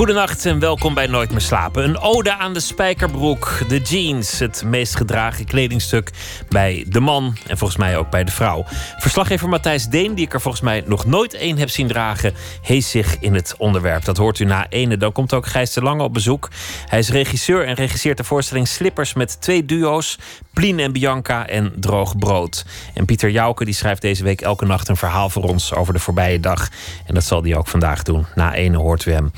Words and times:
Goedenacht 0.00 0.46
en 0.46 0.58
welkom 0.58 0.94
bij 0.94 1.06
Nooit 1.06 1.30
meer 1.30 1.40
slapen. 1.40 1.84
Een 1.84 1.98
ode 1.98 2.34
aan 2.34 2.52
de 2.52 2.60
spijkerbroek, 2.60 3.68
de 3.68 3.78
jeans, 3.78 4.38
het 4.38 4.62
meest 4.64 4.96
gedragen 4.96 5.44
kledingstuk 5.44 6.10
bij 6.48 6.84
de 6.88 7.00
man 7.00 7.36
en 7.46 7.58
volgens 7.58 7.78
mij 7.78 7.96
ook 7.96 8.10
bij 8.10 8.24
de 8.24 8.30
vrouw. 8.30 8.64
Verslaggever 8.98 9.48
Matthijs 9.48 9.86
Deen, 9.86 10.14
die 10.14 10.26
ik 10.26 10.34
er 10.34 10.40
volgens 10.40 10.62
mij 10.62 10.82
nog 10.86 11.06
nooit 11.06 11.34
één 11.34 11.58
heb 11.58 11.68
zien 11.68 11.88
dragen, 11.88 12.34
heest 12.62 12.88
zich 12.88 13.16
in 13.18 13.34
het 13.34 13.54
onderwerp. 13.58 14.04
Dat 14.04 14.16
hoort 14.16 14.38
u 14.38 14.44
na 14.44 14.66
ene. 14.68 14.96
Dan 14.96 15.12
komt 15.12 15.34
ook 15.34 15.46
Gijs 15.46 15.72
de 15.72 15.82
Lange 15.82 16.02
op 16.02 16.12
bezoek. 16.12 16.48
Hij 16.86 16.98
is 16.98 17.10
regisseur 17.10 17.66
en 17.66 17.74
regisseert 17.74 18.16
de 18.16 18.24
voorstelling 18.24 18.68
Slippers 18.68 19.14
met 19.14 19.40
twee 19.40 19.64
duo's, 19.64 20.18
Plien 20.52 20.78
en 20.78 20.92
Bianca 20.92 21.46
en 21.46 21.72
Droog 21.76 22.18
Brood. 22.18 22.64
En 22.94 23.04
Pieter 23.04 23.30
Jouke 23.30 23.64
die 23.64 23.74
schrijft 23.74 24.02
deze 24.02 24.24
week 24.24 24.40
elke 24.40 24.66
nacht 24.66 24.88
een 24.88 24.96
verhaal 24.96 25.30
voor 25.30 25.48
ons 25.48 25.74
over 25.74 25.92
de 25.92 26.00
voorbije 26.00 26.40
dag. 26.40 26.68
En 27.06 27.14
dat 27.14 27.24
zal 27.24 27.42
hij 27.42 27.56
ook 27.56 27.68
vandaag 27.68 28.02
doen. 28.02 28.26
Na 28.34 28.54
ene 28.54 28.76
hoort 28.76 29.06
u 29.06 29.12
hem. 29.12 29.32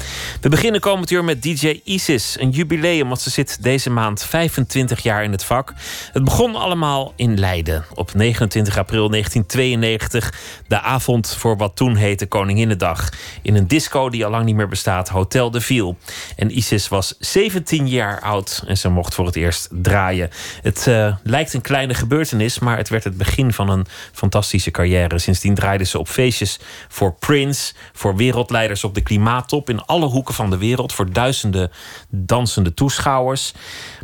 Beginnen 0.52 0.80
komend 0.80 1.10
uur 1.10 1.24
met 1.24 1.42
DJ 1.42 1.80
Isis. 1.84 2.36
Een 2.38 2.50
jubileum, 2.50 3.08
want 3.08 3.20
ze 3.20 3.30
zit 3.30 3.62
deze 3.62 3.90
maand 3.90 4.24
25 4.24 5.02
jaar 5.02 5.24
in 5.24 5.32
het 5.32 5.44
vak. 5.44 5.72
Het 6.12 6.24
begon 6.24 6.56
allemaal 6.56 7.12
in 7.16 7.38
Leiden. 7.38 7.84
Op 7.94 8.14
29 8.14 8.78
april 8.78 9.08
1992. 9.10 10.34
De 10.68 10.80
avond 10.80 11.36
voor 11.38 11.56
wat 11.56 11.76
toen 11.76 11.96
heette 11.96 12.26
Koninginnedag. 12.26 13.08
In 13.42 13.56
een 13.56 13.68
disco 13.68 14.10
die 14.10 14.24
al 14.24 14.30
lang 14.30 14.44
niet 14.44 14.54
meer 14.54 14.68
bestaat, 14.68 15.08
Hotel 15.08 15.50
de 15.50 15.60
Ville. 15.60 15.94
En 16.36 16.56
Isis 16.56 16.88
was 16.88 17.14
17 17.18 17.88
jaar 17.88 18.20
oud 18.20 18.62
en 18.66 18.78
ze 18.78 18.88
mocht 18.88 19.14
voor 19.14 19.26
het 19.26 19.36
eerst 19.36 19.68
draaien. 19.70 20.30
Het 20.62 20.86
uh, 20.88 21.16
lijkt 21.22 21.54
een 21.54 21.60
kleine 21.60 21.94
gebeurtenis, 21.94 22.58
maar 22.58 22.76
het 22.76 22.88
werd 22.88 23.04
het 23.04 23.16
begin 23.16 23.52
van 23.52 23.68
een 23.68 23.86
fantastische 24.12 24.70
carrière. 24.70 25.18
Sindsdien 25.18 25.54
draaide 25.54 25.84
ze 25.84 25.98
op 25.98 26.08
feestjes 26.08 26.58
voor 26.88 27.12
Prince, 27.12 27.72
voor 27.92 28.16
wereldleiders 28.16 28.84
op 28.84 28.94
de 28.94 29.02
klimaattop 29.02 29.70
in 29.70 29.84
alle 29.84 30.06
hoeken 30.06 30.34
van 30.34 30.41
de 30.50 30.58
wereld 30.58 30.92
voor 30.92 31.12
duizenden 31.12 31.70
dansende 32.08 32.74
toeschouwers. 32.74 33.52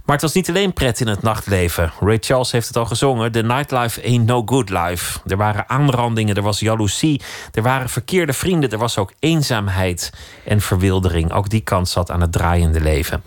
Maar 0.08 0.16
het 0.16 0.26
was 0.26 0.34
niet 0.34 0.48
alleen 0.48 0.72
pret 0.72 1.00
in 1.00 1.06
het 1.06 1.22
nachtleven. 1.22 1.92
Ray 2.00 2.18
Charles 2.20 2.52
heeft 2.52 2.66
het 2.66 2.76
al 2.76 2.84
gezongen. 2.84 3.32
The 3.32 3.42
nightlife 3.42 4.02
ain't 4.02 4.26
no 4.26 4.42
good 4.46 4.70
life. 4.70 5.18
Er 5.26 5.36
waren 5.36 5.68
aanrandingen, 5.68 6.34
er 6.34 6.42
was 6.42 6.60
jaloezie, 6.60 7.20
er 7.52 7.62
waren 7.62 7.88
verkeerde 7.88 8.32
vrienden, 8.32 8.70
er 8.70 8.78
was 8.78 8.98
ook 8.98 9.12
eenzaamheid 9.18 10.12
en 10.44 10.60
verwildering. 10.60 11.32
Ook 11.32 11.48
die 11.48 11.60
kant 11.60 11.88
zat 11.88 12.10
aan 12.10 12.20
het 12.20 12.32
draaiende 12.32 12.80
leven. 12.80 13.22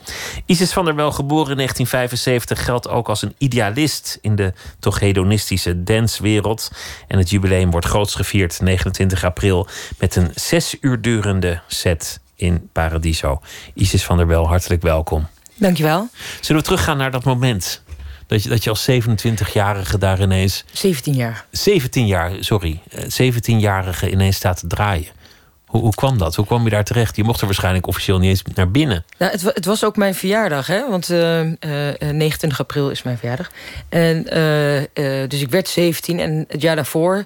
Isis 0.45 0.73
van 0.73 0.85
der 0.85 0.95
Wel, 0.95 1.11
geboren 1.11 1.51
in 1.51 1.57
1975, 1.57 2.65
geldt 2.65 2.89
ook 2.89 3.09
als 3.09 3.21
een 3.21 3.35
idealist 3.37 4.17
in 4.21 4.35
de 4.35 4.53
toch 4.79 4.99
hedonistische 4.99 5.83
dancewereld. 5.83 6.71
En 7.07 7.17
het 7.17 7.29
jubileum 7.29 7.71
wordt 7.71 7.85
groots 7.85 8.15
gevierd 8.15 8.61
29 8.61 9.23
april 9.23 9.67
met 9.99 10.15
een 10.15 10.31
zes 10.35 10.77
uur 10.81 11.01
durende 11.01 11.61
set 11.67 12.19
in 12.41 12.69
Paradiso. 12.71 13.41
Isis 13.73 14.03
van 14.03 14.17
der 14.17 14.27
Wel, 14.27 14.47
hartelijk 14.47 14.81
welkom. 14.81 15.27
Dankjewel. 15.55 16.07
Zullen 16.41 16.61
we 16.61 16.67
teruggaan 16.67 16.97
naar 16.97 17.11
dat 17.11 17.23
moment? 17.23 17.81
Dat 18.27 18.43
je, 18.43 18.49
dat 18.49 18.63
je 18.63 18.69
als 18.69 18.89
27-jarige 18.91 19.97
daar 19.97 20.21
ineens. 20.21 20.65
17 20.71 21.13
jaar. 21.13 21.45
17 21.51 22.07
jaar, 22.07 22.31
sorry. 22.39 22.79
17-jarige 22.95 24.05
eh, 24.05 24.11
ineens 24.11 24.35
staat 24.35 24.59
te 24.59 24.67
draaien. 24.67 25.19
Hoe, 25.65 25.81
hoe, 25.81 25.95
kwam 25.95 26.17
dat? 26.17 26.35
Hoe 26.35 26.45
kwam 26.45 26.63
je 26.63 26.69
daar 26.69 26.83
terecht? 26.83 27.15
Je 27.15 27.23
mocht 27.23 27.39
er 27.39 27.45
waarschijnlijk 27.45 27.87
officieel 27.87 28.19
niet 28.19 28.29
eens 28.29 28.55
naar 28.55 28.71
binnen. 28.71 29.05
Nou, 29.17 29.31
het, 29.31 29.41
het 29.41 29.65
was 29.65 29.83
ook 29.83 29.95
mijn 29.95 30.15
verjaardag, 30.15 30.67
hè? 30.67 30.89
want 30.89 31.09
uh, 31.09 31.45
uh, 31.45 31.53
29 31.99 32.59
april 32.59 32.89
is 32.89 33.03
mijn 33.03 33.17
verjaardag. 33.17 33.51
En, 33.89 34.17
uh, 34.17 35.29
dus 35.29 35.41
ik 35.41 35.49
werd 35.49 35.67
17 35.67 36.19
en 36.19 36.45
het 36.47 36.61
jaar 36.61 36.75
daarvoor 36.75 37.25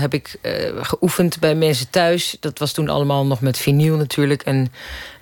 heb 0.00 0.14
ik 0.14 0.38
uh, 0.42 0.52
geoefend 0.80 1.40
bij 1.40 1.54
mensen 1.54 1.90
thuis. 1.90 2.36
Dat 2.40 2.58
was 2.58 2.72
toen 2.72 2.88
allemaal 2.88 3.26
nog 3.26 3.40
met 3.40 3.58
vinyl 3.58 3.96
natuurlijk. 3.96 4.42
En 4.42 4.72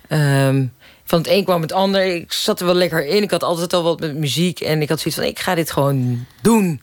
um, 0.09 0.73
van 1.03 1.19
het 1.19 1.27
een 1.27 1.43
kwam 1.43 1.61
het 1.61 1.71
ander. 1.71 2.05
Ik 2.05 2.33
zat 2.33 2.59
er 2.59 2.65
wel 2.65 2.75
lekker 2.75 3.05
in. 3.05 3.23
Ik 3.23 3.31
had 3.31 3.43
altijd 3.43 3.73
al 3.73 3.83
wat 3.83 3.99
met 3.99 4.15
muziek. 4.15 4.59
En 4.59 4.81
ik 4.81 4.89
had 4.89 4.99
zoiets 4.99 5.19
van, 5.19 5.29
ik 5.29 5.39
ga 5.39 5.55
dit 5.55 5.71
gewoon 5.71 6.25
doen. 6.41 6.81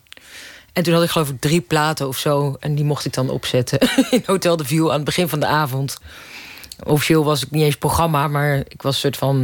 En 0.73 0.83
toen 0.83 0.95
had 0.95 1.03
ik 1.03 1.11
geloof 1.11 1.29
ik 1.29 1.41
drie 1.41 1.61
platen 1.61 2.09
of 2.09 2.19
zo. 2.19 2.57
En 2.61 2.75
die 2.75 2.85
mocht 2.85 3.05
ik 3.05 3.13
dan 3.13 3.31
opzetten 3.31 3.79
in 4.11 4.23
Hotel 4.27 4.57
de 4.57 4.65
View 4.65 4.89
aan 4.89 4.97
het 4.97 5.05
begin 5.05 5.29
van 5.29 5.41
de 5.41 5.47
avond. 5.47 5.99
Officieel 6.85 7.25
was 7.25 7.43
ik 7.43 7.51
niet 7.51 7.63
eens 7.63 7.77
programma, 7.77 8.29
maar 8.29 8.57
ik 8.69 8.83
was 8.83 9.01
soort 9.01 9.17
van, 9.17 9.37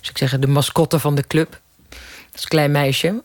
zou 0.00 0.10
ik 0.10 0.18
zeggen, 0.18 0.40
de 0.40 0.46
mascotte 0.46 0.98
van 0.98 1.14
de 1.14 1.26
club. 1.26 1.60
Als 2.32 2.46
klein 2.46 2.70
meisje. 2.70 3.22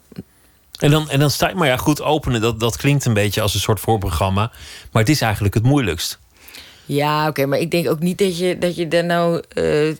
En 0.80 0.92
dan, 0.92 1.10
en 1.10 1.20
dan 1.20 1.30
sta 1.32 1.50
je, 1.50 1.56
maar 1.56 1.68
ja, 1.68 1.78
goed 1.78 2.02
openen, 2.02 2.42
dat, 2.42 2.60
dat 2.60 2.78
klinkt 2.78 3.06
een 3.06 3.14
beetje 3.14 3.42
als 3.42 3.54
een 3.54 3.60
soort 3.60 3.80
voorprogramma. 3.80 4.52
Maar 4.92 5.02
het 5.02 5.12
is 5.12 5.22
eigenlijk 5.22 5.54
het 5.54 5.64
moeilijkst. 5.64 6.20
Ja, 6.86 7.28
oké, 7.28 7.46
maar 7.46 7.60
ik 7.60 7.72
denk 7.72 7.90
ook 7.90 8.00
niet 8.00 8.18
dat 8.18 8.38
je, 8.38 8.58
dat 8.58 8.76
je 8.76 8.88
daar 8.88 9.06
nou 9.06 9.36
uh, 9.36 9.44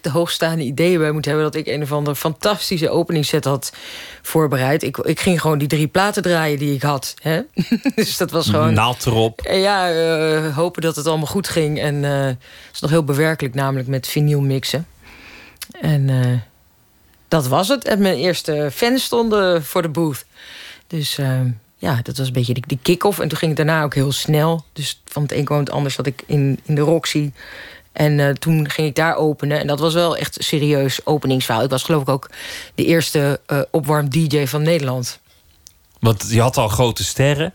de 0.02 0.10
hoogstaande 0.12 0.64
ideeën 0.64 1.00
bij 1.00 1.12
moet 1.12 1.26
hebben. 1.26 1.44
Dat 1.44 1.56
ik 1.56 1.68
een 1.68 1.82
of 1.82 1.92
andere 1.92 2.16
fantastische 2.16 2.90
openingsset 2.90 3.46
had 3.46 3.74
voorbereid. 4.22 4.84
Ik, 4.84 4.98
ik 4.98 5.20
ging 5.20 5.42
gewoon 5.42 5.58
die 5.58 5.68
drie 5.68 5.88
platen 5.88 6.24
draaien 6.24 6.58
die 6.58 6.74
ik 6.74 6.82
had. 6.82 7.14
Hè? 7.22 7.42
dus 7.96 8.18
dat 8.18 8.32
was 8.32 8.50
gewoon. 8.50 8.74
Naald 8.74 9.06
erop. 9.06 9.42
Ja, 9.52 9.94
uh, 9.94 10.56
hopen 10.56 10.82
dat 10.82 10.96
het 10.96 11.08
allemaal 11.08 11.28
goed 11.28 11.48
ging. 11.48 11.80
En 11.80 11.96
uh, 11.96 12.26
het 12.26 12.38
is 12.74 12.80
nog 12.80 12.90
heel 12.90 13.04
bewerkelijk, 13.04 13.56
namelijk 13.56 13.88
met 13.88 14.08
vinyl 14.08 14.42
mixen. 14.42 14.88
En 15.82 16.10
dat 17.28 17.48
was 17.48 17.68
het. 17.68 17.88
En 17.88 18.02
mijn 18.02 18.18
eerste 18.18 18.70
fans 18.74 19.04
stonden 19.04 19.64
voor 19.64 19.82
de 19.82 19.90
booth. 19.90 20.26
Dus 20.90 21.18
ehm, 21.18 21.50
ja, 21.76 22.00
dat 22.04 22.18
was 22.18 22.28
een 22.28 22.34
beetje 22.34 22.54
die, 22.54 22.80
kick-off. 22.82 23.20
En 23.20 23.28
toen 23.28 23.38
ging 23.38 23.58
het 23.58 23.68
daarna 23.68 23.84
ook 23.84 23.94
heel 23.94 24.12
snel. 24.12 24.66
Dus 24.74 25.02
van 25.06 25.22
het 25.22 25.32
een 25.32 25.46
kwam 25.46 25.60
het 25.60 25.72
anders 25.72 25.96
zat 25.96 26.06
ik 26.06 26.24
in, 26.26 26.60
in 26.64 26.76
de 26.76 26.82
Roxy. 26.82 27.32
En 27.92 28.20
uh, 28.20 28.30
toen 28.30 28.70
ging 28.70 28.88
ik 28.88 28.96
daar 28.96 29.16
openen. 29.16 29.60
En 29.60 29.68
dat 29.68 29.80
was 29.80 29.94
wel 29.94 30.18
echt 30.18 30.38
serieus 30.40 31.06
openingsverhaal. 31.06 31.64
Ik 31.64 31.70
was 31.70 31.84
geloof 31.84 32.02
ik 32.02 32.10
ook 32.10 32.30
de 32.76 32.86
eerste 32.86 33.40
uh, 33.48 33.62
opwarm-dj 33.72 34.46
van 34.46 34.62
Nederland. 34.62 35.20
Want 36.00 36.26
je 36.30 36.42
had 36.42 36.58
al 36.58 36.68
grote 36.68 37.04
sterren. 37.04 37.54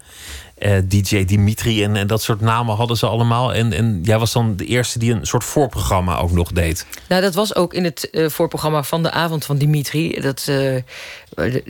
Eh, 0.55 0.79
DJ 0.85 1.25
Dimitri 1.25 1.85
en, 1.85 2.07
dat 2.07 2.23
soort 2.23 2.41
namen 2.41 2.77
hadden 2.77 2.97
ze 2.97 3.07
allemaal. 3.07 3.55
En, 3.55 3.73
en 3.73 4.01
jij 4.03 4.19
was 4.19 4.33
dan 4.33 4.57
de 4.57 4.65
eerste 4.65 4.99
die 4.99 5.13
een 5.13 5.27
soort 5.27 5.45
voorprogramma 5.45 6.19
ook 6.19 6.31
nog 6.31 6.53
deed. 6.53 6.87
Nou, 7.09 7.23
dat 7.23 7.35
was 7.35 7.55
ook 7.55 7.75
in 7.75 7.85
het 7.85 8.09
uh, 8.13 8.29
voorprogramma 8.29 8.83
van 8.83 9.03
de 9.03 9.11
avond 9.11 9.45
van 9.45 9.57
Dimitri. 9.57 10.21
Dat, 10.21 10.47
uh, 10.51 10.83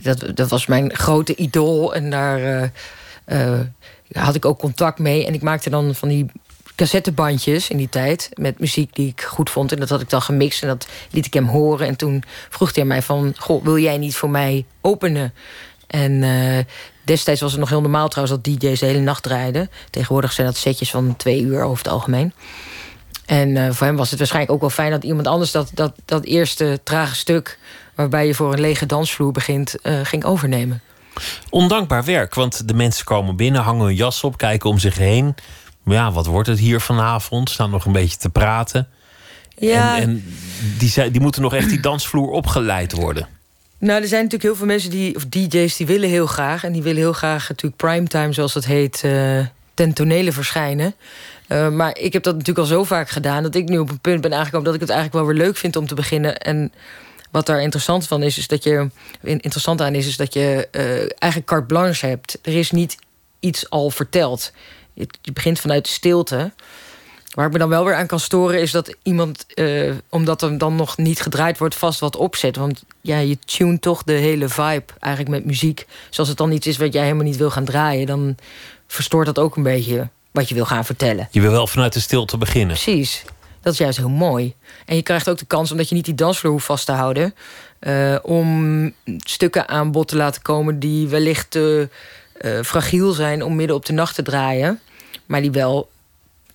dat, 0.03 0.25
dat 0.33 0.49
was 0.49 0.65
mijn 0.65 0.95
grote 0.95 1.35
idool. 1.35 1.95
En 1.95 2.09
daar 2.09 2.71
had 4.11 4.35
ik 4.35 4.45
ook 4.45 4.59
contact 4.59 4.99
mee. 4.99 5.25
En 5.25 5.33
ik 5.33 5.41
maakte 5.41 5.69
dan 5.69 5.95
van 5.95 6.09
die 6.09 6.25
cassettebandjes 6.75 7.69
in 7.69 7.77
die 7.77 7.89
tijd 7.89 8.29
met 8.33 8.59
muziek 8.59 8.95
die 8.95 9.07
ik 9.07 9.21
goed 9.21 9.49
vond. 9.49 9.71
En 9.71 9.79
dat 9.79 9.89
had 9.89 10.01
ik 10.01 10.09
dan 10.09 10.21
gemixt 10.21 10.61
en 10.61 10.67
dat 10.67 10.87
liet 11.11 11.25
ik 11.25 11.33
hem 11.33 11.47
horen. 11.47 11.87
En 11.87 11.95
toen 11.95 12.23
vroeg 12.49 12.75
hij 12.75 12.85
mij 12.85 13.01
van, 13.01 13.33
goh, 13.37 13.63
wil 13.63 13.77
jij 13.77 13.97
niet 13.97 14.15
voor 14.15 14.29
mij 14.29 14.65
openen? 14.81 15.33
En 15.87 16.23
destijds 17.05 17.41
was 17.41 17.51
het 17.51 17.59
nog 17.59 17.69
heel 17.69 17.81
normaal 17.81 18.07
trouwens 18.07 18.41
dat 18.41 18.53
DJ's 18.53 18.79
de 18.79 18.85
hele 18.85 18.99
nacht 18.99 19.23
draaiden. 19.23 19.69
Tegenwoordig 19.89 20.31
zijn 20.31 20.47
dat 20.47 20.57
setjes 20.57 20.89
van 20.89 21.15
twee 21.15 21.41
uur 21.41 21.63
over 21.63 21.77
het 21.83 21.93
algemeen. 21.93 22.33
En 23.25 23.49
uh, 23.49 23.71
voor 23.71 23.87
hem 23.87 23.95
was 23.95 24.09
het 24.09 24.19
waarschijnlijk 24.19 24.53
ook 24.53 24.61
wel 24.61 24.69
fijn 24.69 24.91
dat 24.91 25.03
iemand 25.03 25.27
anders 25.27 25.51
dat, 25.51 25.71
dat, 25.73 25.93
dat 26.05 26.23
eerste 26.23 26.79
trage 26.83 27.15
stuk... 27.15 27.59
waarbij 27.95 28.27
je 28.27 28.33
voor 28.33 28.53
een 28.53 28.59
lege 28.59 28.85
dansvloer 28.85 29.31
begint, 29.31 29.75
uh, 29.83 29.99
ging 30.03 30.23
overnemen. 30.23 30.81
Ondankbaar 31.49 32.03
werk, 32.03 32.33
want 32.33 32.67
de 32.67 32.73
mensen 32.73 33.05
komen 33.05 33.35
binnen, 33.35 33.61
hangen 33.61 33.85
hun 33.85 33.95
jas 33.95 34.23
op, 34.23 34.37
kijken 34.37 34.69
om 34.69 34.79
zich 34.79 34.97
heen. 34.97 35.35
Ja, 35.85 36.11
wat 36.11 36.25
wordt 36.25 36.47
het 36.47 36.59
hier 36.59 36.81
vanavond? 36.81 37.49
Staan 37.49 37.69
nog 37.69 37.85
een 37.85 37.91
beetje 37.91 38.17
te 38.17 38.29
praten. 38.29 38.87
Ja. 39.57 39.95
En, 39.95 40.01
en 40.01 40.23
die, 40.77 41.11
die 41.11 41.21
moeten 41.21 41.41
nog 41.41 41.53
echt 41.53 41.69
die 41.69 41.79
dansvloer 41.79 42.29
opgeleid 42.29 42.91
worden. 42.91 43.27
Nou, 43.85 44.01
er 44.01 44.07
zijn 44.07 44.23
natuurlijk 44.23 44.43
heel 44.43 44.55
veel 44.55 44.65
mensen 44.65 44.89
die, 44.89 45.15
of 45.15 45.25
DJ's, 45.25 45.75
die 45.75 45.85
willen 45.85 46.09
heel 46.09 46.25
graag. 46.25 46.63
En 46.63 46.71
die 46.71 46.81
willen 46.81 47.01
heel 47.01 47.13
graag 47.13 47.49
natuurlijk 47.49 47.75
primetime, 47.81 48.33
zoals 48.33 48.53
dat 48.53 48.65
heet, 48.65 49.01
uh, 49.05 49.45
ten 49.73 49.93
tonele 49.93 50.31
verschijnen. 50.31 50.95
Uh, 51.47 51.69
maar 51.69 51.97
ik 51.97 52.13
heb 52.13 52.23
dat 52.23 52.33
natuurlijk 52.33 52.59
al 52.59 52.75
zo 52.75 52.83
vaak 52.83 53.09
gedaan 53.09 53.43
dat 53.43 53.55
ik 53.55 53.69
nu 53.69 53.77
op 53.77 53.89
een 53.89 53.99
punt 53.99 54.21
ben 54.21 54.33
aangekomen 54.33 54.65
dat 54.65 54.73
ik 54.73 54.79
het 54.79 54.89
eigenlijk 54.89 55.25
wel 55.25 55.35
weer 55.35 55.45
leuk 55.45 55.57
vind 55.57 55.75
om 55.75 55.87
te 55.87 55.95
beginnen. 55.95 56.37
En 56.37 56.73
wat 57.31 57.45
daar 57.45 57.61
interessant 57.61 58.07
van 58.07 58.23
is, 58.23 58.37
is 58.37 58.47
dat 58.47 58.63
je 58.63 58.89
interessant 59.21 59.81
aan 59.81 59.95
is, 59.95 60.07
is 60.07 60.17
dat 60.17 60.33
je 60.33 60.67
uh, 60.71 60.81
eigenlijk 60.97 61.45
carte 61.45 61.65
blanche 61.65 62.05
hebt. 62.05 62.39
Er 62.41 62.57
is 62.57 62.71
niet 62.71 62.97
iets 63.39 63.69
al 63.69 63.89
verteld. 63.89 64.51
Je, 64.93 65.07
je 65.21 65.31
begint 65.31 65.59
vanuit 65.59 65.87
stilte. 65.87 66.51
Waar 67.35 67.45
ik 67.45 67.51
me 67.51 67.57
dan 67.57 67.69
wel 67.69 67.85
weer 67.85 67.95
aan 67.95 68.07
kan 68.07 68.19
storen 68.19 68.61
is 68.61 68.71
dat 68.71 68.95
iemand, 69.03 69.45
uh, 69.55 69.93
omdat 70.09 70.41
er 70.41 70.57
dan 70.57 70.75
nog 70.75 70.97
niet 70.97 71.21
gedraaid 71.21 71.57
wordt, 71.57 71.75
vast 71.75 71.99
wat 71.99 72.15
opzet. 72.15 72.55
Want 72.55 72.83
ja, 73.01 73.17
je 73.17 73.37
tune 73.45 73.79
toch 73.79 74.03
de 74.03 74.13
hele 74.13 74.49
vibe 74.49 74.83
eigenlijk 74.99 75.35
met 75.35 75.45
muziek. 75.45 75.87
Zoals 76.09 76.29
het 76.29 76.37
dan 76.37 76.51
iets 76.51 76.67
is 76.67 76.77
wat 76.77 76.93
jij 76.93 77.03
helemaal 77.03 77.23
niet 77.23 77.37
wil 77.37 77.51
gaan 77.51 77.65
draaien, 77.65 78.05
dan 78.05 78.35
verstoort 78.87 79.25
dat 79.25 79.39
ook 79.39 79.55
een 79.55 79.63
beetje 79.63 80.09
wat 80.31 80.49
je 80.49 80.55
wil 80.55 80.65
gaan 80.65 80.85
vertellen. 80.85 81.27
Je 81.31 81.41
wil 81.41 81.51
wel 81.51 81.67
vanuit 81.67 81.93
de 81.93 81.99
stilte 81.99 82.37
beginnen. 82.37 82.75
Precies. 82.75 83.23
Dat 83.61 83.73
is 83.73 83.79
juist 83.79 83.97
heel 83.97 84.09
mooi. 84.09 84.53
En 84.85 84.95
je 84.95 85.01
krijgt 85.01 85.29
ook 85.29 85.37
de 85.37 85.45
kans, 85.45 85.71
omdat 85.71 85.89
je 85.89 85.95
niet 85.95 86.05
die 86.05 86.15
dansvloer 86.15 86.51
hoeft 86.51 86.65
vast 86.65 86.85
te 86.85 86.91
houden, 86.91 87.35
uh, 87.79 88.15
om 88.21 88.93
stukken 89.23 89.67
aan 89.67 89.91
bod 89.91 90.07
te 90.07 90.15
laten 90.15 90.41
komen 90.41 90.79
die 90.79 91.07
wellicht 91.07 91.51
te 91.51 91.89
uh, 92.41 92.61
fragiel 92.61 93.11
zijn 93.11 93.43
om 93.43 93.55
midden 93.55 93.75
op 93.75 93.85
de 93.85 93.93
nacht 93.93 94.15
te 94.15 94.21
draaien, 94.21 94.79
maar 95.25 95.41
die 95.41 95.51
wel 95.51 95.89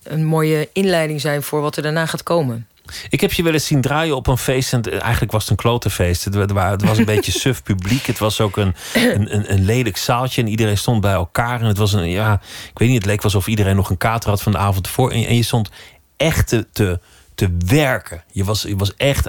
een 0.02 0.24
mooie 0.24 0.68
inleiding 0.72 1.20
zijn 1.20 1.42
voor 1.42 1.60
wat 1.60 1.76
er 1.76 1.82
daarna 1.82 2.06
gaat 2.06 2.22
komen. 2.22 2.66
Ik 3.08 3.20
heb 3.20 3.32
je 3.32 3.42
wel 3.42 3.52
eens 3.52 3.66
zien 3.66 3.80
draaien 3.80 4.16
op 4.16 4.26
een 4.26 4.38
feest. 4.38 4.72
En 4.72 5.00
eigenlijk 5.00 5.32
was 5.32 5.42
het 5.42 5.50
een 5.50 5.56
klotenfeest. 5.56 6.24
Het, 6.24 6.34
het 6.34 6.52
was 6.82 6.98
een 6.98 7.04
beetje 7.14 7.32
suf 7.32 7.62
publiek. 7.62 8.06
Het 8.06 8.18
was 8.18 8.40
ook 8.40 8.56
een, 8.56 8.74
een, 8.94 9.52
een, 9.52 9.64
lelijk 9.64 9.96
zaaltje. 9.96 10.42
En 10.42 10.48
iedereen 10.48 10.78
stond 10.78 11.00
bij 11.00 11.12
elkaar. 11.12 11.60
En 11.60 11.66
het 11.66 11.78
was 11.78 11.92
een, 11.92 12.10
ja, 12.10 12.32
ik 12.72 12.78
weet 12.78 12.88
niet, 12.88 12.98
het 12.98 13.06
leek 13.06 13.24
alsof 13.24 13.46
iedereen 13.46 13.76
nog 13.76 13.90
een 13.90 13.98
kater 13.98 14.30
had 14.30 14.42
van 14.42 14.52
de 14.52 14.58
avond 14.58 14.86
ervoor. 14.86 15.10
En, 15.10 15.26
en 15.26 15.36
je 15.36 15.42
stond 15.42 15.70
echt 16.16 16.48
te, 16.48 16.66
te, 16.72 17.00
te 17.34 17.56
werken. 17.66 18.24
Je 18.32 18.44
was, 18.44 18.62
je 18.62 18.76
was 18.76 18.96
echt 18.96 19.28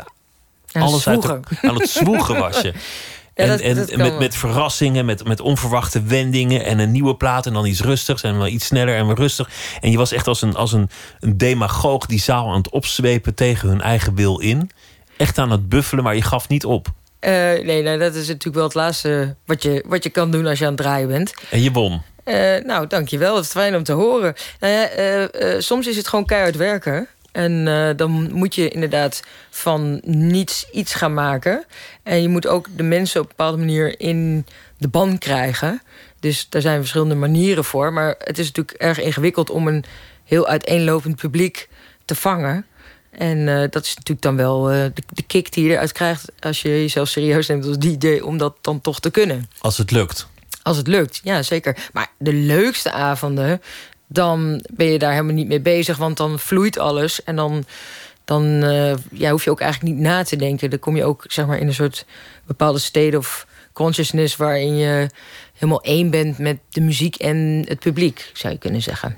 alles 0.71 1.07
uit 1.07 1.21
de, 1.21 1.39
aan 1.62 1.75
het 1.75 1.89
zwoegen 1.89 2.38
was 2.39 2.62
je. 2.62 2.73
en, 3.49 3.89
en 3.89 3.97
met, 3.97 4.19
met 4.19 4.35
verrassingen, 4.35 5.05
met, 5.05 5.27
met 5.27 5.41
onverwachte 5.41 6.03
wendingen 6.03 6.65
en 6.65 6.79
een 6.79 6.91
nieuwe 6.91 7.15
plaat 7.15 7.45
en 7.45 7.53
dan 7.53 7.65
iets 7.65 7.81
rustigs 7.81 8.23
en 8.23 8.38
wel 8.38 8.47
iets 8.47 8.65
sneller 8.65 8.95
en 8.95 9.07
weer 9.07 9.15
rustig. 9.15 9.49
En 9.81 9.91
je 9.91 9.97
was 9.97 10.11
echt 10.11 10.27
als 10.27 10.41
een, 10.41 10.55
als 10.55 10.73
een, 10.73 10.89
een 11.19 11.38
demagoog 11.38 12.05
die 12.05 12.19
zaal 12.19 12.49
aan 12.49 12.57
het 12.57 12.69
opzwepen 12.69 13.33
tegen 13.33 13.69
hun 13.69 13.81
eigen 13.81 14.15
wil 14.15 14.39
in. 14.39 14.69
Echt 15.17 15.38
aan 15.38 15.51
het 15.51 15.69
buffelen, 15.69 16.03
maar 16.03 16.15
je 16.15 16.21
gaf 16.21 16.47
niet 16.47 16.65
op. 16.65 16.88
Uh, 16.88 17.31
nee, 17.31 17.83
nou, 17.83 17.97
dat 17.97 18.15
is 18.15 18.27
natuurlijk 18.27 18.55
wel 18.55 18.63
het 18.63 18.73
laatste 18.73 19.35
wat 19.45 19.63
je, 19.63 19.83
wat 19.87 20.03
je 20.03 20.09
kan 20.09 20.31
doen 20.31 20.45
als 20.45 20.59
je 20.59 20.65
aan 20.65 20.73
het 20.73 20.81
draaien 20.81 21.07
bent. 21.07 21.33
En 21.49 21.61
je 21.61 21.71
won. 21.71 22.01
Uh, 22.25 22.63
nou, 22.63 22.87
dankjewel. 22.87 23.35
Het 23.35 23.45
is 23.45 23.51
fijn 23.51 23.75
om 23.75 23.83
te 23.83 23.91
horen. 23.91 24.33
Nou 24.59 24.73
ja, 24.73 24.89
uh, 25.41 25.59
soms 25.59 25.87
is 25.87 25.97
het 25.97 26.07
gewoon 26.07 26.25
keihard 26.25 26.55
werken. 26.55 27.07
En 27.31 27.51
uh, 27.68 27.89
dan 27.95 28.33
moet 28.33 28.56
je 28.56 28.69
inderdaad 28.69 29.24
van 29.50 30.01
niets 30.06 30.69
iets 30.72 30.94
gaan 30.94 31.13
maken. 31.13 31.66
En 32.04 32.22
je 32.22 32.28
moet 32.28 32.48
ook 32.48 32.68
de 32.75 32.83
mensen 32.83 33.22
op 33.22 33.25
een 33.25 33.33
bepaalde 33.38 33.57
manier 33.57 34.00
in 34.00 34.45
de 34.78 34.88
ban 34.88 35.18
krijgen. 35.18 35.81
Dus 36.19 36.48
daar 36.50 36.62
zijn 36.62 36.80
verschillende 36.80 37.16
manieren 37.16 37.63
voor. 37.63 37.94
Maar 37.94 38.16
het 38.18 38.38
is 38.38 38.45
natuurlijk 38.45 38.78
erg 38.78 39.01
ingewikkeld 39.01 39.50
om 39.50 39.68
een 39.68 39.83
heel 40.25 40.48
uiteenlopend 40.48 41.16
publiek 41.16 41.69
te 42.06 42.16
vangen. 42.16 42.66
En 43.12 43.38
uh, 43.38 43.63
dat 43.69 43.86
is 43.86 43.95
natuurlijk 43.95 44.22
dan 44.22 44.36
wel 44.36 44.72
uh, 44.72 44.78
de, 44.78 45.04
de, 45.13 45.24
kick 45.24 45.54
die 45.54 45.66
je 45.66 45.72
eruit 45.72 45.92
krijgt 45.92 46.31
als 46.39 46.62
je 46.62 46.69
jezelf 46.69 47.07
serieus 47.07 47.48
neemt 47.48 47.66
als 47.66 47.78
DJ 47.78 48.19
om 48.19 48.38
dat 48.38 48.56
dan 48.62 48.81
toch 48.81 49.00
te 49.00 49.12
kunnen. 49.12 49.50
Als 49.60 49.78
het 49.78 49.92
lukt. 49.92 50.28
Als 50.63 50.78
het 50.78 50.88
lukt, 50.88 51.19
ja 51.24 51.44
zeker. 51.44 51.89
Maar 51.94 52.12
de 52.18 52.33
leukste 52.33 52.92
avonden 52.92 53.62
dan 54.13 54.65
ben 54.73 54.87
je 54.87 54.99
daar 54.99 55.11
helemaal 55.11 55.33
niet 55.33 55.47
mee 55.47 55.61
bezig, 55.61 55.97
want 55.97 56.17
dan 56.17 56.39
vloeit 56.39 56.79
alles. 56.79 57.23
En 57.23 57.35
dan, 57.35 57.63
dan 58.25 58.43
uh, 58.45 59.29
hoef 59.29 59.43
je 59.43 59.49
ook 59.49 59.59
eigenlijk 59.59 59.93
niet 59.93 60.03
na 60.03 60.23
te 60.23 60.35
denken. 60.35 60.69
Dan 60.69 60.79
kom 60.79 60.95
je 60.95 61.05
ook 61.05 61.23
zeg 61.27 61.45
maar, 61.45 61.57
in 61.57 61.67
een 61.67 61.73
soort 61.73 62.05
bepaalde 62.45 62.79
state 62.79 63.17
of 63.17 63.47
consciousness 63.73 64.35
waarin 64.35 64.75
je 64.75 65.09
helemaal 65.53 65.81
één 65.81 66.09
bent 66.09 66.37
met 66.37 66.59
de 66.69 66.81
muziek 66.81 67.15
en 67.15 67.63
het 67.67 67.79
publiek, 67.79 68.31
zou 68.33 68.53
je 68.53 68.59
kunnen 68.59 68.81
zeggen. 68.81 69.17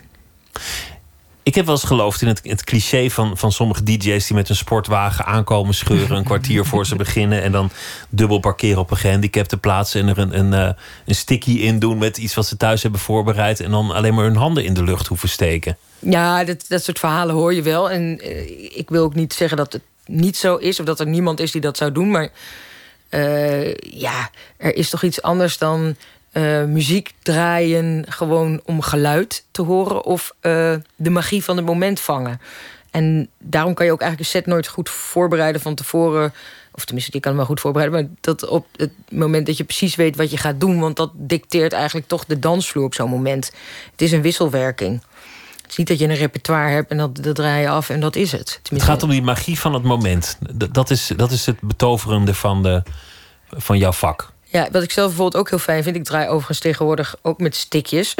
Ik 1.43 1.55
heb 1.55 1.65
wel 1.65 1.75
eens 1.75 1.83
geloofd 1.83 2.21
in 2.21 2.27
het, 2.27 2.39
het, 2.43 2.63
cliché 2.63 3.09
van, 3.09 3.37
van 3.37 3.51
sommige 3.51 3.83
DJ's 3.83 4.27
die 4.27 4.35
met 4.35 4.49
een 4.49 4.55
sportwagen 4.55 5.25
aankomen 5.25 5.73
scheuren. 5.73 6.17
een 6.17 6.23
kwartier 6.23 6.65
voor 6.65 6.85
ze 6.85 6.95
beginnen. 6.95 7.41
En 7.41 7.51
dan 7.51 7.69
dubbel 8.09 8.39
parkeren 8.39 8.79
op 8.79 8.91
een 8.91 8.97
gehandicapte 8.97 9.57
plaats. 9.57 9.95
En 9.95 10.07
er 10.07 10.17
een, 10.17 10.39
een, 10.39 10.53
eh, 10.53 10.69
een 11.05 11.15
sticky 11.15 11.51
in 11.51 11.79
doen 11.79 11.97
met 11.97 12.17
iets 12.17 12.33
wat 12.33 12.45
ze 12.45 12.57
thuis 12.57 12.81
hebben 12.81 12.99
voorbereid. 12.99 13.59
En 13.59 13.71
dan 13.71 13.91
alleen 13.91 14.13
maar 14.13 14.23
hun 14.23 14.35
handen 14.35 14.63
in 14.63 14.73
de 14.73 14.83
lucht 14.83 15.07
hoeven 15.07 15.29
steken. 15.29 15.77
Ja, 15.99 16.43
dat, 16.43 16.65
dat 16.67 16.83
soort 16.83 16.99
verhalen 16.99 17.35
hoor 17.35 17.53
je 17.53 17.61
wel. 17.61 17.91
En 17.91 18.19
uh, 18.21 18.77
ik 18.77 18.89
wil 18.89 19.03
ook 19.03 19.15
niet 19.15 19.33
zeggen 19.33 19.57
dat 19.57 19.73
het 19.73 19.81
niet 20.05 20.37
zo 20.37 20.55
is. 20.55 20.79
Of 20.79 20.85
dat 20.85 20.99
er 20.99 21.07
niemand 21.07 21.39
is 21.39 21.51
die 21.51 21.61
dat 21.61 21.77
zou 21.77 21.91
doen. 21.91 22.11
Maar 22.11 22.29
uh, 23.09 23.73
ja, 23.75 24.29
er 24.57 24.75
is 24.75 24.89
toch 24.89 25.03
iets 25.03 25.21
anders 25.21 25.57
dan 25.57 25.95
uh, 26.33 26.63
muziek 26.63 27.13
draaien 27.21 28.06
gewoon 28.09 28.62
om 28.65 28.81
geluid 28.81 29.45
te 29.51 29.62
horen 29.62 30.06
of 30.06 30.35
uh, 30.41 30.75
de 30.95 31.09
magie 31.09 31.44
van 31.44 31.57
het 31.57 31.65
moment 31.65 32.00
vangen. 32.00 32.41
En 32.91 33.30
daarom 33.39 33.74
kan 33.74 33.85
je 33.85 33.91
ook 33.91 34.01
eigenlijk 34.01 34.30
een 34.30 34.39
set 34.39 34.50
nooit 34.50 34.68
goed 34.68 34.89
voorbereiden 34.89 35.62
van 35.62 35.75
tevoren. 35.75 36.33
Of 36.71 36.85
tenminste, 36.85 37.12
je 37.13 37.19
kan 37.19 37.31
hem 37.31 37.39
wel 37.39 37.50
goed 37.50 37.59
voorbereiden. 37.59 38.01
Maar 38.01 38.09
dat 38.21 38.47
op 38.47 38.68
het 38.75 38.91
moment 39.09 39.45
dat 39.45 39.57
je 39.57 39.63
precies 39.63 39.95
weet 39.95 40.15
wat 40.15 40.31
je 40.31 40.38
gaat 40.38 40.59
doen. 40.59 40.80
Want 40.80 40.95
dat 40.95 41.12
dicteert 41.13 41.74
eigenlijk 41.74 42.07
toch 42.07 42.25
de 42.25 42.39
dansvloer 42.39 42.86
op 42.86 42.94
zo'n 42.94 43.09
moment. 43.09 43.51
Het 43.91 44.01
is 44.01 44.12
een 44.12 44.21
wisselwerking. 44.21 45.03
Het 45.62 45.71
is 45.71 45.77
niet 45.77 45.88
dat 45.88 46.00
je 46.00 46.07
een 46.07 46.15
repertoire 46.15 46.69
hebt 46.69 46.91
en 46.91 46.97
dat, 46.97 47.24
dat 47.24 47.36
draai 47.36 47.62
je 47.62 47.69
af 47.69 47.89
en 47.89 48.00
dat 48.00 48.15
is 48.15 48.31
het. 48.31 48.59
Het 48.69 48.83
gaat 48.83 49.03
om 49.03 49.09
die 49.09 49.21
magie 49.21 49.59
van 49.59 49.74
het 49.74 49.83
moment. 49.83 50.38
Dat 50.71 50.89
is, 50.89 51.12
dat 51.15 51.31
is 51.31 51.45
het 51.45 51.62
betoverende 51.62 52.33
van, 52.33 52.63
de, 52.63 52.83
van 53.50 53.77
jouw 53.77 53.91
vak. 53.91 54.32
Ja, 54.53 54.67
wat 54.71 54.83
ik 54.83 54.91
zelf 54.91 55.07
bijvoorbeeld 55.07 55.41
ook 55.41 55.50
heel 55.50 55.59
fijn 55.59 55.83
vind, 55.83 55.95
ik 55.95 56.03
draai 56.03 56.27
overigens 56.27 56.59
tegenwoordig 56.59 57.15
ook 57.21 57.39
met 57.39 57.55
stickjes. 57.55 58.15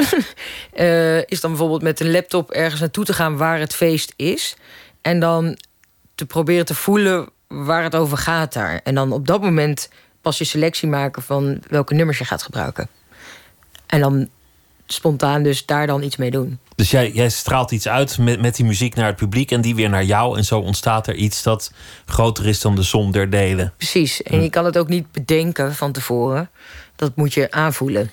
uh, 0.74 1.18
is 1.32 1.40
dan 1.40 1.50
bijvoorbeeld 1.50 1.82
met 1.82 2.00
een 2.00 2.10
laptop 2.10 2.50
ergens 2.50 2.80
naartoe 2.80 3.04
te 3.04 3.12
gaan 3.12 3.36
waar 3.36 3.58
het 3.58 3.74
feest 3.74 4.12
is. 4.16 4.56
En 5.02 5.20
dan 5.20 5.58
te 6.14 6.26
proberen 6.26 6.64
te 6.64 6.74
voelen 6.74 7.28
waar 7.46 7.82
het 7.82 7.94
over 7.94 8.18
gaat 8.18 8.52
daar. 8.52 8.80
En 8.84 8.94
dan 8.94 9.12
op 9.12 9.26
dat 9.26 9.40
moment 9.40 9.88
pas 10.20 10.38
je 10.38 10.44
selectie 10.44 10.88
maken 10.88 11.22
van 11.22 11.62
welke 11.68 11.94
nummers 11.94 12.18
je 12.18 12.24
gaat 12.24 12.42
gebruiken. 12.42 12.88
En 13.86 14.00
dan 14.00 14.28
spontaan 14.86 15.42
dus 15.42 15.66
daar 15.66 15.86
dan 15.86 16.02
iets 16.02 16.16
mee 16.16 16.30
doen. 16.30 16.58
Dus 16.76 16.90
jij, 16.90 17.10
jij 17.10 17.28
straalt 17.28 17.70
iets 17.70 17.88
uit 17.88 18.18
met, 18.18 18.40
met 18.40 18.56
die 18.56 18.64
muziek 18.64 18.94
naar 18.94 19.06
het 19.06 19.16
publiek 19.16 19.50
en 19.50 19.60
die 19.60 19.74
weer 19.74 19.88
naar 19.88 20.04
jou. 20.04 20.36
En 20.36 20.44
zo 20.44 20.58
ontstaat 20.58 21.06
er 21.06 21.14
iets 21.14 21.42
dat 21.42 21.72
groter 22.06 22.46
is 22.46 22.60
dan 22.60 22.74
de 22.74 22.82
som 22.82 23.12
der 23.12 23.30
delen. 23.30 23.72
Precies. 23.76 24.22
En 24.22 24.36
hm. 24.36 24.42
je 24.42 24.50
kan 24.50 24.64
het 24.64 24.78
ook 24.78 24.88
niet 24.88 25.12
bedenken 25.12 25.74
van 25.74 25.92
tevoren. 25.92 26.50
Dat 26.96 27.16
moet 27.16 27.34
je 27.34 27.50
aanvoelen. 27.50 28.10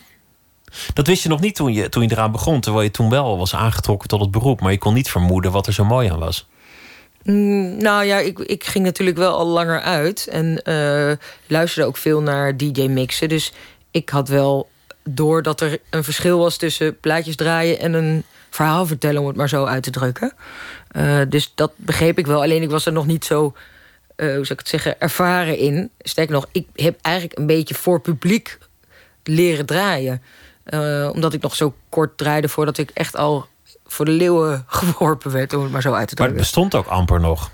Dat 0.94 1.08
wist 1.08 1.24
je 1.24 1.30
nog 1.30 1.40
niet 1.40 1.56
toen 1.56 1.74
je, 1.74 1.90
toen 1.90 2.04
je 2.04 2.12
eraan 2.12 2.32
begon, 2.32 2.62
terwijl 2.62 2.84
je 2.84 2.92
toen 2.92 3.10
wel 3.10 3.38
was 3.38 3.56
aangetrokken 3.56 4.08
tot 4.08 4.22
het 4.22 4.32
beroep. 4.32 4.62
Maar 4.62 4.72
je 4.72 4.78
kon 4.78 4.94
niet 4.94 5.10
vermoeden 5.10 5.52
wat 5.52 5.68
er 5.68 5.74
zo 5.74 5.86
mooi 5.86 6.10
aan 6.10 6.20
was. 6.20 6.48
Mm, 7.24 7.78
nou 7.78 8.06
ja, 8.06 8.18
ik, 8.18 8.40
ik 8.40 8.64
ging 8.64 8.86
natuurlijk 8.86 9.18
wel 9.18 9.38
al 9.38 9.48
langer 9.48 9.82
uit 9.82 10.28
en 10.28 10.62
uh, 10.64 11.12
luisterde 11.48 11.88
ook 11.88 11.98
veel 11.98 12.22
naar 12.22 12.58
DJ-mixen. 12.58 13.30
Dus 13.30 13.54
ik 13.92 14.10
had 14.10 14.28
wel 14.28 14.70
doordat 15.04 15.62
er 15.62 15.80
een 15.90 16.04
verschil 16.04 16.38
was 16.38 16.58
tussen 16.58 17.00
plaatjes 17.00 17.36
draaien 17.36 17.80
en 17.80 17.94
een 17.94 18.24
verhaal 18.56 18.86
vertellen, 18.86 19.22
om 19.22 19.28
het 19.28 19.36
maar 19.36 19.50
zo 19.50 19.66
uit 19.66 19.84
te 19.84 19.90
drukken. 19.90 20.34
Uh, 20.98 21.22
dus 21.30 21.52
dat 21.56 21.72
begreep 21.76 22.18
ik 22.18 22.28
wel. 22.28 22.42
Alleen 22.42 22.62
ik 22.62 22.70
was 22.70 22.86
er 22.86 22.92
nog 22.92 23.06
niet 23.06 23.26
zo, 23.26 23.54
uh, 24.18 24.36
hoe 24.36 24.46
zou 24.46 24.52
ik 24.52 24.60
het 24.60 24.68
zeggen, 24.68 25.00
ervaren 25.00 25.58
in. 25.58 25.90
Sterker 26.00 26.34
nog, 26.34 26.48
ik 26.52 26.68
heb 26.76 27.00
eigenlijk 27.02 27.38
een 27.38 27.46
beetje 27.46 27.76
voor 27.76 28.02
publiek 28.02 28.58
leren 29.24 29.66
draaien. 29.66 30.22
Uh, 30.66 31.10
omdat 31.14 31.34
ik 31.34 31.42
nog 31.42 31.56
zo 31.56 31.74
kort 31.90 32.18
draaide 32.18 32.50
voordat 32.50 32.78
ik 32.78 32.90
echt 32.94 33.16
al 33.16 33.46
voor 33.86 34.06
de 34.06 34.12
leeuwen 34.12 34.66
geworpen 34.68 35.32
werd, 35.32 35.54
om 35.54 35.64
het 35.64 35.72
maar 35.72 35.82
zo 35.82 35.94
uit 35.94 36.08
te 36.08 36.16
drukken. 36.16 36.36
Maar 36.36 36.46
het 36.46 36.54
bestond 36.54 36.76
ook 36.76 36.88
amper 36.88 37.20
nog. 37.20 37.52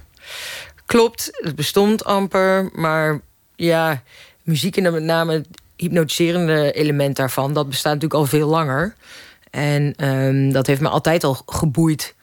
Klopt, 0.86 1.30
het 1.32 1.56
bestond 1.56 2.06
amper, 2.06 2.70
maar 2.74 3.22
ja, 3.56 4.04
muziek 4.44 4.78
en 4.78 4.94
met 4.94 5.04
name 5.04 5.44
hypnotiserende 5.76 6.72
element 6.72 7.16
daarvan, 7.16 7.54
dat 7.54 7.70
bestaat 7.70 7.94
natuurlijk 7.94 8.20
al 8.20 8.26
veel 8.26 8.48
langer. 8.48 8.96
En 9.58 10.06
um, 10.06 10.52
dat 10.52 10.68
heeft 10.68 10.82
me 10.82 10.90
altijd 10.90 11.24
al 11.24 11.38
geboeid. 11.46 12.16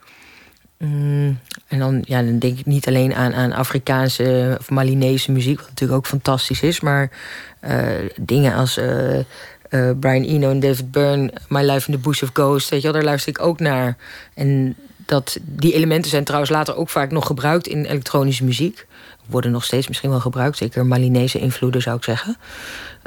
Mm, 0.78 1.38
en 1.66 1.78
dan, 1.78 2.02
ja, 2.04 2.22
dan 2.22 2.38
denk 2.38 2.58
ik 2.58 2.66
niet 2.66 2.86
alleen 2.86 3.14
aan, 3.14 3.34
aan 3.34 3.52
Afrikaanse 3.52 4.56
of 4.60 4.70
Malinese 4.70 5.32
muziek, 5.32 5.58
wat 5.58 5.68
natuurlijk 5.68 5.98
ook 5.98 6.06
fantastisch 6.06 6.62
is, 6.62 6.80
maar 6.80 7.10
uh, 7.64 7.86
dingen 8.20 8.54
als 8.54 8.78
uh, 8.78 9.18
uh, 9.70 9.90
Brian 10.00 10.22
Eno 10.22 10.50
en 10.50 10.60
David 10.60 10.90
Byrne, 10.90 11.32
My 11.48 11.62
Life 11.62 11.90
in 11.90 11.94
the 11.94 12.08
Bush 12.08 12.22
of 12.22 12.30
Ghosts, 12.32 12.70
weet 12.70 12.82
je 12.82 12.92
daar 12.92 13.04
luister 13.04 13.28
ik 13.28 13.40
ook 13.40 13.60
naar. 13.60 13.96
En 14.34 14.76
dat, 14.96 15.38
die 15.42 15.72
elementen 15.74 16.10
zijn 16.10 16.24
trouwens 16.24 16.52
later 16.52 16.76
ook 16.76 16.90
vaak 16.90 17.10
nog 17.10 17.26
gebruikt 17.26 17.66
in 17.66 17.84
elektronische 17.84 18.44
muziek 18.44 18.86
worden 19.26 19.50
nog 19.50 19.64
steeds 19.64 19.88
misschien 19.88 20.10
wel 20.10 20.20
gebruikt. 20.20 20.56
Zeker 20.56 20.86
Malinese 20.86 21.38
invloeden 21.38 21.82
zou 21.82 21.96
ik 21.96 22.04
zeggen. 22.04 22.36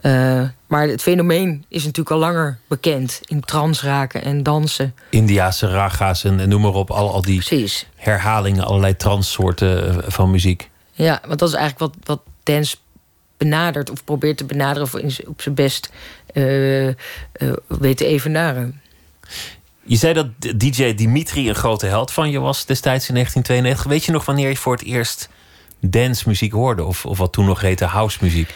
Uh, 0.02 0.44
maar 0.68 0.88
het 0.88 1.02
fenomeen 1.02 1.66
is 1.68 1.84
natuurlijk 1.84 2.12
al 2.12 2.18
langer 2.18 2.60
bekend. 2.68 3.22
In 3.26 3.42
trans 3.42 3.84
raken 3.84 4.24
en 4.24 4.44
dansen. 4.44 4.96
Indiaanse 5.10 5.68
raga's 5.68 6.24
en, 6.24 6.50
noem 6.50 6.62
maar 6.62 6.74
op. 6.74 6.92
Al, 6.92 7.14
al 7.14 7.22
die 7.22 7.44
Precies. 7.44 7.88
herhalingen, 7.96 8.64
allerlei 8.64 8.96
transsoorten 8.96 9.96
uh, 9.96 9.98
van 10.08 10.32
muziek. 10.32 10.70
Ja, 10.92 11.22
want 11.28 11.40
dat 11.40 11.50
is 11.50 11.56
eigenlijk 11.56 11.94
wat, 11.94 12.06
wat 12.08 12.22
dance 12.44 12.76
benadert. 13.38 13.90
Of 13.90 14.04
probeert 14.04 14.38
te 14.38 14.46
benaderen 14.46 14.84
of 14.84 14.94
op 15.28 15.42
zijn 15.42 15.56
best 15.56 15.90
uh, 16.34 16.94
weet 17.68 17.98
te 17.98 18.06
evenaren. 18.06 18.82
Je 19.84 19.96
zei 19.96 20.14
dat 20.14 20.28
DJ 20.56 20.94
Dimitri 20.94 21.50
een 21.50 21.56
grote 21.56 21.86
held 21.86 22.12
van 22.12 22.30
je 22.30 22.40
was 22.40 22.66
destijds 22.66 23.08
in 23.08 23.14
1992. 23.14 23.84
Weet 23.92 24.06
je 24.06 24.12
nog 24.12 24.26
wanneer 24.26 24.50
je 24.50 24.58
voor 24.58 24.74
het 24.74 24.84
eerst 24.84 25.30
dancemuziek 25.80 26.52
hoorde? 26.52 26.84
Of, 26.84 27.06
of 27.06 27.18
wat 27.18 27.34
toen 27.34 27.46
nog 27.46 27.62
heette 27.62 27.86
housemuziek? 27.86 28.54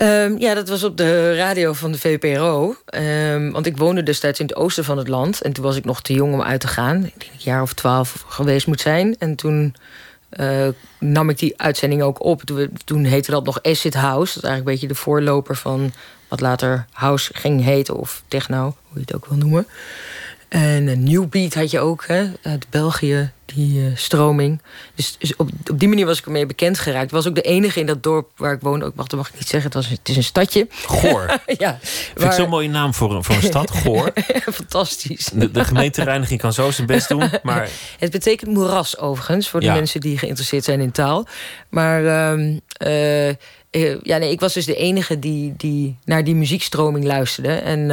Um, 0.00 0.38
ja, 0.38 0.54
dat 0.54 0.68
was 0.68 0.84
op 0.84 0.96
de 0.96 1.36
radio 1.36 1.72
van 1.72 1.92
de 1.92 1.98
VPRO. 1.98 2.76
Ehm, 2.84 3.50
want 3.50 3.66
ik 3.66 3.76
woonde 3.76 4.02
destijds 4.02 4.40
in 4.40 4.46
het 4.46 4.56
oosten 4.56 4.84
van 4.84 4.98
het 4.98 5.08
land. 5.08 5.42
En 5.42 5.52
toen 5.52 5.64
was 5.64 5.76
ik 5.76 5.84
nog 5.84 6.02
te 6.02 6.12
jong 6.12 6.32
om 6.32 6.42
uit 6.42 6.60
te 6.60 6.68
gaan. 6.68 6.96
Ik 6.96 7.12
denk 7.18 7.32
een 7.32 7.38
jaar 7.38 7.62
of 7.62 7.72
twaalf 7.72 8.24
geweest 8.28 8.66
moet 8.66 8.80
zijn. 8.80 9.16
En 9.18 9.34
toen 9.34 9.74
nam 10.98 11.30
ik 11.30 11.38
die 11.38 11.60
uitzending 11.60 12.02
ook 12.02 12.24
op. 12.24 12.42
Toen, 12.84 13.04
heette 13.04 13.30
dat 13.30 13.44
nog 13.44 13.62
Acid 13.62 13.94
House. 13.94 14.34
Dat 14.34 14.42
is 14.42 14.48
eigenlijk 14.48 14.58
een 14.58 14.72
beetje 14.72 14.88
de 14.88 14.94
voorloper 14.94 15.56
van 15.56 15.92
wat 16.28 16.40
later 16.40 16.86
House 16.92 17.30
ging 17.34 17.64
heten, 17.64 17.96
of 17.96 18.22
techno, 18.28 18.62
hoe 18.62 18.94
je 18.94 19.00
het 19.00 19.14
ook 19.14 19.26
wil 19.26 19.38
noemen. 19.38 19.66
En 20.48 20.86
een 20.86 21.04
New 21.04 21.28
Beat 21.28 21.54
had 21.54 21.70
je 21.70 21.80
ook, 21.80 22.06
hè, 22.06 22.24
uit 22.42 22.66
België, 22.70 23.30
die 23.44 23.80
uh, 23.80 23.96
stroming. 23.96 24.62
Dus, 24.94 25.16
dus, 25.18 25.36
op, 25.36 25.50
op 25.70 25.78
die 25.78 25.88
manier 25.88 26.06
was 26.06 26.18
ik 26.18 26.24
ermee 26.24 26.46
bekend 26.46 26.78
geraakt. 26.78 27.04
Ik 27.04 27.10
was 27.10 27.28
ook 27.28 27.34
de 27.34 27.42
enige 27.42 27.80
in 27.80 27.86
dat 27.86 28.02
dorp 28.02 28.30
waar 28.36 28.52
ik 28.52 28.60
woonde. 28.60 28.84
Ook, 28.84 28.92
wacht, 28.96 29.10
dat 29.10 29.18
mag 29.18 29.28
ik 29.28 29.34
niet 29.34 29.48
zeggen, 29.48 29.70
het, 29.70 29.74
was, 29.74 29.88
het 29.88 30.08
is 30.08 30.16
een 30.16 30.24
stadje. 30.24 30.66
Goor. 30.70 31.26
ja. 31.58 31.78
Vind 31.82 32.24
ik 32.24 32.32
zo'n 32.32 32.48
mooie 32.48 32.68
naam 32.68 32.94
voor, 32.94 33.24
voor 33.24 33.34
een 33.34 33.42
stad, 33.42 33.70
Goor. 33.80 34.12
Fantastisch. 34.52 35.30
De, 35.32 35.50
de 35.50 35.64
gemeentereiniging 35.64 36.40
kan 36.40 36.52
zo 36.52 36.70
zijn 36.70 36.86
best 36.86 37.08
doen, 37.08 37.30
maar... 37.42 37.68
Het 37.98 38.10
betekent 38.10 38.50
moeras, 38.50 38.98
overigens, 38.98 39.48
voor 39.48 39.60
de 39.60 39.66
mensen 39.66 40.00
die 40.00 40.18
geïnteresseerd 40.18 40.64
zijn 40.64 40.80
in 40.80 40.92
taal. 40.92 41.26
Maar... 41.68 42.02
Uh, 42.02 43.36
uh, 43.70 44.02
ja, 44.02 44.16
nee, 44.16 44.30
ik 44.30 44.40
was 44.40 44.52
dus 44.54 44.64
de 44.64 44.76
enige 44.76 45.18
die, 45.18 45.54
die 45.56 45.96
naar 46.04 46.24
die 46.24 46.34
muziekstroming 46.34 47.04
luisterde. 47.04 47.52
En 47.52 47.90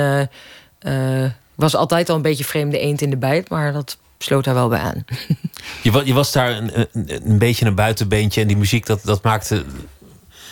uh, 0.88 1.26
was 1.56 1.76
altijd 1.76 2.10
al 2.10 2.16
een 2.16 2.22
beetje 2.22 2.44
vreemde 2.44 2.80
eend 2.80 3.02
in 3.02 3.10
de 3.10 3.18
bijt, 3.18 3.50
maar 3.50 3.74
dat 3.74 3.98
sloot 4.18 4.44
daar 4.44 4.54
wel 4.54 4.68
bij 4.68 4.80
aan. 4.80 5.06
Je, 5.84 6.02
je 6.06 6.14
was 6.14 6.32
daar 6.32 6.50
een, 6.50 6.72
een, 6.76 7.30
een, 7.30 7.38
beetje 7.38 7.66
een 7.66 7.76
buitenbeentje 7.76 8.42
en 8.42 8.48
die 8.48 8.58
muziek 8.58 8.86
dat, 8.86 9.00
dat, 9.04 9.24
maakte, 9.24 9.64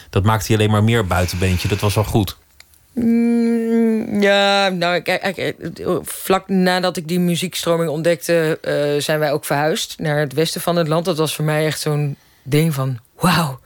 dat 0.09 0.23
maakte 0.23 0.51
je 0.51 0.57
alleen 0.57 0.71
maar 0.71 0.83
meer 0.83 1.07
buitenbeentje. 1.07 1.67
Dat 1.67 1.79
was 1.79 1.95
wel 1.95 2.03
goed. 2.03 2.37
Mm, 2.93 4.21
ja, 4.21 4.69
nou, 4.69 4.99
kijk, 4.99 5.55
vlak 6.03 6.47
nadat 6.47 6.97
ik 6.97 7.07
die 7.07 7.19
muziekstroming 7.19 7.89
ontdekte, 7.89 8.59
uh, 8.61 9.01
zijn 9.01 9.19
wij 9.19 9.31
ook 9.31 9.45
verhuisd 9.45 9.95
naar 9.97 10.19
het 10.19 10.33
westen 10.33 10.61
van 10.61 10.75
het 10.75 10.87
land. 10.87 11.05
Dat 11.05 11.17
was 11.17 11.35
voor 11.35 11.45
mij 11.45 11.65
echt 11.65 11.79
zo'n 11.79 12.15
ding 12.43 12.73
van: 12.73 12.99
wauw, 13.19 13.59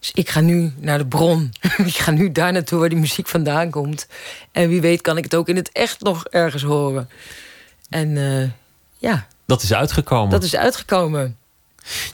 dus 0.00 0.10
ik 0.14 0.30
ga 0.30 0.40
nu 0.40 0.72
naar 0.76 0.98
de 0.98 1.06
bron. 1.06 1.52
ik 1.92 1.96
ga 1.96 2.10
nu 2.10 2.32
daar 2.32 2.52
naartoe 2.52 2.78
waar 2.78 2.88
die 2.88 2.98
muziek 2.98 3.28
vandaan 3.28 3.70
komt. 3.70 4.06
En 4.52 4.68
wie 4.68 4.80
weet 4.80 5.00
kan 5.00 5.16
ik 5.16 5.24
het 5.24 5.34
ook 5.34 5.48
in 5.48 5.56
het 5.56 5.72
echt 5.72 6.00
nog 6.00 6.24
ergens 6.26 6.62
horen. 6.62 7.08
En 7.88 8.08
uh, 8.08 8.48
ja. 8.98 9.26
Dat 9.46 9.62
is 9.62 9.72
uitgekomen. 9.72 10.30
Dat 10.30 10.42
is 10.42 10.56
uitgekomen. 10.56 11.36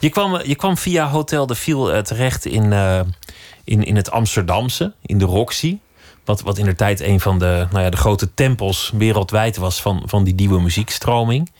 Je 0.00 0.08
kwam, 0.08 0.40
je 0.44 0.54
kwam 0.54 0.76
via 0.76 1.08
Hotel 1.08 1.46
de 1.46 1.54
Viel 1.54 1.94
uh, 1.94 1.98
terecht 1.98 2.44
in, 2.44 2.64
uh, 2.64 3.00
in, 3.64 3.84
in 3.84 3.96
het 3.96 4.10
Amsterdamse, 4.10 4.92
in 5.02 5.18
de 5.18 5.24
Roxy. 5.24 5.78
Wat, 6.24 6.40
wat 6.40 6.58
in 6.58 6.64
de 6.64 6.74
tijd 6.74 7.00
een 7.00 7.20
van 7.20 7.38
de, 7.38 7.66
nou 7.70 7.84
ja, 7.84 7.90
de 7.90 7.96
grote 7.96 8.34
tempels 8.34 8.92
wereldwijd 8.94 9.56
was 9.56 9.82
van, 9.82 10.02
van 10.06 10.24
die 10.24 10.34
nieuwe 10.34 10.60
muziekstroming. 10.60 11.52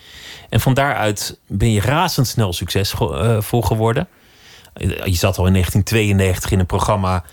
En 0.49 0.61
van 0.61 0.75
daaruit 0.75 1.39
ben 1.47 1.73
je 1.73 1.81
razendsnel 1.81 2.53
succesvol 2.53 3.63
geworden. 3.63 4.09
Je 5.05 5.15
zat 5.15 5.39
al 5.39 5.47
in 5.47 5.53
1992 5.53 6.51
in 6.51 6.59
een 6.59 6.67
programma 6.67 7.25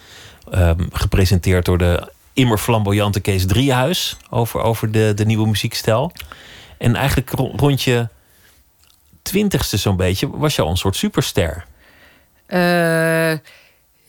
um, 0.53 0.89
gepresenteerd 0.91 1.65
door 1.65 1.77
de 1.77 2.11
immer 2.33 2.57
flamboyante 2.57 3.19
Kees 3.19 3.45
Driehuis 3.45 4.17
over, 4.29 4.61
over 4.61 4.91
de, 4.91 5.11
de 5.15 5.25
nieuwe 5.25 5.47
muziekstijl. 5.47 6.11
En 6.77 6.95
eigenlijk 6.95 7.29
rond 7.55 7.81
je 7.81 8.07
twintigste 9.21 9.77
zo'n 9.77 9.97
beetje 9.97 10.29
was 10.37 10.55
je 10.55 10.61
al 10.61 10.69
een 10.69 10.77
soort 10.77 10.95
superster. 10.95 11.65
Uh, 12.47 13.33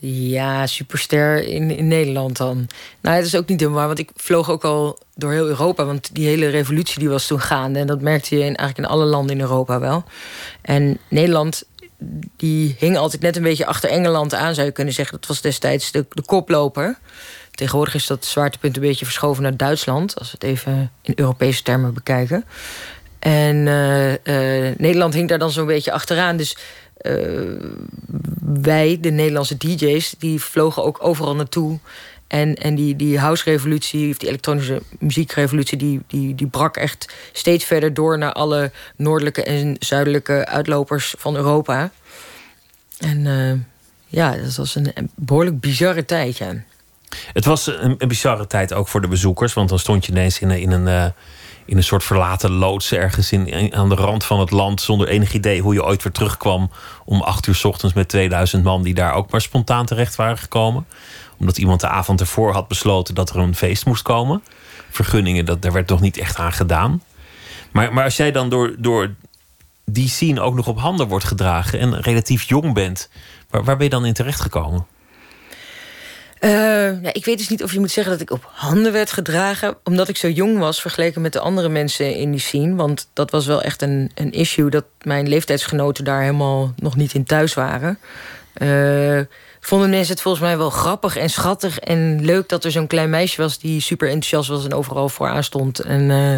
ja, 0.06 0.66
superster 0.66 1.48
in, 1.48 1.70
in 1.70 1.88
Nederland 1.88 2.36
dan. 2.36 2.66
Nou, 3.00 3.16
het 3.16 3.26
is 3.26 3.36
ook 3.36 3.48
niet 3.48 3.60
helemaal, 3.60 3.86
want 3.86 3.98
ik 3.98 4.10
vloog 4.16 4.50
ook 4.50 4.64
al 4.64 4.98
door 5.14 5.32
heel 5.32 5.46
Europa. 5.46 5.84
Want 5.84 6.14
die 6.14 6.26
hele 6.26 6.48
revolutie 6.48 6.98
die 6.98 7.08
was 7.08 7.26
toen 7.26 7.40
gaande. 7.40 7.78
En 7.78 7.86
dat 7.86 8.00
merkte 8.00 8.34
je 8.34 8.40
in, 8.40 8.56
eigenlijk 8.56 8.78
in 8.78 8.94
alle 8.94 9.04
landen 9.04 9.36
in 9.36 9.40
Europa 9.40 9.80
wel. 9.80 10.04
En 10.62 10.98
Nederland 11.08 11.64
die 12.36 12.76
hing 12.78 12.96
altijd 12.96 13.22
net 13.22 13.36
een 13.36 13.42
beetje 13.42 13.66
achter 13.66 13.90
Engeland 13.90 14.34
aan, 14.34 14.54
zou 14.54 14.66
je 14.66 14.72
kunnen 14.72 14.94
zeggen. 14.94 15.18
Dat 15.20 15.28
was 15.28 15.40
destijds 15.40 15.92
de, 15.92 16.06
de 16.08 16.22
koploper. 16.22 16.98
Tegenwoordig 17.50 17.94
is 17.94 18.06
dat 18.06 18.24
zwaartepunt 18.24 18.76
een 18.76 18.82
beetje 18.82 19.04
verschoven 19.04 19.42
naar 19.42 19.56
Duitsland, 19.56 20.18
als 20.18 20.30
we 20.30 20.36
het 20.40 20.48
even 20.48 20.90
in 21.02 21.12
Europese 21.16 21.62
termen 21.62 21.94
bekijken. 21.94 22.44
En 23.18 23.56
uh, 23.56 24.10
uh, 24.12 24.74
Nederland 24.76 25.14
hing 25.14 25.28
daar 25.28 25.38
dan 25.38 25.50
zo'n 25.50 25.66
beetje 25.66 25.92
achteraan. 25.92 26.36
Dus 26.36 26.56
uh, 27.02 27.60
wij, 28.62 28.98
de 29.00 29.10
Nederlandse 29.10 29.56
DJ's, 29.56 30.14
die 30.18 30.40
vlogen 30.40 30.84
ook 30.84 30.98
overal 31.00 31.34
naartoe. 31.34 31.78
En, 32.26 32.54
en 32.54 32.74
die, 32.74 32.96
die 32.96 33.18
house-revolutie, 33.18 34.10
of 34.10 34.18
die 34.18 34.28
elektronische 34.28 34.82
muziekrevolutie, 34.98 35.78
die, 35.78 36.00
die, 36.06 36.34
die 36.34 36.46
brak 36.46 36.76
echt 36.76 37.14
steeds 37.32 37.64
verder 37.64 37.94
door 37.94 38.18
naar 38.18 38.32
alle 38.32 38.70
noordelijke 38.96 39.42
en 39.42 39.76
zuidelijke 39.78 40.46
uitlopers 40.46 41.14
van 41.18 41.36
Europa. 41.36 41.90
En 42.98 43.18
uh, 43.18 43.52
ja, 44.06 44.36
dat 44.36 44.54
was 44.54 44.74
een, 44.74 45.10
behoorlijk 45.14 45.60
bizarre 45.60 46.04
tijd. 46.04 46.36
Ja. 46.36 46.54
Het 47.32 47.44
was 47.44 47.66
een, 47.66 47.96
bizarre 47.98 48.46
tijd 48.46 48.72
ook 48.72 48.88
voor 48.88 49.00
de 49.00 49.08
bezoekers, 49.08 49.52
want 49.52 49.68
dan 49.68 49.78
stond 49.78 50.06
je 50.06 50.12
ineens 50.12 50.40
in, 50.40 50.50
in 50.50 50.70
een. 50.70 50.86
Uh, 50.86 51.06
in 51.66 51.76
een 51.76 51.84
soort 51.84 52.04
verlaten 52.04 52.50
loods 52.50 52.92
ergens 52.92 53.32
in, 53.32 53.74
aan 53.74 53.88
de 53.88 53.94
rand 53.94 54.24
van 54.24 54.40
het 54.40 54.50
land. 54.50 54.80
zonder 54.80 55.08
enig 55.08 55.32
idee 55.32 55.60
hoe 55.60 55.74
je 55.74 55.84
ooit 55.84 56.02
weer 56.02 56.12
terugkwam. 56.12 56.70
om 57.04 57.20
acht 57.20 57.46
uur 57.46 57.54
s 57.54 57.64
ochtends 57.64 57.94
met 57.94 58.08
2000 58.08 58.64
man 58.64 58.82
die 58.82 58.94
daar 58.94 59.14
ook 59.14 59.30
maar 59.30 59.40
spontaan 59.40 59.86
terecht 59.86 60.16
waren 60.16 60.38
gekomen 60.38 60.86
omdat 61.38 61.58
iemand 61.58 61.80
de 61.80 61.88
avond 61.88 62.20
ervoor 62.20 62.52
had 62.52 62.68
besloten 62.68 63.14
dat 63.14 63.30
er 63.30 63.36
een 63.36 63.54
feest 63.54 63.86
moest 63.86 64.02
komen. 64.02 64.42
Vergunningen, 64.90 65.44
dat, 65.44 65.62
daar 65.62 65.72
werd 65.72 65.86
toch 65.86 66.00
niet 66.00 66.18
echt 66.18 66.36
aan 66.36 66.52
gedaan. 66.52 67.02
Maar, 67.70 67.92
maar 67.92 68.04
als 68.04 68.16
jij 68.16 68.32
dan 68.32 68.48
door, 68.48 68.74
door 68.78 69.14
die 69.84 70.08
scene 70.08 70.40
ook 70.40 70.54
nog 70.54 70.66
op 70.66 70.78
handen 70.78 71.08
wordt 71.08 71.24
gedragen 71.24 71.78
en 71.78 72.00
relatief 72.00 72.42
jong 72.42 72.74
bent, 72.74 73.08
waar, 73.50 73.64
waar 73.64 73.76
ben 73.76 73.84
je 73.84 73.90
dan 73.90 74.06
in 74.06 74.12
terecht 74.12 74.40
gekomen? 74.40 74.86
Uh, 76.40 77.02
ja, 77.02 77.12
ik 77.12 77.24
weet 77.24 77.38
dus 77.38 77.48
niet 77.48 77.62
of 77.62 77.72
je 77.72 77.80
moet 77.80 77.90
zeggen 77.90 78.12
dat 78.12 78.22
ik 78.22 78.30
op 78.30 78.48
handen 78.52 78.92
werd 78.92 79.12
gedragen. 79.12 79.76
Omdat 79.84 80.08
ik 80.08 80.16
zo 80.16 80.28
jong 80.28 80.58
was 80.58 80.80
vergeleken 80.80 81.20
met 81.20 81.32
de 81.32 81.40
andere 81.40 81.68
mensen 81.68 82.14
in 82.14 82.30
die 82.30 82.40
scene. 82.40 82.74
Want 82.74 83.08
dat 83.12 83.30
was 83.30 83.46
wel 83.46 83.62
echt 83.62 83.82
een, 83.82 84.10
een 84.14 84.32
issue 84.32 84.70
dat 84.70 84.84
mijn 85.02 85.28
leeftijdsgenoten 85.28 86.04
daar 86.04 86.20
helemaal 86.20 86.72
nog 86.76 86.96
niet 86.96 87.14
in 87.14 87.24
thuis 87.24 87.54
waren. 87.54 87.98
Uh, 88.62 89.20
vonden 89.66 89.90
mensen 89.90 90.12
het 90.12 90.22
volgens 90.22 90.44
mij 90.44 90.58
wel 90.58 90.70
grappig 90.70 91.16
en 91.16 91.30
schattig 91.30 91.78
en 91.78 92.24
leuk 92.24 92.48
dat 92.48 92.64
er 92.64 92.70
zo'n 92.70 92.86
klein 92.86 93.10
meisje 93.10 93.40
was 93.40 93.58
die 93.58 93.80
super 93.80 94.08
enthousiast 94.08 94.48
was 94.48 94.64
en 94.64 94.74
overal 94.74 95.08
voor 95.08 95.42
stond 95.42 95.78
en 95.78 96.02
uh, 96.02 96.34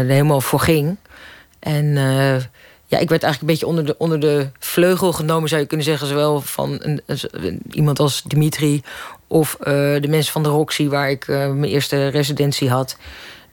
er 0.00 0.06
helemaal 0.06 0.40
voor 0.40 0.60
ging. 0.60 0.96
En 1.58 1.84
uh, 1.84 2.36
ja, 2.86 2.98
ik 2.98 3.08
werd 3.08 3.22
eigenlijk 3.22 3.40
een 3.40 3.46
beetje 3.46 3.66
onder 3.66 3.86
de, 3.86 3.94
onder 3.98 4.20
de 4.20 4.50
vleugel 4.58 5.12
genomen, 5.12 5.48
zou 5.48 5.60
je 5.60 5.66
kunnen 5.66 5.86
zeggen, 5.86 6.06
zowel 6.06 6.40
van 6.40 6.78
een, 6.82 7.60
iemand 7.70 7.98
als 7.98 8.22
Dimitri 8.22 8.82
of 9.26 9.56
de 9.60 10.06
mensen 10.08 10.32
van 10.32 10.42
de 10.42 10.48
Roxy, 10.48 10.88
waar 10.88 11.10
ik 11.10 11.26
mijn 11.26 11.64
eerste 11.64 12.08
residentie 12.08 12.70
had. 12.70 12.96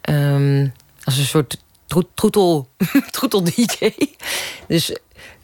Um, 0.10 0.74
als 1.03 1.18
een 1.18 1.24
soort 1.24 1.58
troetel, 2.13 2.68
troetel 3.12 3.44
DJ. 3.44 3.89
Dus 4.68 4.96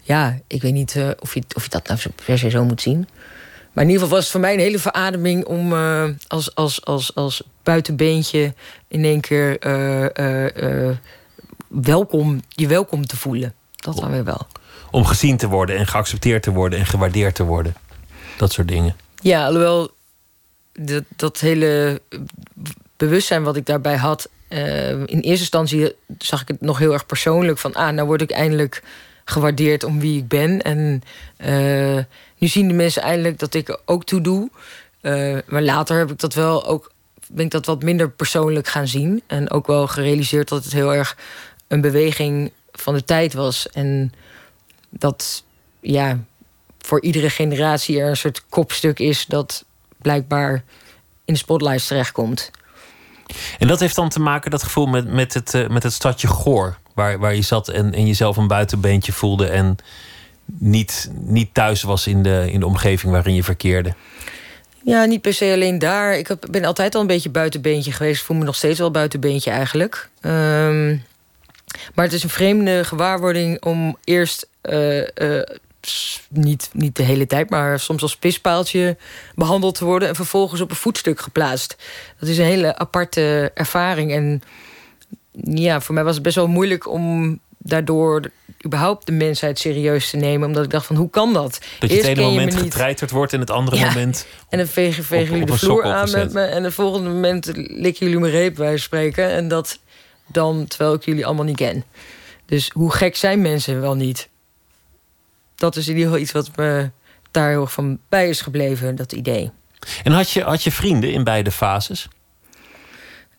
ja, 0.10 0.40
ik 0.48 0.62
weet 0.62 0.74
niet 0.74 0.96
uh, 0.96 1.10
of, 1.20 1.34
je, 1.34 1.44
of 1.56 1.64
je 1.64 1.70
dat 1.70 1.88
nou 1.88 2.00
per 2.26 2.38
se 2.38 2.50
zo 2.50 2.66
moet 2.66 2.82
zien. 2.82 3.08
Maar 3.74 3.84
in 3.84 3.90
ieder 3.90 4.04
geval 4.04 4.10
was 4.10 4.20
het 4.20 4.32
voor 4.32 4.40
mij 4.40 4.54
een 4.54 4.60
hele 4.60 4.80
verademing 4.80 5.46
om 5.46 5.74
uh, 5.74 6.04
als, 6.28 6.56
als, 6.56 6.86
als, 6.86 7.16
als 7.16 7.44
buitenbeentje 7.64 8.54
in 8.88 9.04
één 9.04 9.20
keer 9.20 9.68
uh, 9.68 10.96
welkom, 11.68 12.42
je 12.50 12.68
welkom 12.68 13.06
te 13.06 13.18
voelen. 13.18 13.54
Dat 13.76 13.98
dan 13.98 14.12
weer 14.12 14.24
wel. 14.24 14.48
Om 14.92 15.06
gezien 15.06 15.38
te 15.38 15.48
worden 15.48 15.78
en 15.78 15.88
geaccepteerd 15.88 16.44
te 16.44 16.52
worden 16.52 16.80
en 16.80 16.86
gewaardeerd 16.86 17.36
te 17.36 17.44
worden. 17.44 17.74
Dat 18.38 18.52
soort 18.52 18.68
dingen. 18.68 18.96
Ja, 19.22 19.46
alhoewel 19.46 19.92
dat, 20.74 21.04
dat 21.16 21.40
hele 21.40 22.02
bewustzijn 22.98 23.44
wat 23.44 23.56
ik 23.56 23.66
daarbij 23.66 23.98
had. 23.98 24.30
in 25.06 25.06
eerste 25.06 25.30
instantie 25.30 25.96
zag 26.18 26.42
ik 26.42 26.48
het 26.48 26.62
nog 26.62 26.78
heel 26.78 26.94
erg 26.94 27.06
persoonlijk. 27.06 27.58
Van 27.58 27.74
ah, 27.74 27.94
nou 27.94 28.08
word 28.08 28.22
ik 28.22 28.32
eindelijk 28.32 28.84
gewaardeerd 29.30 29.84
om 29.84 30.00
wie 30.00 30.18
ik 30.18 30.28
ben. 30.28 30.62
En 30.62 31.04
uh, 31.38 32.04
nu 32.38 32.48
zien 32.48 32.68
de 32.68 32.74
mensen 32.74 33.02
eindelijk 33.02 33.40
dat 33.40 33.54
ik 33.54 33.70
er 33.70 33.80
ook 33.86 34.06
toe 34.06 34.22
doe. 34.22 34.50
Uh, 35.02 35.38
maar 35.48 35.62
later 35.62 35.98
heb 35.98 36.12
ik 36.12 36.20
dat 36.20 36.34
wel 36.34 36.66
ook, 36.66 36.92
ben 37.28 37.46
ik 37.46 37.52
dat 37.52 37.66
wat 37.66 37.84
minder 37.84 38.10
persoonlijk 38.10 38.68
gaan 38.68 38.88
zien. 38.88 39.22
En 39.28 39.52
ook 39.52 39.68
wel 39.68 39.88
gerealiseerd 39.88 40.50
dat 40.50 40.64
het 40.64 40.74
heel 40.74 40.94
erg 40.94 41.18
een 41.68 41.82
beweging 41.82 42.52
van 42.72 42.94
de 42.94 43.04
tijd 43.04 43.34
was. 43.34 43.70
En 43.70 44.14
dat 44.90 45.44
ja, 45.80 46.20
voor 46.80 47.02
iedere 47.02 47.30
generatie 47.30 48.00
er 48.00 48.10
een 48.10 48.18
soort 48.18 48.44
kopstuk 48.50 49.00
is 49.00 49.26
dat 49.26 49.66
blijkbaar 49.98 50.64
in 51.26 51.34
de 51.34 51.40
spotlights 51.40 51.88
terechtkomt. 51.88 52.52
En 53.60 53.68
dat 53.68 53.80
heeft 53.80 53.96
dan 53.96 54.10
te 54.10 54.20
maken, 54.20 54.52
dat 54.52 54.64
gevoel, 54.64 54.86
met, 54.86 55.08
met, 55.08 55.34
het, 55.34 55.54
uh, 55.54 55.68
met 55.68 55.84
het 55.84 55.94
stadje 55.94 56.28
Goor 56.28 56.78
waar, 57.00 57.20
waar 57.20 57.36
je 57.36 57.42
zat 57.42 57.68
en, 57.68 57.94
en 57.94 58.08
jezelf 58.08 58.38
een 58.38 58.48
buitenbeentje 58.48 59.12
voelde 59.12 59.48
en 59.48 59.76
niet, 60.46 61.12
niet 61.22 61.54
thuis 61.54 61.82
was 61.82 62.08
in 62.08 62.24
de, 62.24 62.48
in 62.52 62.60
de 62.60 62.66
omgeving 62.66 63.12
waarin 63.12 63.36
je 63.36 63.44
verkeerde? 63.44 63.94
Ja, 64.84 65.06
niet 65.06 65.22
per 65.22 65.34
se 65.34 65.52
alleen 65.54 65.80
daar. 65.80 66.18
Ik 66.18 66.28
heb, 66.28 66.46
ben 66.52 66.66
altijd 66.66 66.96
al 66.96 67.02
een 67.02 67.08
beetje 67.08 67.30
buitenbeentje 67.30 67.92
geweest. 67.92 68.24
Voel 68.24 68.38
me 68.38 68.44
nog 68.44 68.56
steeds 68.56 68.80
wel 68.80 68.92
buitenbeentje 68.92 69.52
eigenlijk. 69.52 70.10
Um, 70.22 71.04
maar 71.96 72.06
het 72.06 72.14
is 72.14 72.24
een 72.24 72.30
vreemde 72.30 72.84
gewaarwording 72.84 73.64
om 73.64 73.98
eerst 74.04 74.48
uh, 74.64 74.98
uh, 74.98 75.42
niet, 76.30 76.70
niet 76.74 76.96
de 76.96 77.04
hele 77.04 77.28
tijd, 77.28 77.50
maar 77.50 77.80
soms 77.80 78.02
als 78.02 78.18
pispaaltje 78.18 78.98
behandeld 79.36 79.76
te 79.76 79.86
worden 79.86 80.08
en 80.08 80.16
vervolgens 80.16 80.62
op 80.62 80.70
een 80.70 80.76
voetstuk 80.76 81.20
geplaatst. 81.20 81.76
Dat 82.20 82.30
is 82.30 82.38
een 82.38 82.46
hele 82.46 82.78
aparte 82.78 83.52
ervaring. 83.54 84.12
En 84.12 84.42
ja, 85.44 85.82
voor 85.82 85.96
mij 85.96 86.04
was 86.04 86.14
het 86.14 86.24
best 86.24 86.36
wel 86.36 86.48
moeilijk 86.48 86.88
om 86.88 87.40
daardoor 87.58 88.32
überhaupt 88.66 89.06
de 89.06 89.12
mensheid 89.12 89.60
serieus 89.60 90.10
te 90.10 90.18
nemen. 90.18 90.48
Omdat 90.48 90.64
ik 90.64 90.70
dacht 90.70 90.86
van, 90.86 90.96
hoe 90.96 91.10
kan 91.10 91.34
dat? 91.34 91.60
Dat 91.80 91.90
je 91.90 91.96
het 91.96 92.06
ene 92.06 92.22
moment 92.22 92.56
getreiterd 92.56 93.12
wordt 93.12 93.34
en 93.34 93.40
het 93.40 93.50
andere 93.50 93.86
moment... 93.86 94.26
En 94.50 94.58
dan 94.58 94.68
vegen, 94.68 95.04
vegen 95.04 95.32
jullie 95.32 95.46
de 95.46 95.58
vloer 95.58 95.84
aan 95.84 96.12
met 96.12 96.34
me... 96.34 96.42
en 96.42 96.64
het 96.64 96.74
volgende 96.74 97.10
moment 97.10 97.52
likken 97.56 98.06
jullie 98.06 98.20
mijn 98.20 98.32
reep, 98.32 98.58
wij 98.58 98.78
spreken. 98.78 99.30
En 99.30 99.48
dat 99.48 99.80
dan, 100.28 100.68
terwijl 100.68 100.94
ik 100.94 101.06
jullie 101.06 101.26
allemaal 101.26 101.46
niet 101.46 101.56
ken. 101.56 101.84
Dus 102.46 102.70
hoe 102.74 102.92
gek 102.92 103.16
zijn 103.16 103.42
mensen 103.42 103.82
wel 103.82 103.96
niet? 103.96 104.30
Dat 105.56 105.76
is 105.76 105.88
in 105.88 105.94
ieder 105.94 106.06
geval 106.08 106.22
iets 106.22 106.32
wat 106.32 106.50
me 106.56 106.90
daar 107.32 107.50
heel 107.50 107.62
erg 107.62 107.72
van 107.72 108.00
bij 108.10 108.30
is 108.30 108.42
gebleven, 108.42 108.96
dat 108.96 109.12
idee. 109.12 109.52
En 110.04 110.12
had 110.12 110.32
je, 110.32 110.44
had 110.44 110.64
je 110.64 110.72
vrienden 110.72 111.12
in 111.12 111.24
beide 111.24 111.52
fases? 111.52 112.08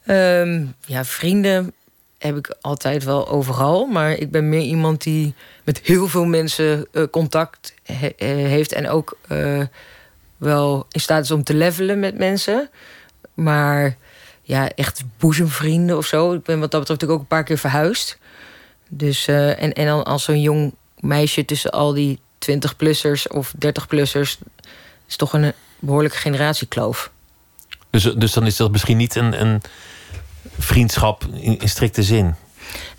Ehm, 0.04 0.64
ja, 0.87 1.04
vrienden 1.04 1.75
heb 2.21 2.37
ik 2.37 2.57
altijd 2.61 3.05
wel 3.05 3.29
overal. 3.29 3.87
Maar 3.87 4.12
ik 4.12 4.31
ben 4.31 4.49
meer 4.49 4.62
iemand 4.62 5.03
die 5.03 5.35
met 5.65 5.81
heel 5.83 6.09
veel 6.09 6.25
mensen 6.25 6.87
uh, 6.93 7.05
contact 7.11 7.75
eh, 7.83 7.97
heeft. 8.27 8.73
En 8.73 8.89
ook 8.89 9.19
uh, 9.29 9.62
wel 10.37 10.87
in 10.91 11.00
staat 11.00 11.25
is 11.25 11.31
om 11.31 11.45
te 11.45 11.55
levelen 11.55 12.00
met 12.00 12.19
mensen. 12.19 12.71
Maar 13.35 13.97
ja, 14.43 14.71
echt 14.75 15.03
boezemvrienden 15.19 15.97
of 15.97 16.07
zo. 16.07 16.33
Ik 16.33 16.43
ben 16.43 16.61
wat 16.61 16.71
dat 16.71 16.81
betreft 16.81 17.12
ook 17.12 17.21
een 17.21 17.27
paar 17.27 17.45
keer 17.45 17.59
verhuisd. 17.59 18.19
Dus, 18.89 19.27
en, 19.27 19.73
en 19.73 19.87
dan 19.87 20.05
als 20.05 20.25
zo'n 20.25 20.41
jong 20.41 20.75
meisje 20.99 21.45
tussen 21.45 21.71
al 21.71 21.93
die 21.93 22.21
20-plussers 22.50 23.27
of 23.29 23.55
30-plussers... 23.55 24.39
is 25.09 25.17
toch 25.17 25.33
een 25.33 25.53
behoorlijke 25.79 26.17
generatiekloof. 26.17 27.11
Dus, 27.91 28.03
dus 28.03 28.33
dan 28.33 28.47
is 28.47 28.57
dat 28.57 28.71
misschien 28.71 28.97
niet 28.97 29.15
een, 29.15 29.41
een 29.41 29.62
vriendschap 30.61 31.25
in, 31.33 31.59
strikte 31.64 32.02
zin? 32.02 32.35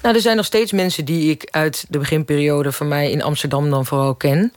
Nou, 0.01 0.15
er 0.15 0.21
zijn 0.21 0.35
nog 0.35 0.45
steeds 0.45 0.71
mensen 0.71 1.05
die 1.05 1.31
ik 1.31 1.47
uit 1.51 1.85
de 1.89 1.97
beginperiode 1.97 2.71
van 2.71 2.87
mij 2.87 3.11
in 3.11 3.21
Amsterdam 3.21 3.69
dan 3.69 3.85
vooral 3.85 4.15
ken. 4.15 4.53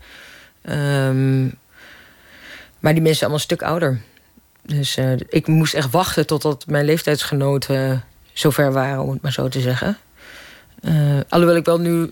Um, 0.71 1.59
maar 2.79 2.93
die 2.93 3.03
mensen 3.03 3.19
zijn 3.19 3.31
allemaal 3.31 3.35
een 3.35 3.41
stuk 3.41 3.63
ouder. 3.63 4.01
Dus 4.63 4.97
uh, 4.97 5.13
ik 5.29 5.47
moest 5.47 5.75
echt 5.75 5.91
wachten 5.91 6.27
totdat 6.27 6.67
mijn 6.67 6.85
leeftijdsgenoten 6.85 8.05
zover 8.33 8.73
waren, 8.73 9.03
om 9.03 9.11
het 9.11 9.23
maar 9.23 9.33
zo 9.33 9.49
te 9.49 9.61
zeggen. 9.61 9.99
Uh, 10.81 11.21
alhoewel 11.29 11.57
ik 11.57 11.65
wel 11.65 11.81
nu 11.81 12.11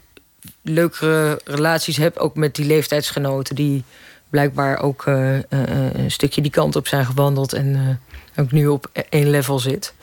leukere 0.62 1.40
relaties 1.44 1.96
heb, 1.96 2.16
ook 2.16 2.36
met 2.36 2.54
die 2.54 2.66
leeftijdsgenoten, 2.66 3.54
die 3.54 3.84
blijkbaar 4.30 4.82
ook 4.82 5.06
uh, 5.06 5.38
een 5.48 6.10
stukje 6.10 6.42
die 6.42 6.50
kant 6.50 6.76
op 6.76 6.88
zijn 6.88 7.06
gewandeld 7.06 7.52
en 7.52 8.00
ook 8.36 8.52
nu 8.52 8.66
op 8.66 8.90
één 9.08 9.30
level 9.30 9.58
zit. 9.58 9.94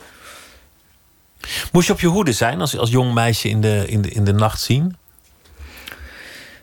Moest 1.72 1.86
je 1.86 1.92
op 1.92 2.00
je 2.00 2.06
hoede 2.06 2.32
zijn 2.32 2.60
als, 2.60 2.78
als 2.78 2.90
jong 2.90 3.14
meisje 3.14 3.48
in 3.48 3.60
de, 3.60 3.84
in, 3.86 4.02
de, 4.02 4.08
in 4.08 4.24
de 4.24 4.32
nacht 4.32 4.60
zien? 4.60 4.96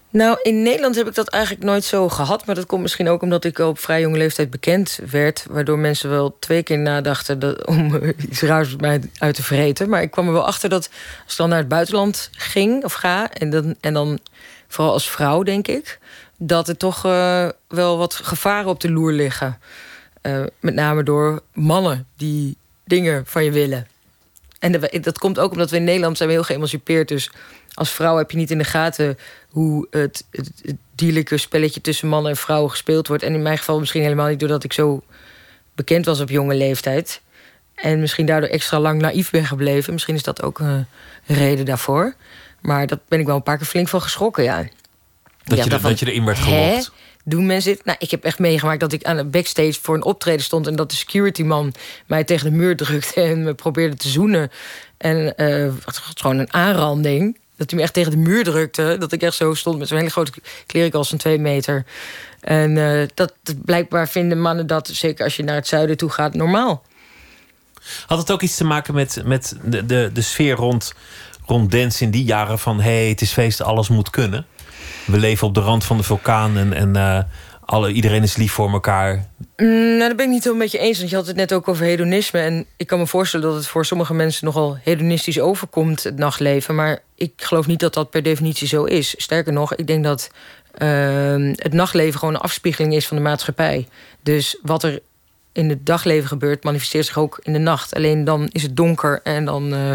Nou, 0.09 0.39
in 0.41 0.61
Nederland 0.61 0.95
heb 0.95 1.07
ik 1.07 1.15
dat 1.15 1.27
eigenlijk 1.27 1.63
nooit 1.63 1.83
zo 1.83 2.09
gehad. 2.09 2.45
Maar 2.45 2.55
dat 2.55 2.65
komt 2.65 2.81
misschien 2.81 3.09
ook 3.09 3.21
omdat 3.21 3.43
ik 3.43 3.59
op 3.59 3.79
vrij 3.79 4.01
jonge 4.01 4.17
leeftijd 4.17 4.49
bekend 4.49 4.99
werd. 5.11 5.45
Waardoor 5.49 5.79
mensen 5.79 6.09
wel 6.09 6.37
twee 6.39 6.63
keer 6.63 6.77
nadachten 6.77 7.39
dat, 7.39 7.65
om 7.65 7.95
iets 8.29 8.41
raars 8.41 8.69
met 8.69 8.81
mij 8.81 9.01
uit 9.17 9.35
te 9.35 9.43
vreten. 9.43 9.89
Maar 9.89 10.01
ik 10.01 10.11
kwam 10.11 10.27
er 10.27 10.33
wel 10.33 10.45
achter 10.45 10.69
dat 10.69 10.89
als 11.23 11.31
ik 11.31 11.37
dan 11.37 11.49
naar 11.49 11.57
het 11.57 11.67
buitenland 11.67 12.29
ging 12.31 12.83
of 12.83 12.93
ga. 12.93 13.31
En 13.33 13.49
dan, 13.49 13.75
en 13.79 13.93
dan 13.93 14.19
vooral 14.67 14.93
als 14.93 15.09
vrouw, 15.09 15.43
denk 15.43 15.67
ik. 15.67 15.99
Dat 16.37 16.67
er 16.67 16.77
toch 16.77 17.05
uh, 17.05 17.47
wel 17.67 17.97
wat 17.97 18.13
gevaren 18.13 18.69
op 18.69 18.79
de 18.79 18.91
loer 18.91 19.11
liggen. 19.11 19.59
Uh, 20.21 20.43
met 20.59 20.73
name 20.73 21.03
door 21.03 21.41
mannen 21.53 22.07
die 22.15 22.57
dingen 22.85 23.23
van 23.25 23.43
je 23.43 23.51
willen. 23.51 23.87
En 24.59 25.01
dat 25.01 25.17
komt 25.17 25.39
ook 25.39 25.51
omdat 25.51 25.69
we 25.69 25.75
in 25.77 25.83
Nederland 25.83 26.17
zijn 26.17 26.29
we 26.29 26.35
heel 26.35 26.43
geëmancipeerd. 26.43 27.07
Dus 27.07 27.31
als 27.73 27.91
vrouw 27.91 28.17
heb 28.17 28.31
je 28.31 28.37
niet 28.37 28.51
in 28.51 28.57
de 28.57 28.63
gaten 28.63 29.17
hoe 29.49 29.87
het, 29.89 30.25
het, 30.31 30.51
het 30.61 30.75
dierlijke 30.95 31.37
spelletje 31.37 31.81
tussen 31.81 32.07
mannen 32.07 32.31
en 32.31 32.37
vrouwen 32.37 32.69
gespeeld 32.69 33.07
wordt. 33.07 33.23
En 33.23 33.33
in 33.33 33.41
mijn 33.41 33.57
geval 33.57 33.79
misschien 33.79 34.01
helemaal 34.01 34.27
niet 34.27 34.39
doordat 34.39 34.63
ik 34.63 34.73
zo 34.73 35.03
bekend 35.75 36.05
was 36.05 36.19
op 36.19 36.29
jonge 36.29 36.55
leeftijd. 36.55 37.21
En 37.75 37.99
misschien 37.99 38.25
daardoor 38.25 38.49
extra 38.49 38.79
lang 38.79 39.01
naïef 39.01 39.29
ben 39.29 39.45
gebleven. 39.45 39.93
Misschien 39.93 40.15
is 40.15 40.23
dat 40.23 40.41
ook 40.41 40.59
een 40.59 40.87
reden 41.25 41.65
daarvoor. 41.65 42.15
Maar 42.61 42.87
dat 42.87 42.99
ben 43.07 43.19
ik 43.19 43.25
wel 43.25 43.35
een 43.35 43.43
paar 43.43 43.57
keer 43.57 43.65
flink 43.65 43.87
van 43.87 44.01
geschrokken, 44.01 44.43
ja. 44.43 44.67
Dat, 45.43 45.63
je, 45.63 45.79
dat 45.79 45.99
je 45.99 46.05
erin 46.05 46.25
werd 46.25 46.37
gelokt? 46.39 46.91
Doen 47.29 47.45
mensen 47.45 47.73
dit? 47.73 47.85
Nou, 47.85 47.97
ik 47.99 48.11
heb 48.11 48.23
echt 48.23 48.39
meegemaakt 48.39 48.79
dat 48.79 48.93
ik 48.93 49.03
aan 49.03 49.17
de 49.17 49.25
backstage 49.25 49.79
voor 49.81 49.95
een 49.95 50.03
optreden 50.03 50.43
stond... 50.43 50.67
en 50.67 50.75
dat 50.75 50.89
de 50.89 50.95
security 50.95 51.43
man 51.43 51.73
mij 52.05 52.23
tegen 52.23 52.51
de 52.51 52.57
muur 52.57 52.75
drukte 52.77 53.21
en 53.21 53.43
me 53.43 53.53
probeerde 53.53 53.95
te 53.95 54.09
zoenen. 54.09 54.51
En 54.97 55.33
uh, 55.37 55.73
gewoon 56.15 56.37
een 56.37 56.53
aanranding. 56.53 57.37
Dat 57.57 57.69
hij 57.69 57.79
me 57.79 57.85
echt 57.85 57.93
tegen 57.93 58.11
de 58.11 58.17
muur 58.17 58.43
drukte. 58.43 58.95
Dat 58.99 59.11
ik 59.11 59.21
echt 59.21 59.35
zo 59.35 59.53
stond 59.53 59.77
met 59.77 59.87
zo'n 59.87 59.97
hele 59.97 60.09
grote 60.09 60.31
klerenkast 60.65 61.09
van 61.09 61.17
twee 61.17 61.39
meter. 61.39 61.85
En 62.39 62.75
uh, 62.75 63.07
dat, 63.13 63.33
blijkbaar 63.65 64.07
vinden 64.07 64.41
mannen 64.41 64.67
dat, 64.67 64.89
zeker 64.93 65.23
als 65.23 65.35
je 65.35 65.43
naar 65.43 65.55
het 65.55 65.67
zuiden 65.67 65.97
toe 65.97 66.09
gaat, 66.09 66.33
normaal. 66.33 66.83
Had 68.05 68.17
het 68.17 68.31
ook 68.31 68.41
iets 68.41 68.57
te 68.57 68.63
maken 68.63 68.93
met, 68.93 69.21
met 69.25 69.55
de, 69.63 69.85
de, 69.85 70.09
de 70.13 70.21
sfeer 70.21 70.55
rond, 70.55 70.93
rond 71.45 71.71
dance 71.71 72.03
in 72.03 72.11
die 72.11 72.23
jaren 72.23 72.59
van... 72.59 72.81
hé, 72.81 72.97
hey, 72.99 73.09
het 73.09 73.21
is 73.21 73.31
feest, 73.31 73.61
alles 73.61 73.89
moet 73.89 74.09
kunnen? 74.09 74.45
We 75.07 75.17
leven 75.17 75.47
op 75.47 75.53
de 75.53 75.59
rand 75.59 75.83
van 75.83 75.97
de 75.97 76.03
vulkaan 76.03 76.57
en, 76.57 76.73
en 76.73 76.97
uh, 76.97 77.19
alle, 77.65 77.91
iedereen 77.91 78.23
is 78.23 78.35
lief 78.35 78.51
voor 78.51 78.71
elkaar. 78.71 79.25
Mm, 79.57 79.67
nou, 79.67 79.99
daar 79.99 80.15
ben 80.15 80.25
ik 80.25 80.31
niet 80.31 80.43
zo 80.43 80.55
met 80.55 80.71
je 80.71 80.77
eens. 80.77 80.97
Want 80.97 81.09
je 81.09 81.15
had 81.15 81.27
het 81.27 81.35
net 81.35 81.53
ook 81.53 81.67
over 81.67 81.85
hedonisme. 81.85 82.39
En 82.39 82.65
ik 82.77 82.87
kan 82.87 82.99
me 82.99 83.07
voorstellen 83.07 83.45
dat 83.47 83.55
het 83.55 83.67
voor 83.67 83.85
sommige 83.85 84.13
mensen 84.13 84.45
nogal 84.45 84.77
hedonistisch 84.81 85.39
overkomt, 85.39 86.03
het 86.03 86.17
nachtleven. 86.17 86.75
Maar 86.75 86.99
ik 87.15 87.31
geloof 87.35 87.67
niet 87.67 87.79
dat 87.79 87.93
dat 87.93 88.09
per 88.09 88.23
definitie 88.23 88.67
zo 88.67 88.83
is. 88.83 89.13
Sterker 89.17 89.53
nog, 89.53 89.75
ik 89.75 89.87
denk 89.87 90.03
dat 90.03 90.29
uh, 90.77 91.53
het 91.55 91.73
nachtleven 91.73 92.19
gewoon 92.19 92.33
een 92.33 92.41
afspiegeling 92.41 92.93
is 92.93 93.07
van 93.07 93.17
de 93.17 93.23
maatschappij. 93.23 93.87
Dus 94.23 94.59
wat 94.61 94.83
er 94.83 94.99
in 95.51 95.69
het 95.69 95.85
dagleven 95.85 96.27
gebeurt, 96.27 96.63
manifesteert 96.63 97.05
zich 97.05 97.17
ook 97.17 97.39
in 97.43 97.53
de 97.53 97.59
nacht. 97.59 97.95
Alleen 97.95 98.23
dan 98.23 98.47
is 98.51 98.63
het 98.63 98.75
donker 98.75 99.19
en 99.23 99.45
dan. 99.45 99.73
Uh, 99.73 99.91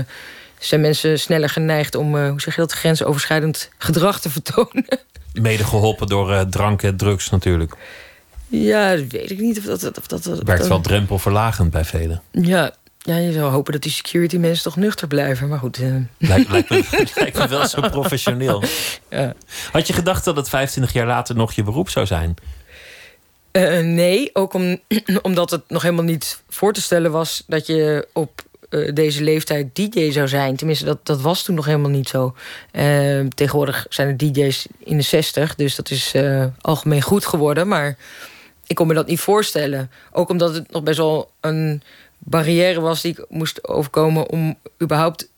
zijn 0.65 0.81
mensen 0.81 1.21
sneller 1.21 1.49
geneigd 1.49 1.95
om, 1.95 2.17
uh, 2.17 2.29
hoe 2.29 2.41
zeg 2.41 2.55
je 2.55 2.61
dat, 2.61 2.73
grensoverschrijdend 2.73 3.71
gedrag 3.79 4.21
te 4.21 4.31
vertonen. 4.31 4.85
Mede 5.33 5.65
geholpen 5.65 6.07
door 6.07 6.31
uh, 6.31 6.41
drank 6.41 6.83
en 6.83 6.97
drugs 6.97 7.31
natuurlijk. 7.31 7.75
Ja, 8.49 8.97
dat 8.97 9.07
weet 9.09 9.31
ik 9.31 9.39
niet 9.39 9.59
of 9.59 9.65
dat... 9.65 9.99
Of 9.99 10.07
dat, 10.07 10.25
Werkt 10.25 10.67
wel 10.67 10.81
drempelverlagend 10.81 11.71
bij 11.71 11.85
velen. 11.85 12.23
Ja, 12.31 12.75
ja, 12.99 13.17
je 13.17 13.33
zou 13.33 13.53
hopen 13.53 13.73
dat 13.73 13.83
die 13.83 13.93
security 13.93 14.37
mensen 14.37 14.65
toch 14.65 14.77
nuchter 14.77 15.09
blijven. 15.09 15.49
Maar 15.49 15.59
goed. 15.59 15.79
Uh... 15.79 15.97
Lijkt, 16.19 16.51
lijkt, 16.51 16.71
me, 16.71 16.85
lijkt 17.15 17.39
me 17.39 17.49
wel 17.49 17.67
zo 17.67 17.81
professioneel. 17.81 18.63
Ja. 19.09 19.35
Had 19.73 19.87
je 19.87 19.93
gedacht 19.93 20.25
dat 20.25 20.37
het 20.37 20.49
25 20.49 20.93
jaar 20.93 21.07
later 21.07 21.37
nog 21.37 21.53
je 21.53 21.63
beroep 21.63 21.89
zou 21.89 22.07
zijn? 22.07 22.35
Uh, 23.53 23.79
nee, 23.81 24.31
ook 24.33 24.55
om, 24.55 24.79
omdat 25.23 25.51
het 25.51 25.63
nog 25.69 25.83
helemaal 25.83 26.05
niet 26.05 26.43
voor 26.49 26.73
te 26.73 26.81
stellen 26.81 27.11
was 27.11 27.43
dat 27.47 27.67
je 27.67 28.09
op 28.13 28.43
uh, 28.73 28.95
deze 28.95 29.23
leeftijd 29.23 29.75
DJ 29.75 30.11
zou 30.11 30.29
zijn. 30.29 30.57
Tenminste, 30.57 30.85
dat, 30.85 31.07
dat 31.07 31.21
was 31.21 31.43
toen 31.43 31.55
nog 31.55 31.65
helemaal 31.65 31.91
niet 31.91 32.09
zo. 32.09 32.35
Uh, 32.73 33.27
tegenwoordig 33.27 33.87
zijn 33.89 34.09
er 34.09 34.17
DJ's 34.17 34.67
in 34.79 34.97
de 34.97 35.03
60, 35.03 35.55
dus 35.55 35.77
dat 35.77 35.91
is 35.91 36.15
uh, 36.15 36.45
algemeen 36.61 37.03
goed 37.03 37.27
geworden. 37.27 37.69
Maar 37.69 37.97
ik 38.67 38.77
kon 38.77 38.87
me 38.87 38.95
dat 38.95 39.07
niet 39.07 39.21
voorstellen. 39.21 39.91
Ook 40.13 40.29
omdat 40.29 40.55
het 40.55 40.73
nog 40.73 40.83
best 40.83 40.99
wel 40.99 41.31
een 41.41 41.83
barrière 42.19 42.81
was 42.81 43.03
die 43.03 43.13
ik 43.13 43.25
moest 43.29 43.69
overkomen 43.69 44.29
om 44.29 44.59
überhaupt 44.83 45.29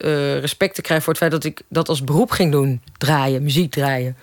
respect 0.41 0.75
te 0.75 0.83
krijgen 0.83 1.05
voor 1.05 1.13
het 1.13 1.23
feit 1.23 1.33
dat 1.33 1.45
ik 1.45 1.63
dat 1.69 1.89
als 1.89 2.05
beroep 2.05 2.31
ging 2.31 2.53
doen: 2.53 2.83
draaien, 2.99 3.43
muziek 3.43 3.71
draaien. 3.73 4.17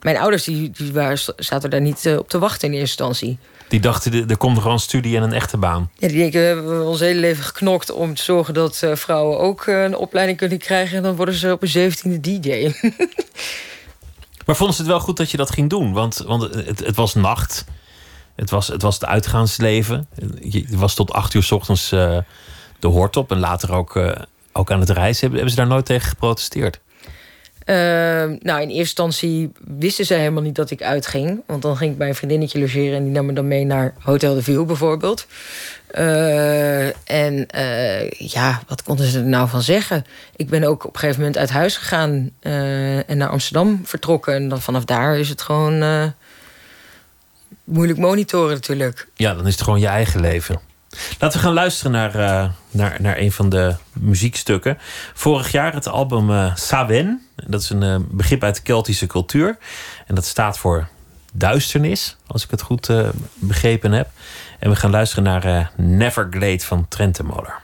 Mijn 0.00 0.16
ouders 0.16 0.44
die, 0.44 0.70
die 0.70 0.92
waren, 0.92 1.18
zaten 1.36 1.70
daar 1.70 1.80
niet 1.80 2.14
op 2.18 2.28
te 2.28 2.38
wachten 2.38 2.68
in 2.68 2.74
eerste 2.78 3.04
instantie. 3.04 3.38
Die 3.68 3.80
dachten, 3.80 4.28
er 4.28 4.36
komt 4.36 4.64
een 4.64 4.78
studie 4.78 5.16
en 5.16 5.22
een 5.22 5.32
echte 5.32 5.56
baan. 5.56 5.90
Ja, 5.98 6.08
die 6.08 6.16
denken, 6.16 6.40
we 6.40 6.46
hebben 6.46 6.86
ons 6.86 7.00
hele 7.00 7.20
leven 7.20 7.44
geknokt 7.44 7.90
om 7.90 8.14
te 8.14 8.22
zorgen 8.22 8.54
dat 8.54 8.80
uh, 8.84 8.94
vrouwen 8.94 9.38
ook 9.38 9.66
uh, 9.66 9.82
een 9.82 9.96
opleiding 9.96 10.38
kunnen 10.38 10.58
krijgen. 10.58 10.96
En 10.96 11.02
dan 11.02 11.16
worden 11.16 11.34
ze 11.34 11.52
op 11.52 11.62
een 11.62 11.68
zeventiende 11.68 12.20
DJ. 12.20 12.72
maar 14.46 14.56
vonden 14.56 14.76
ze 14.76 14.82
het 14.82 14.90
wel 14.90 15.00
goed 15.00 15.16
dat 15.16 15.30
je 15.30 15.36
dat 15.36 15.50
ging 15.50 15.70
doen? 15.70 15.92
Want, 15.92 16.16
want 16.26 16.42
het, 16.42 16.78
het 16.78 16.96
was 16.96 17.14
nacht. 17.14 17.64
Het 18.36 18.50
was, 18.50 18.68
het 18.68 18.82
was 18.82 18.94
het 18.94 19.04
uitgaansleven. 19.04 20.08
Je 20.40 20.66
was 20.68 20.94
tot 20.94 21.12
acht 21.12 21.34
uur 21.34 21.42
s 21.42 21.52
ochtends 21.52 21.92
uh, 21.92 22.18
de 22.78 22.88
hoort 22.88 23.16
op. 23.16 23.30
En 23.30 23.38
later 23.38 23.72
ook, 23.72 24.16
ook 24.52 24.70
aan 24.70 24.80
het 24.80 24.90
reizen. 24.90 25.20
Hebben, 25.20 25.38
hebben 25.38 25.50
ze 25.50 25.60
daar 25.60 25.66
nooit 25.66 25.86
tegen 25.86 26.08
geprotesteerd? 26.08 26.80
Uh, 27.68 27.74
nou, 28.40 28.62
in 28.62 28.68
eerste 28.68 28.78
instantie 28.78 29.52
wisten 29.78 30.04
ze 30.06 30.14
helemaal 30.14 30.42
niet 30.42 30.54
dat 30.54 30.70
ik 30.70 30.82
uitging. 30.82 31.42
Want 31.46 31.62
dan 31.62 31.76
ging 31.76 31.92
ik 31.92 31.98
bij 31.98 32.08
een 32.08 32.14
vriendinnetje 32.14 32.58
logeren... 32.60 32.96
en 32.96 33.04
die 33.04 33.12
nam 33.12 33.26
me 33.26 33.32
dan 33.32 33.48
mee 33.48 33.64
naar 33.64 33.94
Hotel 33.98 34.34
de 34.34 34.42
Ville 34.42 34.64
bijvoorbeeld. 34.64 35.26
en 37.04 37.46
ja, 38.10 38.62
wat 38.68 38.82
konden 38.82 39.06
ze 39.06 39.18
er 39.18 39.24
nou 39.24 39.48
van 39.48 39.62
zeggen? 39.62 40.04
Ik 40.36 40.48
ben 40.48 40.64
ook 40.64 40.84
op 40.84 40.94
een 40.94 41.00
gegeven 41.00 41.20
moment 41.20 41.38
uit 41.38 41.50
huis 41.50 41.76
gegaan 41.76 42.30
en 43.06 43.16
naar 43.16 43.28
Amsterdam 43.28 43.80
vertrokken. 43.84 44.34
En 44.34 44.48
dan 44.48 44.60
vanaf 44.60 44.84
daar 44.84 45.18
is 45.18 45.28
het 45.28 45.42
gewoon 45.42 46.12
moeilijk 47.64 47.98
monitoren 47.98 48.54
natuurlijk. 48.54 49.08
Ja, 49.14 49.34
dan 49.34 49.46
is 49.46 49.52
het 49.52 49.62
gewoon 49.62 49.80
je 49.80 49.86
eigen 49.86 50.20
leven. 50.20 50.67
Laten 51.18 51.38
we 51.38 51.44
gaan 51.44 51.54
luisteren 51.54 51.92
naar, 51.92 52.16
uh, 52.16 52.48
naar, 52.70 52.96
naar 53.00 53.18
een 53.18 53.32
van 53.32 53.48
de 53.48 53.74
muziekstukken. 53.92 54.78
Vorig 55.14 55.52
jaar 55.52 55.74
het 55.74 55.88
album 55.88 56.30
uh, 56.30 56.54
Sawen. 56.54 57.26
Dat 57.46 57.60
is 57.60 57.70
een 57.70 57.82
uh, 57.82 57.96
begrip 58.10 58.42
uit 58.42 58.54
de 58.56 58.62
Keltische 58.62 59.06
cultuur. 59.06 59.58
En 60.06 60.14
dat 60.14 60.24
staat 60.24 60.58
voor 60.58 60.88
duisternis, 61.32 62.16
als 62.26 62.44
ik 62.44 62.50
het 62.50 62.62
goed 62.62 62.90
begrepen 63.34 63.92
heb. 63.92 64.08
En 64.58 64.70
we 64.70 64.76
gaan 64.76 64.90
luisteren 64.90 65.24
naar 65.24 65.72
Neverglade 65.76 66.60
van 66.60 66.88
Trentemoller. 66.88 67.60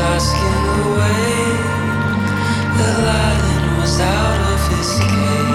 Asking 0.00 0.64
away. 0.86 1.58
The 2.78 2.90
lion 3.08 3.80
was 3.80 4.00
out 4.00 4.40
of 4.52 4.60
his 4.70 4.98
cage. 5.00 5.47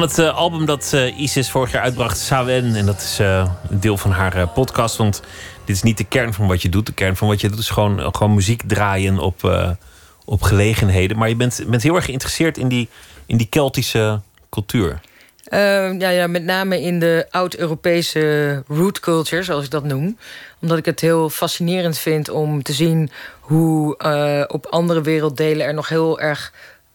Van 0.00 0.08
het 0.08 0.18
uh, 0.18 0.36
album 0.36 0.66
dat 0.66 0.90
uh, 0.94 1.18
Isis 1.18 1.50
vorig 1.50 1.72
jaar 1.72 1.82
uitbracht, 1.82 2.18
Sawen. 2.18 2.74
En 2.74 2.86
dat 2.86 3.00
is 3.00 3.20
uh, 3.20 3.50
een 3.70 3.80
deel 3.80 3.96
van 3.96 4.10
haar 4.10 4.48
podcast. 4.48 4.96
Want 4.96 5.22
dit 5.64 5.76
is 5.76 5.82
niet 5.82 5.98
de 5.98 6.04
kern 6.04 6.34
van 6.34 6.46
wat 6.46 6.62
je 6.62 6.68
doet. 6.68 6.86
De 6.86 6.92
kern 6.92 7.16
van 7.16 7.28
wat 7.28 7.40
je 7.40 7.48
doet 7.48 7.58
is 7.58 7.70
gewoon, 7.70 8.14
gewoon 8.14 8.34
muziek 8.34 8.62
draaien 8.66 9.18
op, 9.18 9.68
op 10.24 10.42
gelegenheden. 10.42 11.18
Maar 11.18 11.28
je 11.28 11.36
bent, 11.36 11.64
bent 11.66 11.82
heel 11.82 11.94
erg 11.94 12.04
geïnteresseerd 12.04 12.58
in 12.58 12.68
die, 12.68 12.88
in 13.26 13.36
die 13.36 13.46
Keltische 13.46 14.20
cultuur. 14.50 15.00
Uh, 15.52 15.98
ja, 15.98 16.08
ja, 16.08 16.26
met 16.26 16.44
name 16.44 16.80
in 16.80 17.00
de 17.00 17.26
oud-Europese 17.30 18.62
root 18.68 19.00
culture, 19.00 19.42
zoals 19.42 19.64
ik 19.64 19.70
dat 19.70 19.84
noem. 19.84 20.18
Omdat 20.60 20.78
ik 20.78 20.84
het 20.84 21.00
heel 21.00 21.30
fascinerend 21.30 21.98
vind 21.98 22.30
om 22.30 22.62
te 22.62 22.72
zien 22.72 23.10
hoe 23.40 23.96
op 24.48 24.66
andere 24.66 25.00
werelddelen 25.00 25.66
er 25.66 25.74
nog 25.74 25.88
heel 25.88 26.20
erg 26.20 26.52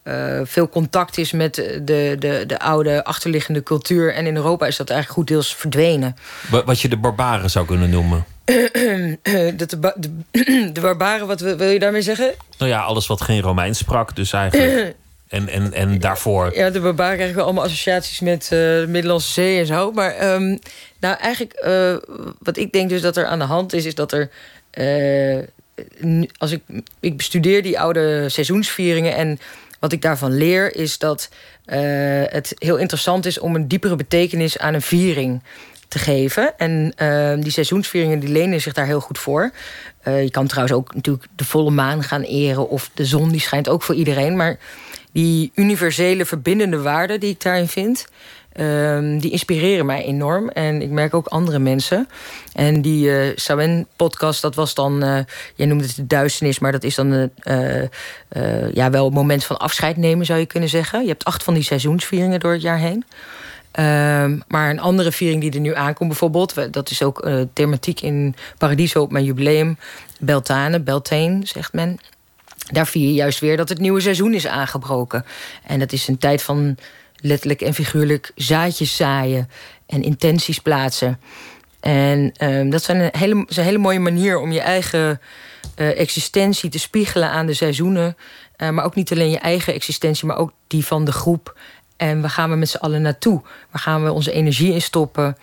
uh, 0.07 0.39
veel 0.43 0.69
contact 0.69 1.17
is 1.17 1.31
met 1.31 1.55
de, 1.55 2.15
de, 2.19 2.43
de 2.47 2.59
oude 2.59 3.03
achterliggende 3.03 3.63
cultuur. 3.63 4.13
En 4.13 4.25
in 4.25 4.35
Europa 4.35 4.67
is 4.67 4.77
dat 4.77 4.89
eigenlijk 4.89 5.19
goed 5.19 5.27
deels 5.27 5.55
verdwenen. 5.55 6.15
Wat 6.65 6.81
je 6.81 6.89
de 6.89 6.97
barbaren 6.97 7.49
zou 7.49 7.65
kunnen 7.65 7.89
noemen. 7.89 8.25
dat 9.57 9.69
de, 9.69 9.93
de, 9.95 10.11
de, 10.73 10.81
barbaren, 10.81 11.27
wat 11.27 11.39
wil 11.39 11.69
je 11.69 11.79
daarmee 11.79 12.01
zeggen? 12.01 12.33
Nou 12.57 12.71
ja, 12.71 12.81
alles 12.81 13.07
wat 13.07 13.21
geen 13.21 13.41
Romeins 13.41 13.77
sprak, 13.77 14.15
dus 14.15 14.33
eigenlijk. 14.33 14.95
En, 15.25 15.49
en, 15.49 15.73
en 15.73 15.99
daarvoor. 15.99 16.55
Ja, 16.55 16.69
de 16.69 16.79
barbaren 16.79 17.15
krijgen 17.15 17.37
we 17.37 17.43
allemaal 17.43 17.63
associaties 17.63 18.19
met 18.19 18.43
uh, 18.43 18.49
de 18.49 18.85
Middellandse 18.87 19.31
Zee 19.31 19.59
en 19.59 19.65
zo. 19.65 19.91
Maar 19.91 20.33
um, 20.33 20.59
nou, 20.99 21.17
eigenlijk, 21.17 21.61
uh, 21.65 21.95
wat 22.39 22.57
ik 22.57 22.71
denk 22.71 22.89
dus 22.89 23.01
dat 23.01 23.17
er 23.17 23.25
aan 23.25 23.39
de 23.39 23.45
hand 23.45 23.73
is, 23.73 23.85
is 23.85 23.95
dat 23.95 24.11
er. 24.11 24.29
Uh, 24.73 25.43
als 26.37 26.51
ik, 26.51 26.61
ik 26.99 27.17
bestudeer 27.17 27.63
die 27.63 27.79
oude 27.79 28.29
seizoensvieringen 28.29 29.15
en 29.15 29.39
wat 29.85 29.93
ik 29.93 30.01
daarvan 30.01 30.33
leer 30.33 30.75
is 30.75 30.97
dat 30.97 31.29
uh, 31.65 31.75
het 32.25 32.53
heel 32.57 32.77
interessant 32.77 33.25
is 33.25 33.39
om 33.39 33.55
een 33.55 33.67
diepere 33.67 33.95
betekenis 33.95 34.57
aan 34.57 34.73
een 34.73 34.81
viering 34.81 35.43
te 35.87 35.99
geven. 35.99 36.57
En 36.57 36.93
uh, 36.97 37.43
die 37.43 37.51
seizoensvieringen 37.51 38.19
die 38.19 38.29
lenen 38.29 38.61
zich 38.61 38.73
daar 38.73 38.85
heel 38.85 38.99
goed 38.99 39.19
voor. 39.19 39.51
Uh, 40.07 40.23
je 40.23 40.31
kan 40.31 40.47
trouwens 40.47 40.77
ook 40.77 40.93
natuurlijk 40.93 41.25
de 41.35 41.45
volle 41.45 41.71
maan 41.71 42.03
gaan 42.03 42.21
eren 42.21 42.69
of 42.69 42.89
de 42.93 43.05
zon, 43.05 43.29
die 43.29 43.41
schijnt 43.41 43.69
ook 43.69 43.83
voor 43.83 43.95
iedereen. 43.95 44.35
Maar 44.35 44.57
die 45.11 45.51
universele 45.55 46.25
verbindende 46.25 46.81
waarden 46.81 47.19
die 47.19 47.29
ik 47.29 47.41
daarin 47.41 47.67
vind, 47.67 48.05
Um, 48.59 49.19
die 49.19 49.31
inspireren 49.31 49.85
mij 49.85 50.03
enorm. 50.03 50.49
En 50.49 50.81
ik 50.81 50.89
merk 50.89 51.13
ook 51.13 51.27
andere 51.27 51.59
mensen. 51.59 52.07
En 52.53 52.81
die 52.81 53.09
uh, 53.09 53.31
Sawen-podcast, 53.35 54.41
dat 54.41 54.55
was 54.55 54.73
dan... 54.73 55.03
Uh, 55.03 55.19
jij 55.55 55.65
noemde 55.65 55.83
het 55.83 55.95
de 55.95 56.07
duisternis, 56.07 56.59
maar 56.59 56.71
dat 56.71 56.83
is 56.83 56.95
dan 56.95 57.11
uh, 57.13 57.29
ja, 58.73 58.89
wel 58.89 59.07
een 59.07 59.13
moment 59.13 59.43
van 59.43 59.57
afscheid 59.57 59.97
nemen, 59.97 60.25
zou 60.25 60.39
je 60.39 60.45
kunnen 60.45 60.69
zeggen. 60.69 61.01
Je 61.01 61.07
hebt 61.07 61.23
acht 61.23 61.43
van 61.43 61.53
die 61.53 61.63
seizoensvieringen 61.63 62.39
door 62.39 62.51
het 62.51 62.61
jaar 62.61 62.77
heen. 62.77 63.05
Um, 63.79 64.43
maar 64.47 64.69
een 64.69 64.79
andere 64.79 65.11
viering 65.11 65.41
die 65.41 65.51
er 65.51 65.59
nu 65.59 65.75
aankomt 65.75 66.09
bijvoorbeeld... 66.09 66.73
dat 66.73 66.89
is 66.89 67.03
ook 67.03 67.29
thematiek 67.53 68.01
in 68.01 68.35
Paradiso 68.57 69.01
op 69.01 69.11
mijn 69.11 69.25
jubileum. 69.25 69.77
Beltane, 70.19 70.79
Beltane, 70.79 71.39
zegt 71.43 71.73
men. 71.73 71.99
Daar 72.71 72.87
vier 72.87 73.07
je 73.07 73.13
juist 73.13 73.39
weer 73.39 73.57
dat 73.57 73.69
het 73.69 73.79
nieuwe 73.79 74.01
seizoen 74.01 74.33
is 74.33 74.47
aangebroken. 74.47 75.25
En 75.63 75.79
dat 75.79 75.91
is 75.91 76.07
een 76.07 76.17
tijd 76.17 76.41
van 76.41 76.77
letterlijk 77.25 77.61
en 77.61 77.73
figuurlijk 77.73 78.31
zaadjes 78.35 78.95
zaaien 78.95 79.49
en 79.85 80.03
intenties 80.03 80.59
plaatsen. 80.59 81.19
En 81.79 82.31
um, 82.43 82.69
dat 82.69 82.83
zijn 82.83 82.99
een 82.99 83.09
hele, 83.11 83.35
een 83.35 83.63
hele 83.63 83.77
mooie 83.77 83.99
manier 83.99 84.39
om 84.39 84.51
je 84.51 84.61
eigen 84.61 85.21
uh, 85.75 85.99
existentie 85.99 86.69
te 86.69 86.79
spiegelen 86.79 87.29
aan 87.29 87.45
de 87.45 87.53
seizoenen. 87.53 88.17
Uh, 88.57 88.69
maar 88.69 88.85
ook 88.85 88.95
niet 88.95 89.11
alleen 89.11 89.29
je 89.29 89.39
eigen 89.39 89.73
existentie, 89.73 90.27
maar 90.27 90.37
ook 90.37 90.51
die 90.67 90.85
van 90.85 91.05
de 91.05 91.11
groep. 91.11 91.57
En 91.97 92.21
waar 92.21 92.29
gaan 92.29 92.49
we 92.49 92.55
met 92.55 92.69
z'n 92.69 92.77
allen 92.77 93.01
naartoe? 93.01 93.41
Waar 93.71 93.81
gaan 93.81 94.03
we 94.03 94.11
onze 94.11 94.31
energie 94.31 94.73
in 94.73 94.81
stoppen? 94.81 95.37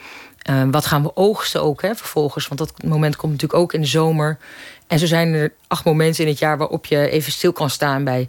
Uh, 0.50 0.62
wat 0.70 0.86
gaan 0.86 1.02
we 1.02 1.16
oogsten 1.16 1.62
ook 1.62 1.82
hè, 1.82 1.94
vervolgens? 1.94 2.48
Want 2.48 2.60
dat 2.60 2.82
moment 2.82 3.16
komt 3.16 3.32
natuurlijk 3.32 3.60
ook 3.60 3.72
in 3.72 3.80
de 3.80 3.86
zomer. 3.86 4.38
En 4.86 4.98
zo 4.98 5.06
zijn 5.06 5.34
er 5.34 5.52
acht 5.66 5.84
momenten 5.84 6.24
in 6.24 6.30
het 6.30 6.38
jaar 6.38 6.58
waarop 6.58 6.86
je 6.86 7.08
even 7.08 7.32
stil 7.32 7.52
kan 7.52 7.70
staan 7.70 8.04
bij 8.04 8.28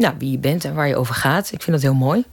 nou, 0.00 0.14
wie 0.18 0.30
je 0.30 0.38
bent 0.38 0.64
en 0.64 0.74
waar 0.74 0.88
je 0.88 0.96
over 0.96 1.14
gaat. 1.14 1.52
Ik 1.52 1.62
vind 1.62 1.76
dat 1.76 1.82
heel 1.82 1.94
mooi. 1.94 2.24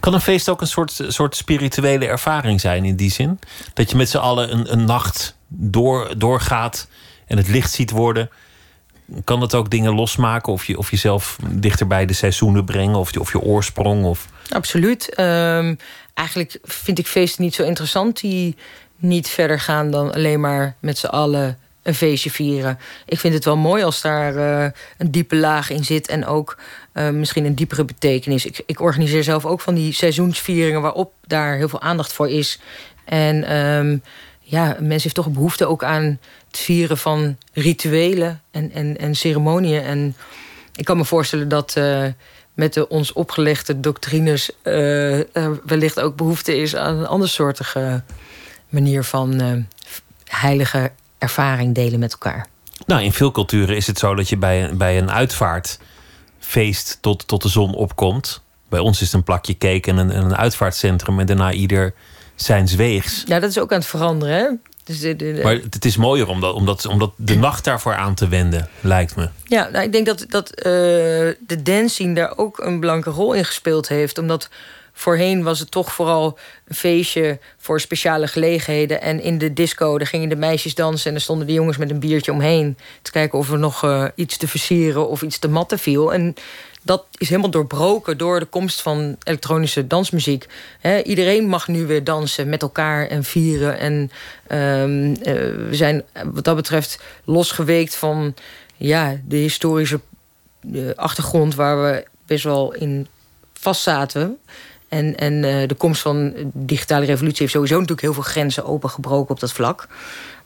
Kan 0.00 0.14
een 0.14 0.20
feest 0.20 0.48
ook 0.48 0.60
een 0.60 0.66
soort, 0.66 1.00
soort 1.08 1.36
spirituele 1.36 2.06
ervaring 2.06 2.60
zijn 2.60 2.84
in 2.84 2.96
die 2.96 3.10
zin? 3.10 3.38
Dat 3.74 3.90
je 3.90 3.96
met 3.96 4.08
z'n 4.08 4.16
allen 4.16 4.52
een, 4.52 4.72
een 4.72 4.84
nacht 4.84 5.36
door, 5.48 6.14
doorgaat 6.18 6.88
en 7.26 7.36
het 7.36 7.48
licht 7.48 7.72
ziet 7.72 7.90
worden. 7.90 8.30
Kan 9.24 9.40
dat 9.40 9.54
ook 9.54 9.70
dingen 9.70 9.94
losmaken 9.94 10.52
of, 10.52 10.64
je, 10.64 10.78
of 10.78 10.90
jezelf 10.90 11.36
dichter 11.50 11.86
bij 11.86 12.06
de 12.06 12.12
seizoenen 12.12 12.64
brengen 12.64 12.96
of, 12.96 13.12
je, 13.12 13.20
of 13.20 13.32
je 13.32 13.40
oorsprong? 13.40 14.04
Of... 14.04 14.28
Absoluut. 14.48 15.20
Um, 15.20 15.78
eigenlijk 16.14 16.58
vind 16.62 16.98
ik 16.98 17.06
feesten 17.06 17.42
niet 17.42 17.54
zo 17.54 17.62
interessant 17.62 18.20
die 18.20 18.56
niet 18.96 19.28
verder 19.28 19.60
gaan 19.60 19.90
dan 19.90 20.12
alleen 20.12 20.40
maar 20.40 20.76
met 20.80 20.98
z'n 20.98 21.06
allen 21.06 21.58
een 21.86 21.94
feestje 21.94 22.30
vieren. 22.30 22.78
Ik 23.04 23.18
vind 23.18 23.34
het 23.34 23.44
wel 23.44 23.56
mooi 23.56 23.82
als 23.82 24.00
daar 24.00 24.34
uh, 24.34 24.70
een 24.98 25.10
diepe 25.10 25.36
laag 25.36 25.70
in 25.70 25.84
zit 25.84 26.08
en 26.08 26.26
ook 26.26 26.58
uh, 26.94 27.10
misschien 27.10 27.44
een 27.44 27.54
diepere 27.54 27.84
betekenis. 27.84 28.46
Ik, 28.46 28.62
ik, 28.66 28.80
organiseer 28.80 29.24
zelf 29.24 29.46
ook 29.46 29.60
van 29.60 29.74
die 29.74 29.92
seizoensvieringen 29.92 30.82
waarop 30.82 31.12
daar 31.26 31.56
heel 31.56 31.68
veel 31.68 31.80
aandacht 31.80 32.12
voor 32.12 32.28
is. 32.28 32.60
En 33.04 33.56
um, 33.56 34.02
ja, 34.40 34.64
mensen 34.64 35.02
heeft 35.02 35.14
toch 35.14 35.30
behoefte 35.30 35.66
ook 35.66 35.84
aan 35.84 36.18
het 36.46 36.58
vieren 36.58 36.98
van 36.98 37.36
rituelen 37.52 38.42
en, 38.50 38.72
en, 38.72 38.98
en 38.98 39.14
ceremonieën. 39.14 39.82
En 39.82 40.16
ik 40.74 40.84
kan 40.84 40.96
me 40.96 41.04
voorstellen 41.04 41.48
dat 41.48 41.74
uh, 41.78 42.04
met 42.54 42.74
de 42.74 42.88
ons 42.88 43.12
opgelegde 43.12 43.80
doctrines 43.80 44.50
er 44.62 45.60
wellicht 45.66 46.00
ook 46.00 46.16
behoefte 46.16 46.56
is 46.56 46.76
aan 46.76 46.96
een 46.96 47.06
andersoortige 47.06 48.02
manier 48.68 49.04
van 49.04 49.66
heilige 50.24 50.90
ervaring 51.18 51.74
delen 51.74 51.98
met 51.98 52.12
elkaar. 52.12 52.46
Nou, 52.86 53.02
in 53.02 53.12
veel 53.12 53.30
culturen 53.30 53.76
is 53.76 53.86
het 53.86 53.98
zo 53.98 54.14
dat 54.14 54.28
je 54.28 54.36
bij, 54.36 54.70
bij 54.76 54.98
een 54.98 55.10
uitvaartfeest 55.10 56.98
tot, 57.00 57.28
tot 57.28 57.42
de 57.42 57.48
zon 57.48 57.74
opkomt. 57.74 58.42
Bij 58.68 58.80
ons 58.80 59.00
is 59.00 59.06
het 59.06 59.16
een 59.16 59.22
plakje 59.22 59.58
cake 59.58 59.90
en 59.90 59.96
een, 59.96 60.16
een 60.16 60.36
uitvaartcentrum 60.36 61.20
en 61.20 61.26
daarna 61.26 61.52
ieder 61.52 61.94
zijn 62.34 62.66
weegs. 62.66 63.22
Ja, 63.26 63.40
dat 63.40 63.50
is 63.50 63.58
ook 63.58 63.72
aan 63.72 63.78
het 63.78 63.86
veranderen. 63.86 64.34
Hè? 64.36 64.46
Dus 64.84 65.00
de, 65.00 65.16
de, 65.16 65.32
de... 65.32 65.42
Maar 65.42 65.54
het 65.70 65.84
is 65.84 65.96
mooier 65.96 66.28
om, 66.28 66.40
dat, 66.40 66.54
om, 66.54 66.66
dat, 66.66 66.86
om 66.86 66.98
dat 66.98 67.12
de 67.16 67.36
nacht 67.36 67.64
daarvoor 67.64 67.94
aan 67.94 68.14
te 68.14 68.28
wenden, 68.28 68.68
lijkt 68.80 69.16
me. 69.16 69.28
Ja, 69.44 69.68
nou, 69.68 69.84
ik 69.84 69.92
denk 69.92 70.06
dat, 70.06 70.24
dat 70.28 70.50
uh, 70.58 70.64
de 70.64 71.62
dancing 71.62 72.16
daar 72.16 72.38
ook 72.38 72.58
een 72.58 72.80
belangrijke 72.80 73.20
rol 73.20 73.32
in 73.32 73.44
gespeeld 73.44 73.88
heeft. 73.88 74.18
Omdat 74.18 74.48
Voorheen 74.98 75.42
was 75.42 75.58
het 75.58 75.70
toch 75.70 75.92
vooral 75.92 76.38
een 76.64 76.74
feestje 76.74 77.38
voor 77.56 77.80
speciale 77.80 78.26
gelegenheden. 78.26 79.00
En 79.00 79.20
in 79.20 79.38
de 79.38 79.52
disco 79.52 79.98
daar 79.98 80.06
gingen 80.06 80.28
de 80.28 80.36
meisjes 80.36 80.74
dansen... 80.74 81.10
en 81.10 81.16
er 81.16 81.22
stonden 81.22 81.46
de 81.46 81.52
jongens 81.52 81.76
met 81.76 81.90
een 81.90 81.98
biertje 81.98 82.32
omheen... 82.32 82.78
te 83.02 83.10
kijken 83.10 83.38
of 83.38 83.50
er 83.50 83.58
nog 83.58 83.84
uh, 83.84 84.04
iets 84.14 84.36
te 84.36 84.48
versieren 84.48 85.08
of 85.08 85.22
iets 85.22 85.38
te 85.38 85.48
matten 85.48 85.78
viel. 85.78 86.12
En 86.12 86.34
dat 86.82 87.06
is 87.16 87.28
helemaal 87.28 87.50
doorbroken 87.50 88.18
door 88.18 88.40
de 88.40 88.46
komst 88.46 88.82
van 88.82 89.16
elektronische 89.22 89.86
dansmuziek. 89.86 90.46
Iedereen 91.04 91.48
mag 91.48 91.68
nu 91.68 91.86
weer 91.86 92.04
dansen 92.04 92.48
met 92.48 92.62
elkaar 92.62 93.06
en 93.06 93.24
vieren. 93.24 93.78
En 93.78 94.10
um, 94.82 95.08
uh, 95.08 95.16
we 95.68 95.68
zijn 95.70 96.02
wat 96.24 96.44
dat 96.44 96.56
betreft 96.56 97.00
losgeweekt 97.24 97.96
van 97.96 98.34
ja, 98.76 99.20
de 99.24 99.36
historische 99.36 100.00
uh, 100.72 100.90
achtergrond... 100.94 101.54
waar 101.54 101.82
we 101.82 102.04
best 102.26 102.44
wel 102.44 102.74
in 102.74 103.06
vast 103.52 103.82
zaten... 103.82 104.38
En, 104.88 105.16
en 105.16 105.32
uh, 105.32 105.68
de 105.68 105.74
komst 105.74 106.02
van 106.02 106.30
de 106.30 106.48
digitale 106.52 107.04
revolutie 107.04 107.40
heeft 107.40 107.52
sowieso 107.52 107.74
natuurlijk 107.74 108.00
heel 108.00 108.12
veel 108.12 108.22
grenzen 108.22 108.64
opengebroken 108.64 109.30
op 109.30 109.40
dat 109.40 109.52
vlak. 109.52 109.88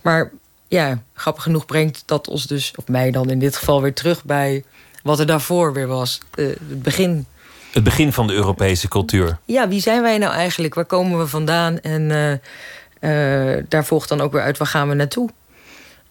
Maar 0.00 0.30
ja, 0.68 1.02
grappig 1.14 1.42
genoeg 1.42 1.66
brengt 1.66 2.02
dat 2.06 2.28
ons 2.28 2.46
dus, 2.46 2.72
of 2.76 2.88
mij 2.88 3.10
dan 3.10 3.30
in 3.30 3.38
dit 3.38 3.56
geval, 3.56 3.82
weer 3.82 3.94
terug 3.94 4.24
bij 4.24 4.64
wat 5.02 5.18
er 5.18 5.26
daarvoor 5.26 5.72
weer 5.72 5.86
was. 5.86 6.20
Uh, 6.34 6.46
het 6.46 6.82
begin. 6.82 7.26
Het 7.72 7.84
begin 7.84 8.12
van 8.12 8.26
de 8.26 8.32
Europese 8.32 8.88
cultuur. 8.88 9.38
Ja, 9.44 9.68
wie 9.68 9.80
zijn 9.80 10.02
wij 10.02 10.18
nou 10.18 10.32
eigenlijk? 10.32 10.74
Waar 10.74 10.84
komen 10.84 11.18
we 11.18 11.26
vandaan? 11.26 11.80
En 11.80 12.02
uh, 13.00 13.56
daar 13.68 13.84
volgt 13.84 14.08
dan 14.08 14.20
ook 14.20 14.32
weer 14.32 14.42
uit 14.42 14.58
waar 14.58 14.68
gaan 14.68 14.88
we 14.88 14.94
naartoe? 14.94 15.30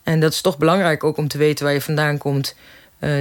En 0.03 0.19
dat 0.19 0.31
is 0.31 0.41
toch 0.41 0.57
belangrijk 0.57 1.03
ook 1.03 1.17
om 1.17 1.27
te 1.27 1.37
weten 1.37 1.65
waar 1.65 1.73
je 1.73 1.81
vandaan 1.81 2.17
komt. 2.17 2.55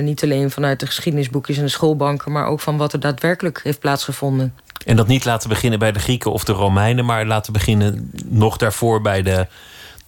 niet 0.02 0.22
alleen 0.22 0.50
vanuit 0.50 0.80
de 0.80 0.86
geschiedenisboekjes 0.86 1.56
en 1.56 1.62
de 1.62 1.68
schoolbanken, 1.68 2.32
maar 2.32 2.46
ook 2.46 2.60
van 2.60 2.76
wat 2.76 2.92
er 2.92 3.00
daadwerkelijk 3.00 3.60
heeft 3.62 3.78
plaatsgevonden. 3.78 4.54
En 4.84 4.96
dat 4.96 5.06
niet 5.06 5.24
laten 5.24 5.48
beginnen 5.48 5.78
bij 5.78 5.92
de 5.92 5.98
Grieken 5.98 6.32
of 6.32 6.44
de 6.44 6.52
Romeinen, 6.52 7.04
maar 7.04 7.26
laten 7.26 7.52
beginnen 7.52 8.10
nog 8.24 8.56
daarvoor 8.56 9.00
bij 9.00 9.22
de, 9.22 9.46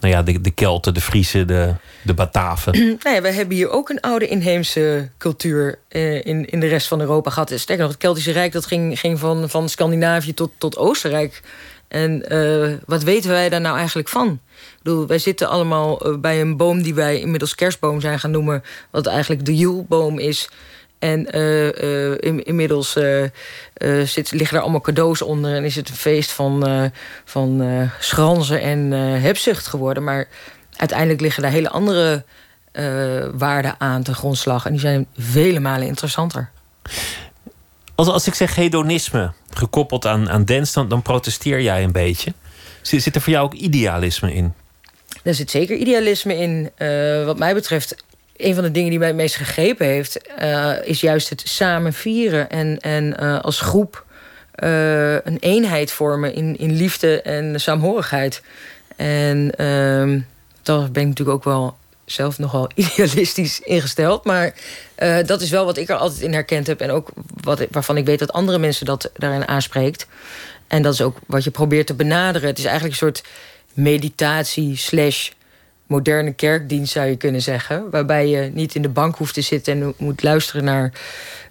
nou 0.01 0.15
ja, 0.15 0.23
de, 0.23 0.41
de 0.41 0.51
Kelten, 0.51 0.95
de 0.95 1.01
Friesen, 1.01 1.47
de, 1.47 1.75
de 2.03 2.15
Bataven. 2.15 2.73
Nou 3.03 3.23
we 3.23 3.33
hebben 3.33 3.57
hier 3.57 3.71
ook 3.71 3.89
een 3.89 4.01
oude 4.01 4.29
inheemse 4.29 5.09
cultuur 5.19 5.79
eh, 5.89 6.25
in, 6.25 6.45
in 6.45 6.61
de 6.61 6.67
rest 6.67 6.89
van 6.89 7.01
Europa 7.01 7.31
gehad. 7.31 7.53
Sterker 7.55 7.83
nog, 7.83 7.93
het 7.93 8.01
Keltische 8.01 8.33
Rijk 8.33 8.53
dat 8.53 8.67
ging, 8.67 8.99
ging 8.99 9.19
van, 9.19 9.51
van 9.51 9.69
Scandinavië 9.69 10.35
tot, 10.35 10.51
tot 10.59 10.77
Oostenrijk. 10.77 11.43
En 11.91 12.33
uh, 12.33 12.75
wat 12.87 13.03
weten 13.03 13.31
wij 13.31 13.49
daar 13.49 13.61
nou 13.61 13.77
eigenlijk 13.77 14.09
van? 14.09 14.41
Ik 14.57 14.83
bedoel, 14.83 15.07
wij 15.07 15.19
zitten 15.19 15.49
allemaal 15.49 16.07
uh, 16.07 16.19
bij 16.19 16.41
een 16.41 16.57
boom 16.57 16.83
die 16.83 16.95
wij 16.95 17.21
inmiddels 17.21 17.55
kerstboom 17.55 18.01
zijn 18.01 18.21
gaan 18.21 18.31
noemen. 18.31 18.63
Wat 18.91 19.07
eigenlijk 19.07 19.45
de 19.45 19.57
Joelboom 19.57 20.19
is. 20.19 20.49
En 21.01 21.37
uh, 21.37 21.65
uh, 21.65 22.17
in, 22.19 22.45
inmiddels 22.45 22.97
uh, 22.97 23.25
zit, 24.05 24.33
liggen 24.33 24.57
er 24.57 24.63
allemaal 24.63 24.81
cadeaus 24.81 25.23
onder... 25.23 25.55
en 25.55 25.65
is 25.65 25.77
het 25.77 25.89
een 25.89 25.95
feest 25.95 26.31
van, 26.31 26.91
van 27.25 27.63
schranzen 28.01 28.61
en 28.61 28.91
hebzucht 29.21 29.67
geworden. 29.67 30.05
Maar 30.05 30.29
uiteindelijk 30.77 31.21
liggen 31.21 31.43
daar 31.43 31.53
hele 31.53 31.71
andere 31.71 32.25
waarden 33.33 33.75
aan 33.79 34.03
ten 34.03 34.15
grondslag... 34.15 34.65
en 34.65 34.71
die 34.71 34.81
zijn 34.81 35.07
vele 35.17 35.61
malen 35.61 35.87
interessanter. 35.87 36.51
Als, 37.95 38.09
als 38.09 38.27
ik 38.27 38.35
zeg 38.35 38.55
hedonisme, 38.55 39.33
gekoppeld 39.51 40.07
aan, 40.07 40.31
aan 40.31 40.45
dance, 40.45 40.73
dan, 40.73 40.89
dan 40.89 41.03
protesteer 41.03 41.61
jij 41.61 41.83
een 41.83 41.93
beetje. 41.93 42.33
Zit, 42.83 43.03
zit 43.03 43.15
er 43.15 43.21
voor 43.21 43.33
jou 43.33 43.45
ook 43.45 43.55
idealisme 43.55 44.35
in? 44.35 44.55
Er 45.23 45.35
zit 45.35 45.51
zeker 45.51 45.77
idealisme 45.77 46.37
in. 46.37 46.71
Wat 47.25 47.39
mij 47.39 47.55
betreft, 47.55 47.97
een 48.45 48.55
van 48.55 48.63
de 48.63 48.71
dingen 48.71 48.91
die 48.91 48.99
mij 48.99 49.09
het 49.09 49.17
meest 49.17 49.37
gegrepen 49.37 49.87
heeft, 49.87 50.21
uh, 50.43 50.73
is 50.85 51.01
juist 51.01 51.29
het 51.29 51.43
samen 51.45 51.93
vieren 51.93 52.51
en, 52.51 52.79
en 52.81 53.17
uh, 53.21 53.41
als 53.41 53.61
groep 53.61 54.05
een 55.25 55.39
eenheid 55.41 55.93
vormen 55.93 56.35
in, 56.35 56.59
in 56.59 56.73
liefde 56.73 57.23
en 57.23 57.61
saamhorigheid. 57.61 58.43
En 58.97 59.53
ehm, 59.57 60.21
daar 60.63 60.91
ben 60.91 61.03
ik 61.03 61.09
natuurlijk 61.09 61.37
ook 61.37 61.45
wel 61.45 61.77
zelf 62.05 62.39
nogal 62.39 62.71
idealistisch 62.75 63.61
ingesteld. 63.61 64.25
Maar 64.25 64.55
dat 65.27 65.41
is 65.41 65.51
wel 65.51 65.65
wat 65.65 65.77
ik 65.77 65.89
er 65.89 65.97
altijd 65.97 66.21
in 66.21 66.33
herkend 66.33 66.67
heb. 66.67 66.81
En 66.81 66.91
ook 66.91 67.11
wat, 67.41 67.67
waarvan 67.71 67.97
ik 67.97 68.07
weet 68.07 68.19
dat 68.19 68.33
andere 68.33 68.59
mensen 68.59 68.87
dat 68.87 69.11
daarin 69.17 69.49
aanspreekt. 69.49 70.07
En 70.71 70.83
dat 70.83 70.93
is 70.93 71.03
ook 71.03 71.17
wat 71.27 71.45
je 71.45 71.51
probeert 71.51 71.87
te 71.87 71.95
benaderen. 71.95 72.49
Het 72.49 72.59
is 72.59 72.65
eigenlijk 72.65 72.95
een 72.95 73.07
soort 73.07 73.23
meditatie 73.73 74.77
slash 74.77 75.31
moderne 75.91 76.33
kerkdienst 76.33 76.93
zou 76.93 77.07
je 77.07 77.17
kunnen 77.17 77.43
zeggen. 77.43 77.91
Waarbij 77.91 78.29
je 78.29 78.51
niet 78.55 78.75
in 78.75 78.83
de 78.83 78.89
bank 78.89 79.17
hoeft 79.17 79.35
te 79.35 79.41
zitten 79.41 79.83
en 79.83 79.95
moet 79.97 80.23
luisteren 80.23 80.65
naar 80.65 80.93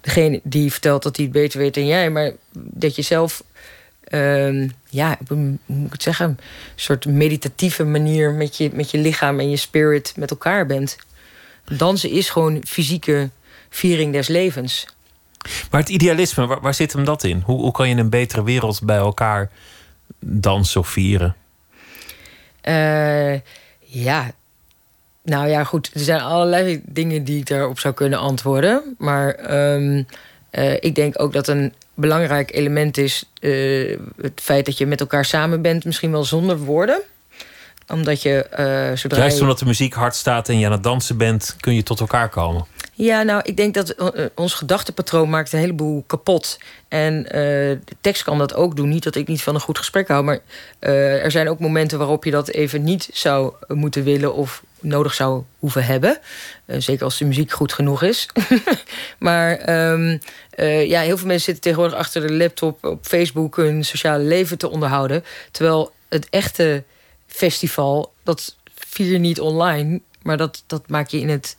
degene 0.02 0.39
die 0.43 0.71
vertelt 0.71 1.04
dat 1.04 1.15
hij 1.15 1.25
het 1.25 1.34
beter 1.34 1.60
weet 1.60 1.73
dan 1.73 1.86
jij. 1.86 2.10
Maar 2.10 2.32
dat 2.52 2.95
je 2.95 3.02
zelf 3.02 3.43
uh, 4.10 4.69
ja, 4.89 5.17
hoe 5.28 5.58
moet 5.65 5.86
ik 5.86 5.91
het 5.91 6.04
zeggen, 6.04 6.25
een 6.25 6.39
soort 6.75 7.06
meditatieve 7.06 7.84
manier 7.84 8.32
met 8.32 8.58
je, 8.58 8.69
met 8.73 8.91
je 8.91 8.97
lichaam 8.97 9.39
en 9.39 9.49
je 9.49 9.58
spirit 9.58 10.13
met 10.15 10.30
elkaar 10.30 10.65
bent. 10.65 10.97
Dansen 11.65 12.10
is 12.10 12.30
gewoon 12.30 12.62
fysieke 12.67 13.30
viering 13.69 14.13
des 14.13 14.28
levens. 14.28 14.88
Maar 15.71 15.80
het 15.80 15.89
idealisme, 15.89 16.45
waar, 16.45 16.62
waar 16.62 16.73
zit 16.73 16.93
hem 16.93 17.04
dat 17.04 17.23
in? 17.23 17.41
Hoe, 17.45 17.60
hoe 17.60 17.71
kan 17.71 17.89
je 17.89 17.95
een 17.95 18.10
betere 18.10 18.43
wereld 18.43 18.82
bij 18.84 18.97
elkaar 18.97 19.49
dansen 20.19 20.80
of 20.80 20.88
vieren? 20.88 21.36
Uh, 22.63 23.34
ja, 23.89 24.32
nou 25.23 25.47
ja, 25.47 25.63
goed. 25.63 25.91
Er 25.93 25.99
zijn 25.99 26.21
allerlei 26.21 26.82
dingen 26.86 27.23
die 27.23 27.39
ik 27.39 27.47
daarop 27.47 27.80
zou 27.80 27.93
kunnen 27.93 28.19
antwoorden. 28.19 28.95
Maar 28.97 29.54
um, 29.73 30.06
uh, 30.52 30.73
ik 30.73 30.95
denk 30.95 31.21
ook 31.21 31.34
dat 31.34 31.47
een 31.47 31.73
belangrijk 31.93 32.52
element 32.52 32.97
is 32.97 33.23
uh, 33.41 33.97
het 34.21 34.41
feit 34.41 34.65
dat 34.65 34.78
je 34.78 34.86
met 34.86 34.99
elkaar 34.99 35.25
samen 35.25 35.62
bent, 35.62 35.86
misschien 35.86 36.12
wel 36.12 36.23
zonder 36.23 36.58
woorden 36.58 37.02
omdat 37.89 38.21
je 38.21 38.47
uh, 38.52 38.97
zodra 38.97 39.19
Juist 39.19 39.36
je... 39.36 39.41
omdat 39.41 39.60
de 39.60 39.65
muziek 39.65 39.93
hard 39.93 40.15
staat 40.15 40.49
en 40.49 40.60
je 40.60 40.65
aan 40.65 40.71
het 40.71 40.84
dansen 40.84 41.17
bent, 41.17 41.56
kun 41.60 41.75
je 41.75 41.84
tot 41.84 41.99
elkaar 41.99 42.30
komen. 42.30 42.65
Ja, 43.02 43.24
nou, 43.24 43.42
ik 43.44 43.58
denk 43.58 43.74
dat 43.74 43.96
uh, 44.00 44.26
ons 44.36 44.54
gedachtepatroon 44.54 45.30
maakt 45.30 45.54
een 45.54 45.60
heleboel 45.60 46.04
kapot. 46.08 46.60
En 46.88 47.24
uh, 47.24 47.32
de 47.32 47.96
tekst 48.02 48.24
kan 48.24 48.38
dat 48.38 48.54
ook 48.54 48.76
doen. 48.76 48.90
Niet 48.90 49.04
dat 49.04 49.16
ik 49.16 49.28
niet 49.28 49.42
van 49.42 49.56
een 49.56 49.62
goed 49.62 49.78
gesprek 49.78 50.08
hou, 50.08 50.24
maar 50.24 50.40
er 50.80 51.32
zijn 51.32 51.50
ook 51.50 51.60
momenten 51.60 51.98
waarop 51.98 52.24
je 52.24 52.32
dat 52.32 52.48
even 52.48 52.84
niet 52.84 53.10
zou 53.14 53.54
moeten 53.68 54.04
willen 54.04 54.34
of 54.34 54.64
nodig 54.80 55.14
zou 55.14 55.44
hoeven 55.60 55.86
hebben. 55.86 56.20
zeker 56.66 57.04
als 57.04 57.18
de 57.18 57.26
muziek 57.26 57.52
goed 57.52 57.74
genoeg 57.74 58.04
is. 58.04 58.30
maar 59.20 59.70
um, 59.92 60.20
ja, 60.86 61.02
heel 61.02 61.18
veel 61.18 61.28
mensen 61.28 61.46
zitten 61.46 61.64
tegenwoordig 61.64 61.98
achter 61.98 62.28
de 62.28 62.34
laptop 62.34 62.86
op 62.86 63.06
Facebook 63.06 63.56
hun 63.56 63.86
sociale 63.86 64.24
leven 64.24 64.58
te 64.58 64.70
onderhouden. 64.70 65.24
Terwijl 65.52 65.92
het 66.10 66.30
echte 66.30 66.84
festival, 67.28 68.14
dat 68.24 68.56
vier 68.76 69.12
je 69.12 69.18
niet 69.18 69.40
online, 69.40 70.02
maar 70.22 70.38
dat, 70.38 70.64
dat 70.68 70.90
maak 70.90 71.10
je 71.10 71.20
in 71.20 71.30
het 71.30 71.58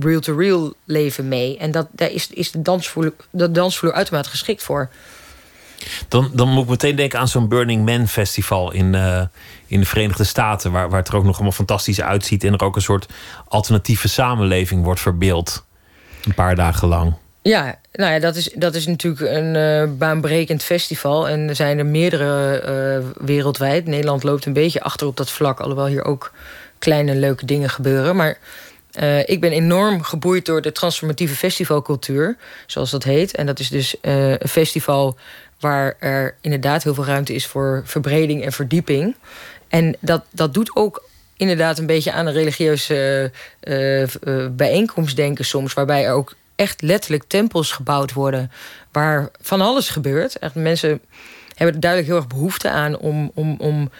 real-to-real 0.00 0.74
leven 0.84 1.28
mee. 1.28 1.58
En 1.58 1.70
dat, 1.70 1.86
daar 1.90 2.10
is, 2.10 2.30
is 2.30 2.50
de, 2.50 2.62
dansvloer, 2.62 3.12
de 3.30 3.50
dansvloer 3.50 3.92
automatisch 3.92 4.30
geschikt 4.30 4.62
voor. 4.62 4.90
Dan, 6.08 6.30
dan 6.32 6.48
moet 6.48 6.62
ik 6.62 6.70
meteen 6.70 6.96
denken 6.96 7.18
aan 7.18 7.28
zo'n 7.28 7.48
Burning 7.48 7.84
Man 7.84 8.08
festival 8.08 8.72
in, 8.72 8.94
uh, 8.94 9.22
in 9.66 9.80
de 9.80 9.86
Verenigde 9.86 10.24
Staten, 10.24 10.72
waar, 10.72 10.88
waar 10.88 10.98
het 10.98 11.08
er 11.08 11.16
ook 11.16 11.24
nog 11.24 11.34
allemaal 11.34 11.52
fantastisch 11.52 12.00
uitziet 12.00 12.44
en 12.44 12.52
er 12.52 12.62
ook 12.62 12.76
een 12.76 12.82
soort 12.82 13.06
alternatieve 13.48 14.08
samenleving 14.08 14.84
wordt 14.84 15.00
verbeeld. 15.00 15.64
Een 16.24 16.34
paar 16.34 16.56
dagen 16.56 16.88
lang. 16.88 17.14
Ja, 17.42 17.78
nou 17.92 18.12
ja, 18.12 18.18
dat 18.18 18.36
is, 18.36 18.50
dat 18.54 18.74
is 18.74 18.86
natuurlijk 18.86 19.34
een 19.36 19.54
uh, 19.54 19.98
baanbrekend 19.98 20.62
festival. 20.62 21.28
En 21.28 21.48
er 21.48 21.56
zijn 21.56 21.78
er 21.78 21.86
meerdere 21.86 22.62
uh, 22.62 23.26
wereldwijd. 23.26 23.86
Nederland 23.86 24.22
loopt 24.22 24.46
een 24.46 24.52
beetje 24.52 24.82
achter 24.82 25.06
op 25.06 25.16
dat 25.16 25.30
vlak. 25.30 25.60
Alhoewel 25.60 25.86
hier 25.86 26.04
ook 26.04 26.32
kleine 26.78 27.14
leuke 27.14 27.46
dingen 27.46 27.70
gebeuren. 27.70 28.16
Maar 28.16 28.38
uh, 29.02 29.28
ik 29.28 29.40
ben 29.40 29.52
enorm 29.52 30.02
geboeid 30.02 30.46
door 30.46 30.62
de 30.62 30.72
transformatieve 30.72 31.34
festivalcultuur. 31.34 32.36
Zoals 32.66 32.90
dat 32.90 33.04
heet. 33.04 33.34
En 33.34 33.46
dat 33.46 33.58
is 33.58 33.68
dus 33.68 33.96
een 34.00 34.48
festival 34.48 35.16
waar 35.60 35.96
er 35.98 36.36
inderdaad 36.40 36.82
heel 36.82 36.94
veel 36.94 37.04
ruimte 37.04 37.34
is 37.34 37.46
voor 37.46 37.82
verbreding 37.84 38.44
en 38.44 38.52
verdieping. 38.52 39.16
En 39.68 39.96
dat, 40.00 40.24
dat 40.30 40.54
doet 40.54 40.76
ook 40.76 41.08
inderdaad 41.36 41.78
een 41.78 41.86
beetje 41.86 42.12
aan 42.12 42.26
een 42.26 42.32
religieuze 42.32 43.30
bijeenkomst 44.50 45.16
denken 45.16 45.44
soms. 45.44 45.74
Waarbij 45.74 46.04
er 46.04 46.12
ook 46.12 46.34
echt 46.56 46.82
letterlijk 46.82 47.24
tempels 47.26 47.72
gebouwd 47.72 48.12
worden 48.12 48.50
waar 48.92 49.28
van 49.40 49.60
alles 49.60 49.88
gebeurt. 49.88 50.38
Echt, 50.38 50.54
mensen 50.54 51.00
hebben 51.54 51.80
duidelijk 51.80 52.10
heel 52.10 52.20
erg 52.20 52.28
behoefte 52.28 52.70
aan 52.70 52.98
om, 52.98 53.30
om, 53.34 53.56
om 53.58 53.90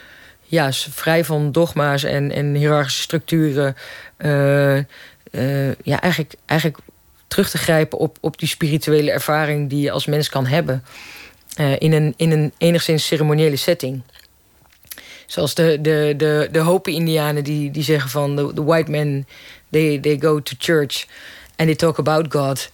ja, 0.49 0.73
vrij 0.73 1.25
van 1.25 1.53
dogma's 1.53 2.05
en, 2.05 2.33
en 2.33 2.55
hiërarchische 2.55 3.03
structuren. 3.03 3.77
Uh, 4.19 4.77
uh, 4.77 5.75
ja, 5.83 6.01
eigenlijk, 6.01 6.35
eigenlijk 6.47 6.81
terug 7.29 7.51
te 7.51 7.59
grijpen 7.59 7.99
op, 7.99 8.19
op 8.21 8.39
die 8.39 8.49
spirituele 8.49 9.11
ervaring 9.11 9.71
die 9.71 9.83
je 9.83 9.91
als 9.91 10.07
mens 10.07 10.29
kan 10.29 10.47
hebben. 10.47 10.85
Uh, 11.61 11.73
in, 11.79 11.93
een, 11.93 12.15
in 12.17 12.31
een 12.31 12.53
enigszins 12.59 13.07
ceremoniële 13.07 13.57
setting. 13.57 14.03
Zoals 15.27 15.55
de, 15.55 15.79
de, 15.81 16.15
de, 16.17 16.49
de 16.53 16.59
Hopi-Indianen 16.59 17.45
die, 17.45 17.71
die 17.71 17.83
zeggen 17.83 18.11
van... 18.11 18.53
The, 18.55 18.65
white 18.65 18.91
men, 18.91 19.27
they, 19.71 19.99
they 20.01 20.19
go 20.21 20.43
to 20.43 20.55
church... 20.59 21.07
And 21.61 21.67
they 21.67 21.77
talk 21.77 21.99
about 21.99 22.33
God. 22.33 22.71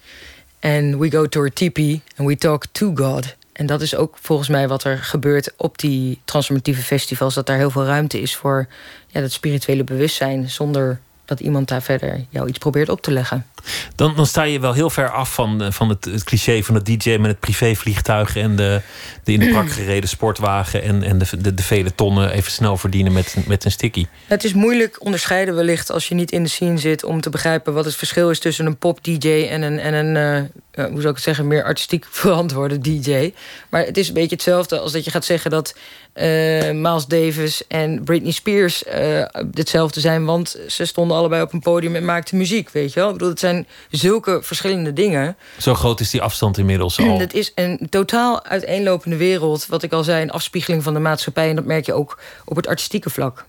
And 0.61 0.99
we 0.99 1.11
go 1.11 1.27
to 1.27 1.45
a 1.45 1.49
tipi 1.49 2.03
and 2.17 2.29
we 2.29 2.37
talk 2.37 2.67
to 2.73 2.93
God. 2.95 3.35
En 3.55 3.67
dat 3.67 3.81
is 3.81 3.97
ook 3.97 4.17
volgens 4.21 4.49
mij 4.49 4.69
wat 4.69 4.85
er 4.85 4.99
gebeurt 4.99 5.53
op 5.57 5.79
die 5.79 6.21
transformatieve 6.25 6.83
festivals. 6.83 7.35
Dat 7.35 7.47
daar 7.47 7.57
heel 7.57 7.71
veel 7.71 7.85
ruimte 7.85 8.21
is 8.21 8.37
voor 8.37 8.67
ja, 9.07 9.21
dat 9.21 9.33
spirituele 9.33 9.85
bewustzijn. 9.85 10.51
Zonder 10.51 11.01
dat 11.25 11.41
iemand 11.41 11.69
daar 11.69 11.83
verder 11.83 12.25
jou 12.29 12.49
iets 12.49 12.59
probeert 12.59 12.89
op 12.89 13.03
te 13.03 13.11
leggen. 13.11 13.47
Dan, 13.95 14.17
dan 14.17 14.27
sta 14.27 14.43
je 14.43 14.61
wel 14.61 14.73
heel 14.73 14.91
ver 14.91 15.11
af 15.11 15.35
van, 15.35 15.63
eh, 15.63 15.71
van 15.71 15.89
het, 15.89 16.05
het 16.05 16.25
cliché 16.25 16.63
van 16.63 16.75
de 16.75 16.97
DJ 16.97 17.17
met 17.17 17.31
het 17.31 17.41
privévliegtuig 17.41 18.37
en 18.37 18.57
de, 18.57 18.81
de 19.25 19.33
in 19.33 19.41
de 19.41 19.49
prak 19.49 19.71
gereden 19.81 20.09
sportwagen 20.09 20.83
en, 20.83 21.03
en 21.03 21.19
de, 21.19 21.27
de, 21.39 21.55
de, 21.55 21.63
vele 21.63 21.95
tonnen 21.95 22.31
even 22.31 22.53
snel 22.53 22.77
verdienen 22.77 23.13
met, 23.13 23.37
met 23.47 23.65
een 23.65 23.71
sticky. 23.71 24.07
Het 24.27 24.45
is 24.45 24.53
moeilijk 24.53 25.05
onderscheiden 25.05 25.55
wellicht 25.55 25.91
als 25.91 26.09
je 26.09 26.15
niet 26.15 26.33
in 26.33 26.43
de 26.43 26.49
scene 26.49 26.79
zit 26.79 27.05
om 27.05 27.21
te 27.21 27.31
begrijpen 27.31 27.75
wat 27.75 27.85
het 27.85 27.97
verschil 27.97 28.31
is 28.31 28.39
tussen 28.39 28.67
een 28.67 28.77
pop-DJ 28.79 29.47
en 29.51 29.63
een, 29.63 29.79
en 29.79 29.95
een 29.95 30.43
uh, 30.43 30.49
hoe 30.75 31.01
zou 31.01 31.09
ik 31.09 31.15
het 31.15 31.23
zeggen, 31.23 31.47
meer 31.47 31.65
artistiek 31.65 32.07
verantwoorde 32.25 32.79
DJ. 32.79 33.33
Maar 33.69 33.85
het 33.85 33.97
is 33.97 34.09
een 34.09 34.15
beetje 34.15 34.35
hetzelfde 34.35 34.79
als 34.79 34.93
dat 34.93 35.05
je 35.05 35.11
gaat 35.11 35.25
zeggen 35.25 35.51
dat 35.51 35.75
uh, 36.15 36.25
Miles 36.71 37.07
Davis 37.07 37.67
en 37.67 38.05
Britney 38.05 38.33
Spears 38.33 38.85
uh, 38.85 39.25
hetzelfde 39.53 40.01
zijn, 40.01 40.25
want 40.25 40.57
ze 40.69 40.85
stonden 40.85 41.17
allebei 41.17 41.43
op 41.43 41.53
een 41.53 41.61
podium 41.61 41.95
en 41.95 42.05
maakten 42.05 42.37
muziek, 42.37 42.71
weet 42.71 42.93
je 42.93 43.01
wel? 43.01 43.09
Ik 43.09 43.13
bedoel, 43.13 43.29
het 43.29 43.41
zijn 43.41 43.67
zulke 43.91 44.39
verschillende 44.43 44.93
dingen. 44.93 45.37
Zo 45.59 45.75
groot 45.75 46.01
is 46.01 46.11
die 46.11 46.23
afstand 46.23 46.59
inmiddels 46.59 46.99
al. 46.99 47.19
Het 47.25 47.35
is 47.35 47.53
een 47.55 47.87
totaal 47.91 48.45
uiteenlopende 48.45 49.17
wereld, 49.17 49.67
wat 49.67 49.83
ik 49.83 49.93
al 49.93 50.05
zei, 50.05 50.23
een 50.23 50.31
afspiegeling 50.31 50.83
van 50.83 50.95
de 50.95 51.01
maatschappij 51.01 51.49
en 51.49 51.57
dat 51.57 51.65
merk 51.65 51.87
je 51.87 51.93
ook 51.93 52.19
op 52.45 52.57
het 52.57 52.67
artistieke 52.67 53.11
vlak. 53.11 53.45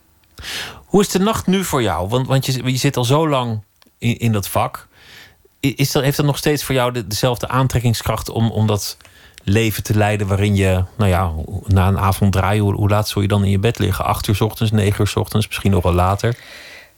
Hoe 0.85 1.01
is 1.01 1.09
de 1.09 1.19
nacht 1.19 1.47
nu 1.47 1.63
voor 1.63 1.81
jou? 1.81 2.07
Want, 2.07 2.27
want 2.27 2.45
je, 2.45 2.71
je 2.71 2.77
zit 2.77 2.97
al 2.97 3.05
zo 3.05 3.29
lang 3.29 3.61
in, 3.97 4.17
in 4.17 4.31
dat 4.31 4.47
vak. 4.47 4.87
Is 5.73 5.91
dat, 5.91 6.03
heeft 6.03 6.17
dat 6.17 6.25
nog 6.25 6.37
steeds 6.37 6.63
voor 6.63 6.75
jou 6.75 6.91
de, 6.91 7.07
dezelfde 7.07 7.47
aantrekkingskracht 7.47 8.29
om, 8.29 8.51
om 8.51 8.67
dat 8.67 8.97
leven 9.43 9.83
te 9.83 9.95
leiden 9.95 10.27
waarin 10.27 10.55
je, 10.55 10.83
nou 10.97 11.09
ja, 11.09 11.31
na 11.67 11.87
een 11.87 11.99
avond 11.99 12.31
draaien, 12.33 12.63
hoe, 12.63 12.73
hoe 12.73 12.89
laat 12.89 13.07
zul 13.07 13.21
je 13.21 13.27
dan 13.27 13.43
in 13.43 13.49
je 13.49 13.59
bed 13.59 13.79
liggen? 13.79 14.05
Acht 14.05 14.27
uur 14.27 14.35
s 14.35 14.41
ochtends, 14.41 14.71
negen 14.71 15.01
uur 15.01 15.07
s 15.07 15.15
ochtends, 15.15 15.47
misschien 15.47 15.71
nog 15.71 15.83
wel 15.83 15.93
later? 15.93 16.35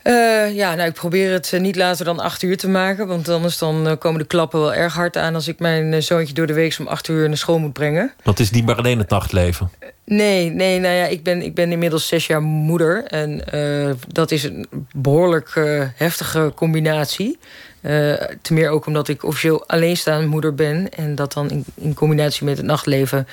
Uh, 0.04 0.56
ja, 0.56 0.76
nou, 0.76 0.88
ik 0.88 0.94
probeer 0.94 1.32
het 1.32 1.54
niet 1.60 1.76
later 1.76 2.06
dan 2.06 2.20
acht 2.20 2.44
uur 2.44 2.58
te 2.58 2.70
maken. 2.70 3.08
Want 3.08 3.30
anders 3.30 3.58
dan 3.58 3.88
uh, 3.88 3.94
komen 4.00 4.20
de 4.20 4.28
klappen 4.28 4.60
wel 4.60 4.74
erg 4.74 4.94
hard 4.94 5.18
aan... 5.18 5.36
als 5.36 5.48
ik 5.48 5.60
mijn 5.60 6.04
zoontje 6.04 6.34
door 6.34 6.48
de 6.48 6.54
week 6.54 6.76
om 6.80 6.88
acht 6.88 7.08
uur 7.08 7.28
naar 7.28 7.38
school 7.38 7.60
moet 7.60 7.74
brengen. 7.74 8.14
Want 8.24 8.38
het 8.38 8.48
is 8.48 8.54
niet 8.54 8.66
maar 8.66 8.76
alleen 8.76 8.98
het 8.98 9.10
nachtleven. 9.10 9.72
Nee, 10.06 10.50
nee, 10.50 10.80
nou 10.80 10.94
ja, 10.94 11.06
ik 11.06 11.24
ben, 11.24 11.42
ik 11.42 11.56
ben 11.56 11.72
inmiddels 11.72 12.08
zes 12.08 12.28
jaar 12.28 12.42
moeder. 12.42 13.04
En 13.04 13.42
uh, 13.54 13.94
dat 14.08 14.32
is 14.32 14.44
een 14.44 14.68
behoorlijk 14.96 15.54
heftige 15.96 16.52
combinatie. 16.56 17.40
Uh, 17.88 18.14
te 18.42 18.54
meer 18.54 18.70
ook 18.70 18.86
omdat 18.86 19.08
ik 19.08 19.24
officieel 19.24 19.68
alleenstaande 19.68 20.28
moeder 20.28 20.56
ben. 20.56 20.94
En 20.94 21.16
dat 21.16 21.34
dan 21.34 21.50
in, 21.50 21.66
in, 21.76 21.94
combinatie 21.94 22.46
met 22.46 22.58
het 22.58 22.66
nachtleven... 22.66 23.28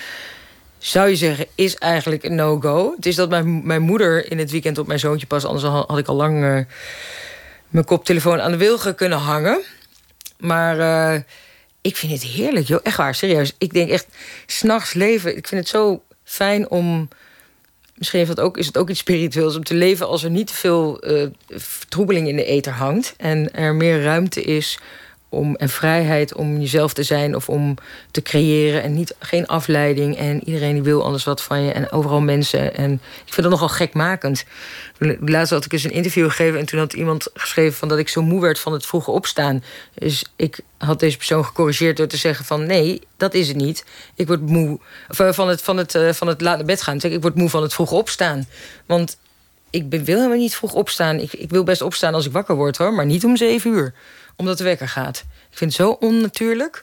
zou 0.78 1.08
je 1.08 1.16
zeggen, 1.16 1.46
is 1.54 1.76
eigenlijk 1.76 2.24
een 2.24 2.34
no-go. 2.34 2.92
Het 2.96 3.06
is 3.06 3.14
dat 3.14 3.28
mijn, 3.28 3.66
mijn 3.66 3.82
moeder 3.82 4.30
in 4.30 4.38
het 4.38 4.50
weekend 4.50 4.78
op 4.78 4.86
mijn 4.86 4.98
zoontje 4.98 5.26
pas... 5.26 5.44
anders 5.44 5.64
had 5.64 5.98
ik 5.98 6.06
al 6.06 6.14
lang 6.14 6.42
uh, 6.42 6.58
mijn 7.68 7.84
koptelefoon 7.84 8.40
aan 8.40 8.50
de 8.50 8.56
wilgen 8.56 8.94
kunnen 8.94 9.18
hangen. 9.18 9.62
Maar 10.38 10.78
uh, 10.78 11.20
ik 11.80 11.96
vind 11.96 12.12
het 12.12 12.22
heerlijk, 12.22 12.66
joh. 12.66 12.80
Echt 12.82 12.96
waar, 12.96 13.14
serieus. 13.14 13.54
Ik 13.58 13.72
denk 13.72 13.90
echt, 13.90 14.06
s'nachts 14.46 14.92
leven. 14.92 15.36
Ik 15.36 15.48
vind 15.48 15.60
het 15.60 15.70
zo 15.70 16.02
fijn 16.24 16.70
om. 16.70 17.08
Misschien 17.94 18.18
heeft 18.18 18.30
ook, 18.40 18.58
is 18.58 18.66
het 18.66 18.78
ook 18.78 18.90
iets 18.90 18.98
spiritueels 18.98 19.56
om 19.56 19.64
te 19.64 19.74
leven 19.74 20.06
als 20.06 20.22
er 20.22 20.30
niet 20.30 20.46
te 20.46 20.54
veel 20.54 21.10
uh, 21.10 21.26
vertroebeling 21.48 22.28
in 22.28 22.36
de 22.36 22.44
ether 22.44 22.72
hangt. 22.72 23.14
En 23.16 23.54
er 23.54 23.74
meer 23.74 24.02
ruimte 24.02 24.42
is 24.42 24.78
om, 25.34 25.56
en 25.56 25.68
vrijheid 25.68 26.34
om 26.34 26.60
jezelf 26.60 26.92
te 26.92 27.02
zijn 27.02 27.36
of 27.36 27.48
om 27.48 27.74
te 28.10 28.22
creëren. 28.22 28.82
En 28.82 28.94
niet, 28.94 29.14
geen 29.18 29.46
afleiding. 29.46 30.16
En 30.16 30.44
iedereen 30.44 30.72
die 30.72 30.82
wil 30.82 31.04
anders 31.04 31.24
wat 31.24 31.42
van 31.42 31.62
je. 31.62 31.72
En 31.72 31.92
overal 31.92 32.20
mensen. 32.20 32.74
En 32.74 32.92
ik 33.26 33.32
vind 33.32 33.42
dat 33.42 33.50
nogal 33.50 33.68
gekmakend. 33.68 34.44
Laatst 35.20 35.52
had 35.52 35.64
ik 35.64 35.72
eens 35.72 35.84
een 35.84 35.90
interview 35.90 36.28
gegeven. 36.28 36.58
En 36.58 36.66
toen 36.66 36.78
had 36.78 36.92
iemand 36.92 37.28
geschreven 37.34 37.78
van 37.78 37.88
dat 37.88 37.98
ik 37.98 38.08
zo 38.08 38.22
moe 38.22 38.40
werd 38.40 38.58
van 38.58 38.72
het 38.72 38.86
vroege 38.86 39.10
opstaan. 39.10 39.64
Dus 39.94 40.24
ik 40.36 40.60
had 40.78 41.00
deze 41.00 41.16
persoon 41.16 41.44
gecorrigeerd 41.44 41.96
door 41.96 42.06
te 42.06 42.16
zeggen 42.16 42.44
van 42.44 42.66
nee, 42.66 43.00
dat 43.16 43.34
is 43.34 43.48
het 43.48 43.56
niet. 43.56 43.84
Ik 44.14 44.26
word 44.26 44.40
moe 44.40 44.78
eh, 45.08 45.32
van, 45.32 45.48
het, 45.48 45.62
van, 45.62 45.76
het, 45.76 45.94
uh, 45.94 46.12
van 46.12 46.26
het 46.26 46.40
laat 46.40 46.56
naar 46.56 46.66
bed 46.66 46.82
gaan. 46.82 47.02
Ik 47.02 47.22
word 47.22 47.34
moe 47.34 47.50
van 47.50 47.62
het 47.62 47.74
vroege 47.74 47.94
opstaan. 47.94 48.46
Want 48.86 49.16
ik 49.70 49.90
wil 49.90 50.16
helemaal 50.16 50.36
niet 50.36 50.56
vroeg 50.56 50.72
opstaan. 50.72 51.18
Ik, 51.18 51.32
ik 51.32 51.50
wil 51.50 51.64
best 51.64 51.82
opstaan 51.82 52.14
als 52.14 52.26
ik 52.26 52.32
wakker 52.32 52.54
word 52.54 52.76
hoor. 52.76 52.92
Maar 52.92 53.06
niet 53.06 53.24
om 53.24 53.36
zeven 53.36 53.70
uur 53.70 53.94
omdat 54.36 54.58
de 54.58 54.64
wekker 54.64 54.88
gaat. 54.88 55.24
Ik 55.50 55.58
vind 55.58 55.76
het 55.76 55.86
zo 55.86 55.90
onnatuurlijk. 55.90 56.82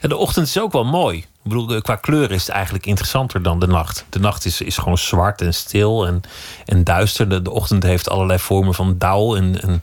de 0.00 0.16
ochtend 0.16 0.46
is 0.46 0.58
ook 0.58 0.72
wel 0.72 0.84
mooi. 0.84 1.18
Ik 1.18 1.26
bedoel, 1.42 1.80
qua 1.80 1.96
kleur 1.96 2.30
is 2.30 2.46
het 2.46 2.50
eigenlijk 2.50 2.86
interessanter 2.86 3.42
dan 3.42 3.60
de 3.60 3.66
nacht. 3.66 4.04
De 4.08 4.18
nacht 4.18 4.44
is, 4.44 4.60
is 4.60 4.76
gewoon 4.76 4.98
zwart 4.98 5.40
en 5.40 5.54
stil 5.54 6.06
en, 6.06 6.20
en 6.64 6.84
duister. 6.84 7.28
De, 7.28 7.42
de 7.42 7.50
ochtend 7.50 7.82
heeft 7.82 8.08
allerlei 8.08 8.38
vormen 8.38 8.74
van 8.74 8.98
dauw 8.98 9.36
en, 9.36 9.60
en, 9.62 9.80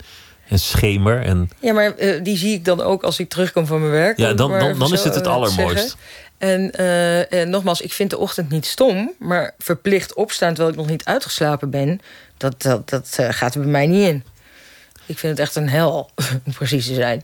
en 0.48 0.60
schemer. 0.60 1.22
En... 1.22 1.50
Ja, 1.60 1.74
maar 1.74 2.00
uh, 2.00 2.24
die 2.24 2.38
zie 2.38 2.54
ik 2.54 2.66
dan 2.66 2.82
ook 2.82 3.04
als 3.04 3.20
ik 3.20 3.30
terugkom 3.30 3.66
van 3.66 3.80
mijn 3.80 3.92
werk. 3.92 4.18
Ja, 4.18 4.34
dan, 4.34 4.60
dan, 4.60 4.80
dan 4.80 4.94
is 4.94 5.04
het 5.04 5.16
het 5.16 5.28
allermooist. 5.28 5.98
En 6.38 6.72
uh, 6.80 7.46
nogmaals, 7.46 7.82
ik 7.82 7.94
vind 7.94 8.10
de 8.10 8.18
ochtend 8.18 8.50
niet 8.50 8.66
stom, 8.66 9.14
maar 9.20 9.54
verplicht 9.58 10.14
opstaan 10.14 10.54
terwijl 10.54 10.70
ik 10.70 10.80
nog 10.80 10.90
niet 10.90 11.06
uitgeslapen 11.06 11.70
ben, 11.70 12.00
dat, 12.38 12.62
dat, 12.62 12.90
dat 12.90 13.18
uh, 13.20 13.28
gaat 13.30 13.56
er 13.56 13.62
bij 13.62 13.70
mij 13.70 13.88
niet 13.88 14.08
in. 14.08 14.24
Ik 15.06 15.20
vind 15.20 15.38
het 15.38 15.48
echt 15.48 15.56
een 15.56 15.70
hel, 15.70 16.10
om 16.46 16.54
precies 16.54 16.88
te 16.88 16.94
zijn. 16.94 17.24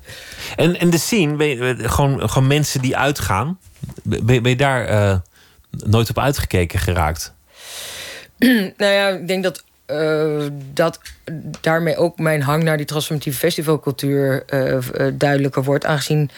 En, 0.56 0.80
en 0.80 0.90
de 0.90 0.98
scene, 0.98 1.36
ben 1.36 1.48
je, 1.48 1.90
gewoon, 1.90 2.30
gewoon 2.30 2.48
mensen 2.48 2.82
die 2.82 2.98
uitgaan. 2.98 3.60
Ben, 4.04 4.26
ben 4.26 4.50
je 4.50 4.56
daar 4.56 4.90
uh, 4.90 5.18
nooit 5.72 6.10
op 6.10 6.20
uitgekeken 6.20 6.80
geraakt? 6.80 7.34
nou 8.78 8.92
ja, 8.92 9.08
ik 9.08 9.28
denk 9.28 9.44
dat, 9.44 9.64
uh, 9.88 10.46
dat 10.74 11.00
daarmee 11.62 11.98
ook 11.98 12.18
mijn 12.18 12.42
hang 12.42 12.64
naar 12.64 12.78
die 12.78 12.86
transformatieve 12.86 13.38
festivalcultuur 13.38 14.44
uh, 14.54 14.78
duidelijker 15.14 15.64
wordt. 15.64 15.86
Aangezien 15.86 16.30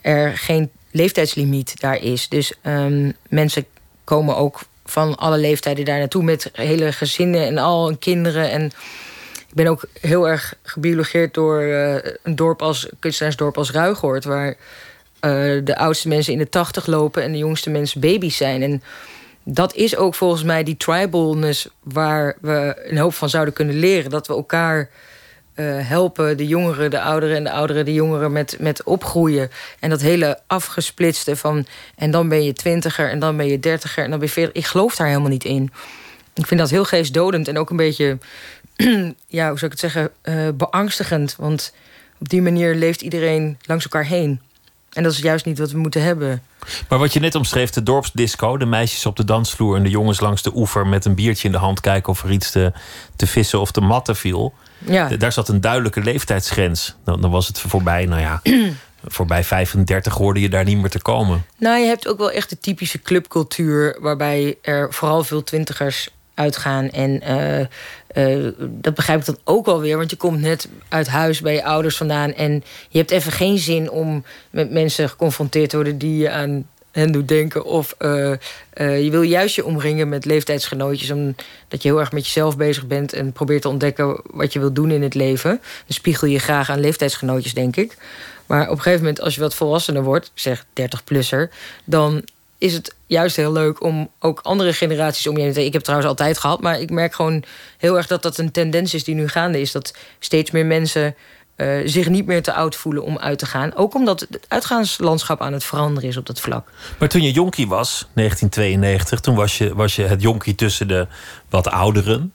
er 0.00 0.38
geen 0.38 0.70
leeftijdslimiet 0.90 1.80
daar 1.80 2.02
is. 2.02 2.28
Dus 2.28 2.52
um, 2.62 3.12
mensen 3.28 3.66
komen 4.04 4.36
ook 4.36 4.60
van 4.84 5.16
alle 5.16 5.38
leeftijden 5.38 5.84
daar 5.84 5.98
naartoe 5.98 6.22
met 6.22 6.50
hele 6.52 6.92
gezinnen 6.92 7.46
en 7.46 7.58
al 7.58 7.88
en 7.88 7.98
kinderen. 7.98 8.50
En 8.50 8.72
ik 9.56 9.62
ben 9.62 9.70
ook 9.70 9.84
heel 10.00 10.28
erg 10.28 10.54
gebiologeerd 10.62 11.34
door 11.34 11.62
uh, 11.62 11.94
een 12.22 12.36
dorp 12.36 12.62
als 12.62 12.88
kunstenaarsdorp 12.98 13.58
als 13.58 13.70
Ruigoort, 13.70 14.24
waar 14.24 14.48
uh, 14.48 14.54
de 15.64 15.76
oudste 15.76 16.08
mensen 16.08 16.32
in 16.32 16.38
de 16.38 16.48
tachtig 16.48 16.86
lopen 16.86 17.22
en 17.22 17.32
de 17.32 17.38
jongste 17.38 17.70
mensen 17.70 18.00
baby's 18.00 18.36
zijn. 18.36 18.62
En 18.62 18.82
dat 19.42 19.74
is 19.74 19.96
ook 19.96 20.14
volgens 20.14 20.42
mij 20.42 20.62
die 20.62 20.76
tribalness 20.76 21.68
waar 21.82 22.36
we 22.40 22.86
een 22.88 22.98
hoop 22.98 23.14
van 23.14 23.28
zouden 23.28 23.54
kunnen 23.54 23.78
leren. 23.78 24.10
Dat 24.10 24.26
we 24.26 24.34
elkaar 24.34 24.90
uh, 25.54 25.88
helpen, 25.88 26.36
de 26.36 26.46
jongeren, 26.46 26.90
de 26.90 27.00
ouderen 27.00 27.36
en 27.36 27.44
de 27.44 27.52
ouderen, 27.52 27.84
de 27.84 27.94
jongeren 27.94 28.32
met, 28.32 28.56
met 28.60 28.82
opgroeien. 28.82 29.50
En 29.80 29.90
dat 29.90 30.00
hele 30.00 30.38
afgesplitste 30.46 31.36
van 31.36 31.66
en 31.94 32.10
dan 32.10 32.28
ben 32.28 32.44
je 32.44 32.52
twintiger 32.52 33.10
en 33.10 33.18
dan 33.18 33.36
ben 33.36 33.46
je 33.46 33.60
dertiger 33.60 34.04
en 34.04 34.10
dan 34.10 34.18
ben 34.18 34.28
je 34.28 34.34
veertig. 34.34 34.62
Ik 34.62 34.66
geloof 34.68 34.96
daar 34.96 35.06
helemaal 35.06 35.30
niet 35.30 35.44
in. 35.44 35.72
Ik 36.34 36.46
vind 36.46 36.60
dat 36.60 36.70
heel 36.70 36.84
geestdodend 36.84 37.48
en 37.48 37.58
ook 37.58 37.70
een 37.70 37.76
beetje 37.76 38.18
ja, 39.38 39.48
hoe 39.48 39.58
zou 39.58 39.72
ik 39.72 39.80
het 39.80 39.92
zeggen, 39.92 40.10
uh, 40.24 40.48
beangstigend. 40.54 41.36
Want 41.38 41.72
op 42.18 42.28
die 42.28 42.42
manier 42.42 42.74
leeft 42.74 43.00
iedereen 43.00 43.58
langs 43.66 43.84
elkaar 43.84 44.04
heen. 44.04 44.40
En 44.92 45.02
dat 45.02 45.12
is 45.12 45.18
juist 45.18 45.44
niet 45.44 45.58
wat 45.58 45.70
we 45.70 45.78
moeten 45.78 46.02
hebben. 46.02 46.42
Maar 46.88 46.98
wat 46.98 47.12
je 47.12 47.20
net 47.20 47.34
omschreef, 47.34 47.70
de 47.70 47.82
dorpsdisco, 47.82 48.56
de 48.56 48.66
meisjes 48.66 49.06
op 49.06 49.16
de 49.16 49.24
dansvloer 49.24 49.76
en 49.76 49.82
de 49.82 49.88
jongens 49.88 50.20
langs 50.20 50.42
de 50.42 50.52
oever 50.54 50.86
met 50.86 51.04
een 51.04 51.14
biertje 51.14 51.46
in 51.46 51.52
de 51.52 51.58
hand 51.58 51.80
kijken 51.80 52.12
of 52.12 52.22
er 52.22 52.30
iets 52.30 52.50
te, 52.50 52.72
te 53.16 53.26
vissen 53.26 53.60
of 53.60 53.70
te 53.70 53.80
matten 53.80 54.16
viel. 54.16 54.54
Ja. 54.78 55.08
Daar 55.08 55.32
zat 55.32 55.48
een 55.48 55.60
duidelijke 55.60 56.00
leeftijdsgrens. 56.00 56.96
Dan, 57.04 57.20
dan 57.20 57.30
was 57.30 57.46
het 57.46 57.60
voorbij, 57.60 58.06
nou 58.06 58.20
ja. 58.20 58.40
voorbij 59.04 59.44
35 59.44 60.14
hoorde 60.14 60.40
je 60.40 60.48
daar 60.48 60.64
niet 60.64 60.78
meer 60.78 60.90
te 60.90 61.02
komen. 61.02 61.44
Nou, 61.58 61.78
je 61.78 61.86
hebt 61.86 62.08
ook 62.08 62.18
wel 62.18 62.30
echt 62.30 62.50
de 62.50 62.58
typische 62.58 63.02
clubcultuur... 63.02 63.96
waarbij 64.00 64.58
er 64.62 64.92
vooral 64.92 65.24
veel 65.24 65.42
twintigers 65.42 66.08
uitgaan. 66.36 66.90
En 66.90 67.22
uh, 68.16 68.48
dat 68.58 68.94
begrijp 68.94 69.20
ik 69.20 69.26
dan 69.26 69.38
ook 69.44 69.66
wel 69.66 69.80
weer. 69.80 69.96
Want 69.96 70.10
je 70.10 70.16
komt 70.16 70.40
net 70.40 70.68
uit 70.88 71.06
huis 71.06 71.40
bij 71.40 71.54
je 71.54 71.64
ouders 71.64 71.96
vandaan. 71.96 72.32
En 72.32 72.64
je 72.88 72.98
hebt 72.98 73.10
even 73.10 73.32
geen 73.32 73.58
zin 73.58 73.90
om 73.90 74.24
met 74.50 74.70
mensen 74.70 75.08
geconfronteerd 75.08 75.70
te 75.70 75.76
worden 75.76 75.98
die 75.98 76.18
je 76.18 76.30
aan 76.30 76.66
hen 76.92 77.12
doet 77.12 77.28
denken. 77.28 77.64
Of 77.64 77.94
uh, 77.98 78.34
je 78.74 79.10
wil 79.10 79.22
juist 79.22 79.54
je 79.54 79.64
omringen 79.64 80.08
met 80.08 80.24
leeftijdsgenootjes. 80.24 81.10
Omdat 81.10 81.36
je 81.68 81.88
heel 81.88 82.00
erg 82.00 82.12
met 82.12 82.24
jezelf 82.24 82.56
bezig 82.56 82.86
bent 82.86 83.12
en 83.12 83.32
probeert 83.32 83.62
te 83.62 83.68
ontdekken 83.68 84.20
wat 84.30 84.52
je 84.52 84.58
wilt 84.58 84.74
doen 84.74 84.90
in 84.90 85.02
het 85.02 85.14
leven. 85.14 85.50
Dan 85.50 85.60
spiegel 85.86 86.28
je 86.28 86.38
graag 86.38 86.70
aan 86.70 86.80
leeftijdsgenootjes, 86.80 87.54
denk 87.54 87.76
ik. 87.76 87.96
Maar 88.46 88.62
op 88.62 88.76
een 88.76 88.82
gegeven 88.82 89.00
moment, 89.00 89.20
als 89.20 89.34
je 89.34 89.40
wat 89.40 89.54
volwassener 89.54 90.02
wordt, 90.02 90.30
zeg 90.34 90.64
30-plusser, 90.64 91.48
dan 91.84 92.24
is 92.58 92.72
het 92.72 92.94
juist 93.06 93.36
heel 93.36 93.52
leuk 93.52 93.82
om 93.82 94.10
ook 94.18 94.40
andere 94.40 94.72
generaties 94.72 95.26
om 95.26 95.36
je 95.36 95.42
heen 95.42 95.52
te 95.52 95.64
Ik 95.64 95.72
heb 95.72 95.82
trouwens 95.82 96.10
altijd 96.10 96.38
gehad, 96.38 96.60
maar 96.60 96.80
ik 96.80 96.90
merk 96.90 97.14
gewoon 97.14 97.44
heel 97.78 97.96
erg 97.96 98.06
dat 98.06 98.22
dat 98.22 98.38
een 98.38 98.52
tendens 98.52 98.94
is 98.94 99.04
die 99.04 99.14
nu 99.14 99.28
gaande 99.28 99.60
is. 99.60 99.72
Dat 99.72 99.96
steeds 100.18 100.50
meer 100.50 100.66
mensen 100.66 101.14
uh, 101.56 101.80
zich 101.84 102.08
niet 102.08 102.26
meer 102.26 102.42
te 102.42 102.52
oud 102.52 102.76
voelen 102.76 103.02
om 103.02 103.18
uit 103.18 103.38
te 103.38 103.46
gaan. 103.46 103.74
Ook 103.74 103.94
omdat 103.94 104.20
het 104.20 104.44
uitgaanslandschap 104.48 105.40
aan 105.40 105.52
het 105.52 105.64
veranderen 105.64 106.08
is 106.08 106.16
op 106.16 106.26
dat 106.26 106.40
vlak. 106.40 106.70
Maar 106.98 107.08
toen 107.08 107.22
je 107.22 107.32
jonkie 107.32 107.68
was, 107.68 108.08
1992, 108.14 109.20
toen 109.20 109.34
was 109.34 109.58
je, 109.58 109.74
was 109.74 109.96
je 109.96 110.02
het 110.02 110.22
jonkie 110.22 110.54
tussen 110.54 110.88
de 110.88 111.06
wat 111.48 111.68
ouderen. 111.68 112.34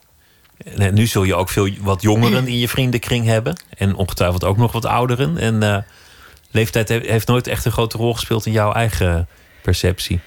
En 0.77 0.93
nu 0.93 1.05
zul 1.05 1.23
je 1.23 1.35
ook 1.35 1.49
veel 1.49 1.69
wat 1.79 2.01
jongeren 2.01 2.47
in 2.47 2.59
je 2.59 2.67
vriendenkring 2.67 3.25
hebben. 3.25 3.61
En 3.77 3.95
ongetwijfeld 3.95 4.43
ook 4.43 4.57
nog 4.57 4.71
wat 4.71 4.85
ouderen. 4.85 5.37
En 5.37 5.63
uh, 5.63 5.77
leeftijd 6.51 6.89
heeft 6.89 7.27
nooit 7.27 7.47
echt 7.47 7.65
een 7.65 7.71
grote 7.71 7.97
rol 7.97 8.13
gespeeld 8.13 8.45
in 8.45 8.51
jouw 8.51 8.73
eigen 8.73 9.27
perceptie? 9.61 10.19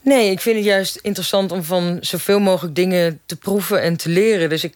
Nee, 0.00 0.30
ik 0.30 0.40
vind 0.40 0.56
het 0.56 0.64
juist 0.64 0.96
interessant 0.96 1.52
om 1.52 1.62
van 1.62 1.98
zoveel 2.00 2.40
mogelijk 2.40 2.74
dingen 2.74 3.20
te 3.26 3.36
proeven 3.36 3.82
en 3.82 3.96
te 3.96 4.08
leren. 4.08 4.48
Dus 4.48 4.64
ik 4.64 4.74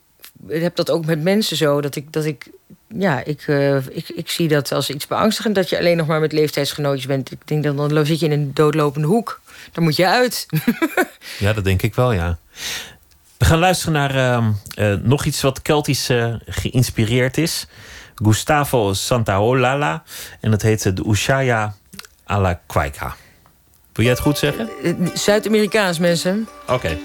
heb 0.48 0.76
dat 0.76 0.90
ook 0.90 1.06
met 1.06 1.22
mensen 1.22 1.56
zo. 1.56 1.80
Dat 1.80 1.96
ik, 1.96 2.12
dat 2.12 2.24
ik 2.24 2.46
ja, 2.88 3.24
ik, 3.24 3.46
uh, 3.46 3.76
ik, 3.76 4.08
ik 4.08 4.30
zie 4.30 4.48
dat 4.48 4.72
als 4.72 4.90
iets 4.90 5.06
beangstigend 5.06 5.54
dat 5.54 5.68
je 5.68 5.78
alleen 5.78 5.96
nog 5.96 6.06
maar 6.06 6.20
met 6.20 6.32
leeftijdsgenootjes 6.32 7.06
bent. 7.06 7.32
Ik 7.32 7.46
denk 7.46 7.64
dat 7.64 7.76
dan 7.76 8.06
zit 8.06 8.20
je 8.20 8.26
in 8.26 8.32
een 8.32 8.54
doodlopende 8.54 9.06
hoek. 9.06 9.40
Dan 9.72 9.84
moet 9.84 9.96
je 9.96 10.06
uit. 10.06 10.46
ja, 11.38 11.52
dat 11.52 11.64
denk 11.64 11.82
ik 11.82 11.94
wel, 11.94 12.12
ja. 12.12 12.38
We 13.36 13.44
gaan 13.44 13.58
luisteren 13.58 13.92
naar 13.92 14.14
uh, 14.14 14.48
uh, 14.78 15.00
nog 15.02 15.24
iets 15.24 15.42
wat 15.42 15.62
Keltisch 15.62 16.10
geïnspireerd 16.46 17.38
is. 17.38 17.66
Gustavo 18.14 18.92
Santaolalla. 18.92 20.02
En 20.40 20.50
dat 20.50 20.62
heet 20.62 20.96
de 20.96 21.04
Ushaya 21.06 21.74
a 22.30 22.40
la 22.40 22.60
Kwaika. 22.66 23.16
Wil 23.96 24.04
jij 24.04 24.14
het 24.14 24.22
goed 24.22 24.38
zeggen? 24.38 24.68
Eh, 24.82 24.92
Zuid-Amerikaans, 25.14 25.98
mensen. 25.98 26.48
Oké. 26.68 26.98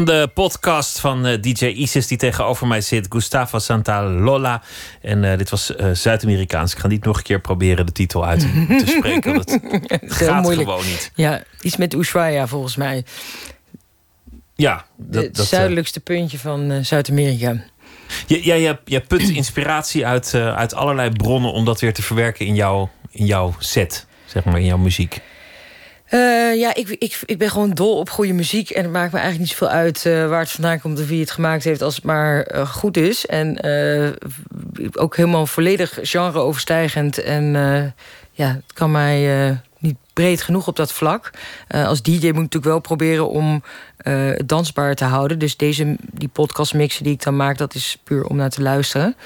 Van 0.00 0.08
de 0.08 0.30
podcast 0.34 1.00
van 1.00 1.26
uh, 1.26 1.32
eh, 1.32 1.42
DJ 1.42 1.64
Isis 1.64 2.06
die 2.06 2.18
tegenover 2.18 2.66
mij 2.66 2.80
zit, 2.80 3.06
Gustavo 3.08 3.58
Santalola. 3.58 4.62
En 5.02 5.22
uh, 5.22 5.36
dit 5.38 5.50
was 5.50 5.70
uh, 5.70 5.90
Zuid-Amerikaans. 5.92 6.72
Ik 6.72 6.78
ga 6.78 6.86
niet 6.86 7.04
nog 7.04 7.16
een 7.16 7.22
keer 7.22 7.40
proberen 7.40 7.86
de 7.86 7.92
titel 7.92 8.26
uit 8.26 8.40
te 8.40 8.84
spreken. 8.96 9.34
Dat 9.34 9.58
gaat 10.00 10.48
gewoon 10.48 10.84
niet. 10.84 11.12
Ja, 11.14 11.42
iets 11.60 11.76
met 11.76 11.94
Ushuaia 11.94 12.46
volgens 12.46 12.76
mij. 12.76 13.04
Ja, 14.54 14.84
dat, 14.96 15.22
het 15.24 15.36
zuidelijkste 15.36 16.00
puntje 16.00 16.38
van 16.38 16.84
Zuid-Amerika. 16.84 17.64
Jij 18.26 18.60
je, 18.60 18.78
je, 18.84 19.00
put 19.00 19.28
inspiratie 19.28 20.06
uit, 20.06 20.34
uit 20.34 20.74
allerlei 20.74 21.10
bronnen 21.10 21.52
om 21.52 21.64
dat 21.64 21.80
weer 21.80 21.94
te 21.94 22.02
verwerken 22.02 22.46
in, 22.46 22.54
jouw 22.54 22.90
in 23.10 23.26
jouw 23.26 23.54
set, 23.58 24.06
zeg 24.26 24.44
maar, 24.44 24.58
in 24.58 24.66
jouw 24.66 24.78
muziek. 24.78 25.20
Uh, 26.10 26.56
ja, 26.56 26.74
ik, 26.74 26.88
ik, 26.88 27.20
ik 27.24 27.38
ben 27.38 27.50
gewoon 27.50 27.70
dol 27.70 27.98
op 27.98 28.10
goede 28.10 28.32
muziek. 28.32 28.70
En 28.70 28.82
het 28.82 28.92
maakt 28.92 29.12
me 29.12 29.18
eigenlijk 29.18 29.48
niet 29.48 29.58
zoveel 29.58 29.76
uit 29.76 30.04
uh, 30.04 30.28
waar 30.28 30.40
het 30.40 30.50
vandaan 30.50 30.80
komt 30.80 31.00
of 31.00 31.06
wie 31.06 31.20
het 31.20 31.30
gemaakt 31.30 31.64
heeft, 31.64 31.82
als 31.82 31.94
het 31.94 32.04
maar 32.04 32.54
uh, 32.54 32.68
goed 32.68 32.96
is. 32.96 33.26
En 33.26 33.58
ook 34.92 35.16
helemaal 35.16 35.46
volledig 35.46 35.98
genreoverstijgend. 36.02 37.18
En 37.18 37.52
ja, 38.32 38.46
het 38.46 38.72
kan 38.72 38.90
mij 38.90 39.60
niet 39.78 39.96
breed 40.12 40.42
genoeg 40.42 40.66
op 40.66 40.76
dat 40.76 40.92
vlak. 40.92 41.30
als 41.68 42.02
DJ 42.02 42.12
moet 42.12 42.24
ik 42.24 42.34
natuurlijk 42.34 42.64
wel 42.64 42.80
proberen 42.80 43.28
om 43.28 43.62
dansbaar 44.46 44.94
te 44.94 45.04
houden. 45.04 45.38
Dus 45.38 45.56
deze, 45.56 45.96
die 46.12 46.28
podcastmixen 46.28 47.04
die 47.04 47.12
ik 47.12 47.22
dan 47.22 47.36
maak, 47.36 47.58
dat 47.58 47.74
is 47.74 47.98
puur 48.04 48.24
om 48.24 48.36
naar 48.36 48.50
te 48.50 48.62
luisteren. 48.62 49.16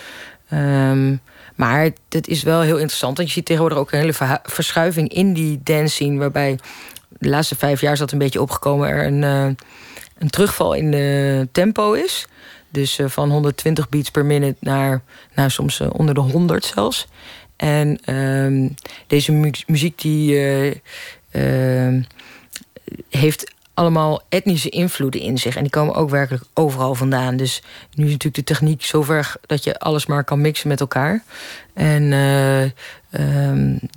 Um, 0.52 1.20
maar 1.54 1.90
het 2.08 2.28
is 2.28 2.42
wel 2.42 2.60
heel 2.60 2.76
interessant. 2.76 3.16
Want 3.16 3.28
je 3.28 3.34
ziet 3.34 3.44
tegenwoordig 3.44 3.78
ook 3.78 3.92
een 3.92 3.98
hele 3.98 4.40
verschuiving 4.42 5.08
in 5.08 5.32
die 5.32 5.60
dance 5.62 5.94
scene. 5.94 6.18
Waarbij 6.18 6.58
de 7.08 7.28
laatste 7.28 7.56
vijf 7.56 7.80
jaar 7.80 7.92
is 7.92 7.98
dat 7.98 8.12
een 8.12 8.18
beetje 8.18 8.40
opgekomen. 8.40 8.88
Er 8.88 9.06
een, 9.06 9.22
uh, 9.22 9.54
een 10.18 10.30
terugval 10.30 10.74
in 10.74 10.90
de 10.90 11.48
tempo 11.52 11.92
is. 11.92 12.26
Dus 12.70 12.98
uh, 12.98 13.08
van 13.08 13.30
120 13.30 13.88
beats 13.88 14.10
per 14.10 14.24
minute 14.24 14.56
naar 14.60 15.02
nou, 15.34 15.50
soms 15.50 15.80
uh, 15.80 15.88
onder 15.92 16.14
de 16.14 16.20
100 16.20 16.64
zelfs. 16.64 17.06
En 17.56 17.98
uh, 18.06 18.70
deze 19.06 19.32
mu 19.32 19.50
muziek 19.66 20.00
die 20.00 20.38
ehm, 21.30 22.02
heeft 23.10 23.52
allemaal 23.74 24.22
etnische 24.28 24.68
invloeden 24.68 25.20
in 25.20 25.38
zich. 25.38 25.56
En 25.56 25.62
die 25.62 25.70
komen 25.70 25.94
ook 25.94 26.10
werkelijk 26.10 26.44
overal 26.54 26.94
vandaan. 26.94 27.36
Dus 27.36 27.62
nu 27.94 28.04
is 28.04 28.10
natuurlijk 28.10 28.46
de 28.46 28.54
techniek 28.54 28.84
zover 28.84 29.34
dat 29.46 29.64
je 29.64 29.78
alles 29.78 30.06
maar 30.06 30.24
kan 30.24 30.40
mixen 30.40 30.68
met 30.68 30.80
elkaar. 30.80 31.22
En 31.74 32.02
uh, 32.02 32.70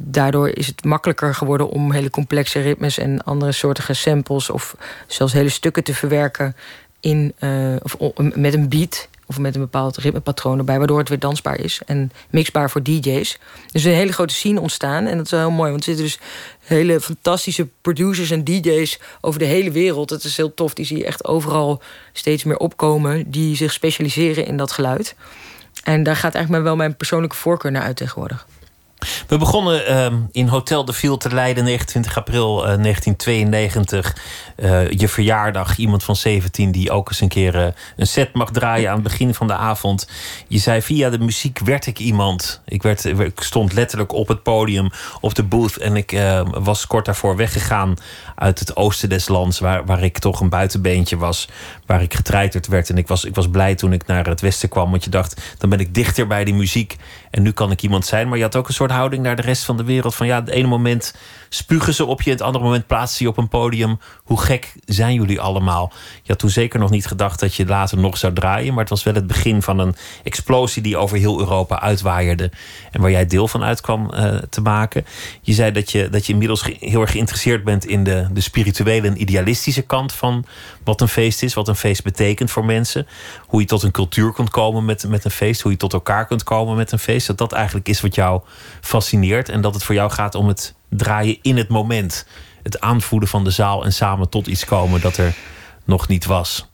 daardoor 0.01 0.49
is 0.49 0.67
het 0.67 0.83
makkelijker 0.83 1.35
geworden 1.35 1.69
om 1.69 1.91
hele 1.91 2.09
complexe 2.09 2.59
ritmes 2.59 2.97
en 2.97 3.23
andere 3.23 3.51
soorten 3.51 3.95
samples 3.95 4.49
of 4.49 4.75
zelfs 5.07 5.33
hele 5.33 5.49
stukken 5.49 5.83
te 5.83 5.93
verwerken 5.93 6.55
in, 6.99 7.33
uh, 7.39 7.75
of 7.81 7.95
met 8.35 8.53
een 8.53 8.69
beat 8.69 9.07
of 9.27 9.39
met 9.39 9.55
een 9.55 9.61
bepaald 9.61 9.97
ritmepatroon 9.97 10.57
erbij, 10.57 10.77
waardoor 10.77 10.99
het 10.99 11.09
weer 11.09 11.19
dansbaar 11.19 11.59
is 11.59 11.81
en 11.85 12.11
mixbaar 12.29 12.69
voor 12.69 12.83
DJ's. 12.83 13.37
Dus 13.71 13.83
een 13.83 13.91
hele 13.91 14.11
grote 14.11 14.33
scene 14.33 14.61
ontstaan 14.61 15.05
en 15.05 15.17
dat 15.17 15.25
is 15.25 15.31
wel 15.31 15.39
heel 15.39 15.51
mooi, 15.51 15.69
want 15.69 15.85
er 15.85 15.93
zitten 15.93 16.05
dus 16.05 16.19
hele 16.59 17.01
fantastische 17.01 17.67
producers 17.81 18.31
en 18.31 18.43
DJ's 18.43 18.99
over 19.21 19.39
de 19.39 19.45
hele 19.45 19.71
wereld. 19.71 20.09
Het 20.09 20.23
is 20.23 20.37
heel 20.37 20.53
tof, 20.53 20.73
die 20.73 20.85
zie 20.85 20.97
je 20.97 21.05
echt 21.05 21.25
overal 21.25 21.81
steeds 22.13 22.43
meer 22.43 22.57
opkomen, 22.57 23.31
die 23.31 23.55
zich 23.55 23.73
specialiseren 23.73 24.45
in 24.45 24.57
dat 24.57 24.71
geluid. 24.71 25.15
En 25.83 26.03
daar 26.03 26.15
gaat 26.15 26.33
eigenlijk 26.35 26.63
wel 26.63 26.75
mijn 26.75 26.97
persoonlijke 26.97 27.35
voorkeur 27.35 27.71
naar 27.71 27.81
uit 27.81 27.97
tegenwoordig. 27.97 28.47
We 29.27 29.37
begonnen 29.37 29.91
uh, 29.91 30.19
in 30.31 30.47
Hotel 30.47 30.85
de 30.85 30.93
Viel 30.93 31.17
te 31.17 31.33
Leiden 31.33 31.63
29 31.63 32.17
april 32.17 32.57
uh, 32.57 32.83
1992. 32.83 34.15
Uh, 34.57 34.91
je 34.91 35.07
verjaardag, 35.07 35.77
iemand 35.77 36.03
van 36.03 36.15
17 36.15 36.71
die 36.71 36.91
ook 36.91 37.09
eens 37.09 37.21
een 37.21 37.27
keer 37.27 37.55
uh, 37.55 37.67
een 37.95 38.07
set 38.07 38.33
mag 38.33 38.51
draaien 38.51 38.89
aan 38.89 38.93
het 38.93 39.03
begin 39.03 39.33
van 39.33 39.47
de 39.47 39.55
avond. 39.55 40.09
Je 40.47 40.57
zei 40.57 40.81
via 40.81 41.09
de 41.09 41.19
muziek 41.19 41.59
werd 41.59 41.85
ik 41.85 41.99
iemand. 41.99 42.61
Ik, 42.65 42.83
werd, 42.83 43.05
ik 43.05 43.41
stond 43.41 43.73
letterlijk 43.73 44.11
op 44.11 44.27
het 44.27 44.43
podium, 44.43 44.89
op 45.21 45.35
de 45.35 45.43
booth 45.43 45.77
en 45.77 45.95
ik 45.95 46.11
ehm, 46.11 46.63
was 46.63 46.87
kort 46.87 47.05
daarvoor 47.05 47.35
weggegaan 47.35 47.95
uit 48.39 48.59
het 48.59 48.75
oosten 48.75 49.09
des 49.09 49.27
lands, 49.27 49.59
waar, 49.59 49.85
waar 49.85 50.03
ik 50.03 50.19
toch 50.19 50.39
een 50.39 50.49
buitenbeentje 50.49 51.17
was, 51.17 51.49
waar 51.85 52.01
ik 52.01 52.13
getreiterd 52.13 52.67
werd. 52.67 52.89
En 52.89 52.97
ik 52.97 53.07
was, 53.07 53.25
ik 53.25 53.35
was 53.35 53.49
blij 53.49 53.75
toen 53.75 53.93
ik 53.93 54.05
naar 54.05 54.25
het 54.25 54.41
westen 54.41 54.69
kwam, 54.69 54.91
want 54.91 55.03
je 55.03 55.09
dacht, 55.09 55.41
dan 55.57 55.69
ben 55.69 55.79
ik 55.79 55.93
dichter 55.93 56.27
bij 56.27 56.43
die 56.43 56.53
muziek 56.53 56.95
en 57.31 57.41
nu 57.41 57.51
kan 57.51 57.71
ik 57.71 57.81
iemand 57.81 58.05
zijn. 58.05 58.27
Maar 58.27 58.37
je 58.37 58.43
had 58.43 58.55
ook 58.55 58.67
een 58.67 58.73
soort 58.73 58.91
houding 58.91 59.23
naar 59.23 59.35
de 59.35 59.41
rest 59.41 59.63
van 59.63 59.77
de 59.77 59.83
wereld. 59.83 60.15
Van 60.15 60.27
ja, 60.27 60.39
het 60.39 60.49
ene 60.49 60.67
moment 60.67 61.15
spugen 61.49 61.93
ze 61.93 62.05
op 62.05 62.21
je, 62.21 62.29
het 62.29 62.41
andere 62.41 62.63
moment 62.63 62.87
plaatsen 62.87 63.17
ze 63.17 63.23
je 63.23 63.29
op 63.29 63.37
een 63.37 63.47
podium. 63.47 63.99
Hoe 64.23 64.41
gek 64.41 64.73
zijn 64.85 65.13
jullie 65.13 65.41
allemaal? 65.41 65.91
Je 66.23 66.31
had 66.31 66.39
toen 66.39 66.49
zeker 66.49 66.79
nog 66.79 66.89
niet 66.89 67.05
gedacht 67.05 67.39
dat 67.39 67.55
je 67.55 67.65
later 67.65 67.97
nog 67.97 68.17
zou 68.17 68.33
draaien. 68.33 68.69
Maar 68.73 68.79
het 68.79 68.89
was 68.89 69.03
wel 69.03 69.13
het 69.13 69.27
begin 69.27 69.61
van 69.61 69.79
een 69.79 69.95
explosie 70.23 70.81
die 70.81 70.97
over 70.97 71.17
heel 71.17 71.39
Europa 71.39 71.79
uitwaaierde. 71.79 72.51
En 72.91 73.01
waar 73.01 73.11
jij 73.11 73.25
deel 73.25 73.47
van 73.47 73.63
uit 73.63 73.81
kwam 73.81 74.11
uh, 74.13 74.35
te 74.49 74.61
maken. 74.61 75.05
Je 75.41 75.53
zei 75.53 75.71
dat 75.71 75.91
je, 75.91 76.09
dat 76.09 76.25
je 76.25 76.33
inmiddels 76.33 76.69
heel 76.79 77.01
erg 77.01 77.11
geïnteresseerd 77.11 77.63
bent 77.63 77.85
in 77.85 78.03
de, 78.03 78.27
de 78.31 78.41
spirituele 78.41 79.07
en 79.07 79.21
idealistische 79.21 79.81
kant 79.81 80.13
van 80.13 80.45
wat 80.83 81.01
een 81.01 81.07
feest 81.07 81.43
is. 81.43 81.53
Wat 81.53 81.67
een 81.67 81.75
feest 81.75 82.03
betekent 82.03 82.51
voor 82.51 82.65
mensen. 82.65 83.07
Hoe 83.47 83.61
je 83.61 83.67
tot 83.67 83.83
een 83.83 83.91
cultuur 83.91 84.33
kunt 84.33 84.49
komen 84.49 84.85
met, 84.85 85.07
met 85.07 85.25
een 85.25 85.31
feest. 85.31 85.61
Hoe 85.61 85.71
je 85.71 85.77
tot 85.77 85.93
elkaar 85.93 86.25
kunt 86.25 86.43
komen 86.43 86.75
met 86.75 86.91
een 86.91 86.99
feest. 86.99 87.27
Dat 87.27 87.37
dat 87.37 87.53
eigenlijk 87.53 87.87
is 87.87 88.01
wat 88.01 88.15
jou 88.15 88.41
fascineert. 88.81 89.49
En 89.49 89.61
dat 89.61 89.73
het 89.73 89.83
voor 89.83 89.95
jou 89.95 90.11
gaat 90.11 90.35
om 90.35 90.47
het 90.47 90.75
draaien 90.89 91.37
in 91.41 91.57
het 91.57 91.69
moment. 91.69 92.25
Het 92.63 92.79
aanvoelen 92.79 93.27
van 93.27 93.43
de 93.43 93.51
zaal 93.51 93.85
en 93.85 93.93
samen 93.93 94.29
tot 94.29 94.47
iets 94.47 94.65
komen 94.65 95.01
dat 95.01 95.17
er 95.17 95.35
nog 95.83 96.07
niet 96.07 96.25
was. 96.25 96.67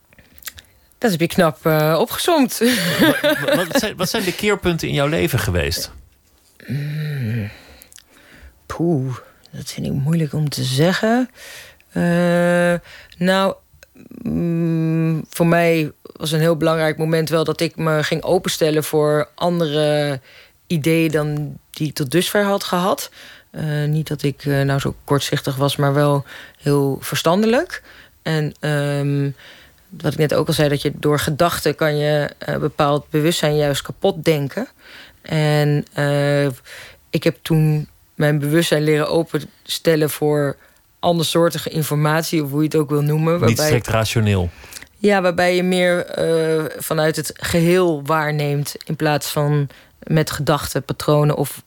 Dat 0.97 1.11
heb 1.11 1.19
je 1.19 1.27
knap 1.27 1.65
uh, 1.65 1.97
opgezomd. 1.99 2.57
Wat, 2.99 3.55
wat, 3.55 3.79
zijn, 3.79 3.95
wat, 3.95 4.09
zijn, 4.09 4.23
de 4.23 4.35
keerpunten 4.35 4.87
in 4.87 4.93
jouw 4.93 5.07
leven 5.07 5.39
geweest? 5.39 5.91
Mm. 6.67 7.49
Poeh, 8.65 9.15
dat 9.51 9.71
vind 9.71 9.85
ik 9.85 9.91
moeilijk 9.91 10.33
om 10.33 10.49
te 10.49 10.63
zeggen. 10.63 11.29
Uh, 11.93 12.73
nou, 13.17 13.55
mm, 14.21 15.25
voor 15.29 15.47
mij 15.47 15.91
was 16.01 16.31
een 16.31 16.39
heel 16.39 16.57
belangrijk 16.57 16.97
moment 16.97 17.29
wel 17.29 17.43
dat 17.43 17.61
ik 17.61 17.75
me 17.75 18.03
ging 18.03 18.23
openstellen 18.23 18.83
voor 18.83 19.29
andere 19.35 20.19
ideeën 20.67 21.11
dan 21.11 21.57
die 21.69 21.87
ik 21.87 21.93
tot 21.93 22.11
dusver 22.11 22.43
had 22.43 22.63
gehad. 22.63 23.11
Uh, 23.55 23.87
niet 23.87 24.07
dat 24.07 24.23
ik 24.23 24.45
uh, 24.45 24.61
nou 24.61 24.79
zo 24.79 24.95
kortzichtig 25.03 25.55
was, 25.55 25.75
maar 25.75 25.93
wel 25.93 26.25
heel 26.61 26.97
verstandelijk. 27.01 27.83
En 28.21 28.53
um, 28.59 29.35
wat 29.89 30.11
ik 30.11 30.17
net 30.17 30.33
ook 30.33 30.47
al 30.47 30.53
zei, 30.53 30.69
dat 30.69 30.81
je 30.81 30.91
door 30.95 31.19
gedachten 31.19 31.75
kan 31.75 31.97
je 31.97 32.29
uh, 32.49 32.57
bepaald 32.57 33.09
bewustzijn 33.09 33.55
juist 33.55 33.81
kapot 33.81 34.23
denken. 34.23 34.67
En 35.21 35.85
ik 37.09 37.23
heb 37.23 37.37
toen 37.41 37.87
mijn 38.15 38.39
bewustzijn 38.39 38.83
leren 38.83 39.09
openstellen 39.09 40.09
voor 40.09 40.55
andersoortige 40.99 41.69
informatie, 41.69 42.43
of 42.43 42.49
hoe 42.49 42.59
je 42.59 42.65
het 42.65 42.75
ook 42.75 42.89
wil 42.89 43.01
noemen. 43.01 43.31
Waarbij, 43.31 43.49
Niet 43.49 43.59
strikt 43.59 43.87
rationeel. 43.87 44.49
Ja, 44.97 45.21
waarbij 45.21 45.55
je 45.55 45.63
meer 45.63 46.05
vanuit 46.77 47.15
het 47.15 47.31
geheel 47.35 48.01
waarneemt 48.05 48.75
in 48.85 48.95
plaats 48.95 49.29
van 49.29 49.69
met 50.03 50.31
gedachten, 50.31 50.83
patronen 50.83 51.35
of 51.35 51.63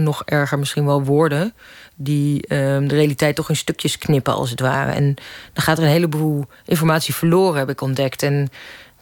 nog 0.00 0.22
erger 0.24 0.58
misschien 0.58 0.84
wel 0.84 1.02
woorden... 1.02 1.54
die 1.94 2.46
ehm, 2.46 2.86
de 2.86 2.94
realiteit 2.94 3.36
toch 3.36 3.48
in 3.48 3.56
stukjes 3.56 3.98
knippen, 3.98 4.34
als 4.34 4.50
het 4.50 4.60
ware. 4.60 4.92
En 4.92 5.14
dan 5.52 5.64
gaat 5.64 5.78
er 5.78 5.84
een 5.84 5.90
heleboel 5.90 6.44
informatie 6.64 7.14
verloren, 7.14 7.58
heb 7.58 7.70
ik 7.70 7.80
ontdekt. 7.80 8.22
En 8.22 8.48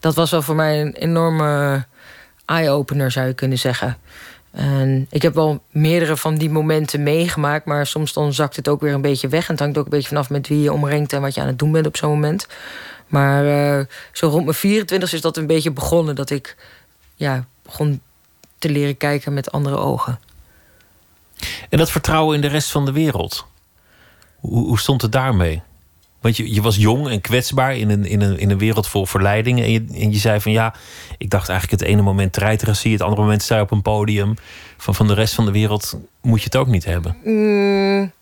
dat 0.01 0.15
was 0.15 0.31
wel 0.31 0.43
voor 0.43 0.55
mij 0.55 0.81
een 0.81 0.93
enorme 0.93 1.85
eye-opener, 2.45 3.11
zou 3.11 3.27
je 3.27 3.35
kunnen 3.35 3.59
zeggen. 3.59 3.97
En 4.57 5.07
ik 5.11 5.23
heb 5.23 5.35
wel 5.35 5.63
meerdere 5.71 6.17
van 6.17 6.35
die 6.35 6.51
momenten 6.51 7.03
meegemaakt... 7.03 7.65
maar 7.65 7.87
soms 7.87 8.13
dan 8.13 8.33
zakt 8.33 8.57
het 8.57 8.69
ook 8.69 8.81
weer 8.81 8.95
een 8.95 9.01
beetje 9.01 9.29
weg... 9.29 9.45
en 9.45 9.51
het 9.51 9.61
hangt 9.61 9.79
ook 9.79 9.85
een 9.85 9.91
beetje 9.91 10.09
vanaf 10.09 10.31
met 10.31 10.49
wie 10.49 10.61
je 10.61 10.73
omringt... 10.73 11.13
en 11.13 11.21
wat 11.21 11.35
je 11.35 11.41
aan 11.41 11.47
het 11.47 11.59
doen 11.59 11.73
bent 11.73 11.87
op 11.87 11.97
zo'n 11.97 12.11
moment. 12.11 12.47
Maar 13.07 13.45
uh, 13.45 13.85
zo 14.13 14.29
rond 14.29 14.45
mijn 14.45 14.57
24 14.57 15.13
is 15.13 15.21
dat 15.21 15.37
een 15.37 15.47
beetje 15.47 15.71
begonnen... 15.71 16.15
dat 16.15 16.31
ik 16.31 16.57
ja, 17.15 17.45
begon 17.63 18.01
te 18.59 18.69
leren 18.69 18.97
kijken 18.97 19.35
met 19.35 19.53
andere 19.53 19.77
ogen. 19.77 20.19
En 21.69 21.79
dat 21.79 21.91
vertrouwen 21.91 22.35
in 22.35 22.41
de 22.41 22.49
rest 22.49 22.71
van 22.71 22.85
de 22.85 22.93
wereld. 22.93 23.47
Hoe, 24.37 24.67
hoe 24.67 24.79
stond 24.79 25.03
het 25.03 25.13
daarmee? 25.13 25.63
Want 26.21 26.37
je, 26.37 26.55
je 26.55 26.63
was 26.63 26.77
jong 26.77 27.09
en 27.09 27.21
kwetsbaar 27.21 27.77
in 27.77 27.91
een, 27.91 28.07
in, 28.07 28.21
een, 28.21 28.39
in 28.39 28.51
een 28.51 28.59
wereld 28.59 28.89
vol 28.89 29.07
verleidingen. 29.07 29.65
En 29.65 29.71
je, 29.71 29.85
en 29.95 30.13
je 30.13 30.19
zei 30.19 30.41
van 30.41 30.53
ja, 30.53 30.75
ik 31.19 31.31
dacht 31.31 31.49
eigenlijk 31.49 31.81
het 31.81 31.91
ene 31.91 32.03
moment 32.03 32.33
treiteracie, 32.33 32.93
het 32.93 33.03
andere 33.03 33.23
moment 33.23 33.43
sta 33.43 33.57
je 33.57 33.63
op 33.63 33.71
een 33.71 33.83
podium. 33.83 34.35
Van, 34.77 34.95
van 34.95 35.07
de 35.07 35.15
rest 35.15 35.35
van 35.35 35.45
de 35.45 35.51
wereld 35.51 35.99
moet 36.23 36.39
je 36.39 36.45
het 36.45 36.57
ook 36.57 36.67
niet 36.67 36.85
hebben. 36.85 37.17
Mm. 37.25 38.13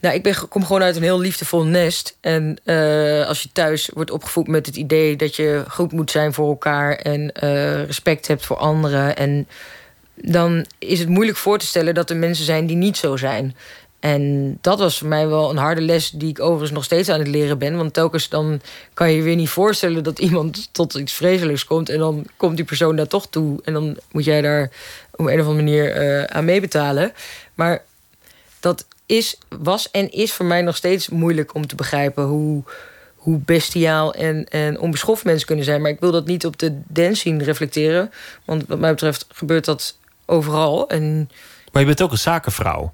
Nou, 0.00 0.16
ik 0.16 0.22
ben, 0.22 0.48
kom 0.48 0.64
gewoon 0.64 0.82
uit 0.82 0.96
een 0.96 1.02
heel 1.02 1.20
liefdevol 1.20 1.64
nest. 1.64 2.16
En 2.20 2.58
uh, 2.64 3.26
als 3.26 3.42
je 3.42 3.48
thuis 3.52 3.90
wordt 3.94 4.10
opgevoed 4.10 4.48
met 4.48 4.66
het 4.66 4.76
idee 4.76 5.16
dat 5.16 5.36
je 5.36 5.64
goed 5.68 5.92
moet 5.92 6.10
zijn 6.10 6.32
voor 6.32 6.48
elkaar 6.48 6.96
en 6.96 7.20
uh, 7.20 7.84
respect 7.84 8.26
hebt 8.26 8.46
voor 8.46 8.56
anderen 8.56 9.16
en 9.16 9.48
dan 10.14 10.66
is 10.78 10.98
het 10.98 11.08
moeilijk 11.08 11.38
voor 11.38 11.58
te 11.58 11.66
stellen 11.66 11.94
dat 11.94 12.10
er 12.10 12.16
mensen 12.16 12.44
zijn 12.44 12.66
die 12.66 12.76
niet 12.76 12.96
zo 12.96 13.16
zijn. 13.16 13.54
En 14.04 14.58
dat 14.60 14.78
was 14.78 14.98
voor 14.98 15.08
mij 15.08 15.28
wel 15.28 15.50
een 15.50 15.56
harde 15.56 15.80
les 15.80 16.10
die 16.10 16.28
ik 16.28 16.40
overigens 16.40 16.70
nog 16.70 16.84
steeds 16.84 17.08
aan 17.08 17.18
het 17.18 17.28
leren 17.28 17.58
ben. 17.58 17.76
Want 17.76 17.92
telkens 17.92 18.28
dan 18.28 18.60
kan 18.94 19.12
je 19.12 19.22
weer 19.22 19.36
niet 19.36 19.48
voorstellen 19.48 20.04
dat 20.04 20.18
iemand 20.18 20.68
tot 20.72 20.94
iets 20.94 21.12
vreselijks 21.12 21.64
komt. 21.64 21.88
En 21.88 21.98
dan 21.98 22.26
komt 22.36 22.56
die 22.56 22.64
persoon 22.64 22.96
daar 22.96 23.06
toch 23.06 23.26
toe. 23.26 23.60
En 23.64 23.72
dan 23.72 23.96
moet 24.10 24.24
jij 24.24 24.40
daar 24.40 24.70
op 25.10 25.26
een 25.26 25.40
of 25.40 25.46
andere 25.46 25.54
manier 25.54 26.02
uh, 26.02 26.24
aan 26.24 26.44
meebetalen. 26.44 27.12
Maar 27.54 27.82
dat 28.60 28.86
is, 29.06 29.38
was 29.48 29.90
en 29.90 30.10
is 30.12 30.32
voor 30.32 30.46
mij 30.46 30.62
nog 30.62 30.76
steeds 30.76 31.08
moeilijk 31.08 31.54
om 31.54 31.66
te 31.66 31.74
begrijpen 31.74 32.24
hoe, 32.24 32.62
hoe 33.14 33.38
bestiaal 33.38 34.14
en, 34.14 34.48
en 34.48 34.80
onbeschoft 34.80 35.24
mensen 35.24 35.46
kunnen 35.46 35.64
zijn. 35.64 35.82
Maar 35.82 35.90
ik 35.90 36.00
wil 36.00 36.12
dat 36.12 36.26
niet 36.26 36.46
op 36.46 36.58
de 36.58 36.80
dance 36.86 37.14
scene 37.14 37.44
reflecteren. 37.44 38.12
Want 38.44 38.64
wat 38.66 38.78
mij 38.78 38.90
betreft 38.90 39.26
gebeurt 39.28 39.64
dat 39.64 39.96
overal. 40.26 40.88
En... 40.88 41.30
Maar 41.72 41.82
je 41.82 41.88
bent 41.88 42.02
ook 42.02 42.12
een 42.12 42.18
zakenvrouw. 42.18 42.92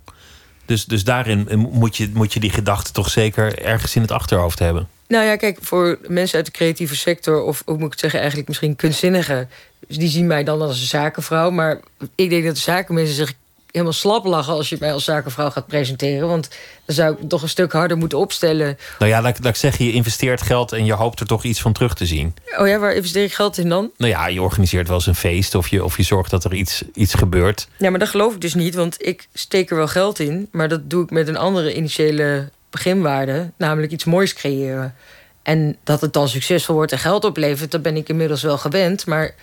Dus, 0.65 0.85
dus 0.85 1.05
daarin 1.05 1.49
moet 1.73 1.97
je, 1.97 2.11
moet 2.15 2.33
je 2.33 2.41
die 2.41 2.51
gedachte 2.51 2.93
toch 2.93 3.11
zeker 3.11 3.59
ergens 3.63 3.97
in 3.97 4.03
het 4.03 4.11
achterhoofd 4.11 4.59
hebben. 4.59 4.89
Nou 5.09 5.25
ja, 5.25 5.37
kijk, 5.37 5.59
voor 5.61 5.99
mensen 6.07 6.37
uit 6.37 6.47
de 6.47 6.53
creatieve 6.53 6.97
sector, 6.97 7.43
of 7.43 7.63
hoe 7.65 7.75
moet 7.75 7.85
ik 7.85 7.91
het 7.91 8.01
zeggen, 8.01 8.19
eigenlijk 8.19 8.49
misschien 8.49 8.77
kunstzinnigen, 8.77 9.49
die 9.89 10.09
zien 10.09 10.27
mij 10.27 10.45
dan 10.45 10.63
als 10.63 10.81
een 10.81 10.87
zakenvrouw. 10.87 11.51
Maar 11.51 11.81
ik 12.15 12.31
denk 12.31 12.45
dat 12.45 12.55
de 12.55 12.61
zakenmensen 12.61 13.15
zich 13.15 13.33
helemaal 13.73 13.93
slap 13.93 14.25
lachen 14.25 14.53
als 14.53 14.69
je 14.69 14.77
mij 14.81 14.93
als 14.93 15.05
zakenvrouw 15.05 15.51
gaat 15.51 15.67
presenteren. 15.67 16.29
Want 16.29 16.49
dan 16.85 16.95
zou 16.95 17.17
ik 17.21 17.29
toch 17.29 17.43
een 17.43 17.49
stuk 17.49 17.73
harder 17.73 17.97
moeten 17.97 18.19
opstellen. 18.19 18.79
Nou 18.99 19.11
ja, 19.11 19.23
laat, 19.23 19.39
laat 19.39 19.53
ik 19.53 19.57
zeggen, 19.57 19.85
je 19.85 19.93
investeert 19.93 20.43
geld 20.43 20.73
en 20.73 20.85
je 20.85 20.93
hoopt 20.93 21.21
er 21.21 21.27
toch 21.27 21.45
iets 21.45 21.61
van 21.61 21.73
terug 21.73 21.95
te 21.95 22.07
zien. 22.07 22.35
Oh 22.59 22.69
ja, 22.69 22.79
waar 22.79 22.95
investeer 22.95 23.25
ik 23.25 23.35
geld 23.35 23.59
in 23.59 23.69
dan? 23.69 23.91
Nou 23.97 24.13
ja, 24.13 24.27
je 24.27 24.43
organiseert 24.43 24.87
wel 24.87 24.97
eens 24.97 25.07
een 25.07 25.15
feest 25.15 25.55
of 25.55 25.69
je, 25.69 25.85
of 25.85 25.97
je 25.97 26.03
zorgt 26.03 26.31
dat 26.31 26.45
er 26.45 26.55
iets, 26.55 26.83
iets 26.95 27.15
gebeurt. 27.15 27.69
Ja, 27.77 27.91
maar 27.91 27.99
dat 27.99 28.09
geloof 28.09 28.35
ik 28.35 28.41
dus 28.41 28.55
niet, 28.55 28.75
want 28.75 29.07
ik 29.07 29.29
steek 29.35 29.71
er 29.71 29.77
wel 29.77 29.89
geld 29.89 30.19
in. 30.19 30.49
Maar 30.53 30.69
dat 30.69 30.91
doe 30.91 31.05
ik 31.05 31.11
met 31.11 31.29
een 31.29 31.37
andere 31.37 31.75
initiële 31.75 32.51
beginwaarde, 32.71 33.51
namelijk 33.57 33.93
iets 33.93 34.05
moois 34.05 34.35
creëren. 34.35 34.95
En 35.43 35.77
dat 35.85 36.01
het 36.01 36.13
dan 36.13 36.29
succesvol 36.29 36.75
wordt 36.75 36.93
en 36.93 36.99
geld 36.99 37.25
oplevert, 37.25 37.71
dat 37.71 37.83
ben 37.83 37.97
ik 37.97 38.09
inmiddels 38.09 38.43
wel 38.43 38.59
gewend. 38.59 39.07
Maar 39.07 39.35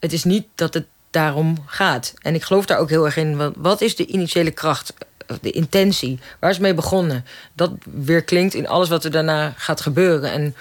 het 0.00 0.12
is 0.12 0.24
niet 0.24 0.46
dat 0.54 0.74
het 0.74 0.86
daarom 1.14 1.56
gaat. 1.66 2.14
En 2.22 2.34
ik 2.34 2.42
geloof 2.42 2.66
daar 2.66 2.78
ook 2.78 2.88
heel 2.88 3.04
erg 3.04 3.16
in. 3.16 3.52
Wat 3.56 3.80
is 3.80 3.96
de 3.96 4.06
initiële 4.06 4.50
kracht, 4.50 4.94
de 5.40 5.50
intentie? 5.50 6.18
Waar 6.40 6.50
is 6.50 6.58
mee 6.58 6.74
begonnen? 6.74 7.24
Dat 7.52 7.70
weer 7.84 8.22
klinkt 8.22 8.54
in 8.54 8.68
alles 8.68 8.88
wat 8.88 9.04
er 9.04 9.10
daarna 9.10 9.52
gaat 9.56 9.80
gebeuren. 9.80 10.32
En 10.32 10.54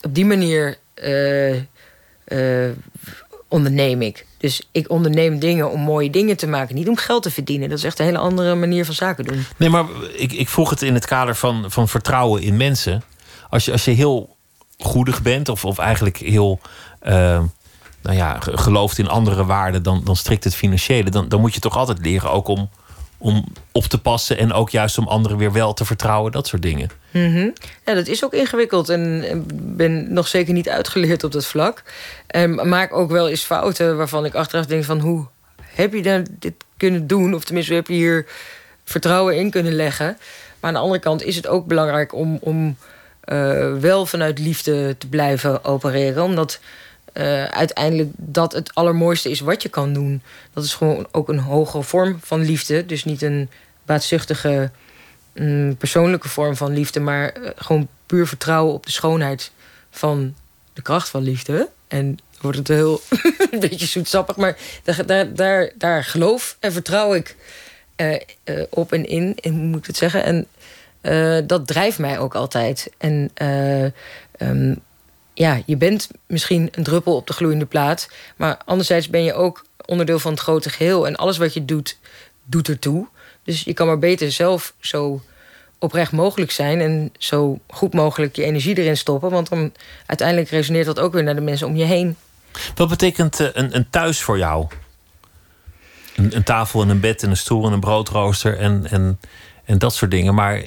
op 0.00 0.14
die 0.14 0.24
manier 0.24 0.76
uh, 1.04 2.70
onderneem 3.48 4.02
ik. 4.02 4.26
Dus 4.38 4.68
ik 4.72 4.90
onderneem 4.90 5.38
dingen 5.38 5.70
om 5.70 5.80
mooie 5.80 6.10
dingen 6.10 6.36
te 6.36 6.46
maken, 6.46 6.74
niet 6.74 6.88
om 6.88 6.96
geld 6.96 7.22
te 7.22 7.30
verdienen. 7.30 7.68
Dat 7.68 7.78
is 7.78 7.84
echt 7.84 7.98
een 7.98 8.04
hele 8.04 8.18
andere 8.18 8.54
manier 8.54 8.84
van 8.84 8.94
zaken 8.94 9.24
doen. 9.24 9.44
Nee, 9.56 9.68
maar 9.68 9.84
ik, 10.14 10.32
ik 10.32 10.48
vroeg 10.48 10.70
het 10.70 10.82
in 10.82 10.94
het 10.94 11.06
kader 11.06 11.36
van, 11.36 11.70
van 11.70 11.88
vertrouwen 11.88 12.42
in 12.42 12.56
mensen. 12.56 13.02
Als 13.50 13.64
je, 13.64 13.72
als 13.72 13.84
je 13.84 13.90
heel 13.90 14.36
goedig 14.78 15.22
bent, 15.22 15.48
of, 15.48 15.64
of 15.64 15.78
eigenlijk 15.78 16.16
heel. 16.16 16.60
Nou 18.06 18.18
ja, 18.18 18.36
gelooft 18.40 18.98
in 18.98 19.08
andere 19.08 19.44
waarden 19.44 19.82
dan, 19.82 20.00
dan 20.04 20.16
strikt 20.16 20.44
het 20.44 20.54
financiële, 20.54 21.10
dan, 21.10 21.28
dan 21.28 21.40
moet 21.40 21.54
je 21.54 21.60
toch 21.60 21.76
altijd 21.76 21.98
leren 21.98 22.30
ook 22.30 22.48
om, 22.48 22.70
om 23.18 23.44
op 23.72 23.84
te 23.84 23.98
passen 23.98 24.38
en 24.38 24.52
ook 24.52 24.70
juist 24.70 24.98
om 24.98 25.08
anderen 25.08 25.36
weer 25.36 25.52
wel 25.52 25.74
te 25.74 25.84
vertrouwen, 25.84 26.32
dat 26.32 26.46
soort 26.46 26.62
dingen. 26.62 26.90
Mm 27.10 27.52
Ja, 27.84 27.94
dat 27.94 28.06
is 28.06 28.24
ook 28.24 28.32
ingewikkeld 28.32 28.88
en 28.88 29.30
ik 29.30 29.76
ben 29.76 30.12
nog 30.12 30.28
zeker 30.28 30.52
niet 30.52 30.68
uitgeleerd 30.68 31.24
op 31.24 31.32
dat 31.32 31.46
vlak. 31.46 31.82
En 32.26 32.68
maak 32.68 32.94
ook 32.94 33.10
wel 33.10 33.28
eens 33.28 33.42
fouten 33.42 33.96
waarvan 33.96 34.24
ik 34.24 34.34
achteraf 34.34 34.66
denk 34.66 34.84
van 34.84 35.00
hoe 35.00 35.26
heb 35.62 35.92
je 35.92 36.02
dan 36.02 36.26
dit 36.38 36.54
kunnen 36.76 37.06
doen? 37.06 37.34
Of 37.34 37.44
tenminste, 37.44 37.74
heb 37.74 37.86
je 37.86 37.94
hier 37.94 38.26
vertrouwen 38.84 39.36
in 39.36 39.50
kunnen 39.50 39.74
leggen? 39.74 40.06
Maar 40.60 40.70
aan 40.70 40.72
de 40.72 40.80
andere 40.80 41.00
kant 41.00 41.22
is 41.22 41.36
het 41.36 41.46
ook 41.46 41.66
belangrijk 41.66 42.14
om, 42.14 42.38
om 42.40 42.76
uh, 43.32 43.74
wel 43.78 44.06
vanuit 44.06 44.38
liefde 44.38 44.94
te 44.98 45.08
blijven 45.08 45.64
opereren. 45.64 46.22
Omdat 46.22 46.60
uh, 47.16 47.44
uiteindelijk 47.44 48.10
dat 48.16 48.52
het 48.52 48.74
allermooiste 48.74 49.30
is 49.30 49.40
wat 49.40 49.62
je 49.62 49.68
kan 49.68 49.92
doen. 49.92 50.22
Dat 50.52 50.64
is 50.64 50.74
gewoon 50.74 51.06
ook 51.10 51.28
een 51.28 51.38
hogere 51.38 51.82
vorm 51.82 52.18
van 52.22 52.40
liefde. 52.40 52.86
Dus 52.86 53.04
niet 53.04 53.22
een 53.22 53.50
baatzuchtige 53.84 54.70
mm, 55.34 55.76
persoonlijke 55.76 56.28
vorm 56.28 56.56
van 56.56 56.72
liefde, 56.72 57.00
maar 57.00 57.38
uh, 57.38 57.50
gewoon 57.56 57.88
puur 58.06 58.26
vertrouwen 58.26 58.74
op 58.74 58.86
de 58.86 58.92
schoonheid 58.92 59.50
van 59.90 60.34
de 60.72 60.82
kracht 60.82 61.08
van 61.08 61.22
liefde. 61.22 61.68
En 61.88 62.18
wordt 62.40 62.58
het 62.58 62.68
heel 62.68 63.00
een 63.50 63.60
beetje 63.60 63.86
zoetsappig, 63.86 64.36
maar 64.36 64.56
daar, 64.82 65.06
daar, 65.06 65.34
daar, 65.34 65.72
daar 65.74 66.04
geloof 66.04 66.56
en 66.60 66.72
vertrouw 66.72 67.14
ik 67.14 67.36
uh, 67.96 68.16
op 68.70 68.92
en 68.92 69.06
in, 69.06 69.38
en 69.40 69.54
moet 69.54 69.78
ik 69.78 69.86
het 69.86 69.96
zeggen? 69.96 70.24
En 70.24 70.46
dat 71.46 71.66
drijft 71.66 71.98
mij 71.98 72.18
ook 72.18 72.34
altijd. 72.34 72.90
En 72.98 73.30
um, 74.38 74.80
ja, 75.38 75.62
je 75.66 75.76
bent 75.76 76.08
misschien 76.26 76.68
een 76.72 76.82
druppel 76.82 77.16
op 77.16 77.26
de 77.26 77.32
gloeiende 77.32 77.66
plaat. 77.66 78.08
Maar 78.36 78.58
anderzijds 78.64 79.08
ben 79.08 79.24
je 79.24 79.34
ook 79.34 79.64
onderdeel 79.84 80.18
van 80.18 80.30
het 80.30 80.40
grote 80.40 80.70
geheel. 80.70 81.06
En 81.06 81.16
alles 81.16 81.36
wat 81.36 81.54
je 81.54 81.64
doet, 81.64 81.98
doet 82.44 82.68
ertoe. 82.68 83.06
Dus 83.42 83.62
je 83.62 83.74
kan 83.74 83.86
maar 83.86 83.98
beter 83.98 84.32
zelf 84.32 84.74
zo 84.80 85.22
oprecht 85.78 86.12
mogelijk 86.12 86.50
zijn. 86.50 86.80
En 86.80 87.12
zo 87.18 87.58
goed 87.66 87.94
mogelijk 87.94 88.36
je 88.36 88.44
energie 88.44 88.78
erin 88.78 88.96
stoppen. 88.96 89.30
Want 89.30 89.48
dan 89.48 89.72
uiteindelijk 90.06 90.48
resoneert 90.48 90.86
dat 90.86 90.98
ook 90.98 91.12
weer 91.12 91.22
naar 91.22 91.34
de 91.34 91.40
mensen 91.40 91.66
om 91.66 91.76
je 91.76 91.84
heen. 91.84 92.16
Wat 92.74 92.88
betekent 92.88 93.40
eh, 93.40 93.48
een, 93.52 93.76
een 93.76 93.90
thuis 93.90 94.22
voor 94.22 94.38
jou? 94.38 94.66
Een, 96.16 96.36
een, 96.36 96.44
tafel 96.44 96.82
en 96.82 96.88
een 96.88 97.00
bed 97.00 97.22
en 97.22 97.30
een 97.30 97.36
stoel 97.36 97.66
en 97.66 97.72
een 97.72 97.80
broodrooster 97.80 98.58
en, 98.58 98.86
en, 98.90 99.20
en 99.64 99.78
dat 99.78 99.94
soort 99.94 100.10
dingen. 100.10 100.34
Maar 100.34 100.62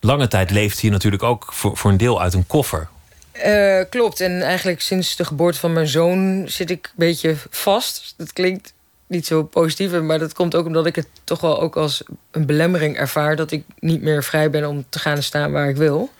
lange 0.00 0.28
tijd 0.28 0.50
leeft 0.50 0.80
je 0.80 0.90
natuurlijk 0.90 1.22
ook 1.22 1.52
voor, 1.52 1.76
voor 1.76 1.90
een 1.90 1.96
deel 1.96 2.20
uit 2.20 2.34
een 2.34 2.46
koffer. 2.46 2.88
Uh, 3.36 3.80
klopt. 3.90 4.20
En 4.20 4.42
eigenlijk 4.42 4.80
sinds 4.80 5.16
de 5.16 5.24
geboorte 5.24 5.58
van 5.58 5.72
mijn 5.72 5.86
zoon 5.86 6.44
zit 6.48 6.70
ik 6.70 6.86
een 6.86 6.92
beetje 6.94 7.34
vast. 7.50 8.14
Dat 8.16 8.32
klinkt 8.32 8.72
niet 9.06 9.26
zo 9.26 9.42
positief, 9.42 10.00
maar 10.00 10.18
dat 10.18 10.32
komt 10.32 10.54
ook 10.54 10.66
omdat 10.66 10.86
ik 10.86 10.96
het 10.96 11.08
toch 11.24 11.40
wel 11.40 11.60
ook 11.60 11.76
als 11.76 12.02
een 12.30 12.46
belemmering 12.46 12.96
ervaar 12.96 13.36
dat 13.36 13.50
ik 13.50 13.64
niet 13.78 14.02
meer 14.02 14.24
vrij 14.24 14.50
ben 14.50 14.68
om 14.68 14.84
te 14.88 14.98
gaan 14.98 15.22
staan 15.22 15.52
waar 15.52 15.68
ik 15.68 15.76
wil. 15.76 16.10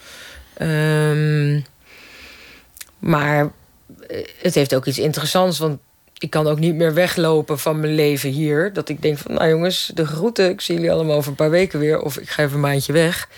Um, 0.58 1.64
maar 2.98 3.50
eh, 4.08 4.26
het 4.38 4.54
heeft 4.54 4.74
ook 4.74 4.86
iets 4.86 4.98
interessants, 4.98 5.58
want 5.58 5.78
ik 6.18 6.30
kan 6.30 6.46
ook 6.46 6.58
niet 6.58 6.74
meer 6.74 6.94
weglopen 6.94 7.58
van 7.58 7.80
mijn 7.80 7.94
leven 7.94 8.30
hier. 8.30 8.72
Dat 8.72 8.88
ik 8.88 9.02
denk 9.02 9.18
van, 9.18 9.34
nou 9.34 9.48
jongens, 9.48 9.90
de 9.94 10.06
groeten, 10.06 10.48
ik 10.48 10.60
zie 10.60 10.74
jullie 10.74 10.92
allemaal 10.92 11.16
over 11.16 11.30
een 11.30 11.36
paar 11.36 11.50
weken 11.50 11.78
weer, 11.78 12.00
of 12.00 12.18
ik 12.18 12.28
ga 12.30 12.42
even 12.42 12.54
een 12.54 12.60
maandje 12.60 12.92
weg 12.92 13.28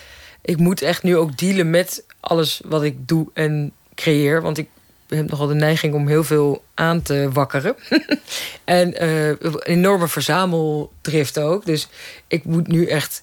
ik 0.45 0.59
moet 0.59 0.83
echt 0.83 1.03
nu 1.03 1.16
ook 1.16 1.39
dealen 1.39 1.70
met 1.70 2.05
alles 2.25 2.61
wat 2.64 2.83
ik 2.83 3.09
doe 3.09 3.27
en 3.35 3.72
creëer. 3.95 4.43
Want 4.43 4.59
ik 4.59 4.68
heb 5.09 5.31
nogal 5.31 5.47
de 5.47 5.55
neiging 5.55 5.95
om 5.95 6.09
heel 6.09 6.25
veel 6.25 6.64
aan 6.75 7.03
te 7.03 7.29
wakkeren. 7.33 7.77
en 8.64 9.05
een 9.05 9.59
enorme 9.62 10.09
verzameldrift 10.09 11.39
ook. 11.39 11.64
Dus 11.64 11.89
ik 12.27 12.45
moet 12.45 12.66
nu 12.66 12.87
echt 12.87 13.22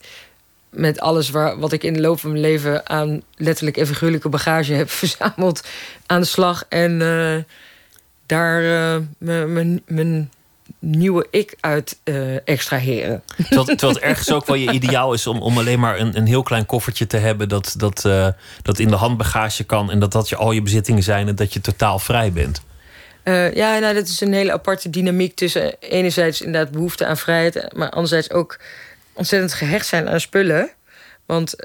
met 0.70 0.99
alles 0.99 1.30
waar, 1.30 1.60
wat 1.60 1.72
ik 1.72 1.84
in 1.84 1.93
de 1.93 2.02
loop 2.02 2.20
van 2.20 2.30
mijn 2.30 2.41
leven 2.41 2.89
aan 2.89 3.22
letterlijk 3.36 3.78
en 3.78 3.88
figuurlijke 3.88 4.30
bagage 4.30 4.74
heb 4.74 4.89
verzameld 5.02 5.68
aan 6.06 6.22
de 6.22 6.28
slag. 6.28 6.66
En 6.70 6.99
uh, 6.99 7.38
daar 8.26 8.64
uh, 8.64 9.45
mijn 9.86 10.32
nieuwe 10.82 11.27
ik 11.32 11.57
uit 11.59 11.99
uh, 12.03 12.47
extraheren. 12.47 13.23
Terwijl, 13.36 13.65
terwijl 13.65 13.93
het 13.93 14.03
ergens 14.09 14.32
ook 14.32 14.45
wel 14.45 14.55
je 14.55 14.71
ideaal 14.71 15.13
is 15.13 15.27
om, 15.27 15.41
om 15.41 15.57
alleen 15.57 15.79
maar 15.79 15.99
een, 15.99 16.17
een 16.17 16.27
heel 16.27 16.43
klein 16.43 16.65
koffertje 16.65 17.07
te 17.07 17.17
hebben 17.17 17.49
dat, 17.49 17.73
dat, 17.77 18.03
uh, 18.05 18.27
dat 18.61 18.79
in 18.79 18.88
de 18.88 18.95
handbagage 18.95 19.63
kan 19.63 19.91
en 19.91 19.99
dat 19.99 20.11
dat 20.11 20.29
je 20.29 20.36
al 20.36 20.51
je 20.51 20.61
bezittingen 20.61 21.03
zijn 21.03 21.27
en 21.27 21.36
dat 21.36 21.53
je 21.53 21.61
totaal 21.61 21.99
vrij 21.99 22.32
bent. 22.32 22.61
Uh, 23.23 23.53
ja, 23.53 23.79
nou, 23.79 23.93
dat 23.93 24.07
is 24.07 24.21
een 24.21 24.34
hele 24.34 24.51
aparte 24.51 24.89
dynamiek 24.89 25.36
tussen 25.36 25.79
enerzijds 25.79 26.41
inderdaad 26.41 26.71
behoefte 26.71 27.05
aan 27.05 27.17
vrijheid, 27.17 27.67
maar 27.75 27.89
anderzijds 27.89 28.32
ook 28.32 28.59
ontzettend 29.13 29.53
gehecht 29.53 29.88
zijn 29.88 30.09
aan 30.09 30.19
spullen. 30.19 30.69
Want 31.25 31.55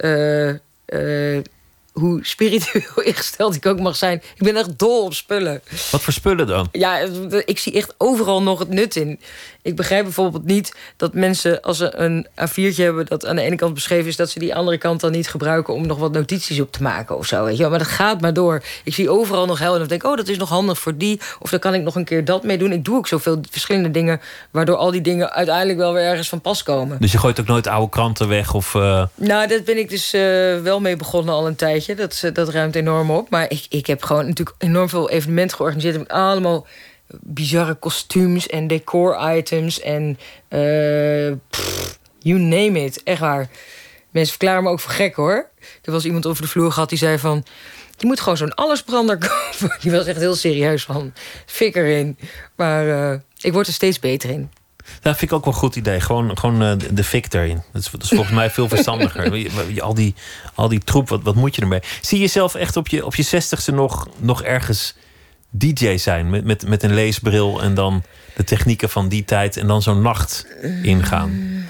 hoe 2.00 2.18
spiritueel 2.22 3.02
ingesteld 3.10 3.54
ik 3.54 3.66
ook 3.66 3.80
mag 3.80 3.96
zijn. 3.96 4.22
Ik 4.34 4.42
ben 4.42 4.56
echt 4.56 4.78
dol 4.78 5.02
op 5.02 5.14
spullen. 5.14 5.62
Wat 5.90 6.02
voor 6.02 6.12
spullen 6.12 6.46
dan? 6.46 6.68
Ja, 6.72 6.98
ik 7.44 7.58
zie 7.58 7.72
echt 7.72 7.94
overal 7.98 8.42
nog 8.42 8.58
het 8.58 8.68
nut 8.68 8.96
in. 8.96 9.20
Ik 9.66 9.76
begrijp 9.76 10.02
bijvoorbeeld 10.02 10.44
niet 10.44 10.74
dat 10.96 11.14
mensen, 11.14 11.62
als 11.62 11.76
ze 11.76 11.96
een 11.96 12.26
A4'tje 12.26 12.82
hebben 12.82 13.06
dat 13.06 13.26
aan 13.26 13.36
de 13.36 13.42
ene 13.42 13.56
kant 13.56 13.74
beschreven 13.74 14.06
is, 14.06 14.16
dat 14.16 14.30
ze 14.30 14.38
die 14.38 14.54
andere 14.54 14.78
kant 14.78 15.00
dan 15.00 15.12
niet 15.12 15.28
gebruiken 15.28 15.74
om 15.74 15.86
nog 15.86 15.98
wat 15.98 16.12
notities 16.12 16.60
op 16.60 16.72
te 16.72 16.82
maken 16.82 17.16
of 17.16 17.26
zo. 17.26 17.44
Weet 17.44 17.56
je? 17.56 17.68
Maar 17.68 17.78
dat 17.78 17.88
gaat 17.88 18.20
maar 18.20 18.32
door. 18.32 18.62
Ik 18.84 18.94
zie 18.94 19.10
overal 19.10 19.46
nog 19.46 19.58
hel 19.58 19.72
en 19.72 19.78
dan 19.78 19.88
denk 19.88 20.02
ik, 20.02 20.10
oh, 20.10 20.16
dat 20.16 20.28
is 20.28 20.38
nog 20.38 20.48
handig 20.48 20.78
voor 20.78 20.96
die. 20.96 21.20
Of 21.38 21.50
dan 21.50 21.58
kan 21.58 21.74
ik 21.74 21.82
nog 21.82 21.94
een 21.94 22.04
keer 22.04 22.24
dat 22.24 22.42
mee 22.42 22.58
doen. 22.58 22.72
Ik 22.72 22.84
doe 22.84 22.96
ook 22.96 23.06
zoveel 23.06 23.38
verschillende 23.50 23.90
dingen, 23.90 24.20
waardoor 24.50 24.76
al 24.76 24.90
die 24.90 25.00
dingen 25.00 25.32
uiteindelijk 25.32 25.78
wel 25.78 25.92
weer 25.92 26.04
ergens 26.04 26.28
van 26.28 26.40
pas 26.40 26.62
komen. 26.62 26.96
Dus 27.00 27.12
je 27.12 27.18
gooit 27.18 27.40
ook 27.40 27.46
nooit 27.46 27.66
oude 27.66 27.88
kranten 27.88 28.28
weg? 28.28 28.54
Of, 28.54 28.74
uh... 28.74 29.04
Nou, 29.14 29.48
dat 29.48 29.64
ben 29.64 29.78
ik 29.78 29.88
dus 29.88 30.14
uh, 30.14 30.20
wel 30.60 30.80
mee 30.80 30.96
begonnen 30.96 31.34
al 31.34 31.46
een 31.46 31.56
tijdje. 31.56 31.94
Dat, 31.94 32.22
uh, 32.24 32.34
dat 32.34 32.48
ruimt 32.48 32.74
enorm 32.74 33.10
op. 33.10 33.30
Maar 33.30 33.50
ik, 33.50 33.66
ik 33.68 33.86
heb 33.86 34.02
gewoon 34.02 34.26
natuurlijk 34.26 34.56
enorm 34.58 34.88
veel 34.88 35.10
evenementen 35.10 35.56
georganiseerd. 35.56 35.96
Heb 35.96 36.10
allemaal 36.10 36.66
bizarre 37.20 37.74
kostuums 37.74 38.48
en 38.48 38.66
decor-items 38.66 39.80
en 39.80 40.18
uh, 40.48 41.28
you 42.18 42.38
name 42.38 42.84
it. 42.84 43.02
Echt 43.02 43.20
waar. 43.20 43.48
mensen 44.10 44.30
verklaren 44.30 44.62
me 44.62 44.68
ook 44.68 44.80
voor 44.80 44.92
gek 44.92 45.14
hoor. 45.14 45.48
Er 45.82 45.92
was 45.92 46.04
iemand 46.04 46.26
over 46.26 46.42
de 46.42 46.48
vloer 46.48 46.72
gehad 46.72 46.88
die 46.88 46.98
zei 46.98 47.18
van... 47.18 47.44
Je 47.98 48.06
moet 48.06 48.20
gewoon 48.20 48.36
zo'n 48.36 48.54
allesbrander 48.54 49.18
kopen. 49.28 49.76
Die 49.80 49.90
was 49.90 50.06
echt 50.06 50.18
heel 50.18 50.34
serieus 50.34 50.84
van, 50.84 51.12
fik 51.46 51.76
erin. 51.76 52.18
Maar 52.56 52.86
uh, 52.86 53.18
ik 53.40 53.52
word 53.52 53.66
er 53.66 53.72
steeds 53.72 53.98
beter 53.98 54.30
in. 54.30 54.50
Dat 55.00 55.16
vind 55.16 55.30
ik 55.30 55.36
ook 55.36 55.44
wel 55.44 55.54
een 55.54 55.58
goed 55.58 55.76
idee. 55.76 56.00
Gewoon, 56.00 56.38
gewoon 56.38 56.62
uh, 56.62 56.72
de 56.90 57.04
fik 57.04 57.34
erin. 57.34 57.62
Dat 57.72 57.82
is, 57.82 57.90
dat 57.90 58.02
is 58.02 58.08
volgens 58.08 58.30
mij 58.30 58.50
veel 58.50 58.68
verstandiger. 58.68 59.50
al, 59.80 59.94
die, 59.94 60.14
al 60.54 60.68
die 60.68 60.80
troep, 60.84 61.08
wat, 61.08 61.22
wat 61.22 61.34
moet 61.34 61.54
je 61.54 61.60
ermee? 61.60 61.80
Zie 62.00 62.18
je 62.18 62.24
jezelf 62.24 62.54
echt 62.54 62.76
op 62.76 62.88
je, 62.88 63.06
op 63.06 63.14
je 63.14 63.22
zestigste 63.22 63.72
nog, 63.72 64.08
nog 64.18 64.42
ergens 64.42 64.94
DJ 65.50 65.96
zijn? 65.96 66.30
Met, 66.30 66.44
met, 66.44 66.68
met 66.68 66.82
een 66.82 66.94
leesbril 66.94 67.62
en 67.62 67.74
dan 67.74 68.02
de 68.36 68.44
technieken 68.44 68.88
van 68.88 69.08
die 69.08 69.24
tijd... 69.24 69.56
en 69.56 69.66
dan 69.66 69.82
zo'n 69.82 70.02
nacht 70.02 70.46
ingaan? 70.82 71.64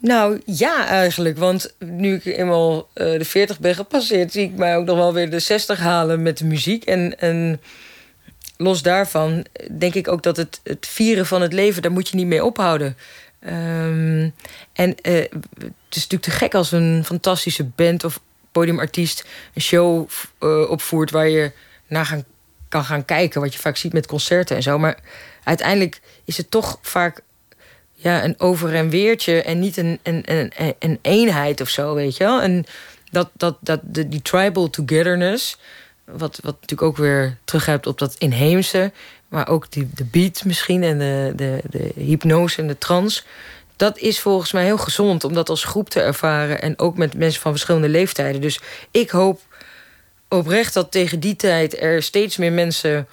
Nou 0.00 0.40
ja, 0.44 0.86
eigenlijk. 0.86 1.38
Want 1.38 1.74
nu 1.78 2.14
ik 2.14 2.24
eenmaal 2.24 2.76
uh, 2.78 3.18
de 3.18 3.24
40 3.24 3.60
ben 3.60 3.74
gepasseerd, 3.74 4.32
zie 4.32 4.44
ik 4.44 4.56
mij 4.56 4.76
ook 4.76 4.86
nog 4.86 4.96
wel 4.96 5.12
weer 5.12 5.30
de 5.30 5.38
60 5.38 5.78
halen 5.78 6.22
met 6.22 6.38
de 6.38 6.44
muziek. 6.44 6.84
En, 6.84 7.18
en 7.18 7.60
los 8.56 8.82
daarvan 8.82 9.46
denk 9.78 9.94
ik 9.94 10.08
ook 10.08 10.22
dat 10.22 10.36
het, 10.36 10.60
het 10.64 10.86
vieren 10.86 11.26
van 11.26 11.42
het 11.42 11.52
leven, 11.52 11.82
daar 11.82 11.92
moet 11.92 12.08
je 12.08 12.16
niet 12.16 12.26
mee 12.26 12.44
ophouden. 12.44 12.96
Um, 13.46 14.34
en 14.72 14.94
uh, 15.02 15.14
het 15.14 15.96
is 15.96 16.06
natuurlijk 16.08 16.22
te 16.22 16.30
gek 16.30 16.54
als 16.54 16.72
een 16.72 17.02
fantastische 17.04 17.64
band 17.64 18.04
of 18.04 18.20
podiumartiest 18.52 19.26
een 19.54 19.62
show 19.62 20.08
opvoert 20.68 21.10
waar 21.10 21.28
je 21.28 21.52
naar 21.86 22.06
gaan, 22.06 22.24
kan 22.70 22.84
gaan 22.84 23.04
kijken, 23.04 23.40
wat 23.40 23.52
je 23.52 23.58
vaak 23.58 23.76
ziet 23.76 23.92
met 23.92 24.06
concerten 24.06 24.56
en 24.56 24.62
zo. 24.62 24.78
Maar 24.78 24.98
uiteindelijk 25.44 26.00
is 26.24 26.36
het 26.36 26.50
toch 26.50 26.78
vaak 26.82 27.22
ja, 27.92 28.24
een 28.24 28.34
over- 28.38 28.74
en 28.74 28.90
weertje 28.90 29.42
en 29.42 29.58
niet 29.58 29.76
een, 29.76 29.98
een, 30.02 30.22
een, 30.26 30.52
een 30.78 30.98
eenheid 31.02 31.60
of 31.60 31.68
zo, 31.68 31.94
weet 31.94 32.16
je 32.16 32.24
wel. 32.24 32.40
En 32.40 32.64
dat, 33.10 33.30
dat, 33.32 33.56
dat, 33.60 33.80
de, 33.82 34.08
die 34.08 34.22
tribal 34.22 34.70
togetherness, 34.70 35.58
wat, 36.04 36.38
wat 36.42 36.54
natuurlijk 36.60 36.82
ook 36.82 36.96
weer 36.96 37.36
teruggrijpt 37.44 37.86
op 37.86 37.98
dat 37.98 38.14
inheemse, 38.18 38.92
maar 39.28 39.48
ook 39.48 39.72
die, 39.72 39.88
de 39.94 40.04
beat 40.04 40.44
misschien 40.44 40.82
en 40.82 40.98
de, 40.98 41.32
de, 41.36 41.60
de 41.70 41.92
hypnose 41.94 42.60
en 42.60 42.66
de 42.66 42.78
trance. 42.78 43.22
Dat 43.76 43.98
is 43.98 44.20
volgens 44.20 44.52
mij 44.52 44.64
heel 44.64 44.78
gezond 44.78 45.24
om 45.24 45.34
dat 45.34 45.48
als 45.48 45.64
groep 45.64 45.90
te 45.90 46.00
ervaren 46.00 46.62
en 46.62 46.78
ook 46.78 46.96
met 46.96 47.14
mensen 47.14 47.40
van 47.40 47.50
verschillende 47.50 47.88
leeftijden. 47.88 48.40
Dus 48.40 48.60
ik 48.90 49.10
hoop 49.10 49.40
oprecht 50.30 50.74
dat 50.74 50.90
tegen 50.90 51.20
die 51.20 51.36
tijd 51.36 51.80
er 51.80 52.02
steeds 52.02 52.36
meer 52.36 52.52
mensen 52.52 53.06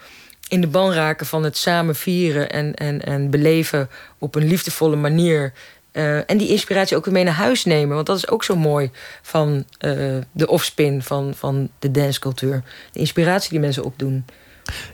in 0.47 0.61
de 0.61 0.67
ban 0.67 0.93
raken 0.93 1.25
van 1.25 1.43
het 1.43 1.57
samen 1.57 1.95
vieren 1.95 2.49
en, 2.51 2.73
en, 2.73 3.01
en 3.01 3.29
beleven 3.29 3.89
op 4.17 4.35
een 4.35 4.47
liefdevolle 4.47 4.95
manier. 4.95 5.53
Uh, 5.93 6.17
en 6.29 6.37
die 6.37 6.49
inspiratie 6.49 6.97
ook 6.97 7.05
weer 7.05 7.13
mee 7.13 7.23
naar 7.23 7.33
huis 7.33 7.65
nemen. 7.65 7.95
Want 7.95 8.07
dat 8.07 8.17
is 8.17 8.29
ook 8.29 8.43
zo 8.43 8.55
mooi 8.55 8.91
van 9.21 9.65
uh, 9.79 10.17
de 10.31 10.47
offspin 10.47 11.03
van, 11.03 11.33
van 11.35 11.69
de 11.79 11.91
dancecultuur. 11.91 12.63
De 12.91 12.99
inspiratie 12.99 13.49
die 13.49 13.59
mensen 13.59 13.83
opdoen. 13.83 14.25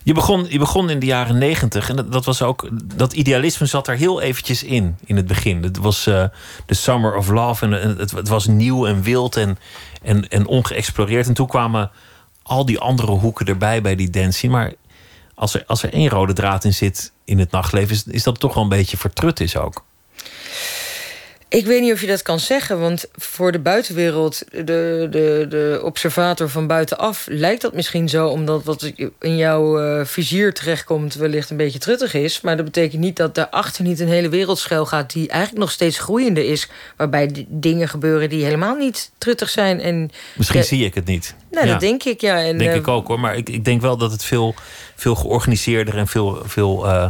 Je 0.03 0.13
begon, 0.13 0.45
je 0.49 0.59
begon 0.59 0.89
in 0.89 0.99
de 0.99 1.05
jaren 1.05 1.37
negentig 1.37 1.89
en 1.89 1.95
dat, 1.95 2.11
dat, 2.11 2.25
was 2.25 2.41
ook. 2.41 2.69
Dat 2.95 3.13
idealisme 3.13 3.65
zat 3.65 3.87
er 3.87 3.95
heel 3.95 4.21
eventjes 4.21 4.63
in, 4.63 4.95
in 5.05 5.15
het 5.15 5.27
begin. 5.27 5.63
Het 5.63 5.77
was 5.77 6.03
de 6.03 6.31
uh, 6.67 6.77
Summer 6.77 7.15
of 7.15 7.29
Love 7.29 7.65
en 7.65 7.71
het, 7.97 8.11
het, 8.11 8.27
was 8.27 8.47
nieuw 8.47 8.87
en 8.87 9.01
wild 9.01 9.35
en, 9.35 9.57
en, 10.01 10.27
en 10.27 10.47
ongeëxploreerd. 10.47 11.27
En 11.27 11.33
toen 11.33 11.47
kwamen 11.47 11.91
al 12.43 12.65
die 12.65 12.79
andere 12.79 13.11
hoeken 13.11 13.45
erbij 13.45 13.81
bij 13.81 13.95
die 13.95 14.09
dancing. 14.09 14.51
Maar 14.51 14.73
als 15.35 15.53
er, 15.53 15.63
als 15.67 15.83
er 15.83 15.93
één 15.93 16.09
rode 16.09 16.33
draad 16.33 16.63
in 16.63 16.73
zit 16.73 17.11
in 17.25 17.39
het 17.39 17.51
nachtleven, 17.51 17.95
is, 17.95 18.03
is 18.03 18.23
dat 18.23 18.39
toch 18.39 18.53
wel 18.53 18.63
een 18.63 18.69
beetje 18.69 18.97
vertrut 18.97 19.39
is 19.39 19.57
ook. 19.57 19.85
Ik 21.53 21.65
weet 21.65 21.81
niet 21.81 21.93
of 21.93 22.01
je 22.01 22.07
dat 22.07 22.21
kan 22.21 22.39
zeggen, 22.39 22.79
want 22.79 23.05
voor 23.15 23.51
de 23.51 23.59
buitenwereld, 23.59 24.43
de, 24.51 25.07
de, 25.09 25.45
de 25.49 25.79
observator 25.83 26.49
van 26.49 26.67
buitenaf, 26.67 27.25
lijkt 27.29 27.61
dat 27.61 27.73
misschien 27.73 28.09
zo, 28.09 28.27
omdat 28.27 28.63
wat 28.63 28.91
in 29.19 29.37
jouw 29.37 29.81
uh, 29.81 30.05
vizier 30.05 30.53
terechtkomt 30.53 31.13
wellicht 31.13 31.49
een 31.49 31.57
beetje 31.57 31.79
truttig 31.79 32.13
is. 32.13 32.41
Maar 32.41 32.55
dat 32.55 32.65
betekent 32.65 33.01
niet 33.01 33.15
dat 33.15 33.35
daarachter 33.35 33.83
niet 33.83 33.99
een 33.99 34.07
hele 34.07 34.29
wereld 34.29 34.59
schuil 34.59 34.85
gaat 34.85 35.13
die 35.13 35.29
eigenlijk 35.29 35.61
nog 35.61 35.71
steeds 35.71 35.99
groeiende 35.99 36.47
is. 36.47 36.69
Waarbij 36.97 37.45
dingen 37.47 37.89
gebeuren 37.89 38.29
die 38.29 38.43
helemaal 38.43 38.75
niet 38.75 39.11
truttig 39.17 39.49
zijn. 39.49 39.79
En 39.79 40.11
misschien 40.35 40.63
zie 40.63 40.85
ik 40.85 40.93
het 40.93 41.05
niet. 41.05 41.35
Nou, 41.51 41.65
ja. 41.65 41.71
dat 41.71 41.81
denk 41.81 42.03
ik, 42.03 42.21
ja. 42.21 42.43
En, 42.43 42.57
denk 42.57 42.71
uh, 42.71 42.75
ik 42.75 42.87
ook 42.87 43.07
hoor, 43.07 43.19
maar 43.19 43.35
ik, 43.35 43.49
ik 43.49 43.65
denk 43.65 43.81
wel 43.81 43.97
dat 43.97 44.11
het 44.11 44.23
veel, 44.23 44.55
veel 44.95 45.15
georganiseerder 45.15 45.97
en 45.97 46.07
veel. 46.07 46.41
veel 46.45 46.85
uh, 46.85 47.07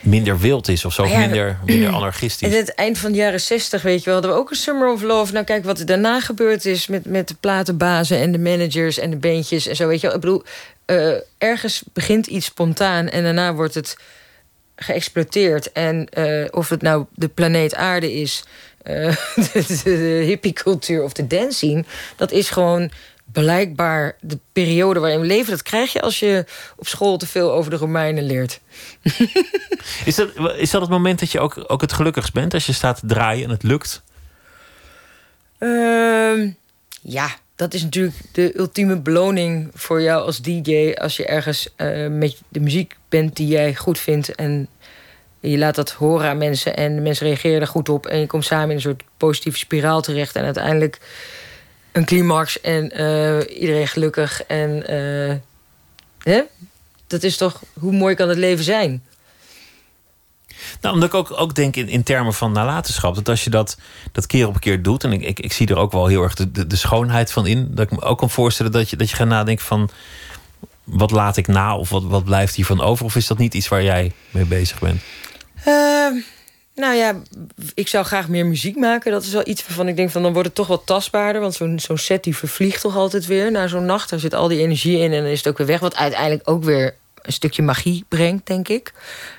minder 0.00 0.38
wild 0.38 0.68
is 0.68 0.84
of 0.84 0.92
zo, 0.92 1.06
ja, 1.06 1.18
minder, 1.18 1.58
minder 1.64 1.92
anarchistisch. 1.92 2.48
En 2.48 2.56
het 2.56 2.74
eind 2.74 2.98
van 2.98 3.12
de 3.12 3.18
jaren 3.18 3.40
zestig, 3.40 3.82
weet 3.82 3.98
je 3.98 4.04
wel, 4.04 4.14
hadden 4.14 4.32
we 4.32 4.38
ook 4.38 4.50
een 4.50 4.56
Summer 4.56 4.92
of 4.92 5.02
Love. 5.02 5.32
Nou, 5.32 5.44
kijk 5.44 5.64
wat 5.64 5.78
er 5.78 5.86
daarna 5.86 6.20
gebeurd 6.20 6.64
is 6.64 6.86
met, 6.86 7.04
met 7.04 7.28
de 7.28 7.34
platenbazen 7.40 8.18
en 8.18 8.32
de 8.32 8.38
managers 8.38 8.98
en 8.98 9.10
de 9.10 9.16
bandjes 9.16 9.66
en 9.66 9.76
zo, 9.76 9.86
weet 9.86 10.00
je 10.00 10.06
wel. 10.06 10.16
Ik 10.16 10.22
bedoel, 10.22 10.42
uh, 10.86 11.14
ergens 11.38 11.82
begint 11.92 12.26
iets 12.26 12.46
spontaan 12.46 13.08
en 13.08 13.22
daarna 13.22 13.54
wordt 13.54 13.74
het 13.74 13.96
geëxploiteerd. 14.76 15.72
En 15.72 16.08
uh, 16.18 16.46
of 16.50 16.68
het 16.68 16.82
nou 16.82 17.04
de 17.14 17.28
planeet 17.28 17.74
Aarde 17.74 18.12
is, 18.12 18.44
uh, 18.90 19.16
de, 19.34 19.80
de 19.84 20.22
hippiecultuur 20.26 21.02
of 21.02 21.12
de 21.12 21.26
dancing, 21.26 21.86
dat 22.16 22.32
is 22.32 22.50
gewoon 22.50 22.90
blijkbaar 23.32 24.16
de 24.20 24.38
periode 24.52 25.00
waarin 25.00 25.20
we 25.20 25.26
leven. 25.26 25.50
Dat 25.50 25.62
krijg 25.62 25.92
je 25.92 26.00
als 26.00 26.18
je 26.18 26.44
op 26.76 26.86
school 26.88 27.16
te 27.16 27.26
veel 27.26 27.52
over 27.52 27.70
de 27.70 27.76
Romeinen 27.76 28.24
leert. 28.24 28.60
is, 30.04 30.14
dat, 30.14 30.28
is 30.56 30.70
dat 30.70 30.80
het 30.80 30.90
moment 30.90 31.20
dat 31.20 31.32
je 31.32 31.40
ook, 31.40 31.64
ook 31.66 31.80
het 31.80 31.92
gelukkigst 31.92 32.32
bent? 32.32 32.54
Als 32.54 32.66
je 32.66 32.72
staat 32.72 33.00
te 33.00 33.06
draaien 33.06 33.44
en 33.44 33.50
het 33.50 33.62
lukt? 33.62 34.02
Uh, 35.58 36.50
ja, 37.02 37.28
dat 37.56 37.74
is 37.74 37.82
natuurlijk 37.82 38.16
de 38.32 38.58
ultieme 38.58 38.96
beloning 38.96 39.70
voor 39.74 40.02
jou 40.02 40.24
als 40.24 40.40
DJ. 40.40 40.92
Als 40.92 41.16
je 41.16 41.26
ergens 41.26 41.68
uh, 41.76 42.08
met 42.08 42.40
de 42.48 42.60
muziek 42.60 42.96
bent 43.08 43.36
die 43.36 43.46
jij 43.46 43.74
goed 43.74 43.98
vindt. 43.98 44.34
En 44.34 44.68
je 45.40 45.58
laat 45.58 45.74
dat 45.74 45.90
horen 45.90 46.28
aan 46.28 46.38
mensen. 46.38 46.76
En 46.76 46.94
de 46.94 47.00
mensen 47.00 47.26
reageren 47.26 47.60
er 47.60 47.66
goed 47.66 47.88
op. 47.88 48.06
En 48.06 48.18
je 48.18 48.26
komt 48.26 48.44
samen 48.44 48.68
in 48.68 48.74
een 48.74 48.80
soort 48.80 49.02
positieve 49.16 49.58
spiraal 49.58 50.00
terecht. 50.00 50.36
En 50.36 50.44
uiteindelijk 50.44 50.98
een 51.92 52.04
climax 52.04 52.60
en 52.60 53.00
uh, 53.00 53.60
iedereen 53.60 53.88
gelukkig. 53.88 54.42
En 54.42 54.92
uh, 54.92 55.34
hè? 56.22 56.42
dat 57.06 57.22
is 57.22 57.36
toch, 57.36 57.62
hoe 57.72 57.92
mooi 57.92 58.14
kan 58.14 58.28
het 58.28 58.38
leven 58.38 58.64
zijn? 58.64 59.02
Nou, 60.80 60.94
omdat 60.94 61.08
ik 61.08 61.14
ook, 61.14 61.40
ook 61.40 61.54
denk 61.54 61.76
in, 61.76 61.88
in 61.88 62.02
termen 62.02 62.34
van 62.34 62.52
nalatenschap. 62.52 63.14
Dat 63.14 63.28
als 63.28 63.44
je 63.44 63.50
dat, 63.50 63.76
dat 64.12 64.26
keer 64.26 64.46
op 64.46 64.60
keer 64.60 64.82
doet. 64.82 65.04
En 65.04 65.12
ik, 65.12 65.22
ik, 65.22 65.40
ik 65.40 65.52
zie 65.52 65.66
er 65.66 65.76
ook 65.76 65.92
wel 65.92 66.06
heel 66.06 66.22
erg 66.22 66.34
de, 66.34 66.50
de, 66.50 66.66
de, 66.66 66.76
schoonheid 66.76 67.32
van 67.32 67.46
in. 67.46 67.68
Dat 67.70 67.84
ik 67.84 67.98
me 67.98 68.02
ook 68.02 68.18
kan 68.18 68.30
voorstellen 68.30 68.72
dat 68.72 68.90
je, 68.90 68.96
dat 68.96 69.10
je 69.10 69.16
gaat 69.16 69.28
nadenken 69.28 69.64
van. 69.64 69.90
Wat 70.84 71.10
laat 71.10 71.36
ik 71.36 71.46
na? 71.46 71.76
Of 71.76 71.90
wat, 71.90 72.02
wat 72.02 72.24
blijft 72.24 72.54
hiervan 72.54 72.80
over? 72.80 73.04
Of 73.04 73.16
is 73.16 73.26
dat 73.26 73.38
niet 73.38 73.54
iets 73.54 73.68
waar 73.68 73.82
jij 73.82 74.12
mee 74.30 74.44
bezig 74.44 74.78
bent? 74.78 75.00
Uh, 75.66 76.22
nou 76.80 76.94
ja, 76.94 77.20
ik 77.74 77.88
zou 77.88 78.04
graag 78.04 78.28
meer 78.28 78.46
muziek 78.46 78.76
maken. 78.76 79.12
Dat 79.12 79.22
is 79.22 79.32
wel 79.32 79.48
iets 79.48 79.66
waarvan 79.66 79.88
ik 79.88 79.96
denk 79.96 80.10
van 80.10 80.22
dan 80.22 80.32
wordt 80.32 80.46
het 80.46 80.56
toch 80.56 80.66
wat 80.66 80.86
tastbaarder. 80.86 81.40
Want 81.40 81.54
zo'n 81.54 81.78
zo'n 81.78 81.98
set 81.98 82.24
die 82.24 82.36
vervliegt 82.36 82.80
toch 82.80 82.96
altijd 82.96 83.26
weer 83.26 83.50
na 83.50 83.66
zo'n 83.66 83.84
nacht. 83.84 84.10
Daar 84.10 84.18
zit 84.18 84.34
al 84.34 84.48
die 84.48 84.60
energie 84.60 84.98
in 84.98 85.12
en 85.12 85.22
dan 85.22 85.30
is 85.30 85.38
het 85.38 85.48
ook 85.48 85.58
weer 85.58 85.66
weg. 85.66 85.80
Wat 85.80 85.96
uiteindelijk 85.96 86.48
ook 86.48 86.64
weer 86.64 86.94
een 87.22 87.32
stukje 87.32 87.62
magie 87.62 88.04
brengt, 88.08 88.46
denk 88.46 88.68
ik. 88.68 88.92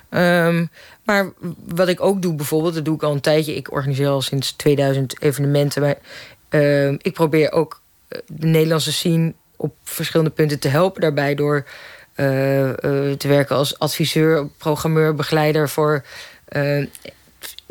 Um, 0.10 0.70
maar 1.04 1.32
wat 1.68 1.88
ik 1.88 2.02
ook 2.02 2.22
doe 2.22 2.34
bijvoorbeeld, 2.36 2.74
dat 2.74 2.86
doe 2.86 2.96
ik 2.96 3.04
al 3.04 3.12
een 3.12 3.22
tijdje. 3.22 3.56
Ik 3.56 3.72
organiseer 3.72 4.08
al 4.08 4.22
sinds 4.22 4.52
2000 4.52 5.22
evenementen. 5.22 5.82
Maar 5.82 5.98
uh, 6.50 6.92
ik 6.92 7.14
probeer 7.14 7.52
ook 7.52 7.82
eh, 8.08 8.20
de 8.28 8.48
Nederlandse 8.48 8.92
scene 8.92 9.34
op 9.56 9.76
verschillende 9.84 10.32
punten 10.32 10.60
te 10.60 10.68
helpen 10.68 11.02
daarbij. 11.02 11.36
Door 11.36 11.66
uh, 12.16 12.68
uh, 12.68 12.74
te 13.12 13.28
werken 13.28 13.56
als 13.56 13.80
adviseur, 13.80 14.48
programmeur, 14.58 15.16
begeleider 15.16 15.70
voor 15.70 16.04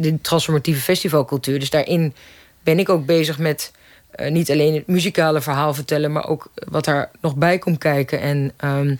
de 0.02 0.20
transformatieve 0.20 0.80
festivalcultuur. 0.80 1.58
Dus 1.58 1.70
daarin 1.70 2.14
ben 2.62 2.78
ik 2.78 2.88
ook 2.88 3.06
bezig 3.06 3.38
met 3.38 3.72
uh, 4.16 4.30
niet 4.30 4.50
alleen 4.50 4.74
het 4.74 4.86
muzikale 4.86 5.40
verhaal 5.40 5.74
vertellen, 5.74 6.12
maar 6.12 6.28
ook 6.28 6.50
wat 6.54 6.84
daar 6.84 7.10
nog 7.20 7.36
bij 7.36 7.58
komt 7.58 7.78
kijken. 7.78 8.20
En 8.20 8.52
um, 8.64 8.98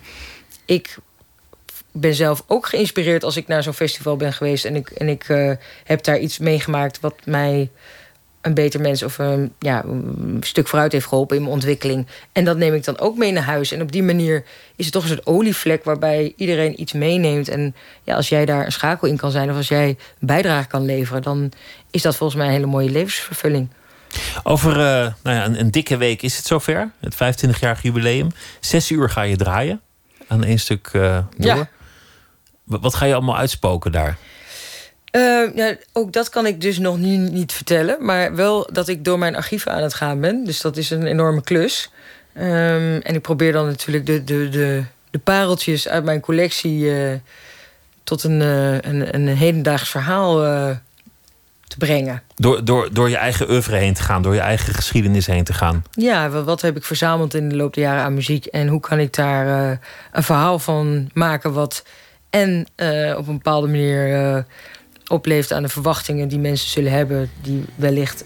ik 0.65 0.97
ben 1.93 2.15
zelf 2.15 2.45
ook 2.47 2.67
geïnspireerd 2.67 3.25
als 3.25 3.37
ik 3.37 3.47
naar 3.47 3.63
zo'n 3.63 3.73
festival 3.73 4.17
ben 4.17 4.33
geweest 4.33 4.65
en 4.65 4.77
ik, 4.77 4.91
en 4.91 5.09
ik 5.09 5.29
uh, 5.29 5.53
heb 5.85 6.05
daar 6.05 6.19
iets 6.19 6.39
meegemaakt 6.39 7.01
wat 7.01 7.15
mij 7.25 7.71
een 8.41 8.55
beter 8.55 8.81
mens 8.81 9.03
of 9.03 9.19
een, 9.19 9.53
ja, 9.59 9.85
een 9.85 10.37
stuk 10.41 10.69
vooruit 10.69 10.93
heeft 10.93 11.07
geholpen 11.07 11.37
in 11.37 11.43
mijn 11.43 11.55
ontwikkeling. 11.55 12.07
En 12.33 12.45
dat 12.45 12.57
neem 12.57 12.75
ik 12.75 12.85
dan 12.85 12.99
ook 12.99 13.17
mee 13.17 13.33
naar 13.33 13.43
huis. 13.43 13.73
En 13.73 13.83
op 13.83 13.93
die 13.93 14.03
manier 14.03 14.45
is 14.77 14.85
het 14.85 14.95
toch 14.95 15.03
een 15.03 15.09
soort 15.09 15.27
olievlek 15.27 15.85
waarbij 15.85 16.33
iedereen 16.37 16.81
iets 16.81 16.93
meeneemt. 16.93 17.49
En 17.49 17.75
ja, 18.03 18.15
als 18.15 18.29
jij 18.29 18.45
daar 18.45 18.65
een 18.65 18.73
schakel 18.73 19.09
in 19.09 19.17
kan 19.17 19.31
zijn 19.31 19.51
of 19.51 19.57
als 19.57 19.69
jij 19.69 19.89
een 19.89 19.97
bijdrage 20.19 20.69
kan 20.69 20.85
leveren, 20.85 21.23
dan 21.23 21.53
is 21.91 22.03
dat 22.03 22.17
volgens 22.17 22.39
mij 22.39 22.49
een 22.49 22.55
hele 22.55 22.67
mooie 22.67 22.91
levensvervulling. 22.91 23.69
Over 24.43 24.71
uh, 24.71 24.77
nou 25.23 25.37
ja, 25.37 25.45
een, 25.45 25.61
een, 25.61 25.71
dikke 25.71 25.97
week 25.97 26.23
is 26.23 26.37
het 26.37 26.47
zover, 26.47 26.91
het 27.01 27.15
25-jarig 27.15 27.83
jubileum. 27.83 28.29
Zes 28.61 28.91
uur 28.91 29.11
ga 29.11 29.23
je 29.23 29.37
draaien 29.37 29.81
aan 30.27 30.45
één 30.45 30.59
stuk 30.59 30.91
uh, 30.93 31.19
door. 31.37 31.57
Ja. 31.57 31.69
Wat 32.65 32.95
ga 32.95 33.05
je 33.05 33.15
allemaal 33.15 33.37
uitspoken 33.37 33.93
daar? 33.93 34.19
Uh, 35.13 35.57
ja, 35.57 35.77
ook 35.93 36.13
dat 36.13 36.29
kan 36.29 36.47
ik 36.47 36.61
dus 36.61 36.79
nog 36.79 36.99
nu 36.99 37.17
niet 37.17 37.53
vertellen. 37.53 38.05
Maar 38.05 38.35
wel 38.35 38.69
dat 38.73 38.89
ik 38.89 39.05
door 39.05 39.19
mijn 39.19 39.37
archieven 39.37 39.73
aan 39.73 39.83
het 39.83 39.95
gaan 39.95 40.21
ben. 40.21 40.45
Dus 40.45 40.61
dat 40.61 40.77
is 40.77 40.91
een 40.91 41.07
enorme 41.07 41.43
klus. 41.43 41.91
Um, 42.35 43.01
en 43.01 43.15
ik 43.15 43.23
probeer 43.23 43.53
dan 43.53 43.67
natuurlijk 43.67 44.07
de, 44.07 44.25
de, 44.25 44.49
de, 44.49 44.85
de 45.11 45.19
pareltjes 45.19 45.89
uit 45.89 46.05
mijn 46.05 46.21
collectie... 46.21 46.81
Uh, 46.81 47.13
tot 48.05 48.25
een, 48.25 48.41
uh, 48.41 48.73
een, 48.73 49.15
een 49.15 49.27
hedendaags 49.27 49.91
verhaal 49.91 50.35
te 51.67 51.77
brengen. 51.79 52.23
Door, 52.35 52.65
door, 52.65 52.89
door 52.93 53.11
je 53.11 53.17
eigen 53.17 53.51
oeuvre 53.51 53.77
heen 53.77 53.95
te 53.95 54.03
gaan, 54.03 54.23
door 54.23 54.35
je 54.35 54.41
eigen 54.41 54.75
geschiedenis 54.75 55.27
heen 55.27 55.45
te 55.45 55.53
gaan. 55.53 55.85
Ja, 55.91 56.29
wat 56.29 56.61
heb 56.61 56.77
ik 56.77 56.85
verzameld 56.85 57.35
in 57.35 57.49
de 57.49 57.57
loop 57.57 57.75
der 57.75 57.85
jaren 57.85 58.03
aan 58.03 58.15
muziek 58.15 58.47
en 58.47 58.69
hoe 58.69 58.81
kan 58.81 58.99
ik 58.99 59.15
daar 59.15 59.79
een 60.13 60.23
verhaal 60.23 60.59
van 60.59 61.11
maken 61.13 61.53
wat 61.53 61.85
en 62.31 62.67
op 63.17 63.29
een 63.29 63.37
bepaalde 63.37 63.67
manier 63.67 64.45
opleeft 65.11 65.53
aan 65.53 65.63
de 65.63 65.69
verwachtingen 65.69 66.29
die 66.29 66.39
mensen 66.39 66.71
zullen 66.71 66.93
hebben, 66.93 67.31
die 67.43 67.65
wellicht 67.75 68.25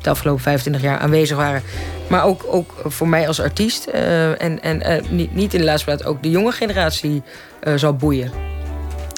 de 0.00 0.10
afgelopen 0.10 0.42
25 0.42 0.82
jaar 0.82 0.98
aanwezig 0.98 1.36
waren. 1.36 1.62
Maar 2.08 2.24
ook, 2.24 2.44
ook 2.48 2.74
voor 2.84 3.08
mij 3.08 3.26
als 3.28 3.40
artiest. 3.40 3.86
en 3.86 4.62
en 4.62 5.04
niet, 5.10 5.34
niet 5.34 5.54
in 5.54 5.60
de 5.60 5.64
laatste 5.64 5.84
plaats 5.84 6.04
ook 6.04 6.22
de 6.22 6.30
jonge 6.30 6.52
generatie 6.52 7.22
zal 7.76 7.94
boeien. 7.94 8.53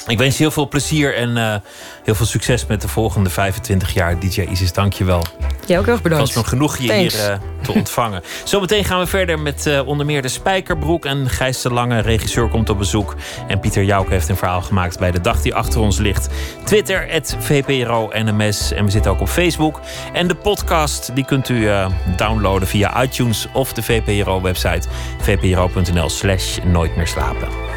Ik 0.07 0.17
wens 0.17 0.37
je 0.37 0.43
heel 0.43 0.51
veel 0.51 0.67
plezier 0.67 1.15
en 1.15 1.37
uh, 1.37 1.55
heel 2.03 2.15
veel 2.15 2.25
succes 2.25 2.65
met 2.65 2.81
de 2.81 2.87
volgende 2.87 3.29
25 3.29 3.93
jaar. 3.93 4.19
DJ 4.19 4.41
Isis, 4.41 4.73
dank 4.73 4.93
je 4.93 5.03
wel. 5.03 5.25
Jij 5.65 5.79
ook 5.79 5.85
heel 5.85 5.93
erg 5.93 6.03
bedankt. 6.03 6.27
Het 6.27 6.35
was 6.35 6.43
me 6.43 6.49
genoeg 6.49 6.77
je 6.77 6.87
Thanks. 6.87 7.21
hier 7.21 7.31
uh, 7.31 7.37
te 7.61 7.71
ontvangen. 7.79 8.21
Zometeen 8.43 8.83
gaan 8.83 8.99
we 8.99 9.07
verder 9.07 9.39
met 9.39 9.65
uh, 9.65 9.87
onder 9.87 10.05
meer 10.05 10.21
de 10.21 10.27
Spijkerbroek. 10.27 11.05
En 11.05 11.29
Gijs 11.29 11.61
de 11.61 11.73
Lange, 11.73 11.99
regisseur, 11.99 12.49
komt 12.49 12.69
op 12.69 12.77
bezoek. 12.77 13.15
En 13.47 13.59
Pieter 13.59 13.83
Jouke 13.83 14.11
heeft 14.11 14.29
een 14.29 14.37
verhaal 14.37 14.61
gemaakt 14.61 14.99
bij 14.99 15.11
de 15.11 15.21
dag 15.21 15.41
die 15.41 15.55
achter 15.55 15.79
ons 15.79 15.97
ligt. 15.97 16.27
Twitter, 16.63 17.07
het 17.09 17.35
VPRO 17.39 18.09
NMS. 18.13 18.71
En 18.71 18.85
we 18.85 18.91
zitten 18.91 19.11
ook 19.11 19.21
op 19.21 19.29
Facebook. 19.29 19.79
En 20.13 20.27
de 20.27 20.35
podcast, 20.35 21.15
die 21.15 21.25
kunt 21.25 21.49
u 21.49 21.69
downloaden 22.15 22.67
via 22.67 23.03
iTunes 23.03 23.47
of 23.53 23.73
de 23.73 23.83
VPRO-website. 23.83 24.87
vpro.nl 25.21 26.09
slash 26.09 26.57
nooit 26.63 26.95
meer 26.95 27.07
slapen. 27.07 27.76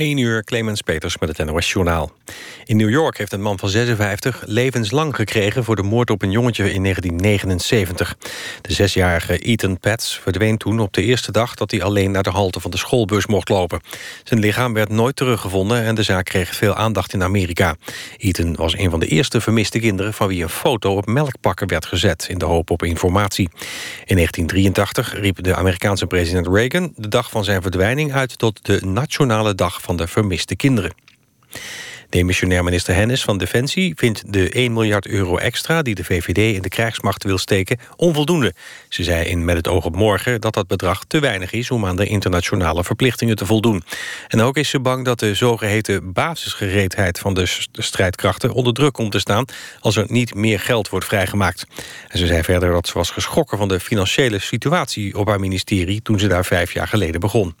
1 0.00 0.16
uur 0.16 0.44
Clemens 0.44 0.82
Peters 0.82 1.18
met 1.18 1.36
het 1.36 1.46
NOS 1.46 1.72
Journaal. 1.72 2.12
In 2.64 2.76
New 2.76 2.90
York 2.90 3.18
heeft 3.18 3.32
een 3.32 3.42
man 3.42 3.58
van 3.58 3.68
56 3.68 4.42
levenslang 4.46 5.14
gekregen... 5.16 5.64
voor 5.64 5.76
de 5.76 5.82
moord 5.82 6.10
op 6.10 6.22
een 6.22 6.30
jongetje 6.30 6.72
in 6.72 6.82
1979. 6.82 8.16
De 8.60 8.72
zesjarige 8.72 9.38
Ethan 9.38 9.78
Pats 9.78 10.18
verdween 10.22 10.56
toen 10.56 10.80
op 10.80 10.92
de 10.92 11.02
eerste 11.02 11.32
dag... 11.32 11.54
dat 11.54 11.70
hij 11.70 11.82
alleen 11.82 12.10
naar 12.10 12.22
de 12.22 12.30
halte 12.30 12.60
van 12.60 12.70
de 12.70 12.76
schoolbus 12.76 13.26
mocht 13.26 13.48
lopen. 13.48 13.80
Zijn 14.24 14.40
lichaam 14.40 14.72
werd 14.72 14.88
nooit 14.88 15.16
teruggevonden... 15.16 15.84
en 15.84 15.94
de 15.94 16.02
zaak 16.02 16.24
kreeg 16.24 16.54
veel 16.54 16.74
aandacht 16.74 17.12
in 17.12 17.22
Amerika. 17.22 17.76
Ethan 18.16 18.54
was 18.54 18.78
een 18.78 18.90
van 18.90 19.00
de 19.00 19.06
eerste 19.06 19.40
vermiste 19.40 19.78
kinderen... 19.78 20.14
van 20.14 20.28
wie 20.28 20.42
een 20.42 20.48
foto 20.48 20.96
op 20.96 21.06
melkpakken 21.06 21.68
werd 21.68 21.86
gezet... 21.86 22.26
in 22.28 22.38
de 22.38 22.44
hoop 22.44 22.70
op 22.70 22.82
informatie. 22.82 23.48
In 24.04 24.16
1983 24.16 25.20
riep 25.20 25.42
de 25.42 25.54
Amerikaanse 25.54 26.06
president 26.06 26.46
Reagan... 26.46 26.92
de 26.96 27.08
dag 27.08 27.30
van 27.30 27.44
zijn 27.44 27.62
verdwijning 27.62 28.12
uit 28.12 28.38
tot 28.38 28.58
de 28.62 28.86
Nationale 28.86 29.54
Dag 29.54 29.80
van 29.80 29.89
de 29.96 30.06
Vermiste 30.06 30.56
Kinderen. 30.56 30.92
Demissionair 32.10 32.64
minister 32.64 32.94
Hennis 32.94 33.22
van 33.22 33.38
Defensie 33.38 33.92
vindt 33.96 34.32
de 34.32 34.50
1 34.50 34.72
miljard 34.72 35.06
euro 35.06 35.36
extra... 35.36 35.82
die 35.82 35.94
de 35.94 36.04
VVD 36.04 36.54
in 36.54 36.62
de 36.62 36.68
krijgsmacht 36.68 37.24
wil 37.24 37.38
steken, 37.38 37.78
onvoldoende. 37.96 38.54
Ze 38.88 39.04
zei 39.04 39.24
in 39.24 39.44
Met 39.44 39.56
het 39.56 39.68
oog 39.68 39.84
op 39.84 39.96
morgen 39.96 40.40
dat 40.40 40.54
dat 40.54 40.66
bedrag 40.66 41.04
te 41.04 41.18
weinig 41.20 41.52
is... 41.52 41.70
om 41.70 41.86
aan 41.86 41.96
de 41.96 42.06
internationale 42.06 42.84
verplichtingen 42.84 43.36
te 43.36 43.46
voldoen. 43.46 43.82
En 44.28 44.40
ook 44.40 44.56
is 44.56 44.68
ze 44.68 44.80
bang 44.80 45.04
dat 45.04 45.18
de 45.18 45.34
zogeheten 45.34 46.12
basisgereedheid... 46.12 47.18
van 47.18 47.34
de 47.34 47.46
strijdkrachten 47.72 48.52
onder 48.52 48.72
druk 48.72 48.92
komt 48.92 49.12
te 49.12 49.18
staan... 49.18 49.44
als 49.80 49.96
er 49.96 50.04
niet 50.08 50.34
meer 50.34 50.60
geld 50.60 50.88
wordt 50.88 51.06
vrijgemaakt. 51.06 51.66
En 52.08 52.18
ze 52.18 52.26
zei 52.26 52.42
verder 52.42 52.72
dat 52.72 52.86
ze 52.86 52.94
was 52.94 53.10
geschrokken 53.10 53.58
van 53.58 53.68
de 53.68 53.80
financiële 53.80 54.38
situatie... 54.38 55.18
op 55.18 55.28
haar 55.28 55.40
ministerie 55.40 56.02
toen 56.02 56.18
ze 56.18 56.26
daar 56.26 56.44
vijf 56.44 56.72
jaar 56.72 56.88
geleden 56.88 57.20
begon. 57.20 57.54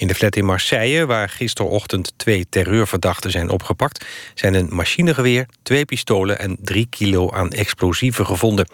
In 0.00 0.06
de 0.06 0.14
flat 0.14 0.36
in 0.36 0.44
Marseille, 0.44 1.06
waar 1.06 1.28
gisterochtend 1.28 2.12
twee 2.16 2.46
terreurverdachten 2.48 3.30
zijn 3.30 3.50
opgepakt... 3.50 4.04
zijn 4.34 4.54
een 4.54 4.68
machinegeweer, 4.70 5.46
twee 5.62 5.84
pistolen 5.84 6.38
en 6.38 6.56
drie 6.60 6.86
kilo 6.90 7.30
aan 7.30 7.50
explosieven 7.50 8.26
gevonden. 8.26 8.68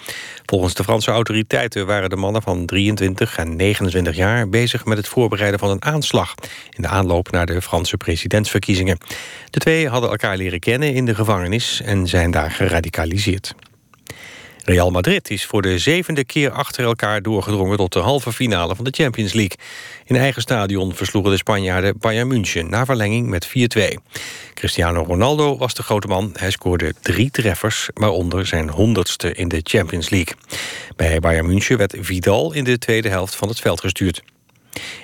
Volgens 0.44 0.74
de 0.74 0.84
Franse 0.84 1.10
autoriteiten 1.10 1.86
waren 1.86 2.10
de 2.10 2.16
mannen 2.16 2.42
van 2.42 2.66
23 2.66 3.38
en 3.38 3.56
29 3.56 4.16
jaar... 4.16 4.48
bezig 4.48 4.84
met 4.84 4.96
het 4.96 5.08
voorbereiden 5.08 5.58
van 5.58 5.70
een 5.70 5.84
aanslag... 5.84 6.34
in 6.70 6.82
de 6.82 6.88
aanloop 6.88 7.30
naar 7.30 7.46
de 7.46 7.62
Franse 7.62 7.96
presidentsverkiezingen. 7.96 8.98
De 9.50 9.58
twee 9.58 9.88
hadden 9.88 10.10
elkaar 10.10 10.36
leren 10.36 10.60
kennen 10.60 10.94
in 10.94 11.04
de 11.04 11.14
gevangenis... 11.14 11.80
en 11.80 12.06
zijn 12.06 12.30
daar 12.30 12.50
geradicaliseerd. 12.50 13.54
Real 14.66 14.90
Madrid 14.90 15.30
is 15.30 15.44
voor 15.44 15.62
de 15.62 15.78
zevende 15.78 16.24
keer 16.24 16.50
achter 16.50 16.84
elkaar 16.84 17.22
doorgedrongen... 17.22 17.76
tot 17.76 17.92
de 17.92 17.98
halve 17.98 18.32
finale 18.32 18.76
van 18.76 18.84
de 18.84 18.90
Champions 18.90 19.32
League. 19.32 19.56
In 20.04 20.16
eigen 20.16 20.42
stadion 20.42 20.94
versloegen 20.94 21.30
de 21.30 21.36
Spanjaarden 21.36 21.98
Bayern 21.98 22.28
München... 22.28 22.70
na 22.70 22.84
verlenging 22.84 23.28
met 23.28 23.48
4-2. 23.48 23.50
Cristiano 24.54 25.02
Ronaldo 25.02 25.56
was 25.56 25.74
de 25.74 25.82
grote 25.82 26.06
man. 26.06 26.30
Hij 26.38 26.50
scoorde 26.50 26.94
drie 27.02 27.30
treffers, 27.30 27.88
waaronder 27.94 28.46
zijn 28.46 28.68
honderdste 28.68 29.32
in 29.34 29.48
de 29.48 29.60
Champions 29.62 30.10
League. 30.10 30.34
Bij 30.96 31.20
Bayern 31.20 31.46
München 31.46 31.78
werd 31.78 31.94
Vidal 32.00 32.52
in 32.52 32.64
de 32.64 32.78
tweede 32.78 33.08
helft 33.08 33.36
van 33.36 33.48
het 33.48 33.60
veld 33.60 33.80
gestuurd. 33.80 34.22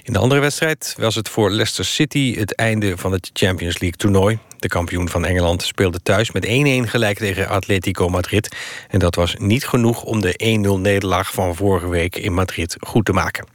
In 0.02 0.12
de 0.12 0.18
andere 0.18 0.40
wedstrijd 0.40 0.94
was 0.98 1.14
het 1.14 1.28
voor 1.28 1.50
Leicester 1.50 1.84
City 1.84 2.34
het 2.38 2.54
einde 2.54 2.96
van 2.96 3.12
het 3.12 3.30
Champions 3.32 3.78
League 3.78 3.98
toernooi. 3.98 4.38
De 4.62 4.68
kampioen 4.68 5.08
van 5.08 5.24
Engeland 5.24 5.62
speelde 5.62 6.02
thuis 6.02 6.30
met 6.30 6.46
1-1 6.46 6.48
gelijk 6.88 7.18
tegen 7.18 7.48
Atletico 7.48 8.08
Madrid. 8.08 8.56
En 8.88 8.98
dat 8.98 9.14
was 9.14 9.34
niet 9.38 9.66
genoeg 9.66 10.02
om 10.02 10.20
de 10.20 10.60
1-0 10.76 10.80
nederlaag 10.80 11.32
van 11.32 11.56
vorige 11.56 11.88
week 11.88 12.16
in 12.16 12.32
Madrid 12.32 12.76
goed 12.80 13.04
te 13.04 13.12
maken. 13.12 13.46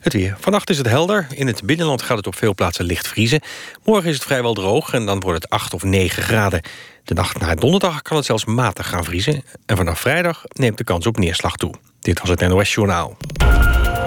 Het 0.00 0.12
weer. 0.12 0.36
Vannacht 0.40 0.70
is 0.70 0.78
het 0.78 0.86
helder. 0.86 1.26
In 1.34 1.46
het 1.46 1.62
binnenland 1.62 2.02
gaat 2.02 2.16
het 2.16 2.26
op 2.26 2.34
veel 2.34 2.54
plaatsen 2.54 2.84
licht 2.84 3.08
vriezen. 3.08 3.40
Morgen 3.84 4.08
is 4.08 4.14
het 4.14 4.24
vrijwel 4.24 4.54
droog 4.54 4.92
en 4.92 5.06
dan 5.06 5.20
wordt 5.20 5.42
het 5.42 5.52
8 5.52 5.74
of 5.74 5.82
9 5.82 6.22
graden. 6.22 6.62
De 7.04 7.14
nacht 7.14 7.38
naar 7.38 7.56
donderdag 7.56 8.02
kan 8.02 8.16
het 8.16 8.26
zelfs 8.26 8.44
matig 8.44 8.88
gaan 8.88 9.04
vriezen. 9.04 9.42
En 9.66 9.76
vanaf 9.76 10.00
vrijdag 10.00 10.42
neemt 10.48 10.78
de 10.78 10.84
kans 10.84 11.06
op 11.06 11.18
neerslag 11.18 11.56
toe. 11.56 11.74
Dit 12.00 12.20
was 12.20 12.28
het 12.28 12.40
NOS 12.40 12.74
Journaal. 12.74 13.16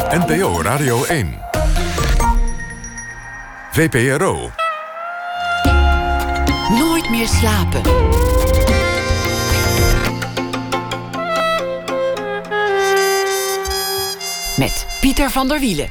NPO 0.10 0.62
Radio 0.62 1.04
1. 1.04 1.40
VPRO. 3.72 4.52
Meer 7.12 7.28
slapen. 7.28 7.82
Met 14.58 14.88
Pieter 15.02 15.30
van 15.30 15.48
der 15.48 15.60
Wielen. 15.60 15.90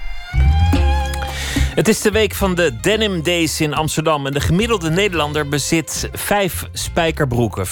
Het 1.75 1.89
is 1.89 2.01
de 2.01 2.11
week 2.11 2.35
van 2.35 2.55
de 2.55 2.81
Denim 2.81 3.23
Days 3.23 3.61
in 3.61 3.75
Amsterdam. 3.75 4.27
En 4.27 4.33
de 4.33 4.41
gemiddelde 4.41 4.91
Nederlander 4.91 5.49
bezit 5.49 6.09
vijf 6.13 6.65
spijkerbroeken. 6.73 7.67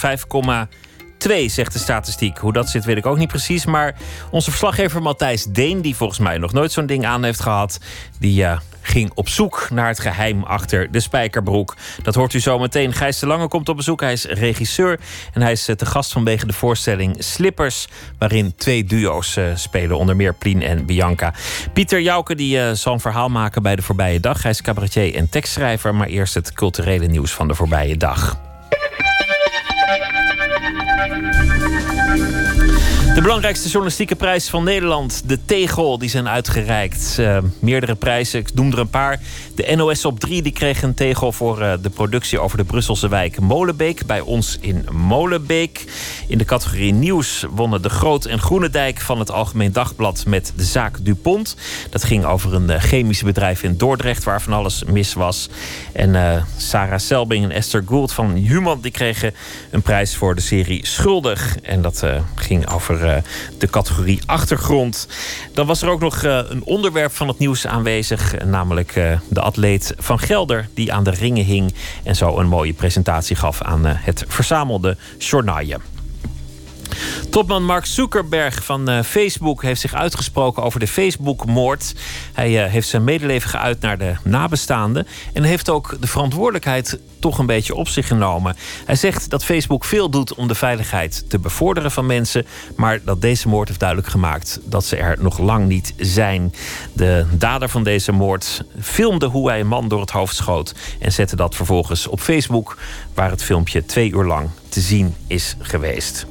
5,2 1.27 1.45
zegt 1.45 1.73
de 1.73 1.79
statistiek. 1.79 2.37
Hoe 2.37 2.53
dat 2.53 2.69
zit 2.69 2.85
weet 2.85 2.97
ik 2.97 3.05
ook 3.05 3.17
niet 3.17 3.27
precies. 3.27 3.65
Maar 3.65 3.95
onze 4.31 4.49
verslaggever 4.49 5.01
Matthijs 5.01 5.43
Deen, 5.43 5.81
die 5.81 5.95
volgens 5.95 6.19
mij 6.19 6.37
nog 6.37 6.53
nooit 6.53 6.71
zo'n 6.71 6.85
ding 6.85 7.05
aan 7.05 7.23
heeft 7.23 7.39
gehad... 7.39 7.79
die 8.19 8.41
uh, 8.41 8.59
ging 8.81 9.11
op 9.13 9.29
zoek 9.29 9.67
naar 9.71 9.87
het 9.87 9.99
geheim 9.99 10.43
achter 10.43 10.91
de 10.91 10.99
spijkerbroek. 10.99 11.75
Dat 12.03 12.15
hoort 12.15 12.33
u 12.33 12.39
zo 12.39 12.59
meteen. 12.59 12.93
Gijs 12.93 13.19
de 13.19 13.27
Lange 13.27 13.47
komt 13.47 13.69
op 13.69 13.75
bezoek. 13.75 14.01
Hij 14.01 14.11
is 14.11 14.25
regisseur 14.25 14.99
en 15.33 15.41
hij 15.41 15.51
is 15.51 15.67
eh, 15.67 15.75
te 15.75 15.85
gast 15.85 16.11
vanwege 16.11 16.45
de 16.45 16.53
voorstelling 16.53 17.15
Slippers, 17.23 17.87
waarin 18.17 18.53
twee 18.55 18.83
duo's 18.83 19.35
uh, 19.35 19.55
spelen, 19.55 19.97
onder 19.97 20.15
meer 20.15 20.33
Plien 20.33 20.61
en 20.61 20.85
Bianca. 20.85 21.33
Pieter 21.73 22.01
Jouke 22.01 22.35
die, 22.35 22.75
zal 22.75 22.93
een 22.93 22.99
verhaal 22.99 23.29
maken 23.29 23.61
bij 23.61 23.75
de 23.75 23.81
voorbije 23.81 24.19
dag. 24.19 24.41
Hij 24.41 24.51
is 24.51 24.61
cabaretier 24.61 25.15
en 25.15 25.29
tekstschrijver, 25.29 25.95
maar 25.95 26.07
eerst 26.07 26.33
het 26.33 26.53
culturele 26.53 27.07
nieuws 27.07 27.31
van 27.31 27.47
de 27.47 27.55
voorbije 27.55 27.97
dag. 27.97 28.48
De 33.19 33.25
belangrijkste 33.25 33.67
journalistieke 33.67 34.15
prijs 34.15 34.49
van 34.49 34.63
Nederland, 34.63 35.23
de 35.25 35.45
Tegel, 35.45 35.97
die 35.97 36.09
zijn 36.09 36.29
uitgereikt. 36.29 37.17
Uh, 37.19 37.37
meerdere 37.59 37.95
prijzen, 37.95 38.39
ik 38.39 38.53
noem 38.53 38.71
er 38.71 38.79
een 38.79 38.89
paar. 38.89 39.19
De 39.59 39.75
NOS 39.75 40.05
op 40.05 40.19
3 40.19 40.41
die 40.41 40.51
kreeg 40.51 40.81
een 40.81 40.93
tegel 40.93 41.31
voor 41.31 41.61
uh, 41.61 41.73
de 41.81 41.89
productie 41.89 42.39
over 42.39 42.57
de 42.57 42.63
Brusselse 42.63 43.07
wijk 43.07 43.39
Molenbeek. 43.39 44.05
Bij 44.05 44.19
ons 44.19 44.57
in 44.61 44.85
Molenbeek. 44.91 45.85
In 46.27 46.37
de 46.37 46.45
categorie 46.45 46.93
nieuws 46.93 47.45
wonnen 47.49 47.81
de 47.81 47.89
Groot 47.89 48.25
en 48.25 48.39
Groenendijk 48.39 48.99
van 48.99 49.19
het 49.19 49.31
Algemeen 49.31 49.71
Dagblad 49.71 50.25
met 50.25 50.53
de 50.55 50.63
zaak 50.63 50.97
Dupont. 51.05 51.55
Dat 51.89 52.03
ging 52.03 52.25
over 52.25 52.53
een 52.53 52.69
uh, 52.69 52.79
chemisch 52.79 53.23
bedrijf 53.23 53.63
in 53.63 53.77
Dordrecht 53.77 54.23
waar 54.23 54.41
van 54.41 54.53
alles 54.53 54.83
mis 54.83 55.13
was. 55.13 55.49
En 55.93 56.45
Sarah 56.57 56.99
Selbing 56.99 57.43
en 57.43 57.51
Esther 57.51 57.83
Gould 57.85 58.11
van 58.11 58.31
Human 58.33 58.81
die 58.81 58.91
kregen 58.91 59.33
een 59.71 59.81
prijs 59.81 60.15
voor 60.15 60.35
de 60.35 60.41
serie 60.41 60.85
Schuldig. 60.85 61.57
En 61.59 61.81
dat 61.81 62.03
ging 62.35 62.69
over 62.69 63.05
eh, 63.05 63.21
de 63.57 63.69
categorie 63.69 64.21
achtergrond. 64.25 65.07
Dan 65.53 65.67
was 65.67 65.81
er 65.81 65.89
ook 65.89 65.99
nog 65.99 66.23
eh, 66.23 66.39
een 66.49 66.63
onderwerp 66.63 67.11
van 67.11 67.27
het 67.27 67.39
nieuws 67.39 67.67
aanwezig, 67.67 68.45
namelijk 68.45 68.95
eh, 68.95 69.19
de 69.29 69.41
atleet 69.49 69.93
van 69.97 70.19
Gelder, 70.19 70.69
die 70.73 70.93
aan 70.93 71.03
de 71.03 71.09
ringen 71.09 71.45
hing 71.45 71.73
en 72.03 72.15
zo 72.15 72.37
een 72.37 72.47
mooie 72.47 72.73
presentatie 72.73 73.35
gaf 73.35 73.61
aan 73.61 73.85
het 73.85 74.25
verzamelde 74.27 74.97
journaalje. 75.17 75.79
Topman 77.29 77.65
Mark 77.65 77.85
Zuckerberg 77.85 78.63
van 78.63 78.89
uh, 78.89 79.01
Facebook 79.01 79.61
heeft 79.61 79.81
zich 79.81 79.93
uitgesproken 79.93 80.63
over 80.63 80.79
de 80.79 80.87
Facebook-moord. 80.87 81.93
Hij 82.33 82.65
uh, 82.65 82.71
heeft 82.71 82.87
zijn 82.87 83.03
medeleven 83.03 83.49
geuit 83.49 83.81
naar 83.81 83.97
de 83.97 84.15
nabestaanden. 84.23 85.07
En 85.33 85.43
heeft 85.43 85.69
ook 85.69 85.97
de 85.99 86.07
verantwoordelijkheid 86.07 86.99
toch 87.19 87.37
een 87.37 87.45
beetje 87.45 87.75
op 87.75 87.87
zich 87.87 88.07
genomen. 88.07 88.55
Hij 88.85 88.95
zegt 88.95 89.29
dat 89.29 89.45
Facebook 89.45 89.85
veel 89.85 90.09
doet 90.09 90.33
om 90.33 90.47
de 90.47 90.55
veiligheid 90.55 91.29
te 91.29 91.39
bevorderen 91.39 91.91
van 91.91 92.05
mensen. 92.05 92.45
Maar 92.75 92.99
dat 93.03 93.21
deze 93.21 93.47
moord 93.47 93.67
heeft 93.67 93.79
duidelijk 93.79 94.09
gemaakt 94.09 94.59
dat 94.63 94.85
ze 94.85 94.95
er 94.95 95.17
nog 95.19 95.37
lang 95.37 95.67
niet 95.67 95.93
zijn. 95.97 96.53
De 96.93 97.25
dader 97.31 97.69
van 97.69 97.83
deze 97.83 98.11
moord 98.11 98.63
filmde 98.81 99.25
hoe 99.25 99.49
hij 99.49 99.59
een 99.59 99.67
man 99.67 99.87
door 99.87 100.01
het 100.01 100.11
hoofd 100.11 100.35
schoot. 100.35 100.75
En 100.99 101.11
zette 101.11 101.35
dat 101.35 101.55
vervolgens 101.55 102.07
op 102.07 102.19
Facebook, 102.19 102.77
waar 103.13 103.29
het 103.29 103.43
filmpje 103.43 103.85
twee 103.85 104.11
uur 104.11 104.25
lang 104.25 104.49
te 104.69 104.79
zien 104.79 105.15
is 105.27 105.55
geweest. 105.59 106.25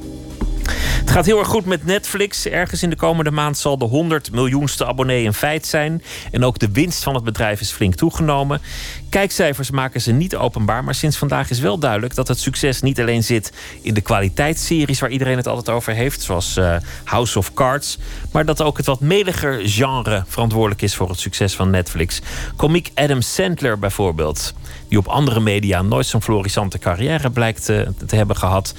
Het 0.75 1.11
gaat 1.11 1.25
heel 1.25 1.39
erg 1.39 1.47
goed 1.47 1.65
met 1.65 1.85
Netflix. 1.85 2.45
Ergens 2.45 2.83
in 2.83 2.89
de 2.89 2.95
komende 2.95 3.31
maand 3.31 3.57
zal 3.57 3.77
de 3.77 3.85
100 3.85 4.31
miljoenste 4.31 4.85
abonnee 4.85 5.25
een 5.25 5.33
feit 5.33 5.65
zijn. 5.65 6.03
En 6.31 6.43
ook 6.43 6.59
de 6.59 6.71
winst 6.71 7.03
van 7.03 7.15
het 7.15 7.23
bedrijf 7.23 7.61
is 7.61 7.71
flink 7.71 7.95
toegenomen. 7.95 8.61
Kijkcijfers 9.09 9.71
maken 9.71 10.01
ze 10.01 10.11
niet 10.11 10.35
openbaar. 10.35 10.83
Maar 10.83 10.95
sinds 10.95 11.17
vandaag 11.17 11.49
is 11.49 11.59
wel 11.59 11.77
duidelijk 11.77 12.15
dat 12.15 12.27
het 12.27 12.39
succes 12.39 12.81
niet 12.81 12.99
alleen 12.99 13.23
zit 13.23 13.53
in 13.81 13.93
de 13.93 14.01
kwaliteitsseries 14.01 14.99
waar 14.99 15.09
iedereen 15.09 15.37
het 15.37 15.47
altijd 15.47 15.75
over 15.75 15.93
heeft, 15.93 16.21
zoals 16.21 16.57
uh, 16.57 16.75
House 17.03 17.37
of 17.37 17.53
Cards. 17.53 17.97
Maar 18.31 18.45
dat 18.45 18.61
ook 18.61 18.77
het 18.77 18.85
wat 18.85 18.99
meliger 18.99 19.69
genre 19.69 20.23
verantwoordelijk 20.27 20.81
is 20.81 20.95
voor 20.95 21.09
het 21.09 21.19
succes 21.19 21.55
van 21.55 21.69
Netflix. 21.69 22.21
Komiek 22.55 22.91
Adam 22.95 23.21
Sandler 23.21 23.79
bijvoorbeeld 23.79 24.53
die 24.87 24.97
op 24.97 25.07
andere 25.07 25.39
media 25.39 25.81
nooit 25.81 26.05
zo'n 26.05 26.21
florissante 26.21 26.79
carrière 26.79 27.29
blijkt 27.29 27.69
eh, 27.69 27.81
te 28.07 28.15
hebben 28.15 28.35
gehad, 28.35 28.73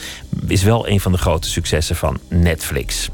is 0.47 0.63
wel 0.63 0.89
een 0.89 1.01
van 1.01 1.13
de 1.13 1.19
grote 1.19 1.49
successen 1.49 1.97
van 1.97 2.19
Netflix. 2.29 3.11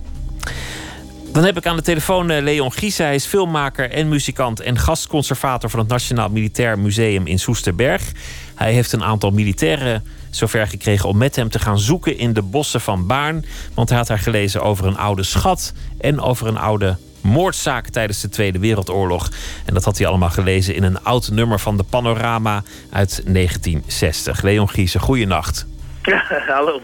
Dan 1.36 1.44
heb 1.44 1.56
ik 1.56 1.66
aan 1.66 1.76
de 1.76 1.82
telefoon 1.82 2.30
eh, 2.30 2.42
Leon 2.42 2.72
Gies. 2.72 2.98
Hij 2.98 3.14
is 3.14 3.26
filmmaker 3.26 3.90
en 3.90 4.08
muzikant 4.08 4.60
en 4.60 4.78
gastconservator 4.78 5.70
van 5.70 5.78
het 5.78 5.88
Nationaal 5.88 6.28
Militair 6.28 6.78
Museum 6.78 7.26
in 7.26 7.38
Soesterberg. 7.38 8.02
Hij 8.54 8.72
heeft 8.72 8.92
een 8.92 9.04
aantal 9.04 9.30
militairen 9.30 10.04
zover 10.30 10.66
gekregen 10.66 11.08
om 11.08 11.16
met 11.16 11.36
hem 11.36 11.48
te 11.48 11.58
gaan 11.58 11.78
zoeken 11.78 12.18
in 12.18 12.32
de 12.32 12.42
bossen 12.42 12.80
van 12.80 13.06
Baarn. 13.06 13.44
Want 13.74 13.88
hij 13.88 13.98
had 13.98 14.06
daar 14.06 14.18
gelezen 14.18 14.62
over 14.62 14.86
een 14.86 14.96
oude 14.96 15.22
schat 15.22 15.72
en 16.00 16.20
over 16.20 16.46
een 16.46 16.58
oude 16.58 16.96
moordzaak 17.20 17.88
tijdens 17.88 18.20
de 18.20 18.28
Tweede 18.28 18.58
Wereldoorlog. 18.58 19.30
En 19.64 19.74
dat 19.74 19.84
had 19.84 19.98
hij 19.98 20.06
allemaal 20.06 20.30
gelezen 20.30 20.74
in 20.74 20.82
een 20.82 21.02
oud 21.02 21.30
nummer 21.30 21.60
van 21.60 21.76
de 21.76 21.82
Panorama 21.82 22.62
uit 22.90 23.22
1960. 23.24 24.42
Leon 24.42 24.68
Giese, 24.68 24.98
goeienacht. 24.98 25.66
Ja, 26.02 26.24
hallo. 26.46 26.80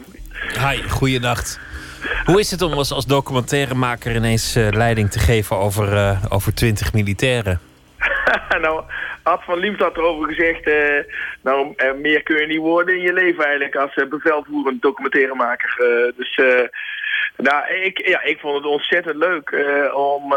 Hi, 0.59 0.89
goeienacht. 0.89 1.61
Hoe 2.25 2.41
is 2.41 2.51
het 2.51 2.63
om 2.63 2.73
als, 2.73 2.93
als 2.93 3.07
documentairemaker 3.07 4.15
ineens 4.15 4.57
uh, 4.57 4.69
leiding 4.71 5.11
te 5.11 5.19
geven 5.19 5.57
over, 5.57 5.93
uh, 5.93 6.25
over 6.29 6.55
20 6.55 6.93
militairen? 6.93 7.61
nou, 8.61 8.83
Ad 9.23 9.45
van 9.45 9.59
Liemt 9.59 9.81
had 9.81 9.97
erover 9.97 10.29
gezegd... 10.29 10.67
Uh, 10.67 11.15
nou, 11.43 11.75
meer 12.01 12.23
kun 12.23 12.41
je 12.41 12.47
niet 12.47 12.59
worden 12.59 12.95
in 12.95 13.03
je 13.03 13.13
leven 13.13 13.45
eigenlijk... 13.45 13.77
als 13.77 14.09
bevelvoerend 14.09 14.83
documentairemaker. 14.83 15.75
dus 16.17 16.41
nou, 17.37 17.75
ik, 17.75 18.07
ja, 18.07 18.23
ik 18.23 18.39
vond 18.39 18.55
het 18.55 18.67
ontzettend 18.67 19.17
leuk 19.17 19.65
om 19.95 20.35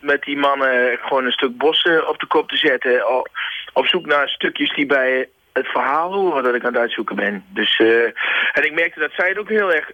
met 0.00 0.22
die 0.22 0.36
mannen 0.36 0.98
gewoon 1.02 1.24
een 1.24 1.32
stuk 1.32 1.56
bossen 1.56 2.08
op 2.08 2.18
de 2.18 2.26
kop 2.26 2.48
te 2.48 2.56
zetten. 2.56 3.18
Op, 3.18 3.28
op 3.72 3.86
zoek 3.86 4.06
naar 4.06 4.28
stukjes 4.28 4.74
die 4.74 4.86
bij 4.86 5.28
het 5.54 5.66
verhaal 5.66 6.12
horen 6.12 6.42
dat 6.42 6.54
ik 6.54 6.64
aan 6.64 6.72
het 6.72 6.80
uitzoeken 6.80 7.16
ben. 7.16 7.44
Dus, 7.48 7.78
uh, 7.78 8.04
en 8.52 8.64
ik 8.64 8.72
merkte 8.72 9.00
dat 9.00 9.12
zij 9.16 9.28
het 9.28 9.38
ook 9.38 9.48
heel 9.48 9.72
erg 9.72 9.90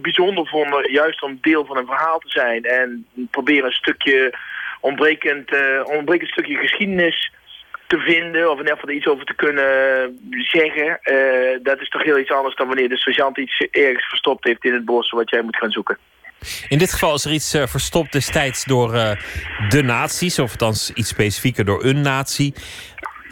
bijzonder 0.00 0.46
vonden, 0.46 0.92
juist 0.92 1.22
om 1.22 1.38
deel 1.40 1.64
van 1.64 1.76
een 1.76 1.86
verhaal 1.86 2.18
te 2.18 2.28
zijn. 2.28 2.64
En 2.64 3.06
proberen 3.30 3.64
een 3.64 3.72
stukje 3.72 4.34
ontbrekend, 4.80 5.50
ontbrekend 5.84 6.30
stukje 6.30 6.56
geschiedenis 6.56 7.32
te 7.86 7.98
vinden 7.98 8.50
of 8.50 8.58
in 8.58 8.62
ieder 8.62 8.78
geval 8.78 8.94
iets 8.94 9.06
over 9.06 9.24
te 9.24 9.34
kunnen 9.34 10.18
zeggen. 10.30 11.00
Dat 11.62 11.80
is 11.80 11.88
toch 11.88 12.02
heel 12.02 12.18
iets 12.18 12.30
anders 12.30 12.56
dan 12.56 12.66
wanneer 12.66 12.88
de 12.88 12.98
sergeant 12.98 13.38
iets 13.38 13.66
ergens 13.70 14.06
verstopt 14.06 14.44
heeft 14.44 14.64
in 14.64 14.72
het 14.72 14.84
bos 14.84 15.10
wat 15.10 15.30
jij 15.30 15.42
moet 15.42 15.56
gaan 15.56 15.70
zoeken. 15.70 15.98
In 16.68 16.78
dit 16.78 16.92
geval 16.92 17.14
is 17.14 17.24
er 17.24 17.32
iets 17.32 17.50
verstopt 17.50 18.12
destijds 18.12 18.64
door 18.64 18.90
de 19.68 19.82
nazi's, 19.82 20.38
of 20.38 20.50
althans 20.50 20.92
iets 20.92 21.08
specifieker 21.08 21.64
door 21.64 21.84
een 21.84 22.00
nazi. 22.00 22.52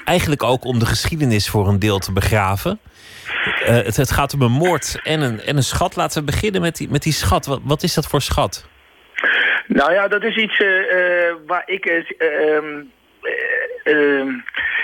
Eigenlijk 0.05 0.43
ook 0.43 0.65
om 0.65 0.79
de 0.79 0.87
geschiedenis 0.87 1.49
voor 1.49 1.69
een 1.69 1.79
deel 1.79 1.99
te 1.99 2.13
begraven. 2.13 2.81
Het, 3.65 3.97
het, 3.97 4.11
gaat 4.11 4.35
om 4.35 4.43
een 4.43 4.51
moord 4.51 5.01
en 5.03 5.21
een, 5.21 5.41
en 5.41 5.57
een 5.57 5.63
schat. 5.63 5.97
Laten 5.97 6.19
we 6.19 6.31
beginnen 6.31 6.61
met 6.61 6.77
die, 6.77 6.89
met 6.91 7.03
die 7.03 7.13
schat. 7.13 7.47
Wat, 7.47 7.61
wat 7.65 7.83
is 7.83 7.95
dat 7.95 8.07
voor 8.07 8.21
schat? 8.21 8.67
Nou 9.67 9.93
ja, 9.93 10.09
dat 10.09 10.23
is 10.23 10.37
iets 10.37 10.63
waar 11.47 11.63
ik 11.67 11.87
uh, 13.85 14.27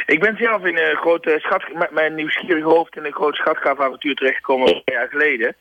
ik 0.06 0.20
ben 0.20 0.36
zelf 0.36 0.64
in 0.64 0.78
een 0.78 0.96
grote 0.96 1.36
schat, 1.38 1.64
met 1.74 1.90
mijn 1.90 2.14
nieuwsgierige 2.14 2.68
hoofd 2.68 2.96
in 2.96 3.04
een 3.04 3.12
groot 3.12 3.34
schatgraafavontuur 3.34 4.14
terechtgekomen 4.14 4.68
een 4.68 4.84
paar 4.84 4.94
jaar 4.94 5.08
geleden. 5.08 5.54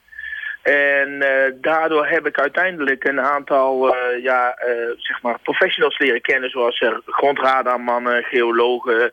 En 0.61 1.09
uh, 1.09 1.27
daardoor 1.61 2.07
heb 2.07 2.25
ik 2.25 2.39
uiteindelijk 2.39 3.03
een 3.03 3.21
aantal 3.21 3.95
uh, 3.95 4.23
ja, 4.23 4.55
zeg 4.97 5.21
maar 5.21 5.39
professionals 5.43 5.97
leren 5.97 6.21
kennen, 6.21 6.49
zoals 6.49 6.83
grondradarmannen, 7.05 8.23
geologen, 8.23 9.11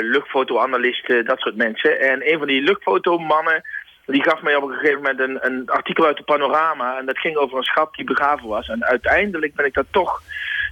luchtfotoanalisten, 0.00 1.24
dat 1.24 1.40
soort 1.40 1.56
mensen. 1.56 2.00
En 2.00 2.32
een 2.32 2.38
van 2.38 2.46
die 2.46 2.62
luchtfotomannen, 2.62 3.62
die 4.06 4.22
gaf 4.22 4.42
mij 4.42 4.56
op 4.56 4.62
een 4.62 4.76
gegeven 4.76 5.02
moment 5.02 5.20
een, 5.20 5.38
een 5.40 5.70
artikel 5.70 6.04
uit 6.04 6.16
de 6.16 6.22
Panorama. 6.22 6.98
En 6.98 7.06
dat 7.06 7.18
ging 7.18 7.36
over 7.36 7.56
een 7.56 7.64
schat 7.64 7.94
die 7.94 8.04
begraven 8.04 8.48
was. 8.48 8.68
En 8.68 8.84
uiteindelijk 8.84 9.54
ben 9.54 9.66
ik 9.66 9.74
dat 9.74 9.86
toch 9.90 10.22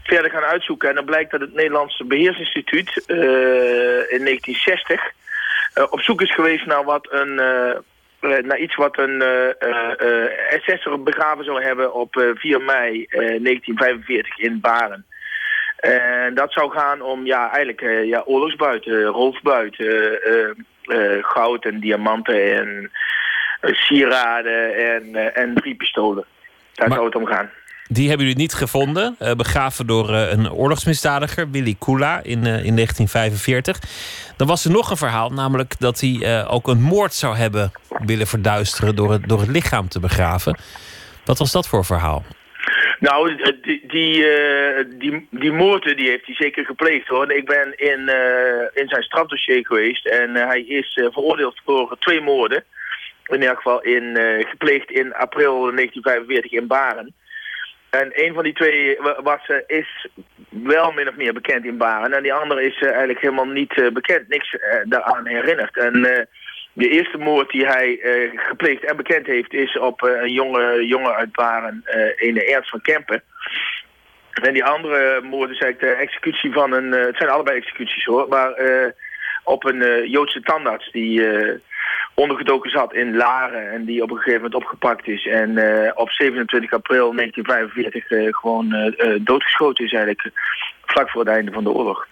verder 0.02 0.30
gaan 0.30 0.42
uitzoeken. 0.42 0.88
En 0.88 0.94
dan 0.94 1.04
blijkt 1.04 1.30
dat 1.30 1.40
het 1.40 1.54
Nederlandse 1.54 2.04
Beheersinstituut 2.04 3.02
in 3.06 4.24
1960 4.24 5.12
uh, 5.74 5.84
op 5.90 6.00
zoek 6.00 6.22
is 6.22 6.34
geweest 6.34 6.66
naar, 6.66 6.84
wat 6.84 7.06
een, 7.10 7.40
naar 8.20 8.58
iets 8.58 8.74
wat 8.74 8.98
een 8.98 9.22
SS'er 10.58 11.02
begraven 11.02 11.44
zou 11.44 11.62
hebben 11.62 11.94
op 11.94 12.32
4 12.34 12.62
mei 12.62 13.06
1945 13.08 14.38
in 14.38 14.60
Baren. 14.60 15.06
En 15.76 16.34
dat 16.34 16.52
zou 16.52 16.70
gaan 16.70 17.00
om 17.00 17.26
ja, 17.26 17.50
eigenlijk 17.50 18.04
ja, 18.04 18.22
oorlogsbuiten, 18.26 19.04
roofbuiten, 19.04 20.18
goud 21.20 21.64
en 21.64 21.80
diamanten 21.80 22.56
en 22.56 22.90
sieraden 23.60 24.74
en, 24.74 25.34
en 25.34 25.54
drie 25.54 25.74
pistolen. 25.74 26.24
Daar 26.74 26.92
zou 26.92 27.04
het 27.04 27.14
om 27.14 27.26
gaan. 27.26 27.50
Die 27.88 28.08
hebben 28.08 28.26
jullie 28.26 28.42
niet 28.42 28.54
gevonden. 28.54 29.16
Uh, 29.22 29.32
begraven 29.32 29.86
door 29.86 30.10
uh, 30.10 30.30
een 30.30 30.52
oorlogsmisdadiger, 30.52 31.50
Willy 31.50 31.76
Kula, 31.78 32.20
in, 32.22 32.38
uh, 32.38 32.64
in 32.64 32.74
1945. 32.74 33.80
Dan 34.36 34.46
was 34.46 34.64
er 34.64 34.70
nog 34.70 34.90
een 34.90 34.96
verhaal, 34.96 35.30
namelijk 35.30 35.78
dat 35.78 36.00
hij 36.00 36.46
ook 36.46 36.68
een 36.68 36.82
moord 36.82 37.14
zou 37.14 37.36
hebben 37.36 37.72
willen 37.88 38.26
verduisteren 38.26 38.96
door 38.96 39.12
het, 39.12 39.28
door 39.28 39.40
het 39.40 39.48
lichaam 39.48 39.88
te 39.88 40.00
begraven. 40.00 40.58
Wat 41.24 41.38
was 41.38 41.52
dat 41.52 41.68
voor 41.68 41.84
verhaal? 41.84 42.24
Nou, 43.00 43.36
die, 43.62 43.86
die, 43.86 44.24
die, 44.98 45.28
die 45.30 45.52
moorden 45.52 45.96
die 45.96 46.08
heeft 46.08 46.26
hij 46.26 46.34
zeker 46.34 46.64
gepleegd 46.64 47.08
hoor. 47.08 47.32
Ik 47.32 47.46
ben 47.46 47.72
in, 47.76 48.00
in 48.74 48.88
zijn 48.88 49.02
strafdossier 49.02 49.66
geweest 49.66 50.06
en 50.06 50.34
hij 50.34 50.60
is 50.60 50.92
veroordeeld 51.12 51.60
voor 51.64 51.96
twee 51.98 52.20
moorden. 52.20 52.64
In 53.26 53.40
ieder 53.40 53.56
geval 53.56 53.82
in, 53.82 54.18
gepleegd 54.48 54.90
in 54.90 55.14
april 55.14 55.60
1945 55.60 56.52
in 56.52 56.66
Baren. 56.66 57.14
En 57.90 58.10
een 58.12 58.34
van 58.34 58.44
die 58.44 58.52
twee 58.52 58.98
was, 59.22 59.50
is 59.66 60.08
wel 60.48 60.92
min 60.92 61.08
of 61.08 61.16
meer 61.16 61.32
bekend 61.32 61.64
in 61.64 61.76
Baren. 61.76 62.12
En 62.12 62.22
die 62.22 62.34
andere 62.34 62.62
is 62.62 62.82
eigenlijk 62.82 63.20
helemaal 63.20 63.46
niet 63.46 63.90
bekend. 63.92 64.28
Niks 64.28 64.56
daaraan 64.84 65.26
herinnerd. 65.26 65.76
En 65.76 66.02
de 66.72 66.88
eerste 66.88 67.18
moord 67.18 67.50
die 67.50 67.66
hij 67.66 67.98
gepleegd 68.34 68.84
en 68.84 68.96
bekend 68.96 69.26
heeft 69.26 69.52
is 69.52 69.78
op 69.78 70.02
een 70.02 70.32
jonge 70.32 70.86
jongen 70.86 71.14
uit 71.14 71.32
Baren 71.32 71.84
in 72.16 72.34
de 72.34 72.44
Ernst 72.44 72.70
van 72.70 72.80
Kempen. 72.80 73.22
En 74.42 74.52
die 74.52 74.64
andere 74.64 75.20
moord 75.22 75.50
is 75.50 75.60
eigenlijk 75.60 75.94
de 75.94 76.02
executie 76.02 76.52
van 76.52 76.72
een... 76.72 76.92
het 76.92 77.16
zijn 77.16 77.30
allebei 77.30 77.56
executies 77.56 78.04
hoor, 78.04 78.28
maar 78.28 78.52
op 79.44 79.64
een 79.64 80.08
Joodse 80.10 80.40
tandarts 80.40 80.90
die 80.90 81.22
ondergedoken 82.18 82.70
zat 82.70 82.94
in 82.94 83.16
Laren 83.16 83.72
en 83.72 83.84
die 83.84 84.02
op 84.02 84.10
een 84.10 84.16
gegeven 84.16 84.40
moment 84.42 84.54
opgepakt 84.54 85.06
is. 85.08 85.26
En 85.26 85.50
uh, 85.50 85.90
op 85.94 86.10
27 86.10 86.72
april 86.72 87.14
1945 87.14 88.10
uh, 88.10 88.34
gewoon 88.34 88.74
uh, 88.74 89.16
doodgeschoten 89.20 89.84
is 89.84 89.92
eigenlijk 89.92 90.30
vlak 90.86 91.10
voor 91.10 91.20
het 91.20 91.30
einde 91.30 91.52
van 91.52 91.64
de 91.64 91.70
oorlog. 91.70 92.06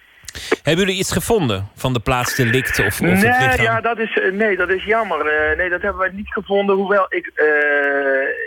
Hebben 0.62 0.84
jullie 0.84 1.00
iets 1.00 1.12
gevonden 1.12 1.68
van 1.74 1.92
de 1.92 2.00
plaats 2.00 2.36
delict 2.36 2.78
of, 2.78 2.86
of 2.86 3.00
nee, 3.00 3.62
ja, 3.62 3.80
dat 3.80 3.98
is, 3.98 4.20
nee, 4.32 4.56
dat 4.56 4.68
is 4.68 4.84
jammer. 4.84 5.24
nee, 5.56 5.68
dat 5.68 5.82
hebben 5.82 6.00
wij 6.00 6.10
niet 6.12 6.32
gevonden. 6.32 6.76
Hoewel 6.76 7.06
ik, 7.08 7.32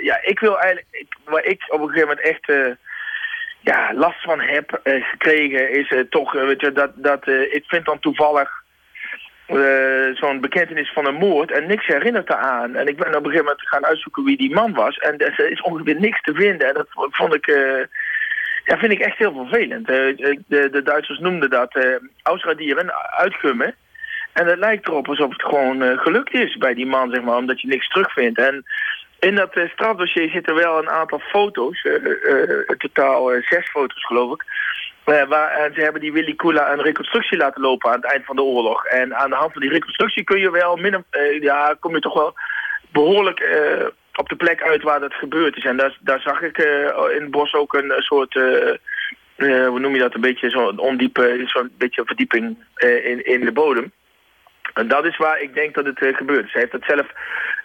ja, 0.04 0.20
ik 0.22 0.40
wil 0.40 0.60
eigenlijk, 0.60 0.88
ik, 0.92 1.16
waar 1.24 1.44
ik 1.44 1.66
op 1.68 1.82
een 1.82 1.88
gegeven 1.88 2.08
moment 2.08 2.28
echt 2.28 2.78
ja, 3.60 3.94
last 3.94 4.22
van 4.22 4.40
heb 4.40 4.80
gekregen, 4.84 5.72
is 5.72 6.06
toch, 6.10 6.32
weet 6.32 6.62
je, 6.62 6.72
dat, 6.72 6.92
dat 6.96 7.28
ik 7.28 7.64
vind 7.68 7.86
dan 7.86 8.00
toevallig 8.00 8.64
uh, 9.50 10.16
zo'n 10.16 10.42
bekentenis 10.42 10.92
van 10.94 11.08
een 11.08 11.16
moord 11.16 11.52
en 11.52 11.68
niks 11.68 11.86
herinnert 11.86 12.30
eraan. 12.30 12.76
En 12.76 12.88
ik 12.88 12.98
ben 12.98 13.08
op 13.08 13.14
een 13.14 13.32
gegeven 13.32 13.46
moment 13.46 13.68
gaan 13.68 13.86
uitzoeken 13.86 14.24
wie 14.24 14.38
die 14.38 14.54
man 14.54 14.74
was. 14.74 14.98
En 14.98 15.18
er 15.18 15.50
is 15.50 15.62
ongeveer 15.62 16.00
niks 16.00 16.22
te 16.22 16.34
vinden. 16.34 16.68
En 16.68 16.74
dat 16.74 16.88
vond 16.92 17.36
ik, 17.36 17.48
uh, 17.48 17.84
ja, 18.66 18.78
vind 18.78 18.92
ik 18.92 19.00
echt 19.00 19.18
heel 19.18 19.34
vervelend. 19.34 19.90
Uh, 19.90 19.96
de, 20.48 20.70
de, 20.72 20.82
Duitsers 20.84 21.20
noemden 21.20 21.50
dat 21.50 21.76
uh, 21.76 21.96
ausradieren, 22.24 22.94
uitgummen. 23.18 23.76
En 24.34 24.48
het 24.48 24.60
lijkt 24.60 24.88
erop 24.88 25.08
alsof 25.08 25.32
het 25.32 25.44
gewoon 25.44 25.98
gelukt 26.00 26.34
is 26.34 26.58
bij 26.58 26.74
die 26.74 26.86
man, 26.86 27.12
zeg 27.12 27.22
maar, 27.22 27.38
omdat 27.38 27.62
je 27.62 27.68
niks 27.68 27.88
terugvindt. 27.88 28.40
En 28.40 28.64
in 29.20 29.36
dat 29.36 29.60
strafdossier 29.74 30.30
zitten 30.30 30.56
wel 30.56 30.78
een 30.78 30.90
aantal 30.90 31.20
foto's, 31.20 31.88
totaal 32.78 33.32
zes 33.42 33.70
foto's 33.70 34.06
geloof 34.06 34.34
ik 34.34 34.44
uh, 35.10 35.24
waar, 35.24 35.52
en 35.52 35.74
ze 35.74 35.82
hebben 35.82 36.02
die 36.02 36.14
Willy 36.14 36.36
Kula 36.36 36.72
een 36.72 36.82
reconstructie 36.82 37.38
laten 37.38 37.62
lopen 37.62 37.90
aan 37.90 38.02
het 38.02 38.12
eind 38.12 38.26
van 38.26 38.36
de 38.36 38.42
oorlog. 38.42 38.86
En 38.86 39.16
aan 39.16 39.30
de 39.30 39.36
hand 39.36 39.52
van 39.52 39.62
die 39.62 39.72
reconstructie 39.72 40.24
kun 40.24 40.40
je 40.40 40.52
wel, 40.52 40.76
min, 40.76 41.06
uh, 41.12 41.42
ja, 41.42 41.76
kom 41.80 41.96
je 41.96 42.02
toch 42.02 42.14
wel 42.14 42.34
behoorlijk 42.92 43.40
op 44.16 44.30
de 44.30 44.36
plek 44.36 44.64
uit 44.64 44.84
waar 44.84 45.00
dat 45.00 45.14
gebeurd 45.14 45.58
is. 45.58 45.66
En 45.66 45.78
daar, 45.78 45.98
daar 46.00 46.22
zag 46.22 46.42
ik 46.42 46.58
in 47.16 47.22
het 47.22 47.32
bos 47.32 47.54
ook 47.54 47.74
een 47.74 47.94
soort, 47.98 48.34
hoe 49.38 49.80
noem 49.80 49.94
je 49.94 50.00
dat, 50.00 50.14
een 50.14 50.22
beetje 50.22 50.50
zo'n 50.50 50.80
ondiepe, 50.80 51.44
zo'n 51.46 51.72
beetje 51.78 52.02
verdieping 52.06 52.58
in, 53.04 53.26
in 53.26 53.46
de 53.46 53.52
bodem. 53.52 53.92
En 54.74 54.88
dat 54.88 55.06
is 55.06 55.18
waar 55.18 55.42
ik 55.42 55.54
denk 55.54 55.76
dat 55.76 55.86
het 55.86 56.02
uh, 56.02 56.16
gebeurt. 56.16 56.50
Ze 56.50 56.58
heeft 56.58 56.72
het 56.72 56.84
zelf 56.88 57.08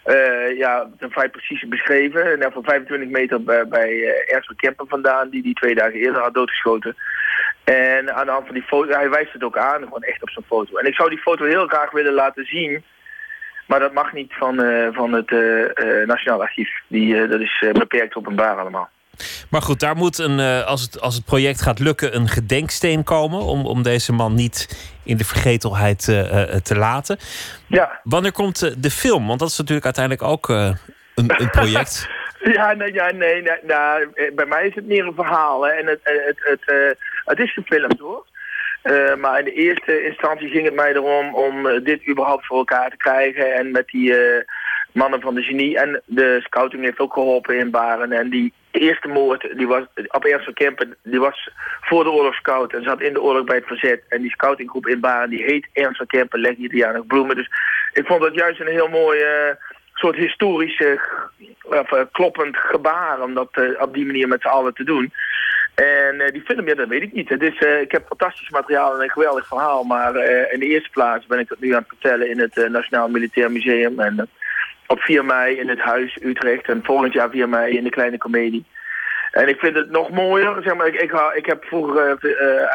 uh, 0.05 0.57
ja, 0.57 0.89
vrij 0.99 1.29
precies 1.29 1.67
beschreven. 1.67 2.41
En 2.41 2.51
van 2.51 2.63
25 2.63 3.09
meter 3.09 3.43
bij, 3.43 3.67
bij 3.67 4.23
Ernst 4.27 4.55
Kempen 4.55 4.87
vandaan, 4.87 5.29
die 5.29 5.43
die 5.43 5.53
twee 5.53 5.75
dagen 5.75 5.99
eerder 5.99 6.21
had 6.21 6.33
doodgeschoten. 6.33 6.95
En 7.65 8.13
aan 8.13 8.25
de 8.25 8.31
hand 8.31 8.45
van 8.45 8.55
die 8.55 8.63
foto, 8.63 8.91
hij 8.91 9.09
wijst 9.09 9.33
het 9.33 9.43
ook 9.43 9.57
aan, 9.57 9.83
gewoon 9.83 10.03
echt 10.03 10.21
op 10.21 10.29
zijn 10.29 10.45
foto. 10.45 10.77
En 10.77 10.85
ik 10.85 10.95
zou 10.95 11.09
die 11.09 11.21
foto 11.21 11.45
heel 11.45 11.67
graag 11.67 11.91
willen 11.91 12.13
laten 12.13 12.45
zien. 12.45 12.83
Maar 13.67 13.79
dat 13.79 13.93
mag 13.93 14.13
niet 14.13 14.33
van, 14.33 14.55
van 14.93 15.13
het 15.13 15.29
Nationaal 16.07 16.41
Archief. 16.41 16.69
Die, 16.87 17.27
dat 17.27 17.41
is 17.41 17.65
beperkt 17.73 18.15
openbaar 18.15 18.59
allemaal. 18.59 18.89
Maar 19.49 19.61
goed, 19.61 19.79
daar 19.79 19.95
moet 19.95 20.17
een, 20.17 20.39
eh, 20.39 20.65
als, 20.65 20.81
het, 20.81 21.01
als 21.01 21.15
het 21.15 21.25
project 21.25 21.61
gaat 21.61 21.79
lukken, 21.79 22.15
een 22.15 22.27
gedenksteen 22.27 23.03
komen. 23.03 23.39
Om, 23.39 23.65
om 23.65 23.83
deze 23.83 24.13
man 24.13 24.33
niet 24.33 24.89
in 25.03 25.17
de 25.17 25.25
vergetelheid 25.25 26.03
te 26.63 26.75
laten. 26.75 27.17
Ja. 27.67 27.99
Wanneer 28.03 28.31
komt 28.31 28.83
de 28.83 28.91
film? 28.91 29.27
Want 29.27 29.39
dat 29.39 29.49
is 29.49 29.57
natuurlijk 29.57 29.85
uiteindelijk 29.85 30.23
ook 30.23 30.49
een, 30.49 30.77
een 31.15 31.49
project. 31.49 32.09
ja, 32.57 32.73
nee, 32.73 32.93
ja, 32.93 33.11
nee, 33.11 33.41
nee 33.41 33.59
nou, 33.63 34.09
bij 34.35 34.45
mij 34.45 34.67
is 34.67 34.75
het 34.75 34.87
meer 34.87 35.05
een 35.05 35.15
verhaal. 35.15 35.65
Hè. 35.65 35.71
En 35.71 35.87
het, 35.87 35.99
het, 36.03 36.39
het, 36.63 36.97
het 37.25 37.39
is 37.39 37.53
gefilmd 37.53 37.99
hoor. 37.99 38.25
maar 39.17 39.39
in 39.39 39.45
de 39.45 39.53
eerste 39.53 40.05
instantie 40.05 40.49
ging 40.49 40.65
het 40.65 40.75
mij 40.75 40.93
erom 40.93 41.35
om 41.35 41.83
dit 41.83 42.07
überhaupt 42.07 42.45
voor 42.45 42.57
elkaar 42.57 42.89
te 42.89 42.97
krijgen. 42.97 43.53
En 43.53 43.71
met 43.71 43.87
die 43.87 44.13
mannen 44.95 45.21
van 45.21 45.35
de 45.35 45.43
genie. 45.43 45.79
En 45.79 46.01
de 46.05 46.39
scouting 46.43 46.83
heeft 46.83 46.99
ook 46.99 47.13
geholpen 47.13 47.57
in 47.57 47.71
Baren. 47.71 48.11
En 48.11 48.29
die 48.29 48.53
eerste 48.71 49.07
moord, 49.07 49.57
die 49.57 49.67
was 49.67 49.83
op 50.07 50.25
Ernst 50.25 50.45
van 50.45 50.53
Kempen, 50.53 50.95
die 51.03 51.19
was 51.19 51.49
voor 51.81 52.03
de 52.03 52.11
oorlog 52.11 52.35
scout 52.35 52.73
en 52.73 52.83
zat 52.83 53.01
in 53.01 53.13
de 53.13 53.21
oorlog 53.21 53.45
bij 53.45 53.55
het 53.55 53.67
verzet. 53.67 54.03
En 54.09 54.21
die 54.21 54.31
scoutinggroep 54.31 54.87
in 54.87 54.99
Baren, 54.99 55.29
die 55.29 55.43
heet 55.43 55.67
Ernst 55.73 55.97
van 55.97 56.07
Kempen, 56.07 56.39
leg 56.39 56.57
nog 56.57 57.07
bloemen. 57.07 57.35
Dus 57.35 57.49
ik 57.93 58.05
vond 58.05 58.21
dat 58.21 58.33
juist 58.33 58.59
een 58.59 58.67
heel 58.67 58.87
mooi 58.87 59.23
soort 59.93 60.15
historische, 60.15 60.99
uh, 61.71 62.01
kloppend 62.11 62.57
gebaar 62.57 63.21
om 63.21 63.33
dat 63.33 63.49
op 63.79 63.93
die 63.93 64.05
manier 64.05 64.27
met 64.27 64.41
z'n 64.41 64.47
allen 64.47 64.73
te 64.73 64.83
doen. 64.83 65.13
En 65.75 66.31
die 66.31 66.41
film, 66.41 66.67
ja, 66.67 66.75
dat 66.75 66.87
weet 66.87 67.01
ik 67.01 67.13
niet. 67.13 67.29
Het 67.29 67.41
is, 67.41 67.59
ik 67.81 67.91
heb 67.91 68.07
fantastisch 68.07 68.49
materiaal 68.49 68.95
en 68.95 69.03
een 69.03 69.09
geweldig 69.09 69.47
verhaal. 69.47 69.83
Maar 69.83 70.15
in 70.51 70.59
de 70.59 70.65
eerste 70.65 70.89
plaats 70.89 71.25
ben 71.25 71.39
ik 71.39 71.47
dat 71.47 71.59
nu 71.59 71.71
aan 71.71 71.79
het 71.79 71.87
vertellen 71.87 72.29
in 72.29 72.39
het 72.39 72.69
Nationaal 72.69 73.09
Militair 73.09 73.51
Museum. 73.51 73.99
En 73.99 74.29
op 74.87 74.99
4 74.99 75.25
mei 75.25 75.55
in 75.55 75.69
het 75.69 75.79
Huis 75.79 76.17
Utrecht 76.21 76.69
en 76.69 76.83
volgend 76.83 77.13
jaar 77.13 77.29
4 77.29 77.49
mei 77.49 77.77
in 77.77 77.83
de 77.83 77.89
Kleine 77.89 78.17
Comedie. 78.17 78.65
En 79.31 79.47
ik 79.47 79.59
vind 79.59 79.75
het 79.75 79.89
nog 79.91 80.09
mooier, 80.09 80.61
zeg 80.63 80.75
maar, 80.75 80.87
ik, 80.87 81.01
ik, 81.01 81.11
ik 81.33 81.45
heb 81.45 81.63
vroeger 81.63 82.17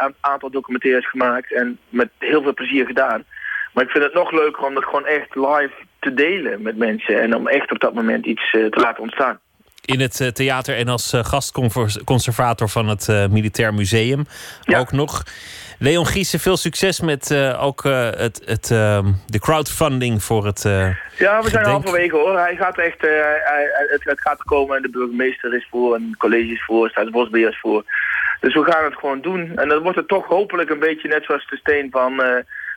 een 0.02 0.14
aantal 0.20 0.50
documentaires 0.50 1.08
gemaakt 1.10 1.52
en 1.52 1.78
met 1.88 2.08
heel 2.18 2.42
veel 2.42 2.54
plezier 2.54 2.86
gedaan. 2.86 3.24
Maar 3.72 3.84
ik 3.84 3.90
vind 3.90 4.04
het 4.04 4.14
nog 4.14 4.32
leuker 4.32 4.62
om 4.62 4.74
dat 4.74 4.84
gewoon 4.84 5.06
echt 5.06 5.34
live 5.34 5.74
te 5.98 6.14
delen 6.14 6.62
met 6.62 6.76
mensen 6.76 7.20
en 7.20 7.34
om 7.34 7.48
echt 7.48 7.70
op 7.70 7.80
dat 7.80 7.94
moment 7.94 8.26
iets 8.26 8.50
te 8.50 8.80
laten 8.80 9.02
ontstaan. 9.02 9.40
In 9.90 10.00
het 10.00 10.34
theater 10.34 10.76
en 10.76 10.88
als 10.88 11.12
gastconservator 11.22 12.68
van 12.68 12.88
het 12.88 13.08
Militair 13.30 13.74
Museum 13.74 14.26
ook 14.76 14.92
nog. 14.92 15.22
Leon 15.82 16.06
Giesen, 16.06 16.40
veel 16.40 16.56
succes 16.56 17.00
met 17.00 17.30
uh, 17.30 17.64
ook 17.64 17.84
uh, 17.84 18.10
het, 18.10 18.42
het, 18.44 18.70
uh, 18.70 19.06
de 19.26 19.38
crowdfunding 19.38 20.22
voor 20.22 20.46
het. 20.46 20.62
Ja, 21.18 21.42
we 21.42 21.48
zijn 21.48 21.64
halverwege 21.64 22.16
hoor. 22.16 22.38
Hij 22.38 22.56
gaat 22.56 22.78
echt. 22.78 23.00
Hij, 23.00 23.70
het, 23.88 24.04
het, 24.04 24.20
gaat 24.20 24.42
komen 24.42 24.76
en 24.76 24.82
de 24.82 24.90
burgemeester 24.90 25.54
is 25.54 25.66
voor 25.70 25.94
en 25.94 26.14
college 26.18 26.52
is 26.52 26.64
voor, 26.64 26.88
Staatsbosbeheer 26.88 27.48
is 27.48 27.60
voor. 27.60 27.84
Dus 28.40 28.54
we 28.54 28.64
gaan 28.64 28.84
het 28.84 28.94
gewoon 28.94 29.20
doen. 29.20 29.52
En 29.56 29.68
dan 29.68 29.82
wordt 29.82 29.98
het 29.98 30.08
toch 30.08 30.26
hopelijk 30.26 30.70
een 30.70 30.78
beetje 30.78 31.08
net 31.08 31.24
zoals 31.24 31.46
de 31.46 31.56
steen 31.56 31.90
van, 31.90 32.22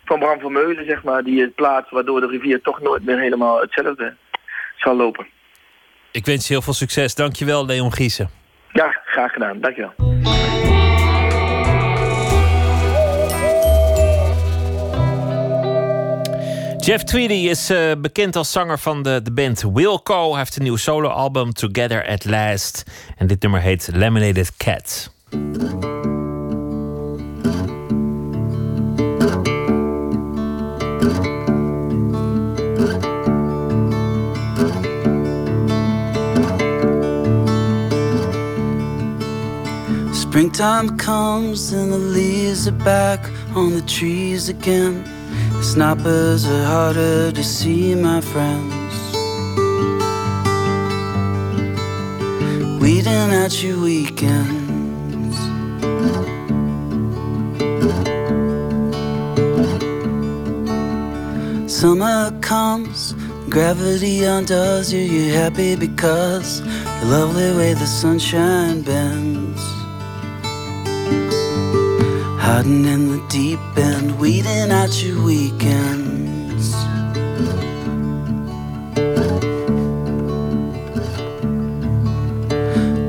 van 0.05 0.19
Bram 0.19 0.39
van 0.39 0.51
Meulen, 0.51 0.85
zeg 0.85 1.03
maar, 1.03 1.23
die 1.23 1.41
het 1.41 1.55
plaats 1.55 1.91
waardoor 1.91 2.19
de 2.19 2.27
rivier 2.27 2.61
toch 2.61 2.81
nooit 2.81 3.05
meer 3.05 3.19
helemaal 3.19 3.61
hetzelfde 3.61 4.15
zal 4.75 4.95
lopen. 4.95 5.27
Ik 6.13 6.25
wens 6.25 6.47
je 6.47 6.53
heel 6.53 6.61
veel 6.61 6.73
succes. 6.73 7.15
Dankjewel, 7.15 7.65
Leon 7.65 7.93
Giesen. 7.93 8.29
Ja, 8.71 9.01
graag 9.05 9.31
gedaan. 9.31 9.61
Dankjewel. 9.61 9.93
Jeff 16.77 17.03
Tweedy 17.03 17.33
is 17.33 17.71
uh, 17.71 17.91
bekend 17.97 18.35
als 18.35 18.51
zanger 18.51 18.79
van 18.79 19.03
de, 19.03 19.21
de 19.23 19.31
band 19.31 19.63
Wilco. 19.73 20.29
Hij 20.29 20.39
heeft 20.39 20.55
een 20.55 20.63
nieuw 20.63 20.75
soloalbum 20.75 21.53
Together 21.53 22.07
at 22.07 22.25
Last. 22.25 22.83
En 23.17 23.27
dit 23.27 23.41
nummer 23.41 23.61
heet 23.61 23.89
Laminated 23.93 24.57
Cat. 24.57 25.11
Springtime 40.33 40.97
comes 40.97 41.73
and 41.73 41.93
the 41.93 41.97
leaves 41.99 42.67
are 42.67 42.71
back 42.71 43.19
on 43.55 43.75
the 43.75 43.83
trees 43.83 44.49
again. 44.49 45.03
The 45.51 45.63
Snappers 45.63 46.47
are 46.47 46.65
harder 46.65 47.31
to 47.31 47.43
see, 47.43 47.93
my 47.93 48.19
friends. 48.19 48.95
Weeding 52.81 53.31
out 53.41 53.61
your 53.61 53.79
weekends. 53.79 55.37
Summer 61.71 62.31
comes, 62.41 63.13
gravity 63.49 64.23
undoes 64.23 64.91
you. 64.91 65.01
You're 65.01 65.35
happy 65.35 65.75
because 65.75 66.63
the 66.63 67.05
lovely 67.05 67.55
way 67.55 67.75
the 67.75 67.85
sunshine 67.85 68.81
bends. 68.81 69.72
Hiding 72.45 72.83
in 72.83 73.07
the 73.07 73.25
deep 73.29 73.61
end, 73.77 74.19
weeding 74.19 74.69
out 74.69 75.01
your 75.01 75.23
weekends. 75.23 76.73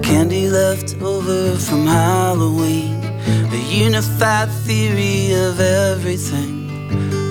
Candy 0.06 0.48
left 0.48 0.94
over 1.02 1.56
from 1.56 1.85
Halloween, 1.85 3.02
a 3.51 3.56
unified 3.56 4.51
theory 4.65 5.35
of 5.35 5.59
everything. 5.59 6.70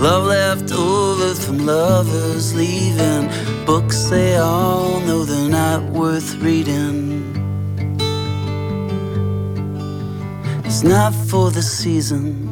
Love 0.02 0.26
left 0.26 0.74
over 0.74 1.34
from 1.36 1.66
lovers 1.66 2.54
leaving. 2.54 3.30
Books 3.66 4.10
they 4.10 4.36
all 4.36 5.00
know 5.00 5.24
they're 5.24 5.50
not 5.50 5.82
worth 5.84 6.36
reading. 6.36 7.13
Not 10.84 11.14
for 11.16 11.50
the 11.50 11.62
season. 11.62 12.50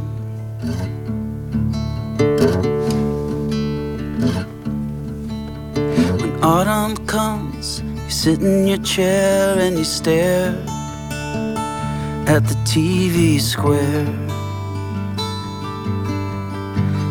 When 6.19 6.41
autumn 6.41 6.95
comes, 7.07 7.81
you 7.81 8.09
sit 8.09 8.41
in 8.41 8.67
your 8.67 8.77
chair 8.77 9.59
and 9.59 9.77
you 9.77 9.83
stare 9.83 10.55
at 12.25 12.47
the 12.47 12.55
TV 12.63 13.41
square. 13.41 14.05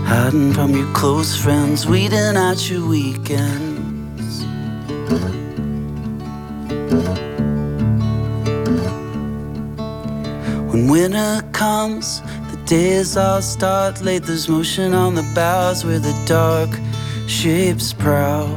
Hiding 0.07 0.55
from 0.55 0.71
your 0.75 0.91
close 0.95 1.37
friends, 1.37 1.87
weeding 1.87 2.37
out 2.37 2.71
your 2.71 2.89
weekends. 2.89 3.70
Winter 10.91 11.41
comes, 11.53 12.21
the 12.51 12.61
days 12.67 13.17
all 13.17 13.41
start 13.41 14.03
late. 14.03 14.25
There's 14.25 14.49
motion 14.49 14.93
on 14.93 15.15
the 15.15 15.23
boughs 15.37 15.85
where 15.85 16.01
the 16.01 16.17
dark 16.27 16.71
shapes 17.29 17.93
prowl. 17.93 18.49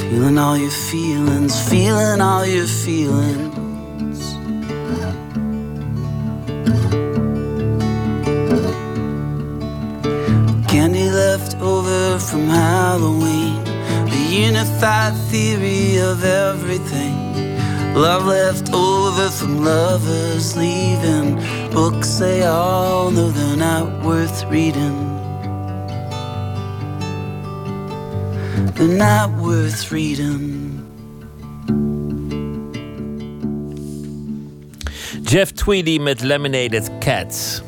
Feeling 0.00 0.38
all 0.38 0.56
your 0.56 0.70
feelings, 0.70 1.54
feeling 1.68 2.22
all 2.22 2.46
your 2.46 2.66
feelings. 2.66 4.20
Candy 10.70 11.10
left 11.10 11.56
over 11.60 12.18
from 12.18 12.46
Halloween, 12.48 13.58
a 14.08 14.20
unified 14.30 15.14
theory 15.30 15.98
of 15.98 16.24
everything. 16.24 17.20
Love 17.94 18.24
left 18.24 18.72
over 18.72 18.99
from 19.10 19.64
lovers 19.64 20.56
leaving, 20.56 21.34
books 21.70 22.18
they 22.18 22.44
all 22.44 23.10
know 23.10 23.30
they're 23.30 23.56
not 23.56 24.04
worth 24.04 24.44
reading. 24.44 24.96
They're 28.74 28.96
not 28.96 29.30
worth 29.32 29.90
reading. 29.90 30.86
Jeff 35.22 35.54
Tweedy 35.54 35.98
met 35.98 36.18
Lemonaded 36.22 36.88
Cats. 37.00 37.62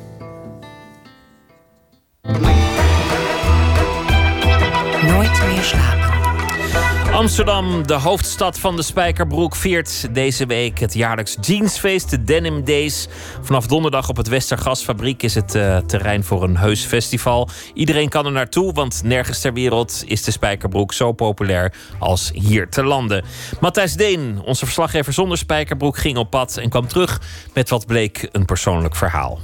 Amsterdam, 7.23 7.86
de 7.86 7.94
hoofdstad 7.94 8.59
van 8.59 8.77
de 8.77 8.82
Spijkerbroek, 8.82 9.57
viert 9.57 10.15
deze 10.15 10.47
week 10.47 10.78
het 10.78 10.94
jaarlijks 10.94 11.36
jeansfeest, 11.40 12.11
de 12.11 12.23
Denim 12.23 12.65
Days. 12.65 13.09
Vanaf 13.43 13.66
donderdag 13.66 14.09
op 14.09 14.16
het 14.16 14.28
Westergasfabriek 14.28 15.23
is 15.23 15.35
het 15.35 15.55
eh, 15.55 15.77
terrein 15.77 16.24
voor 16.24 16.43
een 16.43 16.57
heus 16.57 16.85
festival. 16.85 17.49
Iedereen 17.74 18.09
kan 18.09 18.27
er 18.27 18.32
naartoe, 18.32 18.73
want 18.73 19.03
nergens 19.05 19.40
ter 19.40 19.53
wereld 19.53 20.03
is 20.07 20.23
de 20.23 20.31
Spijkerbroek 20.31 20.93
zo 20.93 21.12
populair 21.12 21.74
als 21.99 22.31
hier 22.35 22.69
te 22.69 22.85
landen. 22.85 23.24
Matthijs 23.61 23.94
Deen, 23.94 24.40
onze 24.44 24.65
verslaggever 24.65 25.12
zonder 25.12 25.39
Spijkerbroek, 25.39 25.99
ging 25.99 26.16
op 26.16 26.31
pad 26.31 26.57
en 26.57 26.69
kwam 26.69 26.89
terug 26.89 27.20
met 27.55 27.69
wat 27.69 27.86
bleek 27.86 28.28
een 28.32 28.44
persoonlijk 28.44 28.97
verhaal. 28.97 29.40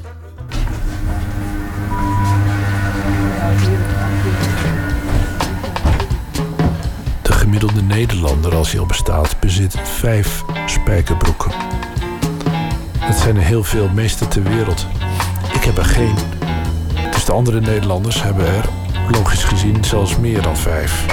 Gemiddelde 7.49 7.83
Nederlander, 7.83 8.55
als 8.55 8.71
hij 8.71 8.81
al 8.81 8.87
bestaat, 8.87 9.41
bezit 9.41 9.75
vijf 9.83 10.45
spijkerbroeken. 10.67 11.51
Dat 13.07 13.17
zijn 13.17 13.37
er 13.37 13.43
heel 13.43 13.65
veel, 13.65 13.89
meeste 13.95 14.29
ter 14.29 14.43
wereld. 14.43 14.87
Ik 15.53 15.65
heb 15.65 15.79
er 15.79 15.85
geen. 15.85 16.15
Dus 17.13 17.25
de 17.25 17.33
andere 17.33 17.61
Nederlanders 17.61 18.23
hebben 18.23 18.47
er, 18.47 18.69
logisch 19.11 19.45
gezien, 19.45 19.85
zelfs 19.85 20.17
meer 20.17 20.43
dan 20.43 20.57
vijf. 20.57 21.07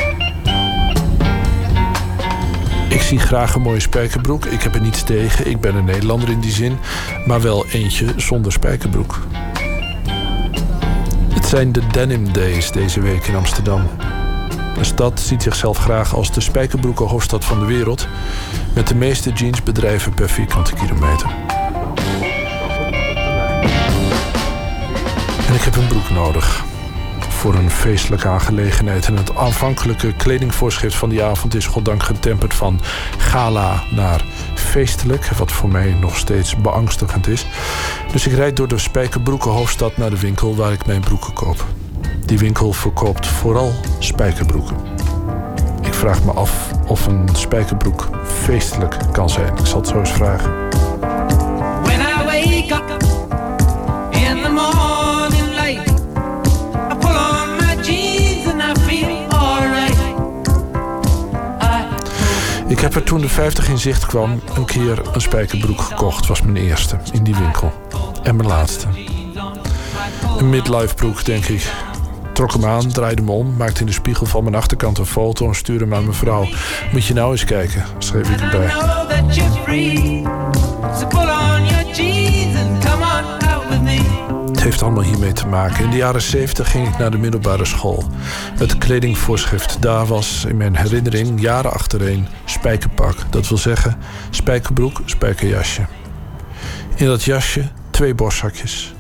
Ik 2.90 3.02
zie 3.02 3.20
graag 3.20 3.56
een 3.56 3.62
mooie 3.62 3.80
spijkerbroek. 3.80 4.46
Ik 4.46 4.62
heb 4.62 4.76
er 4.76 4.82
niets 4.82 5.04
tegen. 5.04 5.50
Ik 5.50 5.60
ben 5.60 5.76
een 5.76 5.86
Nederlander 5.86 6.30
in 6.30 6.40
die 6.40 6.52
zin. 6.52 6.78
Maar 7.26 7.42
wel 7.42 7.66
eentje 7.68 8.14
zonder 8.16 8.52
spijkerbroek. 8.52 9.20
Het 11.34 11.46
zijn 11.46 11.72
de 11.72 11.82
Denim 11.92 12.34
Days 12.34 12.72
deze 12.72 13.02
week 13.02 13.28
in 13.28 13.36
Amsterdam. 13.36 13.82
De 14.78 14.84
stad 14.84 15.20
ziet 15.20 15.44
zichzelf 15.44 15.78
graag 15.78 16.16
als 16.16 16.32
de 16.32 16.42
spijkerbroekenhoofdstad 16.42 17.46
van 17.46 17.60
de 17.60 17.66
wereld, 17.66 18.08
met 18.74 18.88
de 18.88 18.96
meeste 18.96 19.32
jeansbedrijven 19.32 20.14
per 20.14 20.30
vierkante 20.30 20.74
kilometer. 20.74 21.30
En 25.48 25.54
ik 25.54 25.62
heb 25.62 25.76
een 25.76 25.88
broek 25.88 26.10
nodig 26.10 26.64
voor 27.46 27.56
een 27.56 27.70
feestelijke 27.72 28.28
aangelegenheid. 28.28 29.08
En 29.08 29.18
het 29.18 29.36
aanvankelijke 29.36 30.14
kledingvoorschrift 30.14 30.96
van 30.96 31.10
die 31.10 31.24
avond 31.24 31.56
is 31.56 31.66
goddank 31.66 32.04
getemperd 32.04 32.54
van 32.54 32.80
gala 33.18 33.84
naar 33.92 34.26
feestelijk, 34.54 35.28
wat 35.28 35.52
voor 35.52 35.70
mij 35.70 35.94
nog 36.00 36.18
steeds 36.18 36.56
beangstigend 36.56 37.28
is. 37.28 37.46
Dus 38.12 38.28
ik 38.28 38.34
rijd 38.34 38.56
door 38.56 38.68
de 38.68 38.78
spijkerbroekenhoofdstad 38.78 39.98
naar 39.98 40.10
de 40.10 40.20
winkel 40.20 40.56
waar 40.56 40.72
ik 40.72 40.86
mijn 40.86 41.02
broeken 41.02 41.34
koop. 41.34 41.66
Die 42.26 42.38
winkel 42.38 42.74
verkoopt 42.74 43.28
vooral 43.28 43.74
spijkerbroeken. 44.00 44.76
Ik 45.82 45.94
vraag 45.94 46.24
me 46.24 46.32
af 46.32 46.72
of 46.88 47.08
een 47.08 47.30
spijkerbroek 47.34 48.10
feestelijk 48.26 48.98
kan 49.12 49.30
zijn. 49.30 49.58
Ik 49.58 49.66
zal 49.66 49.80
het 49.80 49.88
zo 49.88 50.00
eens 50.00 50.12
vragen. 50.12 50.70
When 51.84 52.00
I 52.00 52.24
wake 52.26 52.74
up 52.74 53.04
in 54.12 54.42
the 54.42 54.50
morning 54.50 55.50
light, 55.54 55.90
I 56.92 56.96
pull 57.00 57.16
on 57.16 57.56
my 57.56 57.84
jeans 57.84 58.48
and 58.48 58.78
I 58.78 58.82
feel 58.82 59.28
alright. 59.28 59.98
Ik 62.68 62.80
heb 62.80 62.96
er 62.96 63.04
toen 63.04 63.22
de 63.22 63.30
50 63.30 63.70
in 63.70 63.78
zicht 63.78 64.06
kwam 64.06 64.42
een 64.56 64.66
keer 64.66 65.02
een 65.14 65.22
spijkerbroek 65.22 65.82
gekocht. 65.82 66.28
Was 66.28 66.42
mijn 66.42 66.58
eerste 66.58 66.98
in 67.12 67.24
die 67.24 67.36
winkel. 67.36 67.74
En 68.24 68.36
mijn 68.36 68.50
laatste. 68.50 68.88
Een 70.38 70.50
midlife 70.50 70.96
broek, 70.96 71.26
denk 71.26 71.46
ik. 71.46 71.72
Trok 72.36 72.54
hem 72.54 72.66
aan, 72.66 72.92
draaide 72.92 73.22
hem 73.22 73.30
om, 73.30 73.56
maakte 73.58 73.80
in 73.80 73.86
de 73.86 73.92
spiegel 73.92 74.26
van 74.26 74.44
mijn 74.44 74.56
achterkant 74.56 74.98
een 74.98 75.06
foto 75.06 75.48
en 75.48 75.56
stuurde 75.56 75.84
hem 75.84 75.94
aan 75.94 76.04
mijn 76.04 76.16
vrouw. 76.16 76.48
Moet 76.92 77.06
je 77.06 77.14
nou 77.14 77.32
eens 77.32 77.44
kijken, 77.44 77.86
schreef 77.98 78.30
ik 78.30 78.42
erbij. 78.42 78.66
Het 84.48 84.64
heeft 84.64 84.82
allemaal 84.82 85.04
hiermee 85.04 85.34
te 85.34 85.48
maken. 85.48 85.84
In 85.84 85.90
de 85.90 85.98
jaren 85.98 86.22
70 86.22 86.72
ging 86.72 86.88
ik 86.88 86.98
naar 86.98 87.12
de 87.12 87.18
middelbare 87.18 87.66
school. 87.66 88.04
Het 88.58 88.78
kledingvoorschrift 88.78 89.82
daar 89.82 90.06
was 90.06 90.46
in 90.46 90.58
mijn 90.58 90.76
herinnering 90.76 91.42
jaren 91.42 91.72
achtereen 91.72 92.28
spijkerpak. 92.46 93.16
Dat 93.30 93.48
wil 93.48 93.58
zeggen 93.58 93.98
spijkerbroek, 94.30 95.02
spijkerjasje. 95.06 95.86
In 96.96 97.06
dat 97.06 97.24
jasje 97.24 97.64
twee 97.90 98.14
borstzakjes. 98.14 98.94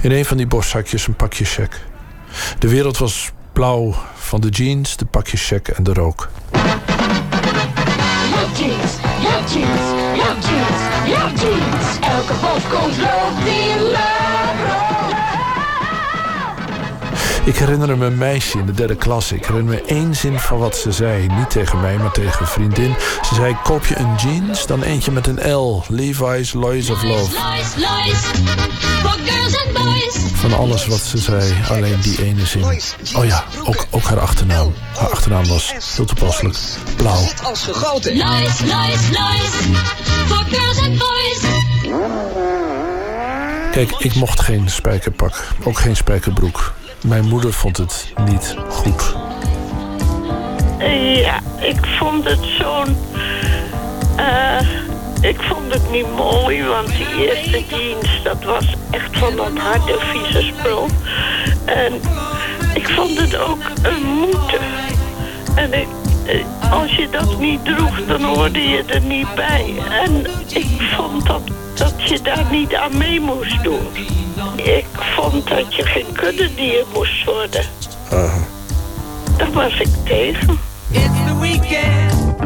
In 0.00 0.10
een 0.10 0.24
van 0.24 0.36
die 0.36 0.46
borstzakjes 0.46 1.06
een 1.06 1.16
pakje 1.16 1.44
check. 1.44 1.90
De 2.58 2.68
wereld 2.68 2.98
was 2.98 3.30
blauw 3.52 3.94
van 4.14 4.40
de 4.40 4.48
jeans, 4.48 4.96
de 4.96 5.04
pakjes 5.04 5.46
check 5.46 5.68
en 5.68 5.82
de 5.82 5.92
rook. 5.92 6.30
Love 6.52 6.62
jeans, 8.56 8.92
love 9.22 9.52
jeans, 9.52 9.86
love 10.16 10.40
jeans, 10.40 10.80
love 11.06 11.34
jeans. 11.34 11.98
Elke 12.00 12.32
bovenkomt 12.40 12.96
loopt 12.96 13.44
die 13.44 13.90
Ik 17.44 17.56
herinner 17.56 17.98
me 17.98 18.06
een 18.06 18.18
meisje 18.18 18.58
in 18.58 18.66
de 18.66 18.72
derde 18.72 18.96
klas. 18.96 19.32
Ik 19.32 19.46
herinner 19.46 19.74
me 19.74 19.82
één 19.82 20.14
zin 20.16 20.38
van 20.38 20.58
wat 20.58 20.76
ze 20.76 20.92
zei. 20.92 21.26
Niet 21.26 21.50
tegen 21.50 21.80
mij, 21.80 21.96
maar 21.96 22.12
tegen 22.12 22.40
een 22.40 22.46
vriendin. 22.46 22.94
Ze 23.28 23.34
zei, 23.34 23.56
koop 23.62 23.86
je 23.86 23.98
een 23.98 24.14
jeans, 24.16 24.66
dan 24.66 24.82
eentje 24.82 25.10
met 25.10 25.26
een 25.26 25.52
L. 25.52 25.84
Levi's 25.88 26.52
Lois 26.52 26.90
of 26.90 27.02
Love. 27.02 27.30
Lies, 27.30 27.74
lies, 27.74 28.18
for 29.02 29.18
girls 29.24 29.64
and 29.64 29.72
boys. 29.72 30.16
Van 30.32 30.52
alles 30.52 30.86
wat 30.86 31.00
ze 31.00 31.18
zei, 31.18 31.54
alleen 31.68 32.00
die 32.00 32.22
ene 32.22 32.46
zin. 32.46 32.64
Oh 33.16 33.24
ja, 33.24 33.44
ook, 33.64 33.86
ook 33.90 34.04
haar 34.04 34.20
achternaam. 34.20 34.72
Haar 34.96 35.10
achternaam 35.10 35.46
was, 35.48 35.74
heel 35.96 36.04
toepasselijk, 36.04 36.58
blauw. 36.96 37.28
Als 37.42 37.62
gegoten. 37.62 38.16
For 40.26 40.44
girls 40.50 40.78
and 40.78 40.98
boys. 40.98 41.40
Kijk, 43.72 43.90
ik 43.98 44.14
mocht 44.14 44.40
geen 44.40 44.70
spijkerpak. 44.70 45.48
Ook 45.64 45.78
geen 45.78 45.96
spijkerbroek. 45.96 46.72
Mijn 47.02 47.24
moeder 47.28 47.52
vond 47.52 47.76
het 47.76 48.12
niet 48.24 48.56
goed. 48.68 49.14
Ja, 51.14 51.40
ik 51.60 51.86
vond 51.98 52.24
het 52.24 52.38
zo'n... 52.58 52.96
eh 54.16 54.60
Ik 55.20 55.40
vond 55.40 55.72
het 55.72 55.90
niet 55.90 56.14
mooi, 56.16 56.64
want 56.64 56.88
die 56.88 57.28
eerste 57.28 57.64
jeans, 57.76 58.22
dat 58.22 58.44
was 58.44 58.74
echt 58.90 59.18
van 59.18 59.36
dat 59.36 59.58
harde, 59.58 59.98
vieze 60.00 60.52
spul. 60.58 60.86
En 61.64 61.92
ik 62.74 62.88
vond 62.88 63.18
het 63.20 63.36
ook 63.36 63.62
een 63.82 64.02
moeten. 64.02 64.60
En 65.54 65.72
ik, 65.72 65.88
eh, 66.26 66.72
als 66.72 66.96
je 66.96 67.08
dat 67.10 67.38
niet 67.38 67.64
droeg, 67.64 68.06
dan 68.06 68.22
hoorde 68.22 68.68
je 68.68 68.82
er 68.86 69.00
niet 69.00 69.34
bij. 69.34 69.74
En 70.04 70.26
ik 70.48 70.82
vond 70.96 71.26
dat, 71.26 71.42
dat 71.82 72.08
je 72.08 72.20
daar 72.22 72.46
niet 72.50 72.74
aan 72.74 72.96
mee 72.98 73.20
moest 73.20 73.62
doen. 73.62 73.86
Ik 74.56 74.86
vond 74.92 75.48
dat 75.48 75.74
je 75.74 75.82
geen 75.82 76.12
kuddedier 76.12 76.84
moest 76.94 77.24
worden. 77.24 77.64
Daar 79.36 79.50
was 79.52 79.80
ik 79.80 79.88
tegen. 80.04 80.58
It's 80.90 81.24
the 81.26 81.38
weekend, 81.40 82.40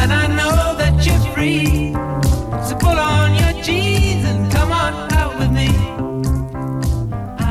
and 0.00 0.10
I 0.10 0.26
know 0.26 0.78
that 0.78 1.04
you're 1.04 1.30
free. 1.32 1.92
So 2.68 2.76
put 2.76 2.98
on 2.98 3.34
your 3.34 3.54
jeans 3.62 4.28
and 4.28 4.54
come 4.54 4.72
on 4.72 5.18
out 5.18 5.38
with 5.38 5.50
me. 5.50 5.68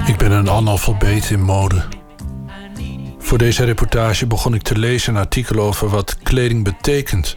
Ik 0.08 0.18
ben 0.18 0.32
een 0.32 0.50
analfabeet 0.50 1.30
in 1.30 1.42
mode. 1.42 1.84
Voor 3.20 3.38
deze 3.38 3.64
reportage 3.64 4.28
begon 4.28 4.54
ik 4.54 4.62
te 4.62 4.78
lezen 4.78 5.16
een 5.16 5.22
artikel 5.22 5.60
over 5.60 5.90
wat 5.90 6.18
kleding 6.24 6.64
betekent. 6.64 7.36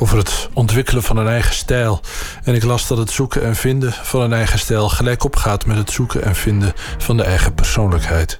Over 0.00 0.16
het 0.16 0.48
ontwikkelen 0.52 1.02
van 1.02 1.16
een 1.16 1.28
eigen 1.28 1.54
stijl. 1.54 2.00
En 2.44 2.54
ik 2.54 2.64
las 2.64 2.86
dat 2.86 2.98
het 2.98 3.10
zoeken 3.10 3.42
en 3.42 3.56
vinden 3.56 3.92
van 3.92 4.20
een 4.20 4.32
eigen 4.32 4.58
stijl 4.58 4.88
gelijk 4.88 5.24
opgaat 5.24 5.66
met 5.66 5.76
het 5.76 5.90
zoeken 5.90 6.22
en 6.22 6.34
vinden 6.34 6.72
van 6.98 7.16
de 7.16 7.22
eigen 7.22 7.54
persoonlijkheid. 7.54 8.38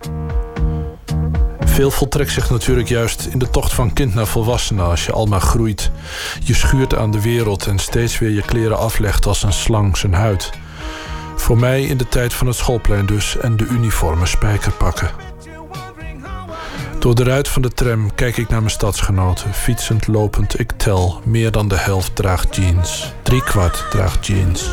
Veel 1.59 1.90
voltrekt 1.90 2.30
zich 2.30 2.51
natuurlijk 2.51 2.89
juist 2.89 3.26
in 3.26 3.39
de 3.39 3.51
tocht 3.51 3.72
van 3.72 3.93
kind 3.93 4.14
naar 4.14 4.26
volwassene 4.26 4.82
als 4.82 5.06
je 5.06 5.12
almaar 5.12 5.40
groeit. 5.40 5.90
Je 6.44 6.55
schuurt 6.55 6.94
aan 6.94 7.10
de 7.10 7.20
wereld 7.20 7.66
en 7.66 7.78
steeds 7.78 8.18
weer 8.18 8.30
je 8.30 8.43
kleren 8.43 8.78
aflegt 8.78 9.26
als 9.26 9.43
een 9.43 9.52
slang 9.52 9.97
zijn 9.97 10.14
huid. 10.14 10.51
Voor 11.36 11.59
mij 11.59 11.82
in 11.82 11.97
de 11.97 12.09
tijd 12.09 12.35
van 12.35 12.47
het 12.47 12.56
schoolplein 12.56 13.06
dus 13.06 13.36
en 13.36 13.56
de 13.56 13.66
uniformen 13.66 14.28
spijkerpakken. 14.28 15.27
Door 16.98 17.14
de 17.14 17.22
ruit 17.22 17.48
van 17.48 17.62
de 17.62 17.68
tram 17.72 18.14
kijk 18.14 18.36
ik 18.36 18.48
naar 18.48 18.58
mijn 18.60 18.70
stadsgenoten. 18.70 19.54
Fietsend, 19.54 20.06
lopend, 20.06 20.58
ik 20.60 20.72
tel. 20.76 21.20
Meer 21.24 21.50
dan 21.50 21.68
de 21.68 21.76
helft 21.76 22.16
draagt 22.16 22.56
jeans. 22.56 23.12
Drie 23.22 23.42
kwart 23.44 23.84
draagt 23.90 24.26
jeans. 24.26 24.70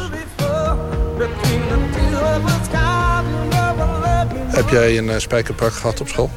Heb 4.48 4.70
jij 4.70 4.98
een 4.98 5.10
eh, 5.10 5.18
spijkerpak 5.20 5.74
gehad 5.74 6.02
op 6.02 6.08
school? 6.08 6.30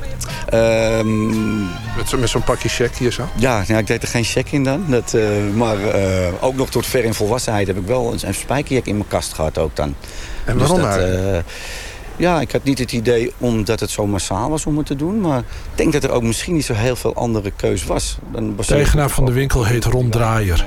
met 1.97 2.09
zo- 2.09 2.19
met 2.19 2.29
zo'n 2.29 2.45
pakje 2.45 2.69
check 2.69 2.97
hier 2.97 3.13
zo? 3.13 3.29
Ja, 3.35 3.65
nou, 3.67 3.81
ik 3.81 3.87
deed 3.87 4.03
er 4.03 4.09
geen 4.09 4.25
check 4.25 4.53
in 4.53 4.65
dan. 4.65 4.85
Dat, 4.89 5.15
eh, 5.15 5.23
maar 5.55 5.85
eh, 5.89 6.29
ook 6.41 6.55
nog 6.57 6.71
tot 6.71 6.87
ver 6.87 7.05
in 7.05 7.15
volwassenheid 7.15 7.67
heb 7.67 7.77
ik 7.77 7.87
wel 7.87 8.13
een, 8.13 8.19
een 8.27 8.35
spijkerjak 8.35 8.85
in 8.87 8.97
mijn 8.97 9.09
kast 9.09 9.33
gehad 9.35 9.59
ook 9.59 9.77
dan. 9.77 9.95
En 10.45 10.59
waarom 10.59 10.81
dat, 10.81 10.87
eigenlijk? 10.87 11.47
eh, 11.47 11.53
ja, 12.19 12.41
ik 12.41 12.53
had 12.53 12.65
niet 12.65 12.79
het 12.79 12.93
idee 12.93 13.33
omdat 13.39 13.81
het 13.81 13.91
zo 13.91 14.07
massaal 14.07 14.51
was 14.51 14.67
om 14.67 14.77
het 14.77 14.87
te 14.87 14.97
doen. 14.97 15.21
Maar 15.21 15.39
ik 15.39 15.45
denk 15.75 15.93
dat 15.93 16.05
er 16.05 16.11
ook 16.11 16.23
misschien 16.23 16.55
niet 16.55 16.65
zo 16.65 16.73
heel 16.75 16.97
veel 16.97 17.15
andere 17.15 17.53
keus 17.57 17.85
was. 17.85 18.19
Dan 18.33 18.55
De 18.67 18.75
eigenaar 18.75 19.11
van 19.11 19.25
de 19.25 19.33
winkel 19.33 19.65
heet 19.65 19.85
Ron 19.85 20.11
Draaier. 20.11 20.67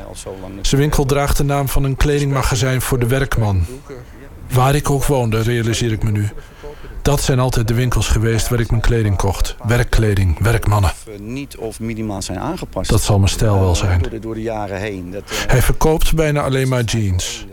Zijn 0.62 0.82
winkel 0.82 1.06
draagt 1.06 1.38
de 1.38 1.44
naam 1.44 1.68
van 1.70 1.84
een 1.84 1.96
kledingmagazijn 1.96 2.82
voor 2.82 3.00
de 3.00 3.08
werkman. 3.08 3.66
Waar 4.54 4.76
ik 4.76 4.90
ook 4.90 5.06
woonde, 5.06 5.42
realiseer 5.42 5.92
ik 5.92 6.04
me 6.04 6.12
nu. 6.12 6.30
Dat 7.02 7.22
zijn 7.22 7.40
altijd 7.40 7.68
de 7.68 7.74
winkels 7.74 8.08
geweest 8.08 8.48
waar 8.50 8.60
ik 8.60 8.70
mijn 8.70 8.82
kleding 8.82 9.16
kocht. 9.18 9.56
Werkkleding, 9.68 10.40
werkmannen. 10.40 10.92
eh, 11.08 11.20
niet 11.20 11.58
of 11.58 11.80
minimaal 11.80 12.22
zijn 12.22 12.40
aangepast. 12.40 12.90
Dat 12.90 13.02
zal 13.02 13.18
mijn 13.18 13.30
stijl 13.30 13.60
wel 13.60 13.76
zijn. 13.76 14.02
Door 14.22 14.34
de, 14.34 14.42
jaren 14.42 14.78
heen. 14.80 15.14
Eh, 15.16 15.22
Hij 15.48 15.62
verkoopt 15.62 16.14
bijna 16.16 16.42
alleen 16.42 16.68
maar 16.70 16.84
jeans. 16.84 17.46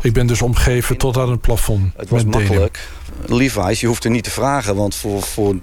Ik 0.00 0.12
ben 0.12 0.26
dus 0.26 0.42
omgeven 0.42 0.96
tot 0.96 1.16
aan 1.16 1.30
het 1.30 1.40
plafond. 1.40 1.92
Het 1.96 2.08
was 2.08 2.24
makkelijk. 2.24 2.88
Levi's, 3.26 3.80
je 3.80 3.86
hoeft 3.86 4.04
er 4.04 4.10
niet 4.10 4.24
te 4.24 4.30
vragen, 4.30 4.76
want 4.76 4.94
voor, 4.94 5.22
voor 5.22 5.54
90% 5.54 5.56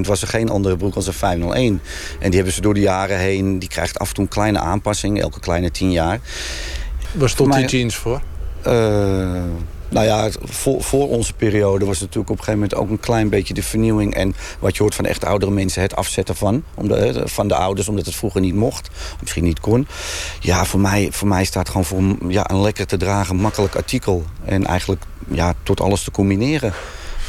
was 0.00 0.22
er 0.22 0.28
geen 0.28 0.48
andere 0.48 0.76
broek 0.76 0.94
als 0.94 1.06
een 1.06 1.12
501. 1.12 1.80
En 2.18 2.26
die 2.26 2.34
hebben 2.34 2.52
ze 2.52 2.60
door 2.60 2.74
de 2.74 2.80
jaren 2.80 3.18
heen, 3.18 3.58
die 3.58 3.68
krijgt 3.68 3.98
af 3.98 4.08
en 4.08 4.14
toe 4.14 4.24
een 4.24 4.30
kleine 4.30 4.58
aanpassing, 4.58 5.20
elke 5.20 5.40
kleine 5.40 5.70
10 5.70 5.92
jaar. 5.92 6.20
Waar 7.12 7.28
stond 7.28 7.54
die 7.54 7.66
jeans 7.66 7.96
voor? 7.96 8.20
Eh, 8.62 9.42
nou 9.88 10.06
ja, 10.06 10.28
voor, 10.44 10.82
voor 10.82 11.08
onze 11.08 11.32
periode 11.32 11.84
was 11.84 12.00
het 12.00 12.04
natuurlijk 12.06 12.30
op 12.30 12.38
een 12.38 12.44
gegeven 12.44 12.68
moment 12.68 12.74
ook 12.74 12.90
een 12.90 13.00
klein 13.00 13.28
beetje 13.28 13.54
de 13.54 13.62
vernieuwing. 13.62 14.14
En 14.14 14.34
wat 14.58 14.76
je 14.76 14.82
hoort 14.82 14.94
van 14.94 15.04
echt 15.04 15.24
oudere 15.24 15.52
mensen, 15.52 15.82
het 15.82 15.96
afzetten 15.96 16.36
van, 16.36 16.64
om 16.74 16.88
de, 16.88 17.22
van 17.24 17.48
de 17.48 17.54
ouders, 17.54 17.88
omdat 17.88 18.06
het 18.06 18.14
vroeger 18.14 18.40
niet 18.40 18.54
mocht, 18.54 18.88
misschien 19.20 19.44
niet 19.44 19.60
kon. 19.60 19.86
Ja, 20.40 20.64
voor 20.64 20.80
mij, 20.80 21.08
voor 21.10 21.28
mij 21.28 21.44
staat 21.44 21.68
gewoon 21.68 21.84
voor 21.84 22.02
ja, 22.28 22.50
een 22.50 22.60
lekker 22.60 22.86
te 22.86 22.96
dragen, 22.96 23.36
makkelijk 23.36 23.74
artikel. 23.74 24.24
En 24.44 24.66
eigenlijk 24.66 25.02
ja, 25.28 25.54
tot 25.62 25.80
alles 25.80 26.02
te 26.02 26.10
combineren. 26.10 26.72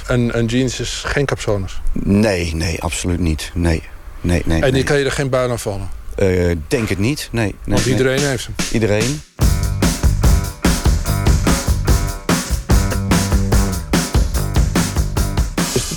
Een, 0.08 0.38
een 0.38 0.46
jeans 0.46 0.80
is 0.80 1.04
geen 1.06 1.26
capsones. 1.26 1.82
Nee, 1.94 2.56
nee, 2.56 2.82
absoluut 2.82 3.20
niet. 3.20 3.52
Nee, 3.54 3.84
nee, 4.22 4.42
nee. 4.46 4.58
En 4.58 4.64
die 4.64 4.72
nee. 4.72 4.84
kan 4.84 4.98
je 4.98 5.06
er 5.06 5.12
geen 5.12 5.30
buil 5.30 5.50
aan 5.50 5.60
vallen. 5.60 5.90
Eh, 6.16 6.56
denk 6.68 6.90
het 6.90 7.00
niet, 7.00 7.30
nee. 7.32 7.44
nee 7.44 7.56
Want 7.66 7.86
nee. 7.86 7.94
iedereen 7.94 8.20
heeft 8.20 8.46
hem. 8.46 8.56
Iedereen. 8.72 9.22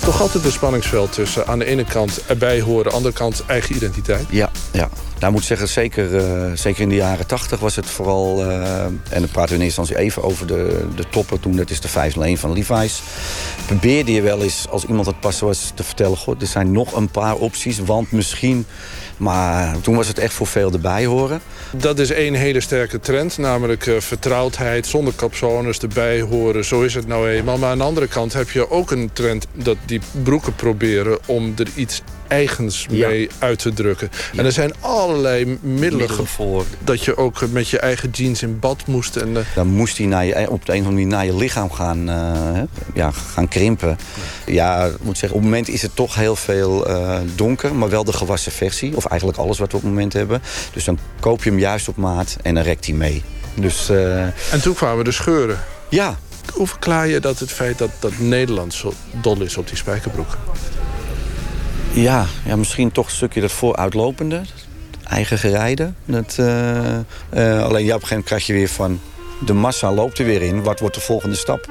Toch 0.03 0.21
altijd 0.21 0.45
een 0.45 0.51
spanningsveld 0.51 1.13
tussen 1.13 1.47
aan 1.47 1.59
de 1.59 1.65
ene 1.65 1.83
kant 1.83 2.25
erbij 2.27 2.61
horen, 2.61 2.85
aan 2.85 2.89
de 2.89 2.95
andere 2.95 3.13
kant 3.13 3.43
eigen 3.47 3.75
identiteit? 3.75 4.25
Ja, 4.29 4.49
ja. 4.71 4.89
Nou, 5.19 5.25
ik 5.25 5.31
moet 5.31 5.43
zeggen, 5.43 5.67
zeker, 5.67 6.17
eh, 6.17 6.51
zeker 6.53 6.81
in 6.81 6.89
de 6.89 6.95
jaren 6.95 7.27
tachtig 7.27 7.59
was 7.59 7.75
het 7.75 7.85
vooral... 7.85 8.43
eh, 8.43 8.83
en 8.85 8.95
dan 9.09 9.27
praten 9.31 9.49
we 9.49 9.55
in 9.55 9.61
eerste 9.61 9.79
instantie 9.79 9.97
even 9.97 10.23
over 10.23 10.47
de, 10.47 10.87
de 10.95 11.09
toppen 11.09 11.39
toen. 11.39 11.55
Dat 11.55 11.69
is 11.69 11.81
de 11.81 11.87
501 11.87 12.37
van 12.37 12.53
Levi's. 12.53 13.01
Probeerde 13.65 14.13
je 14.13 14.21
wel 14.21 14.41
eens, 14.41 14.65
als 14.69 14.85
iemand 14.85 15.05
het 15.07 15.19
pas 15.19 15.39
was, 15.39 15.71
te 15.75 15.83
vertellen... 15.83 16.17
Goh, 16.17 16.41
er 16.41 16.47
zijn 16.47 16.71
nog 16.71 16.93
een 16.93 17.09
paar 17.09 17.35
opties, 17.35 17.79
want 17.79 18.11
misschien... 18.11 18.65
Maar 19.17 19.81
toen 19.81 19.95
was 19.95 20.07
het 20.07 20.19
echt 20.19 20.33
voor 20.33 20.47
veel 20.47 20.71
erbij 20.71 21.05
horen. 21.05 21.41
Dat 21.71 21.99
is 21.99 22.11
één 22.11 22.33
hele 22.33 22.59
sterke 22.59 22.99
trend, 22.99 23.37
namelijk 23.37 23.87
eh, 23.87 23.99
vertrouwdheid, 23.99 24.87
zonder 24.87 25.15
capsones 25.15 25.79
erbij 25.79 26.21
horen. 26.21 26.65
Zo 26.65 26.81
is 26.81 26.93
het 26.93 27.07
nou 27.07 27.29
eenmaal. 27.29 27.57
Maar 27.57 27.69
aan 27.69 27.77
de 27.77 27.83
andere 27.83 28.07
kant 28.07 28.33
heb 28.33 28.49
je 28.49 28.69
ook 28.69 28.91
een 28.91 29.09
trend 29.13 29.47
dat 29.53 29.77
die 29.85 30.01
broeken 30.23 30.55
proberen 30.55 31.19
om 31.25 31.53
er 31.57 31.67
iets 31.75 32.01
eigens 32.33 32.85
Ja. 32.89 33.07
mee 33.07 33.29
uit 33.39 33.59
te 33.59 33.73
drukken. 33.73 34.09
En 34.35 34.45
er 34.45 34.51
zijn 34.51 34.73
allerlei 34.79 35.57
middelen, 35.61 36.27
voor. 36.27 36.65
dat 36.83 37.03
je 37.03 37.17
ook 37.17 37.49
met 37.49 37.69
je 37.69 37.79
eigen 37.79 38.09
jeans 38.09 38.41
in 38.41 38.59
bad 38.59 38.85
moest. 38.87 39.15
En, 39.15 39.37
eh, 39.37 39.43
Dan 39.55 39.67
moest 39.67 39.97
hij 39.97 40.05
naar 40.07 40.25
je, 40.25 40.49
op 40.49 40.65
de 40.65 40.71
een 40.73 40.79
of 40.81 40.85
andere 40.87 40.91
manier 40.91 41.07
naar 41.07 41.25
je 41.25 41.35
lichaam 41.35 41.71
gaan, 41.71 42.07
hè, 42.07 42.63
ja, 42.93 43.11
gaan 43.11 43.47
krimpen. 43.47 43.97
Ja, 44.45 44.85
ik 44.85 45.03
moet 45.03 45.17
zeggen, 45.17 45.37
op 45.37 45.43
het 45.43 45.51
moment 45.51 45.67
is 45.69 45.81
het 45.81 45.95
toch 45.95 46.15
heel 46.15 46.35
veel 46.35 46.87
eh, 46.87 47.19
donker, 47.35 47.75
maar 47.75 47.89
wel 47.89 48.03
de 48.03 48.13
gewassen 48.13 48.51
versie. 48.51 48.95
Of 48.95 49.05
eigenlijk 49.05 49.39
alles 49.39 49.57
wat 49.59 49.71
we 49.71 49.77
op 49.77 49.81
het 49.83 49.91
moment 49.91 50.13
hebben. 50.13 50.41
Dus 50.73 50.83
dan 50.83 50.97
koop 51.19 51.43
je 51.43 51.49
hem 51.49 51.59
juist 51.59 51.87
op 51.87 51.95
maat 51.95 52.37
en 52.41 52.53
dan 52.55 52.63
rekt 52.63 52.85
hij 52.85 52.95
mee. 52.95 53.23
Dus 53.55 53.89
en 54.51 54.61
toen 54.61 54.73
kwamen 54.73 55.03
de 55.05 55.11
scheuren. 55.11 55.59
ja, 55.89 56.17
Hoe 56.53 56.67
verklaar 56.67 57.07
je 57.07 57.19
dat 57.19 57.39
het 57.39 57.51
feit 57.51 57.77
dat, 57.77 57.89
dat 57.99 58.11
Nederland 58.17 58.73
zo 58.73 58.93
dol 59.21 59.41
is 59.41 59.57
op 59.57 59.67
die 59.67 59.77
spijkerbroeken? 59.77 60.37
Ja, 61.93 62.25
ja, 62.45 62.55
misschien 62.55 62.91
toch 62.91 63.05
een 63.05 63.11
stukje 63.11 63.41
dat 63.41 63.51
vooruitlopende. 63.51 64.41
Eigen 65.03 65.37
gerijden. 65.37 65.95
Dat, 66.05 66.35
eh, 66.39 66.95
eh, 66.95 67.63
alleen 67.63 67.85
ja, 67.85 67.95
op 67.95 68.01
een 68.01 68.07
gegeven 68.07 68.07
moment 68.09 68.25
krijg 68.25 68.45
je 68.47 68.53
weer 68.53 68.69
van... 68.69 68.99
de 69.45 69.53
massa 69.53 69.91
loopt 69.93 70.19
er 70.19 70.25
weer 70.25 70.41
in. 70.41 70.63
Wat 70.63 70.79
wordt 70.79 70.95
de 70.95 71.01
volgende 71.01 71.35
stap? 71.35 71.67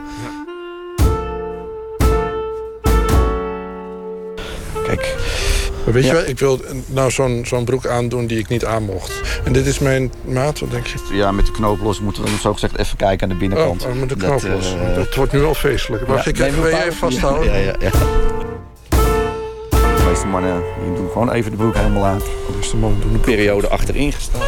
Kijk, 4.86 5.16
Maar 5.84 5.94
weet 5.94 6.04
Ja. 6.04 6.08
je 6.10 6.16
wel, 6.16 6.28
ik 6.28 6.38
wil 6.38 6.60
nou 6.86 7.10
zo'n 7.10 7.42
zo'n 7.46 7.64
broek 7.64 7.86
aandoen 7.86 8.26
die 8.26 8.38
ik 8.38 8.48
niet 8.48 8.64
aan 8.64 8.82
mocht. 8.82 9.12
En 9.44 9.52
dit 9.52 9.66
is 9.66 9.78
mijn 9.78 10.12
maat, 10.24 10.58
wat 10.60 10.70
denk 10.70 10.86
je? 10.86 10.98
Ja, 11.12 11.32
met 11.32 11.46
de 11.46 11.52
knoop 11.52 11.80
los 11.80 12.00
moeten 12.00 12.22
we 12.22 12.30
zo 12.40 12.52
gezegd 12.52 12.78
even 12.78 12.96
kijken 12.96 13.22
aan 13.22 13.32
de 13.32 13.38
binnenkant. 13.40 13.82
Oh, 13.84 13.90
oh, 13.90 13.96
met 13.96 14.08
de 14.08 14.16
Dat, 14.16 14.28
knoop 14.40 14.52
los. 14.54 14.74
eh, 14.74 14.94
dat 14.94 15.14
wordt 15.14 15.32
nu 15.32 15.44
al 15.44 15.54
feestelijk. 15.54 16.06
Wacht, 16.06 16.24
ja, 16.24 16.30
ik 16.30 16.38
even, 16.38 16.66
even 16.80 16.92
vasthouden? 16.92 17.52
Ja, 17.52 17.56
ja, 17.58 17.74
ja. 17.80 17.90
De 20.12 20.18
meeste 20.18 20.30
mannen 20.30 20.62
die 20.84 20.94
doen 20.94 21.10
gewoon 21.10 21.30
even 21.30 21.50
de 21.50 21.56
broek 21.56 21.74
helemaal 21.74 22.04
aan. 22.04 22.18
De 22.18 22.52
meeste 22.56 22.76
mannen 22.76 23.00
doen 23.00 23.12
de 23.12 23.18
periode 23.18 23.68
achterin 23.68 24.12
gestaan. 24.12 24.40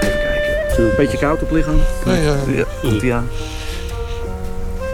Even 0.00 0.18
kijken. 0.18 0.84
Een 0.84 0.96
beetje 0.96 1.18
koud 1.18 1.42
op 1.42 1.50
lichaam? 1.50 1.80
Nee, 2.04 2.22
ja. 2.22 2.36
ja 2.46 2.64
komt 2.80 3.10
aan. 3.10 3.28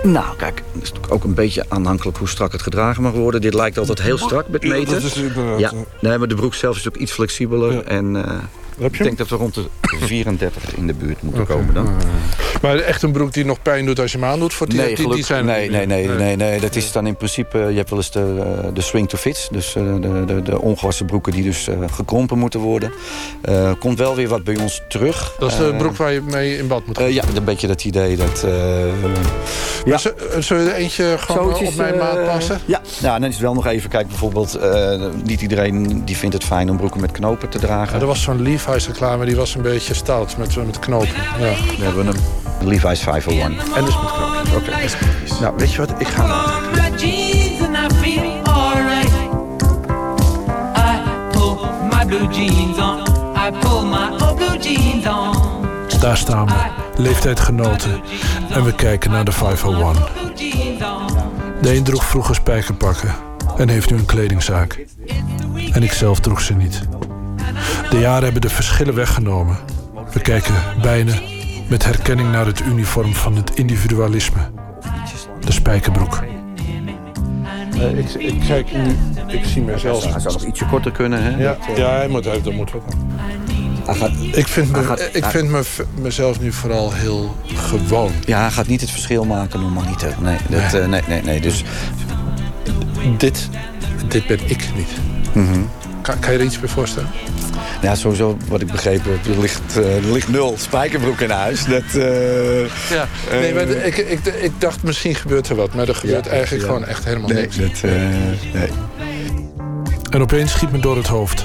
Nou, 0.03 0.37
kijk, 0.37 0.63
het 0.73 0.83
is 0.83 0.89
natuurlijk 0.89 1.13
ook 1.13 1.25
een 1.25 1.35
beetje 1.35 1.65
aanhankelijk 1.69 2.19
hoe 2.19 2.29
strak 2.29 2.53
het 2.53 2.63
gedragen 2.63 3.03
mag 3.03 3.13
worden. 3.13 3.41
Dit 3.41 3.55
lijkt 3.55 3.79
altijd 3.79 4.03
heel 4.03 4.19
strak 4.19 4.49
met 4.49 4.63
Ja, 4.63 4.69
meten. 4.69 4.93
dat 4.95 5.03
is 5.03 5.17
inderdaad, 5.17 5.59
Ja, 5.59 5.71
eh. 5.71 5.77
nee, 6.01 6.19
maar 6.19 6.29
de 6.29 6.35
broek 6.35 6.55
zelf 6.55 6.77
is 6.77 6.89
ook 6.89 6.97
iets 6.97 7.13
flexibeler. 7.13 7.85
En 7.85 8.17
Ik 8.79 9.03
denk 9.03 9.19
dat 9.19 9.29
we 9.29 9.37
rond 9.37 9.55
de 9.55 9.69
34 10.01 10.75
in 10.77 10.87
de 10.87 10.95
buurt 10.95 11.23
moeten 11.23 11.47
komen 11.47 11.75
dan. 11.75 11.89
Maar 12.63 12.77
echt 12.79 13.03
een 13.03 13.13
broek 13.13 13.33
die 13.33 13.45
nog 13.45 13.63
pijn 13.63 13.87
doet 13.87 14.01
als 14.01 14.13
je 14.13 14.19
hem 14.19 14.27
aandoet? 14.29 14.55
Voor 14.55 14.69
die, 14.69 14.79
Nee, 14.79 14.95
die, 14.95 15.25
zijn 15.25 15.45
nee, 15.45 15.71
nee, 15.71 15.87
nee, 15.87 16.09
nee, 16.09 16.37
nee, 16.37 16.61
dat 16.61 16.77
is 16.77 16.93
dan 16.93 17.07
in 17.07 17.17
principe... 17.17 17.59
Je 17.59 17.77
hebt 17.77 17.91
wel 17.91 17.99
eens 17.99 18.11
de, 18.11 18.45
eh, 18.63 18.69
de 18.75 18.81
swing 18.81 19.09
to 19.09 19.19
fits. 19.19 19.49
Dus 19.51 19.75
eh, 19.77 19.83
de, 20.01 20.23
de, 20.27 20.43
de 20.43 20.61
ongewassen 20.61 21.07
broeken 21.07 21.33
die 21.33 21.43
dus 21.43 21.69
eh, 21.69 21.77
gekrompen 21.91 22.39
moeten 22.39 22.61
worden. 22.61 22.93
Eh, 23.43 23.71
komt 23.79 23.99
wel 23.99 24.15
weer 24.15 24.29
wat 24.29 24.45
bij 24.45 24.57
ons 24.59 24.83
terug. 24.89 25.35
Dat 25.39 25.51
is 25.51 25.57
de 25.57 25.75
broek 25.79 25.97
waar 25.97 26.13
je 26.13 26.21
mee 26.23 26.59
in 26.59 26.67
bad 26.67 26.87
moet 26.87 26.99
gaan. 26.99 27.07
eh, 27.07 27.15
ja, 27.15 27.23
een 27.35 27.45
beetje 27.45 27.67
dat 27.67 27.85
idee 27.85 28.17
dat... 28.17 28.43
eh, 28.45 28.53
Maar 29.87 30.01
z- 30.01 30.13
Zullen 30.39 30.65
we 30.65 30.71
er 30.71 30.77
eentje 30.77 31.15
gewoon 31.19 31.55
op 31.55 31.75
mijn 31.77 31.97
maat 31.99 32.25
passen? 32.25 32.61
Ja, 32.65 32.81
ja, 33.01 33.19
dan 33.19 33.29
is 33.29 33.35
het 33.35 33.43
wel 33.43 33.55
nog 33.55 33.67
even 33.67 33.91
kijken. 33.91 34.09
Bijvoorbeeld, 34.09 34.55
eh, 34.55 35.01
niet 35.25 35.41
iedereen 35.41 36.05
die 36.05 36.17
vindt 36.17 36.35
het 36.35 36.45
fijn 36.45 36.71
om 36.71 36.77
broeken 36.77 37.01
met 37.01 37.11
knopen 37.13 37.49
te 37.49 37.59
dragen. 37.59 37.95
Ja, 37.95 38.01
er 38.01 38.07
was 38.07 38.23
zo'n 38.23 38.43
Levi's 38.67 38.87
reclame, 38.87 39.25
die 39.25 39.37
was 39.37 39.55
een 39.55 39.63
beetje 39.63 39.95
stout 39.95 40.37
met, 40.37 40.57
met 40.67 40.79
knopen. 40.79 41.09
Ja. 41.39 41.55
We 41.79 41.85
hebben 41.85 42.07
een 42.07 42.17
Levi's 42.61 43.01
501. 43.01 43.59
En 43.75 43.85
dus 43.85 44.01
met 44.01 44.13
knopen. 44.13 44.57
Oké. 44.57 44.71
Nou, 45.41 45.55
weet 45.57 45.73
je 45.73 45.79
wat? 45.79 45.91
Ik 45.99 46.07
ga 46.07 46.27
naar... 46.27 46.65
Daar 56.01 56.17
staan 56.17 56.47
we, 56.47 56.53
leeftijdgenoten. 56.97 58.01
En 58.51 58.65
we 58.65 58.75
kijken 58.75 59.11
naar 59.11 59.25
de 59.25 59.33
501. 59.33 59.97
Blue 60.13 60.35
jeans 60.35 60.83
on. 60.83 61.17
De 61.63 61.77
een 61.77 61.85
droeg 61.85 62.05
vroeger 62.05 62.35
spijkerpakken 62.35 63.15
en 63.57 63.69
heeft 63.69 63.91
nu 63.91 63.97
een 63.97 64.07
kledingzaak. 64.07 64.85
En 65.73 65.83
ik 65.83 65.93
zelf 65.93 66.21
droeg 66.21 66.41
ze 66.41 66.55
niet. 66.55 66.83
De 67.91 67.99
jaren 67.99 68.23
hebben 68.25 68.41
de 68.41 68.49
verschillen 68.49 68.95
weggenomen. 68.95 69.57
We 70.13 70.21
kijken 70.21 70.55
bijna 70.83 71.13
met 71.69 71.85
herkenning 71.85 72.33
naar 72.33 72.47
het 72.47 72.61
uniform 72.61 73.15
van 73.15 73.37
het 73.37 73.51
individualisme. 73.55 74.39
De 75.41 75.53
spijkerbroek. 75.53 76.23
Eh, 77.81 77.99
ik, 77.99 78.15
ik 78.15 78.41
kijk 78.47 78.73
nu, 78.73 78.97
ik 79.27 79.45
zie 79.45 79.63
mezelf. 79.63 80.05
Hij 80.11 80.21
zou 80.21 80.35
nog 80.35 80.45
ietsje 80.45 80.67
korter 80.67 80.93
kunnen, 80.93 81.23
hè? 81.23 81.31
Ja, 81.43 81.57
ja 81.77 81.89
hij 81.91 82.09
moet, 82.09 82.25
hij, 82.25 82.43
dat 82.43 82.53
moet 82.53 82.71
gaat, 83.87 84.11
Ik 84.33 84.47
vind, 84.47 84.73
me, 84.73 84.83
gaat- 84.85 85.09
ik 85.13 85.25
vind 85.25 85.51
me, 85.51 85.63
mezelf 86.01 86.41
nu 86.41 86.53
vooral 86.53 86.93
heel 86.93 87.37
gewoon. 87.55 88.13
ja, 88.25 88.41
hij 88.41 88.51
gaat 88.51 88.67
niet 88.67 88.81
het 88.81 88.91
verschil 88.91 89.25
maken, 89.25 89.61
normaliter. 89.61 90.15
Nee, 90.21 90.37
dat, 90.49 90.73
Nee. 90.73 90.81
eh, 90.83 90.89
nee, 90.89 91.03
nee, 91.09 91.23
nee. 91.23 91.41
Dus 91.41 91.65
Dit, 93.19 93.49
dit 94.09 94.27
ben 94.27 94.39
ik 94.45 94.69
niet. 94.77 94.89
mhm. 95.33 95.61
Kan, 96.01 96.19
kan 96.19 96.33
je 96.33 96.39
er 96.39 96.45
iets 96.45 96.61
bij 96.61 96.69
voorstellen? 96.69 97.09
Ja, 97.83 97.95
sowieso 97.95 98.37
wat 98.49 98.61
ik 98.61 98.67
begrepen 98.71 99.13
heb, 99.13 99.35
er 99.35 99.41
ligt, 99.41 99.79
eh, 99.79 99.97
er 99.97 100.13
ligt 100.13 100.29
nul 100.29 100.55
spijkerbroek 100.59 101.21
in 101.21 101.31
huis. 101.31 101.65
Dat, 101.65 101.83
eh, 101.95 102.61
Ja, 102.91 103.09
nee, 103.31 103.55
maar 103.55 103.67
de- 103.67 103.85
ik, 103.87 103.97
ik, 103.97 104.25
ik 104.27 104.53
dacht 104.59 104.83
misschien 104.83 105.15
gebeurt 105.15 105.49
er 105.49 105.57
wat, 105.57 105.75
maar 105.75 105.89
er 105.89 105.95
gebeurt 105.95 106.25
Ja, 106.25 106.31
eigenlijk 106.31 106.63
ja. 106.63 106.69
gewoon 106.69 106.87
echt 106.87 107.05
helemaal 107.05 107.29
nee, 107.29 107.41
niks. 107.41 107.57
dat, 107.57 107.71
eh, 107.83 107.91
nee. 108.53 108.69
En 110.11 110.23
opeens 110.23 110.53
schiet 110.53 110.73
me 110.73 110.79
door 110.79 110.97
het 110.97 111.07
hoofd. 111.07 111.45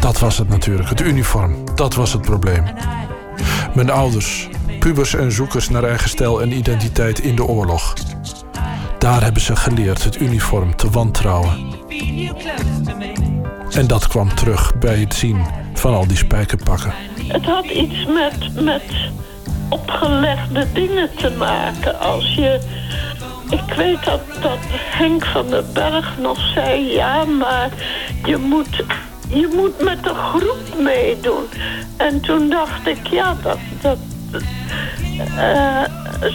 Dat 0.00 0.18
was 0.18 0.38
het 0.38 0.48
natuurlijk, 0.48 0.88
het 0.88 1.00
uniform. 1.00 1.64
Dat 1.74 1.94
was 1.94 2.12
het 2.12 2.22
probleem. 2.22 2.64
Mijn 3.74 3.90
ouders, 3.90 4.48
pubers 4.78 5.14
en 5.14 5.32
zoekers 5.32 5.68
naar 5.68 5.84
eigen 5.84 6.08
stijl 6.08 6.42
en 6.42 6.52
identiteit 6.52 7.18
in 7.20 7.36
de 7.36 7.44
oorlog. 7.44 7.94
Daar 8.98 9.22
hebben 9.22 9.42
ze 9.42 9.56
geleerd 9.56 10.04
het 10.04 10.20
uniform 10.20 10.76
te 10.76 10.90
wantrouwen. 10.90 11.74
En 13.70 13.86
dat 13.86 14.06
kwam 14.08 14.34
terug 14.34 14.74
bij 14.78 14.98
het 14.98 15.14
zien 15.14 15.46
van 15.74 15.94
al 15.94 16.06
die 16.06 16.16
spijkerpakken. 16.16 16.92
Het 17.26 17.44
had 17.44 17.64
iets 17.64 18.06
met, 18.06 18.64
met 18.64 18.82
opgelegde 19.68 20.66
dingen 20.72 21.10
te 21.16 21.30
maken. 21.30 22.00
Als 22.00 22.34
je. 22.34 22.60
Ik 23.50 23.74
weet 23.76 24.04
dat, 24.04 24.20
dat 24.40 24.58
Henk 24.70 25.24
van 25.24 25.46
den 25.50 25.72
Berg 25.72 26.18
nog 26.18 26.38
zei: 26.54 26.92
ja, 26.92 27.24
maar 27.24 27.70
je 28.24 28.36
moet, 28.36 28.84
je 29.28 29.52
moet 29.54 29.82
met 29.82 30.04
de 30.04 30.14
groep 30.14 30.82
meedoen. 30.82 31.44
En 31.96 32.20
toen 32.20 32.50
dacht 32.50 32.86
ik: 32.86 33.06
ja, 33.06 33.36
dat. 33.42 33.58
dat 33.80 33.98
eh, 35.36 35.82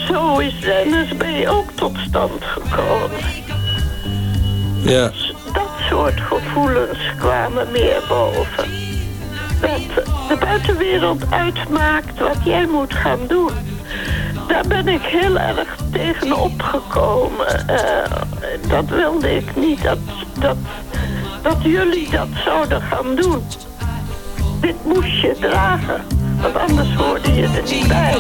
zo 0.08 0.38
is 0.38 0.60
de 0.60 0.84
NSB 0.86 1.48
ook 1.48 1.72
tot 1.76 1.98
stand 2.08 2.44
gekomen. 2.44 3.20
Ja. 4.84 5.12
Dat 5.54 5.70
soort 5.90 6.22
gevoelens 6.22 7.14
kwamen 7.18 7.72
meer 7.72 8.02
boven. 8.08 8.70
Dat 9.62 10.06
de 10.28 10.38
buitenwereld 10.40 11.32
uitmaakt 11.32 12.20
wat 12.20 12.38
jij 12.44 12.66
moet 12.66 12.94
gaan 12.94 13.20
doen. 13.28 13.52
Daar 14.48 14.68
ben 14.68 14.88
ik 14.88 15.02
heel 15.02 15.38
erg 15.38 15.76
tegen 15.92 16.34
opgekomen. 16.34 17.68
Eh, 17.68 18.12
dat 18.68 18.86
wilde 18.86 19.36
ik 19.36 19.56
niet, 19.56 19.84
dat, 19.84 19.98
dat, 20.40 20.58
dat 21.42 21.58
jullie 21.62 22.10
dat 22.10 22.28
zouden 22.46 22.82
gaan 22.82 23.16
doen. 23.16 23.44
Dit 24.62 24.86
moest 24.86 25.22
je 25.22 25.36
dragen, 25.40 26.04
want 26.42 26.56
anders 26.56 26.94
hoorde 26.96 27.34
je 27.34 27.44
er 27.44 27.64
niet 27.72 27.88
bij. 27.88 28.18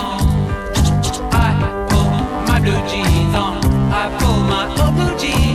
My 2.45 2.59
blue 2.59 2.81
jeans. 2.87 3.35
I 3.93 4.09
pull 4.17 4.39
my 4.43 4.91
blue 4.93 5.15
jeans 5.17 5.50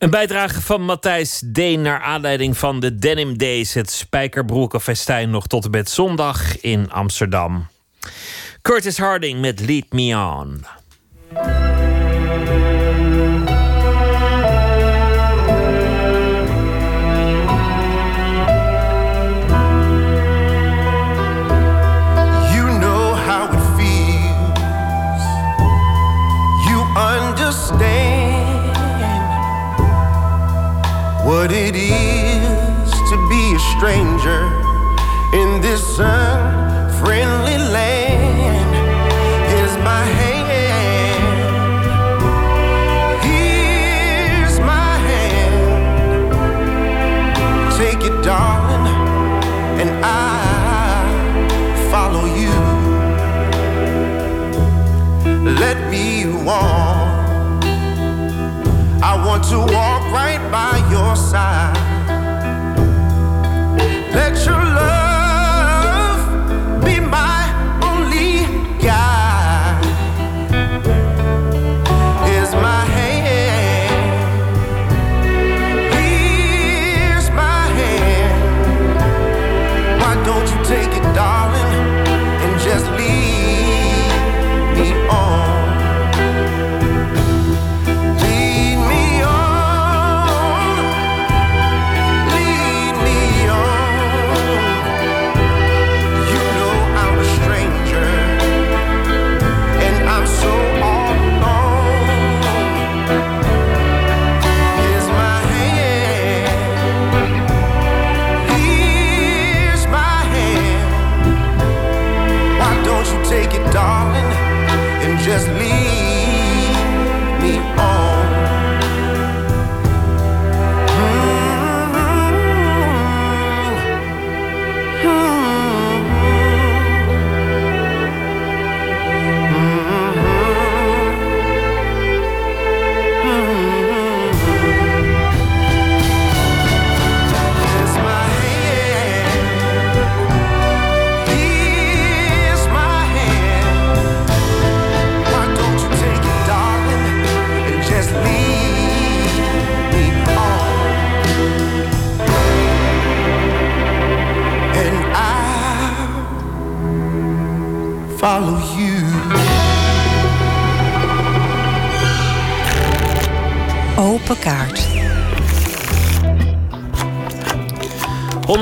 Een 0.00 0.10
bijdrage 0.10 0.60
van 0.60 0.82
Matthijs 0.84 1.42
Deen 1.44 1.82
naar 1.82 2.00
aanleiding 2.00 2.58
van 2.58 2.80
de 2.80 2.94
Denim 2.94 3.38
Days, 3.38 3.74
het 3.74 3.90
spijkerbroekenfestijn 3.90 5.30
nog 5.30 5.46
tot 5.46 5.64
en 5.64 5.70
met 5.70 5.90
zondag 5.90 6.60
in 6.60 6.90
Amsterdam. 6.90 7.66
Curtis 8.62 8.98
Harding 8.98 9.40
met 9.40 9.60
Lead 9.60 9.92
Me 9.92 10.16
On. 10.16 10.64
What 31.30 31.52
it 31.52 31.76
is 31.76 32.90
to 33.08 33.16
be 33.28 33.54
a 33.54 33.58
stranger 33.76 34.42
in 35.32 35.60
this 35.60 35.84
unfriendly 36.00 37.56
land. 37.76 38.72
Here's 39.50 39.76
my 39.90 40.04
hand. 40.22 41.30
Here's 43.28 44.56
my 44.58 44.92
hand. 45.08 46.32
Take 47.78 48.02
it, 48.10 48.16
darling, 48.24 48.86
and 49.80 49.90
I 50.02 50.16
follow 51.92 52.24
you. 52.42 52.56
Let 55.62 55.78
me 55.92 56.26
walk. 56.44 57.64
I 59.10 59.14
want 59.24 59.42
to 59.44 59.58
walk 59.72 59.89
your 61.32 61.59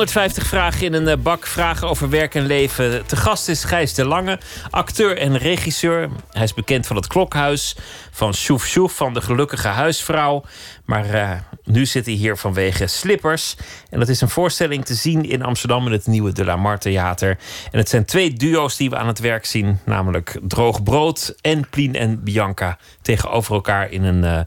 150 0.08 0.46
vragen 0.46 0.86
in 0.86 0.92
een 0.92 1.08
eh, 1.08 1.16
bak. 1.22 1.46
Vragen 1.46 1.88
over 1.88 2.10
werk 2.10 2.34
en 2.34 2.46
leven. 2.46 3.06
Te 3.06 3.16
gast 3.16 3.48
is 3.48 3.64
Gijs 3.64 3.94
de 3.94 4.04
Lange, 4.04 4.38
acteur 4.70 5.18
en 5.18 5.36
regisseur. 5.36 6.08
Hij 6.30 6.42
is 6.42 6.54
bekend 6.54 6.86
van 6.86 6.96
het 6.96 7.06
Klokhuis, 7.06 7.76
van 8.10 8.34
Sjoef 8.34 8.66
Sjoef, 8.66 8.96
van 8.96 9.14
de 9.14 9.20
Gelukkige 9.20 9.68
Huisvrouw. 9.68 10.44
Maar 10.84 11.10
eh, 11.10 11.30
nu 11.64 11.86
zit 11.86 12.06
hij 12.06 12.14
hier 12.14 12.36
vanwege 12.36 12.86
Slippers. 12.86 13.56
En 13.90 13.98
dat 13.98 14.08
is 14.08 14.20
een 14.20 14.28
voorstelling 14.28 14.84
te 14.84 14.94
zien 14.94 15.24
in 15.28 15.42
Amsterdam 15.42 15.86
in 15.86 15.92
het 15.92 16.06
nieuwe 16.06 16.32
De 16.32 16.44
La 16.44 16.56
Mar 16.56 16.78
Theater. 16.78 17.38
En 17.70 17.78
het 17.78 17.88
zijn 17.88 18.04
twee 18.04 18.32
duo's 18.32 18.76
die 18.76 18.90
we 18.90 18.96
aan 18.96 19.08
het 19.08 19.18
werk 19.18 19.44
zien. 19.44 19.78
Namelijk 19.84 20.38
Droog 20.42 20.82
Brood 20.82 21.34
en 21.40 21.68
Plien 21.70 21.94
en 21.94 22.22
Bianca. 22.22 22.78
Tegenover 23.02 23.54
elkaar 23.54 23.90
in 23.90 24.04
een 24.04 24.24
eh, 24.24 24.40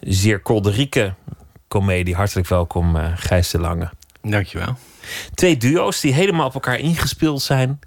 zeer 0.00 0.40
kolderieke 0.40 1.14
komedie. 1.68 2.14
Hartelijk 2.14 2.48
welkom, 2.48 2.96
eh 2.96 3.12
Gijs 3.14 3.50
de 3.50 3.60
Lange. 3.60 3.90
Dankjewel. 4.22 4.76
Twee 5.34 5.56
duo's 5.56 6.00
die 6.00 6.12
helemaal 6.12 6.46
op 6.46 6.54
elkaar 6.54 6.78
ingespeeld 6.78 7.42
zijn, 7.42 7.80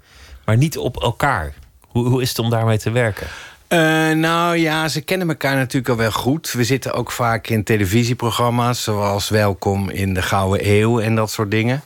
maar 0.44 0.56
niet 0.56 0.78
op 0.78 1.02
elkaar. 1.02 1.54
Hoe, 1.88 2.08
hoe 2.08 2.22
is 2.22 2.28
het 2.28 2.38
om 2.38 2.50
daarmee 2.50 2.78
te 2.78 2.90
werken? 2.90 3.26
Eh, 3.72 3.78
nou 4.10 4.56
ja, 4.56 4.88
ze 4.88 5.00
kennen 5.00 5.28
elkaar 5.28 5.56
natuurlijk 5.56 5.88
al 5.88 5.96
wel 5.96 6.12
goed. 6.12 6.52
We 6.52 6.64
zitten 6.64 6.92
ook 6.92 7.10
vaak 7.10 7.46
in 7.46 7.64
televisieprogramma's... 7.64 8.82
zoals 8.82 9.28
Welkom 9.28 9.90
in 9.90 10.14
de 10.14 10.22
Gouden 10.22 10.70
Eeuw 10.70 11.00
en 11.00 11.14
dat 11.14 11.30
soort 11.30 11.50
dingen. 11.50 11.82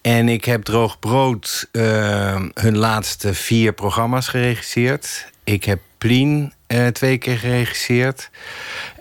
En 0.00 0.28
ik 0.28 0.44
heb 0.44 0.62
Droog 0.62 0.98
Brood 0.98 1.68
eh, 1.72 2.42
hun 2.54 2.76
laatste 2.76 3.34
vier 3.34 3.72
programma's 3.72 4.28
geregisseerd. 4.28 5.26
Ik 5.44 5.64
heb 5.64 5.80
Plien 5.98 6.52
eh, 6.66 6.86
twee 6.86 7.18
keer 7.18 7.38
geregisseerd. 7.38 8.30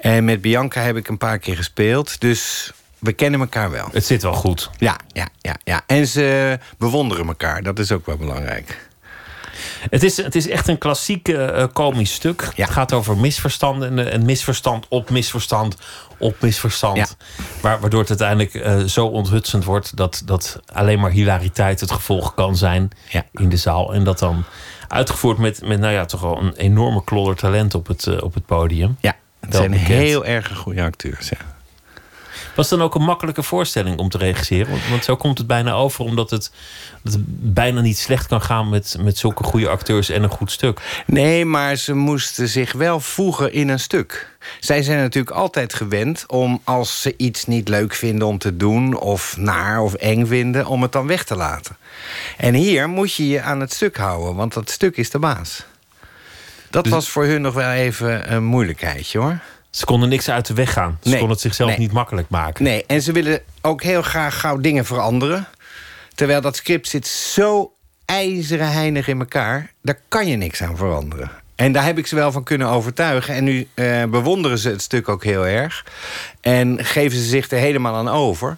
En 0.01 0.25
met 0.25 0.41
Bianca 0.41 0.81
heb 0.81 0.95
ik 0.95 1.07
een 1.07 1.17
paar 1.17 1.39
keer 1.39 1.55
gespeeld. 1.55 2.19
Dus 2.21 2.71
we 3.01 3.13
kennen 3.13 3.39
elkaar 3.39 3.71
wel. 3.71 3.89
Het 3.91 4.05
zit 4.05 4.21
wel 4.21 4.33
goed. 4.33 4.69
Ja, 4.77 4.97
ja, 5.07 5.27
ja, 5.39 5.55
ja. 5.63 5.81
En 5.87 6.07
ze 6.07 6.59
bewonderen 6.77 7.27
elkaar. 7.27 7.63
Dat 7.63 7.79
is 7.79 7.91
ook 7.91 8.05
wel 8.05 8.17
belangrijk. 8.17 8.89
Het 9.89 10.03
is, 10.03 10.17
het 10.17 10.35
is 10.35 10.47
echt 10.47 10.67
een 10.67 10.77
klassiek 10.77 11.27
eh, 11.27 11.65
komisch 11.73 12.13
stuk. 12.13 12.47
Het 12.55 12.69
gaat 12.69 12.93
over 12.93 13.17
misverstanden 13.17 13.99
en 13.99 14.11
eh, 14.11 14.21
misverstand 14.21 14.85
op 14.89 15.09
misverstand 15.09 15.75
op 16.17 16.35
misverstand. 16.39 17.17
Waar, 17.61 17.79
waardoor 17.79 17.99
het 17.99 18.09
uiteindelijk 18.09 18.53
eh, 18.53 18.79
zo 18.79 19.05
onthutsend 19.05 19.63
wordt 19.63 19.97
dat, 19.97 20.21
dat 20.25 20.59
alleen 20.73 20.99
maar 20.99 21.11
hilariteit 21.11 21.79
het 21.79 21.91
gevolg 21.91 22.33
kan 22.33 22.55
zijn 22.55 22.89
in 23.31 23.49
de 23.49 23.57
zaal. 23.57 23.93
En 23.93 24.03
dat 24.03 24.19
dan 24.19 24.43
uitgevoerd 24.87 25.37
met, 25.37 25.61
met 25.65 25.79
nou 25.79 25.93
ja, 25.93 26.05
toch 26.05 26.21
wel 26.21 26.37
een 26.37 26.53
enorme 26.55 27.03
klodder 27.03 27.35
talent 27.35 27.75
op 27.75 27.87
het, 27.87 28.07
eh, 28.07 28.23
op 28.23 28.33
het 28.33 28.45
podium. 28.45 28.97
Ja, 28.99 29.15
het 29.39 29.51
Wel 29.51 29.59
zijn 29.59 29.71
bekend. 29.71 29.89
heel 29.89 30.25
erg 30.25 30.57
goede 30.57 30.83
acteurs. 30.83 31.29
Ja. 31.29 31.37
Was 32.55 32.69
het 32.69 32.79
dan 32.79 32.87
ook 32.87 32.95
een 32.95 33.01
makkelijke 33.03 33.43
voorstelling 33.43 33.99
om 33.99 34.09
te 34.09 34.17
regisseren? 34.17 34.69
Want, 34.69 34.87
want 34.89 35.03
zo 35.03 35.15
komt 35.15 35.37
het 35.37 35.47
bijna 35.47 35.71
over, 35.71 36.05
omdat 36.05 36.29
het, 36.29 36.51
het 37.03 37.17
bijna 37.53 37.81
niet 37.81 37.97
slecht 37.97 38.27
kan 38.27 38.41
gaan 38.41 38.69
met, 38.69 38.95
met 38.99 39.17
zulke 39.17 39.43
goede 39.43 39.69
acteurs 39.69 40.09
en 40.09 40.23
een 40.23 40.29
goed 40.29 40.51
stuk. 40.51 41.03
Nee, 41.05 41.45
maar 41.45 41.75
ze 41.75 41.93
moesten 41.93 42.47
zich 42.47 42.71
wel 42.71 42.99
voegen 42.99 43.53
in 43.53 43.69
een 43.69 43.79
stuk. 43.79 44.29
Zij 44.59 44.83
zijn 44.83 44.99
natuurlijk 44.99 45.35
altijd 45.35 45.73
gewend 45.73 46.23
om 46.27 46.61
als 46.63 47.01
ze 47.01 47.13
iets 47.17 47.45
niet 47.45 47.67
leuk 47.67 47.93
vinden 47.93 48.27
om 48.27 48.37
te 48.37 48.57
doen... 48.57 48.99
of 48.99 49.37
naar 49.37 49.81
of 49.81 49.93
eng 49.93 50.25
vinden, 50.25 50.65
om 50.65 50.81
het 50.81 50.91
dan 50.91 51.07
weg 51.07 51.23
te 51.23 51.35
laten. 51.35 51.77
En 52.37 52.53
hier 52.53 52.89
moet 52.89 53.13
je 53.15 53.27
je 53.27 53.41
aan 53.41 53.59
het 53.59 53.73
stuk 53.73 53.97
houden, 53.97 54.35
want 54.35 54.53
dat 54.53 54.69
stuk 54.69 54.97
is 54.97 55.09
de 55.09 55.19
baas. 55.19 55.65
Dat 56.69 56.83
Dus- 56.83 56.93
was 56.93 57.09
voor 57.09 57.25
hun 57.25 57.41
nog 57.41 57.53
wel 57.53 57.71
even 57.71 58.33
een 58.33 58.43
moeilijkheidje, 58.43 59.19
hoor. 59.19 59.39
Ze 59.71 59.85
konden 59.85 60.09
niks 60.09 60.29
uit 60.29 60.45
de 60.45 60.53
weg 60.53 60.73
gaan. 60.73 60.97
Ze 61.01 61.07
Nee, 61.09 61.17
konden 61.17 61.35
het 61.35 61.45
zichzelf 61.45 61.69
nee. 61.69 61.79
niet 61.79 61.91
makkelijk 61.91 62.29
maken. 62.29 62.63
Nee, 62.63 62.85
en 62.85 63.01
ze 63.01 63.11
willen 63.11 63.41
ook 63.61 63.83
heel 63.83 64.01
graag 64.01 64.39
gauw 64.39 64.57
dingen 64.57 64.85
veranderen. 64.85 65.47
Terwijl 66.15 66.41
dat 66.41 66.55
script 66.55 66.87
zit 66.87 67.07
zo 67.07 67.73
ijzeren 68.05 68.71
heinig 68.71 69.07
in 69.07 69.19
elkaar... 69.19 69.71
daar 69.81 69.99
kan 70.07 70.27
je 70.27 70.35
niks 70.35 70.63
aan 70.63 70.77
veranderen. 70.77 71.31
En 71.55 71.71
daar 71.71 71.85
heb 71.85 71.97
ik 71.97 72.07
ze 72.07 72.15
wel 72.15 72.31
van 72.31 72.43
kunnen 72.43 72.67
overtuigen. 72.67 73.33
En 73.35 73.43
nu 73.43 73.67
eh, 73.73 74.03
bewonderen 74.03 74.57
ze 74.57 74.69
het 74.69 74.81
stuk 74.81 75.09
ook 75.09 75.23
heel 75.23 75.47
erg. 75.47 75.85
En 76.41 76.85
geven 76.85 77.17
ze 77.17 77.23
zich 77.23 77.49
er 77.51 77.57
helemaal 77.57 77.95
aan 77.95 78.09
over. 78.09 78.55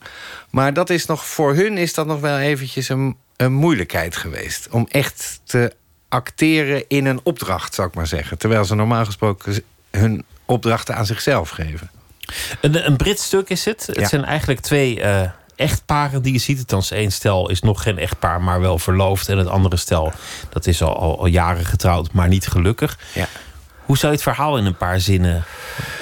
Maar 0.50 0.74
dat 0.74 0.90
is 0.90 1.06
nog, 1.06 1.26
voor 1.26 1.56
hun 1.56 1.78
is 1.78 1.94
dat 1.94 2.06
nog 2.06 2.20
wel 2.20 2.38
eventjes 2.38 2.90
een, 2.90 3.16
een 3.38 3.54
moeilijkheid 3.54 4.16
geweest. 4.16 4.68
Om 4.72 4.88
echt 4.92 5.40
te 5.44 5.74
acteren 6.10 6.84
in 6.88 7.06
een 7.06 7.20
opdracht, 7.24 7.74
zou 7.74 7.88
ik 7.88 7.94
maar 7.94 8.08
zeggen. 8.08 8.38
Terwijl 8.38 8.66
ze 8.66 8.76
normaal 8.76 9.06
gesproken 9.06 9.64
hun 9.92 10.26
opdrachten 10.46 10.96
aan 10.96 11.06
zichzelf 11.06 11.50
geven. 11.50 11.90
Een, 12.62 12.86
een 12.86 12.96
Brits 12.98 13.24
stuk 13.24 13.50
is 13.50 13.66
het. 13.66 13.86
Het 13.88 14.00
Ja. 14.00 14.08
zijn 14.08 14.26
eigenlijk 14.26 14.60
twee 14.60 15.02
eh, 15.02 15.22
echtparen 15.56 16.22
die 16.22 16.34
je 16.34 16.40
ziet. 16.40 16.58
Althans, 16.60 16.92
één 16.92 17.12
stel 17.12 17.50
is 17.50 17.62
nog 17.62 17.84
geen 17.84 17.98
echtpaar, 17.98 18.42
maar 18.42 18.62
wel 18.62 18.80
verloofd. 18.80 19.30
En 19.30 19.38
het 19.38 19.48
andere 19.48 19.78
stel, 19.78 20.12
dat 20.50 20.68
is 20.68 20.82
al, 20.82 20.98
al, 20.98 21.20
al 21.20 21.26
jaren 21.26 21.66
getrouwd, 21.66 22.12
maar 22.12 22.28
niet 22.28 22.48
gelukkig. 22.48 22.98
Ja. 23.14 23.28
Hoe 23.86 23.98
zou 23.98 24.12
je 24.12 24.18
het 24.18 24.28
verhaal 24.28 24.58
in 24.58 24.66
een 24.66 24.78
paar 24.78 25.00
zinnen 25.00 25.44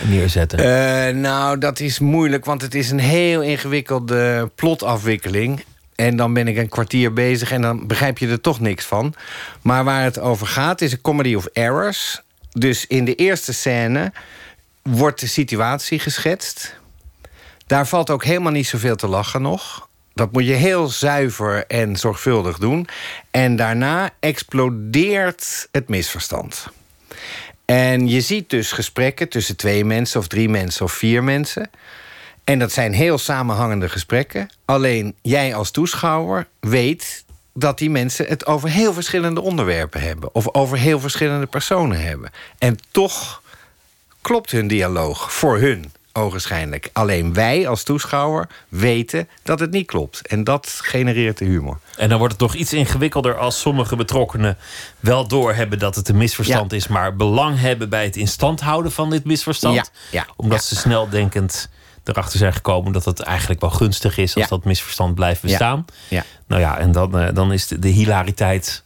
neerzetten? 0.02 0.60
Eh, 0.60 1.16
nou, 1.16 1.58
dat 1.58 1.80
is 1.80 2.00
moeilijk, 2.00 2.46
want 2.46 2.62
het 2.62 2.76
is 2.76 2.92
een 2.92 3.00
heel 3.00 3.42
ingewikkelde 3.42 4.52
plotafwikkeling. 4.56 5.64
En 5.96 6.16
dan 6.16 6.34
ben 6.34 6.48
ik 6.48 6.58
een 6.58 6.70
kwartier 6.70 7.14
bezig 7.14 7.52
en 7.52 7.62
dan 7.62 7.88
begrijp 7.88 8.18
je 8.18 8.28
er 8.28 8.42
toch 8.42 8.60
niks 8.60 8.86
van. 8.86 9.14
Maar 9.62 9.84
waar 9.84 10.04
het 10.04 10.20
over 10.20 10.48
gaat 10.48 10.82
is 10.82 10.92
een 10.92 11.02
comedy 11.02 11.36
of 11.36 11.46
errors. 11.46 12.22
Dus 12.52 12.88
in 12.88 13.06
de 13.06 13.15
eerste 13.15 13.53
scène 13.53 14.11
wordt 14.82 15.19
de 15.19 15.28
situatie 15.28 15.99
geschetst. 15.99 16.80
Daar 17.65 17.88
valt 17.88 18.10
ook 18.10 18.23
helemaal 18.23 18.52
niet 18.52 18.68
zoveel 18.68 18.95
te 18.95 19.07
lachen 19.07 19.41
nog. 19.41 19.90
Dat 20.14 20.32
moet 20.32 20.45
je 20.45 20.53
heel 20.53 20.88
zuiver 20.88 21.65
en 21.68 21.95
zorgvuldig 21.95 22.57
doen. 22.57 22.88
En 23.32 23.56
daarna 23.56 24.10
explodeert 24.19 25.68
het 25.72 25.90
misverstand. 25.90 26.68
En 27.65 28.07
je 28.07 28.22
ziet 28.22 28.49
dus 28.49 28.72
gesprekken 28.72 29.30
tussen 29.30 29.56
twee 29.56 29.86
mensen 29.86 30.19
of 30.19 30.28
drie 30.28 30.49
mensen 30.49 30.86
of 30.86 30.91
vier 30.91 31.23
mensen. 31.23 31.69
En 32.44 32.60
dat 32.60 32.72
zijn 32.72 32.94
heel 32.94 33.18
samenhangende 33.18 33.90
gesprekken. 33.90 34.49
Alleen 34.65 35.15
jij 35.22 35.56
als 35.56 35.72
toeschouwer 35.72 36.48
weet 36.60 37.23
dat 37.53 37.78
die 37.78 37.90
mensen 37.90 38.26
het 38.28 38.45
over 38.45 38.69
heel 38.69 38.94
verschillende 38.94 39.41
onderwerpen 39.41 40.02
hebben. 40.02 40.36
Of 40.36 40.53
over 40.53 40.78
heel 40.78 40.99
verschillende 40.99 41.45
personen 41.45 42.02
hebben. 42.02 42.32
En 42.57 42.78
toch 42.91 43.41
klopt 44.22 44.52
hun 44.52 44.68
dialoog 44.68 45.34
voor 45.34 45.57
hun 45.57 45.91
ogenschijnlijk. 46.14 46.90
Alleen 46.94 47.34
wij 47.34 47.68
als 47.68 47.84
toeschouwer 47.84 48.48
weten 48.69 49.28
dat 49.44 49.60
het 49.60 49.72
niet 49.72 49.88
klopt. 49.88 50.28
En 50.28 50.44
dat 50.44 50.80
genereert 50.84 51.38
de 51.38 51.45
humor. 51.45 51.80
En 51.98 52.10
dan 52.10 52.18
wordt 52.18 52.34
het 52.34 52.41
nog 52.41 52.53
iets 52.56 52.73
ingewikkelder 52.73 53.38
als 53.38 53.60
sommige 53.60 53.95
betrokkenen 53.95 54.57
wel 54.99 55.28
doorhebben 55.28 55.80
dat 55.80 55.95
het 55.95 56.10
een 56.10 56.18
misverstand 56.18 56.72
Ja. 56.72 56.78
is, 56.78 56.88
maar 56.88 57.15
belang 57.15 57.60
hebben 57.60 57.90
bij 57.90 58.03
het 58.03 58.15
in 58.15 58.28
stand 58.28 58.61
houden 58.61 58.91
van 58.91 59.10
dit 59.10 59.26
misverstand. 59.26 59.76
Ja, 59.76 59.86
ja, 60.11 60.28
omdat 60.36 60.64
ze 60.64 60.76
snel 60.76 61.10
denkend 61.10 61.69
erachter 62.03 62.38
zijn 62.40 62.53
gekomen 62.53 62.91
dat 62.91 63.06
het 63.06 63.19
eigenlijk 63.19 63.61
wel 63.61 63.69
gunstig 63.69 64.18
is 64.18 64.36
als 64.36 64.44
Ja. 64.44 64.49
dat 64.49 64.65
misverstand 64.65 65.15
blijft 65.15 65.41
bestaan. 65.41 65.86
Ja. 66.10 66.23
Nou 66.48 66.61
ja, 66.61 66.78
en 66.78 66.91
dan, 66.91 67.18
eh, 67.19 67.34
dan 67.34 67.53
is 67.53 67.68
de, 67.68 67.80
de 67.80 67.88
hilariteit 67.88 68.84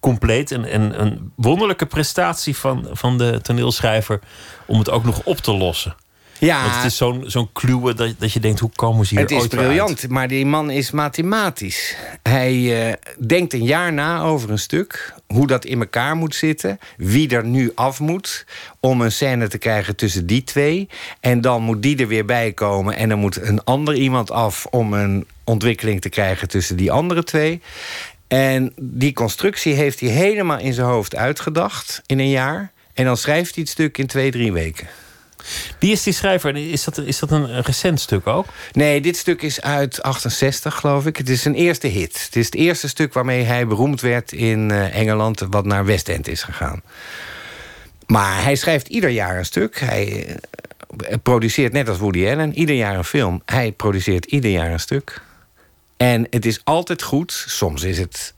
compleet. 0.00 0.50
En, 0.50 0.64
en 0.64 1.00
een 1.00 1.32
wonderlijke 1.36 1.86
prestatie 1.86 2.56
van, 2.56 2.88
van 2.92 3.18
de 3.18 3.40
toneelschrijver 3.42 4.20
om 4.66 4.78
het 4.78 4.90
ook 4.90 5.04
nog 5.04 5.20
op 5.24 5.36
te 5.38 5.52
lossen. 5.52 5.94
Ja. 6.38 6.62
Want 6.62 6.74
het 6.74 6.84
is 6.84 6.96
zo'n 6.96 7.22
zo'n 7.26 7.48
kluwe 7.52 7.94
dat, 7.94 8.14
dat 8.18 8.32
je 8.32 8.40
denkt, 8.40 8.60
hoe 8.60 8.70
komen 8.74 9.06
ze 9.06 9.14
hier 9.14 9.22
Het 9.22 9.30
is 9.30 9.40
uit? 9.40 9.48
briljant, 9.48 10.08
maar 10.08 10.28
die 10.28 10.46
man 10.46 10.70
is 10.70 10.90
mathematisch. 10.90 11.96
Hij 12.22 12.86
eh, 12.88 12.92
denkt 13.26 13.52
een 13.52 13.64
jaar 13.64 13.92
na 13.92 14.22
over 14.22 14.50
een 14.50 14.58
stuk. 14.58 15.14
Hoe 15.26 15.46
dat 15.46 15.64
in 15.64 15.80
elkaar 15.80 16.16
moet 16.16 16.34
zitten. 16.34 16.78
Wie 16.96 17.28
er 17.28 17.44
nu 17.44 17.72
af 17.74 18.00
moet. 18.00 18.46
Om 18.80 19.00
een 19.00 19.12
scène 19.12 19.48
te 19.48 19.58
krijgen 19.58 19.96
tussen 19.96 20.26
die 20.26 20.44
twee. 20.44 20.88
En 21.20 21.40
dan 21.40 21.62
moet 21.62 21.82
die 21.82 21.96
er 21.98 22.08
weer 22.08 22.24
bij 22.24 22.52
komen. 22.52 22.96
En 22.96 23.08
dan 23.08 23.18
moet 23.18 23.40
een 23.42 23.64
ander 23.64 23.94
iemand 23.94 24.30
af. 24.30 24.66
Om 24.66 24.92
een 24.92 25.26
ontwikkeling 25.44 26.00
te 26.00 26.08
krijgen 26.08 26.48
tussen 26.48 26.76
die 26.76 26.92
andere 26.92 27.22
twee. 27.22 27.60
En 28.28 28.72
die 28.80 29.12
constructie 29.12 29.74
heeft 29.74 30.00
hij 30.00 30.08
helemaal 30.08 30.58
in 30.58 30.72
zijn 30.72 30.86
hoofd 30.86 31.16
uitgedacht. 31.16 32.02
In 32.06 32.18
een 32.18 32.30
jaar. 32.30 32.72
En 32.94 33.04
dan 33.04 33.16
schrijft 33.16 33.54
hij 33.54 33.62
het 33.62 33.72
stuk 33.72 33.98
in 33.98 34.06
twee, 34.06 34.30
drie 34.30 34.52
weken. 34.52 34.86
Wie 35.78 35.92
is 35.92 36.02
die 36.02 36.12
schrijver? 36.12 36.56
Is 36.56 36.84
dat, 36.84 36.98
is 36.98 37.18
dat 37.18 37.30
een, 37.30 37.62
recent 37.62 38.00
stuk 38.00 38.26
ook? 38.26 38.46
Nee, 38.72 39.00
dit 39.00 39.16
stuk 39.16 39.42
is 39.42 39.60
uit 39.60 40.02
68, 40.02 40.74
geloof 40.74 41.06
ik. 41.06 41.16
Het 41.16 41.28
is 41.28 41.44
een 41.44 41.54
eerste 41.54 41.86
hit. 41.86 42.22
Het 42.24 42.36
is 42.36 42.44
het 42.44 42.54
eerste 42.54 42.88
stuk 42.88 43.12
waarmee 43.12 43.42
hij 43.44 43.66
beroemd 43.66 44.00
werd 44.00 44.32
in 44.32 44.70
eh, 44.70 44.98
Engeland... 44.98 45.46
wat 45.50 45.64
naar 45.64 45.84
West 45.84 46.08
End 46.08 46.28
is 46.28 46.42
gegaan. 46.42 46.82
Maar 48.06 48.42
hij 48.42 48.56
schrijft 48.56 48.88
ieder 48.88 49.10
jaar 49.10 49.38
een 49.38 49.44
stuk. 49.44 49.80
Hij 49.80 50.26
eh, 50.26 51.14
produceert 51.22 51.72
net 51.72 51.88
als 51.88 51.98
Woody 51.98 52.26
Allen 52.26 52.54
ieder 52.54 52.76
jaar 52.76 52.96
een 52.96 53.04
film. 53.04 53.42
Hij 53.44 53.72
produceert 53.72 54.24
ieder 54.24 54.50
jaar 54.50 54.72
een 54.72 54.80
stuk. 54.80 55.22
En 55.96 56.26
het 56.30 56.46
is 56.46 56.60
altijd 56.64 57.02
goed. 57.02 57.44
Soms 57.46 57.82
is 57.82 57.98
het 57.98 58.34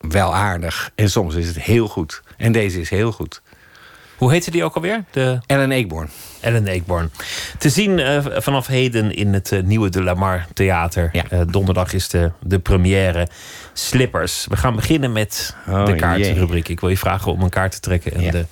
wel 0.00 0.34
aardig. 0.34 0.90
En 0.94 1.10
soms 1.10 1.34
is 1.34 1.46
het 1.46 1.60
heel 1.60 1.88
goed. 1.88 2.22
En 2.36 2.52
deze 2.52 2.80
is 2.80 2.90
heel 2.90 3.12
goed. 3.12 3.42
Hoe 4.16 4.30
heette 4.30 4.50
die 4.50 4.64
ook 4.64 4.74
alweer? 4.74 5.04
De... 5.10 5.38
Ellen 5.46 5.72
Eekborn. 5.72 6.10
Ellen 6.40 6.66
Eekborn. 6.66 7.10
Te 7.58 7.68
zien 7.68 7.98
eh, 7.98 8.18
vanaf 8.36 8.66
heden 8.66 9.14
in 9.14 9.32
het 9.34 9.52
eh, 9.52 9.62
nieuwe 9.62 9.88
De 9.88 10.02
Lamar 10.02 10.46
Theater. 10.54 11.10
Eh, 11.12 11.40
donderdag 11.46 11.92
is 11.92 12.08
de, 12.08 12.30
de 12.40 12.58
première. 12.58 13.28
Slippers. 13.72 14.46
We 14.48 14.56
gaan 14.56 14.76
beginnen 14.76 15.12
met 15.12 15.56
Oh, 15.68 15.86
de 15.86 15.94
kaartrubriek. 15.94 16.68
Ik 16.68 16.80
wil 16.80 16.88
je 16.88 16.98
vragen 16.98 17.32
om 17.32 17.42
een 17.42 17.48
kaart 17.50 17.72
te 17.72 17.80
trekken 17.80 18.12
en 18.12 18.30
de 18.30 18.46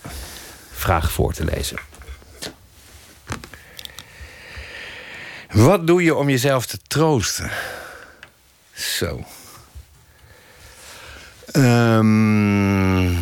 vraag 0.72 1.12
voor 1.12 1.32
te 1.32 1.44
lezen. 1.44 1.78
Wat 5.50 5.86
doe 5.86 6.02
je 6.02 6.14
om 6.14 6.28
jezelf 6.28 6.66
te 6.66 6.78
troosten? 6.86 7.50
Zo. 8.74 9.24
Ehm. 11.52 13.12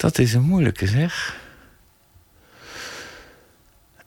Dat 0.00 0.18
is 0.18 0.34
een 0.34 0.42
moeilijke 0.42 0.86
zeg. 0.86 1.36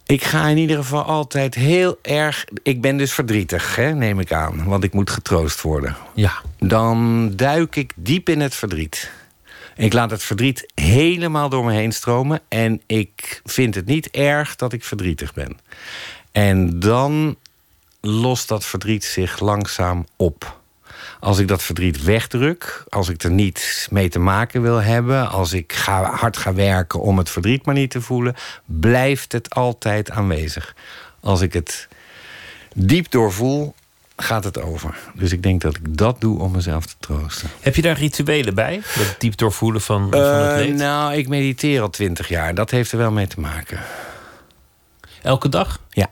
Ik 0.05 0.23
ga 0.23 0.47
in 0.47 0.57
ieder 0.57 0.77
geval 0.77 1.03
altijd 1.03 1.55
heel 1.55 1.99
erg. 2.01 2.45
Ik 2.63 2.81
ben 2.81 2.97
dus 2.97 3.13
verdrietig, 3.13 3.75
hè, 3.75 3.93
neem 3.93 4.19
ik 4.19 4.33
aan. 4.33 4.63
Want 4.63 4.83
ik 4.83 4.93
moet 4.93 5.09
getroost 5.09 5.61
worden. 5.61 5.95
Ja. 6.13 6.33
Dan 6.59 7.29
duik 7.35 7.75
ik 7.75 7.93
diep 7.95 8.29
in 8.29 8.39
het 8.39 8.55
verdriet. 8.55 9.11
Ik 9.75 9.93
laat 9.93 10.11
het 10.11 10.23
verdriet 10.23 10.71
helemaal 10.75 11.49
door 11.49 11.65
me 11.65 11.73
heen 11.73 11.91
stromen. 11.91 12.41
En 12.47 12.81
ik 12.85 13.41
vind 13.45 13.75
het 13.75 13.85
niet 13.85 14.09
erg 14.09 14.55
dat 14.55 14.73
ik 14.73 14.83
verdrietig 14.83 15.33
ben. 15.33 15.57
En 16.31 16.79
dan 16.79 17.35
lost 18.01 18.47
dat 18.47 18.65
verdriet 18.65 19.03
zich 19.03 19.39
langzaam 19.39 20.05
op. 20.15 20.60
Als 21.21 21.39
ik 21.39 21.47
dat 21.47 21.63
verdriet 21.63 22.03
wegdruk, 22.03 22.83
als 22.89 23.09
ik 23.09 23.23
er 23.23 23.31
niet 23.31 23.87
mee 23.91 24.09
te 24.09 24.19
maken 24.19 24.61
wil 24.61 24.77
hebben, 24.81 25.29
als 25.29 25.53
ik 25.53 25.73
ga, 25.73 26.03
hard 26.15 26.37
ga 26.37 26.53
werken 26.53 26.99
om 27.01 27.17
het 27.17 27.29
verdriet 27.29 27.65
maar 27.65 27.75
niet 27.75 27.91
te 27.91 28.01
voelen, 28.01 28.35
blijft 28.65 29.31
het 29.31 29.49
altijd 29.55 30.11
aanwezig. 30.11 30.75
Als 31.19 31.41
ik 31.41 31.53
het 31.53 31.87
diep 32.75 33.11
doorvoel, 33.11 33.75
gaat 34.15 34.43
het 34.43 34.61
over. 34.61 34.97
Dus 35.13 35.31
ik 35.31 35.43
denk 35.43 35.61
dat 35.61 35.75
ik 35.75 35.97
dat 35.97 36.21
doe 36.21 36.39
om 36.39 36.51
mezelf 36.51 36.85
te 36.85 36.95
troosten. 36.99 37.49
Heb 37.59 37.75
je 37.75 37.81
daar 37.81 37.97
rituelen 37.97 38.55
bij? 38.55 38.81
Dat 38.95 39.15
diep 39.17 39.37
doorvoelen 39.37 39.81
van, 39.81 40.07
van 40.11 40.19
het 40.21 40.51
Eh, 40.51 40.55
leed? 40.65 40.75
nou, 40.75 41.13
ik 41.13 41.27
mediteer 41.27 41.81
al 41.81 41.89
twintig 41.89 42.27
jaar. 42.27 42.55
Dat 42.55 42.71
heeft 42.71 42.91
er 42.91 42.97
wel 42.97 43.11
mee 43.11 43.27
te 43.27 43.39
maken. 43.39 43.79
Elke 45.21 45.49
dag? 45.49 45.79
Ja. 45.89 46.07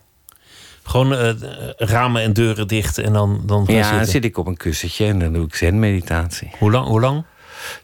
Gewoon 0.89 1.15
eh, 1.15 1.29
ramen 1.77 2.21
en 2.21 2.33
deuren 2.33 2.67
dicht 2.67 2.97
en 2.97 3.13
dan, 3.13 3.41
dan 3.45 3.63
Ja, 3.67 3.81
dan 3.81 3.89
zitten? 3.89 4.07
zit 4.11 4.25
ik 4.25 4.37
op 4.37 4.47
een 4.47 4.57
kussentje 4.57 5.05
en 5.05 5.19
dan 5.19 5.33
doe 5.33 5.45
ik 5.45 5.55
zen-meditatie. 5.55 6.51
Hoe 6.59 6.71
lang? 6.71 6.87
Hoe 6.87 6.99
lang? 6.99 7.23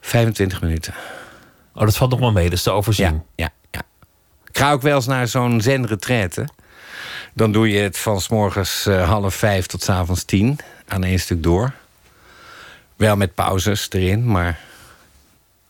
25 0.02 0.61
minuten. 0.61 0.94
Oh, 1.76 1.82
dat 1.84 1.98
valt 1.98 2.10
nog 2.11 2.19
wel 2.19 2.32
mee, 2.32 2.44
dat 2.44 2.53
is 2.53 2.64
te 2.64 2.72
overzien. 2.72 3.06
Ja, 3.06 3.23
ja, 3.36 3.49
ja. 3.72 3.82
Ik 4.49 4.57
ga 4.57 4.72
ook 4.72 4.82
wel 4.82 4.95
eens 4.95 5.06
naar 5.06 5.27
zo'n 5.27 5.61
zen-retraite. 5.61 6.48
Dan 7.34 7.52
doe 7.52 7.69
je 7.69 7.80
het 7.80 7.98
van 7.98 8.22
s 8.22 8.30
morgens 8.30 8.86
eh, 8.86 9.10
half 9.10 9.36
vijf 9.36 9.65
tot 9.65 9.84
s 9.84 9.90
avonds 9.90 10.23
tien 10.23 10.60
aan 10.88 11.03
één 11.03 11.19
stuk 11.19 11.44
door. 11.44 11.72
Wel 12.95 13.15
met 13.15 13.34
pauzes 13.36 13.88
erin, 13.91 14.26
maar... 14.32 14.60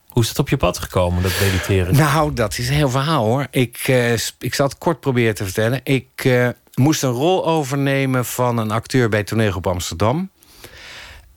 Hoe 0.07 0.23
is 0.23 0.29
het 0.29 0.39
op 0.39 0.49
je 0.49 0.57
pad 0.57 0.77
gekomen, 0.77 1.23
dat 1.23 1.31
mediteren? 1.41 1.95
Nou, 1.95 2.33
dat 2.33 2.57
is 2.57 2.67
een 2.69 2.75
heel 2.75 2.89
verhaal 2.89 3.25
hoor. 3.25 3.47
Ik, 3.51 3.77
sp- 4.15 4.43
ik 4.43 4.53
zal 4.53 4.67
het 4.67 4.77
kort 4.77 4.99
proberen 4.99 5.35
te 5.35 5.43
vertellen. 5.43 5.79
Ik 5.83 6.29
moest 6.75 7.03
een 7.03 7.09
rol 7.09 7.45
overnemen 7.45 8.25
van 8.25 8.57
een 8.57 8.71
acteur 8.71 9.09
bij 9.09 9.23
Toneel 9.23 9.61
Amsterdam. 9.61 10.29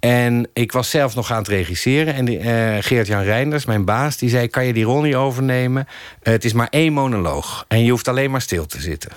En 0.00 0.48
ik 0.52 0.72
was 0.72 0.90
zelf 0.90 1.14
nog 1.14 1.30
aan 1.30 1.38
het 1.38 1.48
regisseren. 1.48 2.14
En 2.14 2.28
eh, 2.28 2.82
Geert-Jan 2.82 3.22
Reinders, 3.22 3.64
mijn 3.64 3.84
baas, 3.84 4.16
die 4.16 4.28
zei... 4.28 4.48
kan 4.48 4.64
je 4.64 4.72
die 4.72 4.84
rol 4.84 5.00
niet 5.00 5.14
overnemen? 5.14 5.86
Eh, 6.22 6.32
het 6.32 6.44
is 6.44 6.52
maar 6.52 6.68
één 6.70 6.92
monoloog. 6.92 7.64
En 7.68 7.84
je 7.84 7.90
hoeft 7.90 8.08
alleen 8.08 8.30
maar 8.30 8.40
stil 8.40 8.66
te 8.66 8.80
zitten. 8.80 9.10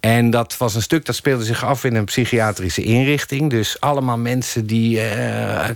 En 0.00 0.30
dat 0.30 0.56
was 0.56 0.74
een 0.74 0.82
stuk 0.82 1.04
dat 1.04 1.14
speelde 1.14 1.44
zich 1.44 1.64
af 1.64 1.84
in 1.84 1.94
een 1.94 2.04
psychiatrische 2.04 2.82
inrichting. 2.82 3.50
Dus 3.50 3.80
allemaal 3.80 4.18
mensen 4.18 4.66
die 4.66 5.00
eh, 5.00 5.68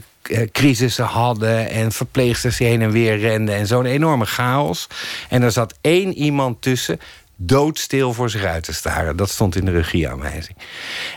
crisissen 0.53 1.05
hadden... 1.05 1.71
en 1.71 1.93
verpleegsters 1.93 2.57
die 2.57 2.67
heen 2.67 2.83
en 2.83 2.91
weer 2.91 3.19
renden. 3.19 3.55
En 3.55 3.67
zo'n 3.67 3.87
enorme 3.87 4.27
chaos. 4.27 4.87
En 5.29 5.43
er 5.43 5.53
zat 5.53 5.75
één 5.81 6.15
iemand 6.15 6.63
tussen 6.63 7.01
doodstil 7.36 8.12
voor 8.12 8.31
zich 8.31 8.44
uit 8.44 8.65
te 8.65 8.74
staren. 8.74 9.16
Dat 9.16 9.31
stond 9.31 9.56
in 9.56 9.65
de 9.65 9.70
regieaanwijzing. 9.70 10.56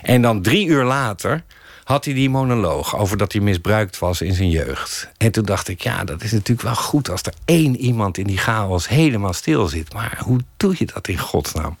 En 0.02 0.22
dan 0.22 0.42
drie 0.42 0.66
uur 0.66 0.84
later 0.84 1.44
had 1.84 2.04
hij 2.04 2.14
die 2.14 2.30
monoloog 2.30 2.96
over 2.96 3.16
dat 3.16 3.32
hij 3.32 3.40
misbruikt 3.40 3.98
was 3.98 4.20
in 4.20 4.34
zijn 4.34 4.50
jeugd. 4.50 5.10
En 5.16 5.32
toen 5.32 5.44
dacht 5.44 5.68
ik, 5.68 5.80
ja, 5.80 6.04
dat 6.04 6.22
is 6.22 6.32
natuurlijk 6.32 6.62
wel 6.62 6.74
goed 6.74 7.10
als 7.10 7.22
er 7.22 7.32
één 7.44 7.76
iemand 7.76 8.18
in 8.18 8.26
die 8.26 8.38
chaos 8.38 8.88
helemaal 8.88 9.32
stil 9.32 9.66
zit. 9.66 9.92
Maar 9.92 10.18
hoe 10.24 10.40
doe 10.56 10.74
je 10.78 10.86
dat 10.86 11.08
in 11.08 11.18
godsnaam? 11.18 11.76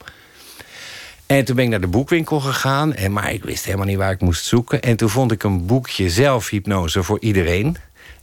En 1.26 1.44
toen 1.44 1.56
ben 1.56 1.64
ik 1.64 1.70
naar 1.70 1.80
de 1.80 1.86
boekwinkel 1.86 2.40
gegaan, 2.40 2.94
en, 2.94 3.12
maar 3.12 3.32
ik 3.32 3.44
wist 3.44 3.64
helemaal 3.64 3.86
niet 3.86 3.96
waar 3.96 4.12
ik 4.12 4.20
moest 4.20 4.44
zoeken. 4.44 4.82
En 4.82 4.96
toen 4.96 5.08
vond 5.08 5.32
ik 5.32 5.42
een 5.42 5.66
boekje 5.66 6.10
zelfhypnose 6.10 7.02
voor 7.02 7.20
iedereen. 7.20 7.76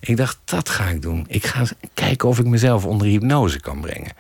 Ik 0.08 0.18
dacht, 0.18 0.38
dat 0.46 0.70
ga 0.70 0.86
ik 0.90 1.02
doen. 1.02 1.26
Ik 1.28 1.46
ga 1.46 1.64
kijken 1.94 2.30
of 2.30 2.40
ik 2.40 2.46
mezelf 2.46 2.86
onder 2.86 3.08
hypnose 3.08 3.60
kan 3.60 3.82
brengen. 3.82 4.12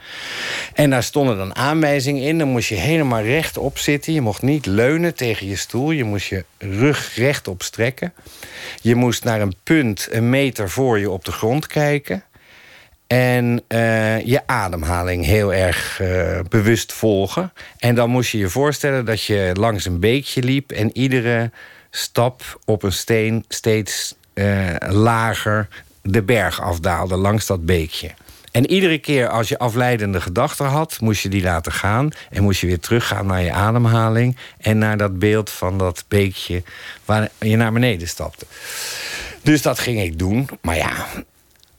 En 0.73 0.89
daar 0.89 1.03
stonden 1.03 1.37
dan 1.37 1.55
aanwijzingen 1.55 2.23
in. 2.23 2.37
Dan 2.37 2.47
moest 2.47 2.69
je 2.69 2.75
helemaal 2.75 3.21
rechtop 3.21 3.77
zitten. 3.77 4.13
Je 4.13 4.21
mocht 4.21 4.41
niet 4.41 4.65
leunen 4.65 5.15
tegen 5.15 5.47
je 5.47 5.55
stoel. 5.55 5.91
Je 5.91 6.03
moest 6.03 6.27
je 6.27 6.45
rug 6.57 7.15
rechtop 7.15 7.61
strekken. 7.61 8.13
Je 8.81 8.95
moest 8.95 9.23
naar 9.23 9.41
een 9.41 9.55
punt 9.63 10.07
een 10.11 10.29
meter 10.29 10.69
voor 10.69 10.99
je 10.99 11.09
op 11.09 11.25
de 11.25 11.31
grond 11.31 11.67
kijken. 11.67 12.23
En 13.07 13.63
eh, 13.67 14.25
je 14.25 14.41
ademhaling 14.45 15.25
heel 15.25 15.53
erg 15.53 15.99
eh, 15.99 16.39
bewust 16.49 16.93
volgen. 16.93 17.53
En 17.77 17.95
dan 17.95 18.09
moest 18.09 18.31
je 18.31 18.37
je 18.37 18.49
voorstellen 18.49 19.05
dat 19.05 19.23
je 19.23 19.51
langs 19.53 19.85
een 19.85 19.99
beekje 19.99 20.43
liep... 20.43 20.71
en 20.71 20.97
iedere 20.97 21.51
stap 21.89 22.59
op 22.65 22.83
een 22.83 22.93
steen 22.93 23.45
steeds 23.47 24.15
lager 24.89 25.67
de 26.01 26.23
berg 26.23 26.61
afdaalde 26.61 27.15
langs 27.15 27.45
dat 27.45 27.65
beekje. 27.65 28.11
En 28.55 28.71
iedere 28.71 28.97
keer 28.97 29.29
als 29.29 29.49
je 29.49 29.57
afleidende 29.57 30.21
gedachten 30.21 30.65
had, 30.65 30.97
moest 31.01 31.21
je 31.21 31.29
die 31.29 31.43
laten 31.43 31.71
gaan. 31.71 32.09
En 32.29 32.43
moest 32.43 32.61
je 32.61 32.67
weer 32.67 32.79
teruggaan 32.79 33.25
naar 33.25 33.41
je 33.41 33.51
ademhaling. 33.51 34.37
En 34.57 34.77
naar 34.77 34.97
dat 34.97 35.19
beeld 35.19 35.49
van 35.49 35.77
dat 35.77 36.05
beekje 36.07 36.63
waar 37.05 37.29
je 37.39 37.55
naar 37.55 37.73
beneden 37.73 38.07
stapte. 38.07 38.45
Dus 39.41 39.61
dat 39.61 39.79
ging 39.79 40.01
ik 40.01 40.19
doen. 40.19 40.49
Maar 40.61 40.75
ja, 40.75 41.05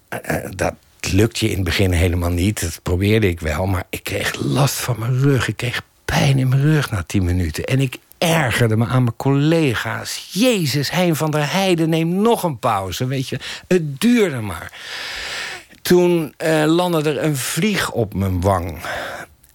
eh, 0.08 0.18
eh, 0.22 0.50
dat 0.54 0.74
lukte 1.00 1.44
je 1.44 1.50
in 1.50 1.56
het 1.56 1.64
begin 1.64 1.92
helemaal 1.92 2.30
niet. 2.30 2.60
Dat 2.60 2.80
probeerde 2.82 3.28
ik 3.28 3.40
wel. 3.40 3.66
Maar 3.66 3.84
ik 3.90 4.04
kreeg 4.04 4.34
last 4.40 4.74
van 4.74 4.96
mijn 4.98 5.20
rug. 5.20 5.48
Ik 5.48 5.56
kreeg 5.56 5.82
pijn 6.04 6.38
in 6.38 6.48
mijn 6.48 6.62
rug 6.62 6.90
na 6.90 7.04
tien 7.06 7.24
minuten. 7.24 7.64
En 7.64 7.80
ik 7.80 7.98
ergerde 8.18 8.76
me 8.76 8.86
aan 8.86 9.02
mijn 9.02 9.16
collega's. 9.16 10.28
Jezus, 10.32 10.90
Hein 10.90 11.16
van 11.16 11.30
der 11.30 11.52
Heijden, 11.52 11.88
neem 11.88 12.14
nog 12.22 12.42
een 12.42 12.58
pauze. 12.58 13.06
Weet 13.06 13.28
je, 13.28 13.38
het 13.66 14.00
duurde 14.00 14.40
maar. 14.40 14.72
Toen 15.82 16.34
eh, 16.36 16.64
landde 16.66 17.10
er 17.10 17.24
een 17.24 17.36
vlieg 17.36 17.90
op 17.90 18.14
mijn 18.14 18.40
wang. 18.40 18.78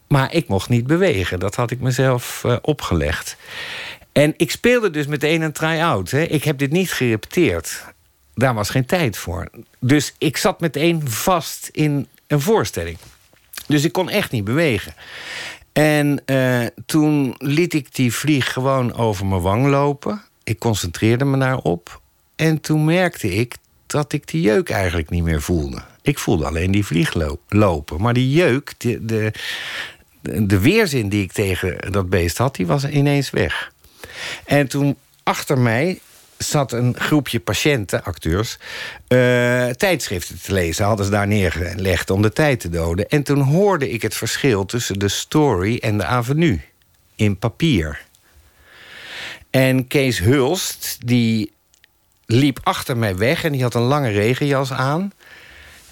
Maar 0.08 0.34
ik 0.34 0.48
mocht 0.48 0.70
niet 0.70 0.88
bewegen. 0.88 1.40
Dat 1.40 1.56
had 1.56 1.72
ik 1.72 1.80
mezelf 1.80 2.44
eh, 2.44 2.56
opgelegd. 2.62 3.36
En 4.12 4.34
ik 4.38 4.52
speelde 4.52 4.90
dus 4.90 5.08
meteen 5.08 5.42
een 5.42 5.52
try-out. 5.52 6.12
Ik 6.12 6.44
heb 6.44 6.58
dit 6.58 6.72
niet 6.72 6.92
gerepeteerd. 6.92 7.84
Daar 8.36 8.54
was 8.54 8.70
geen 8.70 8.86
tijd 8.86 9.18
voor. 9.18 9.50
Dus 9.80 10.14
ik 10.18 10.38
zat 10.38 10.60
meteen 10.60 11.10
vast 11.10 11.70
in 11.72 12.08
een 12.28 12.42
voorstelling. 12.42 12.98
Dus 13.68 13.84
ik 13.84 13.92
kon 13.92 14.10
echt 14.10 14.32
niet 14.32 14.44
bewegen. 14.44 14.94
En 15.74 16.22
eh, 16.26 16.66
toen 16.86 17.36
liet 17.38 17.74
ik 17.74 17.96
die 17.96 18.14
vlieg 18.14 18.54
gewoon 18.54 18.94
over 18.94 19.26
mijn 19.26 19.42
wang 19.42 19.66
lopen. 19.68 20.22
Ik 20.44 20.60
concentreerde 20.60 21.26
me 21.26 21.38
daarop. 21.38 22.02
En 22.36 22.62
toen 22.62 22.86
merkte 22.86 23.36
ik 23.36 23.56
dat 23.86 24.14
ik 24.14 24.28
die 24.28 24.42
jeuk 24.42 24.70
eigenlijk 24.70 25.10
niet 25.10 25.24
meer 25.24 25.42
voelde. 25.42 25.82
Ik 26.02 26.20
voelde 26.20 26.46
alleen 26.46 26.72
die 26.72 26.86
vlieg 26.86 27.14
lo- 27.14 27.40
lopen. 27.48 28.02
Maar 28.02 28.14
die 28.14 28.30
jeuk, 28.32 28.74
de, 28.78 29.06
de, 29.06 29.32
de 30.22 30.60
weerzin 30.60 31.10
die 31.10 31.24
ik 31.24 31.32
tegen 31.32 31.92
dat 31.92 32.10
beest 32.10 32.38
had, 32.38 32.56
die 32.56 32.68
was 32.68 32.90
ineens 32.90 33.30
weg. 33.30 33.72
En 34.46 34.68
toen 34.68 34.98
achter 35.24 35.58
mij 35.58 36.00
zat 36.44 36.72
een 36.72 36.96
groepje 36.98 37.40
patiënten, 37.40 38.04
acteurs, 38.04 38.58
eh, 39.08 39.68
tijdschriften 39.68 40.42
te 40.42 40.54
lezen. 40.54 40.86
Hadden 40.86 41.06
ze 41.06 41.12
daar 41.12 41.28
neergelegd 41.28 42.10
om 42.10 42.22
de 42.22 42.34
tijd 42.34 42.60
te 42.60 42.70
doden. 42.70 43.08
En 43.08 43.24
toen 43.24 43.42
hoorde 43.42 43.90
ik 43.90 44.02
het 44.02 44.16
verschil 44.16 44.66
tussen 44.66 45.00
de 45.00 45.08
story 45.08 45.78
en 45.78 45.98
de 45.98 46.06
avenue 46.06 46.62
in 47.16 47.38
papier. 47.38 48.02
En 49.50 49.88
Kees 49.88 50.20
Hulst, 50.20 50.98
die 51.06 51.52
liep 52.26 52.60
achter 52.64 52.98
mij 52.98 53.16
weg 53.16 53.44
en 53.44 53.52
die 53.52 53.62
had 53.62 53.74
een 53.74 53.82
lange 53.82 54.10
regenjas 54.10 54.72
aan. 54.72 55.12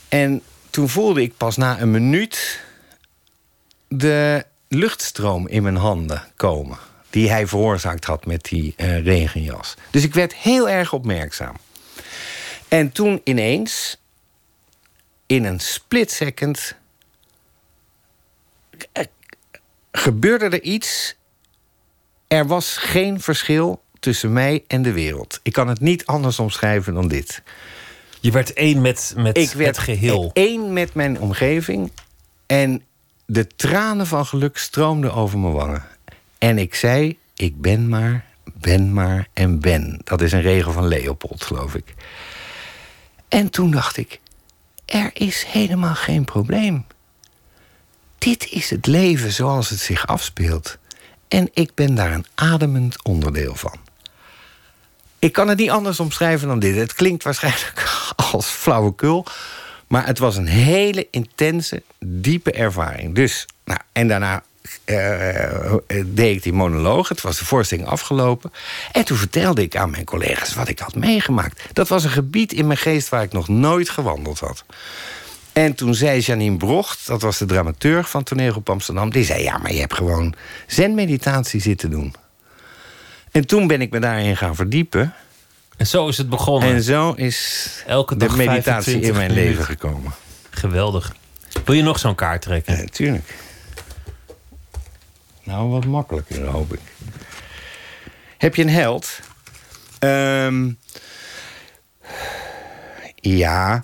En 0.09 0.41
toen 0.69 0.89
voelde 0.89 1.21
ik 1.21 1.37
pas 1.37 1.57
na 1.57 1.81
een 1.81 1.91
minuut 1.91 2.63
de 3.87 4.45
luchtstroom 4.67 5.47
in 5.47 5.63
mijn 5.63 5.75
handen 5.75 6.23
komen. 6.35 6.77
Die 7.09 7.29
hij 7.29 7.47
veroorzaakt 7.47 8.05
had 8.05 8.25
met 8.25 8.43
die 8.43 8.73
eh, 8.77 9.03
regenjas. 9.03 9.75
Dus 9.89 10.03
ik 10.03 10.13
werd 10.13 10.35
heel 10.35 10.69
erg 10.69 10.93
opmerkzaam. 10.93 11.55
En 12.67 12.91
toen 12.91 13.21
ineens, 13.23 14.01
in 15.25 15.45
een 15.45 15.59
split 15.59 16.11
second, 16.11 16.75
eh, 18.91 19.03
gebeurde 19.91 20.45
er 20.45 20.61
iets. 20.61 21.15
Er 22.27 22.47
was 22.47 22.77
geen 22.77 23.21
verschil 23.21 23.81
tussen 23.99 24.33
mij 24.33 24.63
en 24.67 24.81
de 24.81 24.91
wereld. 24.91 25.39
Ik 25.43 25.53
kan 25.53 25.67
het 25.67 25.79
niet 25.79 26.05
anders 26.05 26.39
omschrijven 26.39 26.93
dan 26.93 27.07
dit. 27.07 27.41
Je 28.19 28.31
werd 28.31 28.53
één 28.53 28.81
met, 28.81 29.13
met 29.15 29.37
ik 29.37 29.51
werd 29.51 29.75
het 29.75 29.85
geheel. 29.85 30.31
één 30.33 30.73
met 30.73 30.93
mijn 30.93 31.19
omgeving. 31.19 31.91
En 32.45 32.83
de 33.25 33.47
tranen 33.47 34.07
van 34.07 34.25
geluk 34.25 34.57
stroomden 34.57 35.13
over 35.13 35.39
mijn 35.39 35.53
wangen. 35.53 35.83
En 36.39 36.57
ik 36.57 36.75
zei, 36.75 37.17
ik 37.35 37.61
ben 37.61 37.89
maar, 37.89 38.25
ben 38.53 38.93
maar 38.93 39.27
en 39.33 39.59
ben. 39.59 39.99
Dat 40.03 40.21
is 40.21 40.31
een 40.31 40.41
regel 40.41 40.71
van 40.71 40.87
Leopold, 40.87 41.43
geloof 41.43 41.75
ik. 41.75 41.93
En 43.27 43.49
toen 43.49 43.71
dacht 43.71 43.97
ik, 43.97 44.19
er 44.85 45.09
is 45.13 45.43
helemaal 45.43 45.95
geen 45.95 46.25
probleem. 46.25 46.85
Dit 48.17 48.51
is 48.51 48.69
het 48.69 48.85
leven 48.85 49.31
zoals 49.31 49.69
het 49.69 49.79
zich 49.79 50.07
afspeelt. 50.07 50.77
En 51.27 51.49
ik 51.53 51.73
ben 51.73 51.95
daar 51.95 52.11
een 52.11 52.25
ademend 52.35 53.03
onderdeel 53.03 53.55
van. 53.55 53.75
Ik 55.19 55.33
kan 55.33 55.47
het 55.47 55.57
niet 55.57 55.69
anders 55.69 55.99
omschrijven 55.99 56.47
dan 56.47 56.59
dit. 56.59 56.75
Het 56.75 56.93
klinkt 56.93 57.23
waarschijnlijk 57.23 57.89
als 58.31 58.47
flauwekul. 58.47 59.25
Maar 59.87 60.05
het 60.05 60.19
was 60.19 60.35
een 60.37 60.47
hele 60.47 61.07
intense, 61.11 61.83
diepe 61.99 62.51
ervaring. 62.51 63.15
Dus, 63.15 63.45
nou, 63.65 63.79
en 63.91 64.07
daarna 64.07 64.43
eh, 64.83 65.71
deed 66.05 66.35
ik 66.35 66.43
die 66.43 66.53
monoloog. 66.53 67.09
Het 67.09 67.21
was 67.21 67.37
de 67.37 67.45
voorstelling 67.45 67.87
afgelopen. 67.87 68.51
En 68.91 69.05
toen 69.05 69.17
vertelde 69.17 69.61
ik 69.61 69.75
aan 69.75 69.89
mijn 69.89 70.05
collega's 70.05 70.53
wat 70.53 70.67
ik 70.67 70.79
had 70.79 70.95
meegemaakt. 70.95 71.61
Dat 71.73 71.87
was 71.87 72.03
een 72.03 72.09
gebied 72.09 72.53
in 72.53 72.67
mijn 72.67 72.79
geest 72.79 73.09
waar 73.09 73.23
ik 73.23 73.31
nog 73.31 73.47
nooit 73.47 73.89
gewandeld 73.89 74.39
had. 74.39 74.65
En 75.53 75.73
toen 75.75 75.95
zei 75.95 76.19
Janine 76.19 76.57
Brocht, 76.57 77.07
dat 77.07 77.21
was 77.21 77.37
de 77.37 77.45
dramaturg 77.45 78.09
van 78.09 78.23
Toneel 78.23 78.55
op 78.55 78.69
Amsterdam... 78.69 79.09
die 79.09 79.23
zei, 79.25 79.43
ja, 79.43 79.57
maar 79.57 79.73
je 79.73 79.79
hebt 79.79 79.93
gewoon 79.93 80.33
zenmeditatie 80.67 81.61
zitten 81.61 81.89
doen. 81.89 82.15
En 83.31 83.47
toen 83.47 83.67
ben 83.67 83.81
ik 83.81 83.91
me 83.91 83.99
daarin 83.99 84.37
gaan 84.37 84.55
verdiepen. 84.55 85.13
En 85.77 85.87
zo 85.87 86.07
is 86.07 86.17
het 86.17 86.29
begonnen. 86.29 86.69
En 86.73 86.83
zo 86.83 87.11
is 87.11 87.69
Elke 87.87 88.17
de 88.17 88.25
dag 88.25 88.35
meditatie 88.35 88.93
in 88.93 88.99
25 89.01 89.13
mijn 89.15 89.27
minuten. 89.27 89.49
leven 89.49 89.65
gekomen. 89.65 90.11
Geweldig. 90.49 91.15
Wil 91.65 91.75
je 91.75 91.83
nog 91.83 91.99
zo'n 91.99 92.15
kaart 92.15 92.41
trekken? 92.41 92.77
Ja, 92.77 92.83
tuurlijk. 92.91 93.33
Nou, 95.49 95.69
wat 95.69 95.85
makkelijker, 95.85 96.45
hoop 96.45 96.73
ik. 96.73 96.79
Heb 98.37 98.55
je 98.55 98.61
een 98.61 98.69
held? 98.69 99.19
Ehm, 99.99 100.71
ja. 103.15 103.83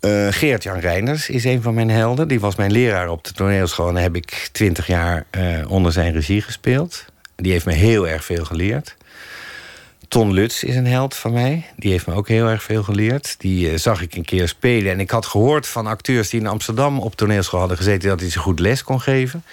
eh, 0.00 0.26
Geert-Jan 0.30 0.78
Reiners 0.78 1.28
is 1.28 1.44
een 1.44 1.62
van 1.62 1.74
mijn 1.74 1.90
helden. 1.90 2.28
Die 2.28 2.40
was 2.40 2.54
mijn 2.54 2.72
leraar 2.72 3.08
op 3.08 3.24
de 3.24 3.32
toneelschool. 3.32 3.88
En 3.88 3.94
daar 3.94 4.02
heb 4.02 4.16
ik 4.16 4.48
twintig 4.52 4.86
jaar 4.86 5.26
eh, 5.30 5.70
onder 5.70 5.92
zijn 5.92 6.12
regie 6.12 6.42
gespeeld. 6.42 7.04
Die 7.36 7.52
heeft 7.52 7.66
me 7.66 7.72
heel 7.72 8.08
erg 8.08 8.24
veel 8.24 8.44
geleerd. 8.44 8.96
Ton 10.08 10.32
Lutz 10.32 10.62
is 10.62 10.76
een 10.76 10.86
held 10.86 11.16
van 11.16 11.32
mij. 11.32 11.66
Die 11.76 11.90
heeft 11.90 12.06
me 12.06 12.14
ook 12.14 12.28
heel 12.28 12.46
erg 12.46 12.62
veel 12.62 12.82
geleerd. 12.82 13.34
Die 13.38 13.70
eh, 13.70 13.78
zag 13.78 14.02
ik 14.02 14.14
een 14.14 14.24
keer 14.24 14.48
spelen. 14.48 14.92
En 14.92 15.00
ik 15.00 15.10
had 15.10 15.26
gehoord 15.26 15.66
van 15.66 15.86
acteurs 15.86 16.30
die 16.30 16.40
in 16.40 16.46
Amsterdam 16.46 16.98
op 16.98 17.16
toneelschool 17.16 17.58
hadden 17.60 17.76
gezeten... 17.76 18.08
dat 18.08 18.20
hij 18.20 18.30
ze 18.30 18.38
goed 18.38 18.58
les 18.58 18.82
kon 18.82 19.00
geven. 19.00 19.44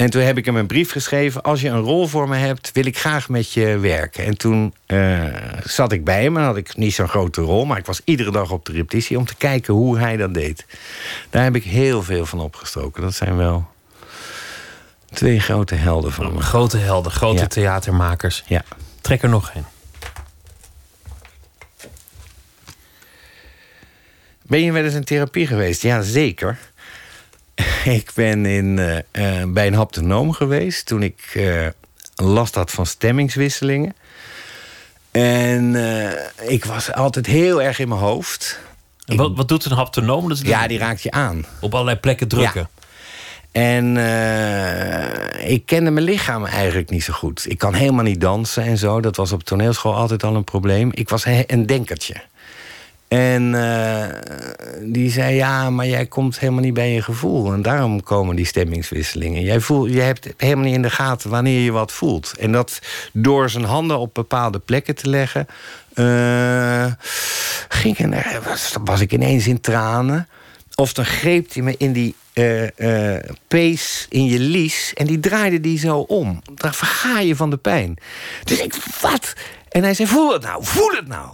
En 0.00 0.10
toen 0.10 0.22
heb 0.22 0.38
ik 0.38 0.44
hem 0.44 0.56
een 0.56 0.66
brief 0.66 0.90
geschreven... 0.90 1.42
als 1.42 1.60
je 1.60 1.68
een 1.68 1.80
rol 1.80 2.06
voor 2.06 2.28
me 2.28 2.36
hebt, 2.36 2.72
wil 2.72 2.86
ik 2.86 2.98
graag 2.98 3.28
met 3.28 3.52
je 3.52 3.78
werken. 3.78 4.24
En 4.24 4.38
toen 4.38 4.74
eh, 4.86 5.24
zat 5.64 5.92
ik 5.92 6.04
bij 6.04 6.22
hem 6.22 6.36
en 6.36 6.42
had 6.42 6.56
ik 6.56 6.76
niet 6.76 6.94
zo'n 6.94 7.08
grote 7.08 7.40
rol... 7.40 7.64
maar 7.64 7.78
ik 7.78 7.86
was 7.86 8.00
iedere 8.04 8.30
dag 8.30 8.50
op 8.50 8.64
de 8.64 8.72
repetitie 8.72 9.18
om 9.18 9.24
te 9.24 9.36
kijken 9.36 9.74
hoe 9.74 9.98
hij 9.98 10.16
dat 10.16 10.34
deed. 10.34 10.66
Daar 11.30 11.42
heb 11.42 11.54
ik 11.54 11.64
heel 11.64 12.02
veel 12.02 12.26
van 12.26 12.40
opgestoken. 12.40 13.02
Dat 13.02 13.14
zijn 13.14 13.36
wel 13.36 13.68
twee 15.12 15.40
grote 15.40 15.74
helden 15.74 16.12
van 16.12 16.34
me. 16.34 16.40
Grote 16.40 16.76
helden, 16.78 17.12
grote 17.12 17.40
Ja. 17.40 17.46
theatermakers. 17.46 18.44
Ja. 18.46 18.64
Trek 19.00 19.22
er 19.22 19.28
nog 19.28 19.50
een. 19.54 19.64
Ben 24.42 24.62
je 24.62 24.72
wel 24.72 24.84
eens 24.84 24.94
in 24.94 25.04
therapie 25.04 25.46
geweest? 25.46 25.82
Ja, 25.82 26.02
zeker. 26.02 26.58
Ik 27.84 28.10
ben 28.14 28.46
in, 28.46 28.78
eh, 28.78 28.98
eh, 29.40 29.48
bij 29.48 29.66
een 29.66 29.74
haptonoom 29.74 30.32
geweest 30.32 30.86
toen 30.86 31.02
ik 31.02 31.30
eh, 31.34 31.66
last 32.14 32.54
had 32.54 32.70
van 32.70 32.86
stemmingswisselingen. 32.86 33.94
En 35.10 35.76
ik 36.48 36.64
was 36.64 36.92
altijd 36.92 37.26
heel 37.26 37.62
erg 37.62 37.78
in 37.78 37.88
mijn 37.88 38.00
hoofd. 38.00 38.60
En 39.04 39.16
wat, 39.16 39.36
wat 39.36 39.48
doet 39.48 39.64
een 39.64 39.72
haptonoom? 39.72 40.28
Dat 40.28 40.40
Ja, 40.40 40.66
die 40.66 40.78
raakt 40.78 41.02
je 41.02 41.10
aan. 41.10 41.44
Op 41.60 41.72
allerlei 41.72 41.96
plekken 41.96 42.28
drukken. 42.28 42.68
En 43.52 43.96
ik 45.46 45.66
kende 45.66 45.90
mijn 45.90 46.04
lichaam 46.04 46.44
eigenlijk 46.44 46.90
niet 46.90 47.04
zo 47.04 47.12
goed. 47.12 47.50
Ik 47.50 47.58
kan 47.58 47.74
helemaal 47.74 48.04
niet 48.04 48.20
dansen 48.20 48.62
en 48.62 48.78
zo. 48.78 49.00
Dat 49.00 49.16
was 49.16 49.32
op 49.32 49.42
toneelschool 49.42 49.94
altijd 49.94 50.22
al 50.22 50.34
een 50.34 50.44
probleem. 50.44 50.90
Ik 50.94 51.08
was 51.08 51.24
een 51.46 51.66
denkertje. 51.66 52.14
En 53.10 53.54
eh, 53.54 54.08
die 54.82 55.10
zei, 55.10 55.34
ja, 55.34 55.70
maar 55.70 55.86
jij 55.86 56.06
komt 56.06 56.38
helemaal 56.38 56.62
niet 56.62 56.74
bij 56.74 56.92
je 56.92 57.02
gevoel. 57.02 57.52
En 57.52 57.62
daarom 57.62 58.02
komen 58.02 58.36
die 58.36 58.46
stemmingswisselingen. 58.46 59.42
Jij, 59.42 59.60
voel, 59.60 59.88
jij 59.88 60.04
hebt 60.06 60.28
helemaal 60.36 60.64
niet 60.64 60.74
in 60.74 60.82
de 60.82 60.90
gaten 60.90 61.30
wanneer 61.30 61.60
je 61.60 61.70
wat 61.72 61.92
voelt. 61.92 62.34
En 62.38 62.52
dat 62.52 62.78
door 63.12 63.50
zijn 63.50 63.64
handen 63.64 63.98
op 63.98 64.14
bepaalde 64.14 64.58
plekken 64.58 64.94
te 64.94 65.08
leggen... 65.08 65.46
eh, 65.94 66.86
ging, 67.68 67.98
er- 68.14 68.58
was, 68.84 69.00
ik 69.00 69.12
ineens 69.12 69.46
in 69.46 69.60
tranen. 69.60 70.28
Of 70.74 70.92
dan 70.92 71.04
greep 71.04 71.52
hij 71.54 71.62
me 71.62 71.74
in 71.78 71.92
die 71.92 72.14
eh, 72.32 73.16
pees 73.48 74.06
in 74.08 74.24
je 74.24 74.38
lies... 74.38 74.92
en 74.94 75.06
die 75.06 75.20
draaide 75.20 75.60
die 75.60 75.78
zo 75.78 75.98
om. 75.98 76.42
Dan 76.54 76.74
verga 76.74 77.20
je 77.20 77.36
van 77.36 77.50
de 77.50 77.56
pijn. 77.56 77.96
Dus 78.44 78.58
ik, 78.58 78.74
wat? 79.00 79.32
En 79.68 79.82
hij 79.82 79.94
zei, 79.94 80.08
voel 80.08 80.32
het 80.32 80.42
nou, 80.42 80.64
voel 80.64 80.90
het 80.90 81.06
nou. 81.08 81.28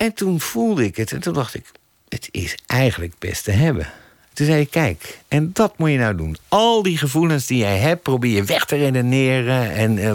En 0.00 0.14
toen 0.14 0.40
voelde 0.40 0.84
ik 0.84 0.96
het 0.96 1.12
en 1.12 1.20
toen 1.20 1.34
dacht 1.34 1.54
ik... 1.54 1.64
het 2.08 2.28
is 2.30 2.58
eigenlijk 2.66 3.12
best 3.18 3.44
te 3.44 3.50
hebben. 3.50 3.86
Toen 4.32 4.46
zei 4.46 4.60
ik, 4.60 4.70
kijk, 4.70 5.18
en 5.28 5.50
dat 5.52 5.78
moet 5.78 5.90
je 5.90 5.98
nou 5.98 6.16
doen. 6.16 6.36
Al 6.48 6.82
die 6.82 6.98
gevoelens 6.98 7.46
die 7.46 7.58
jij 7.58 7.78
hebt, 7.78 8.02
probeer 8.02 8.34
je 8.34 8.44
weg 8.44 8.64
te 8.64 8.76
redeneren... 8.76 9.72
en 9.72 9.98
eh, 9.98 10.12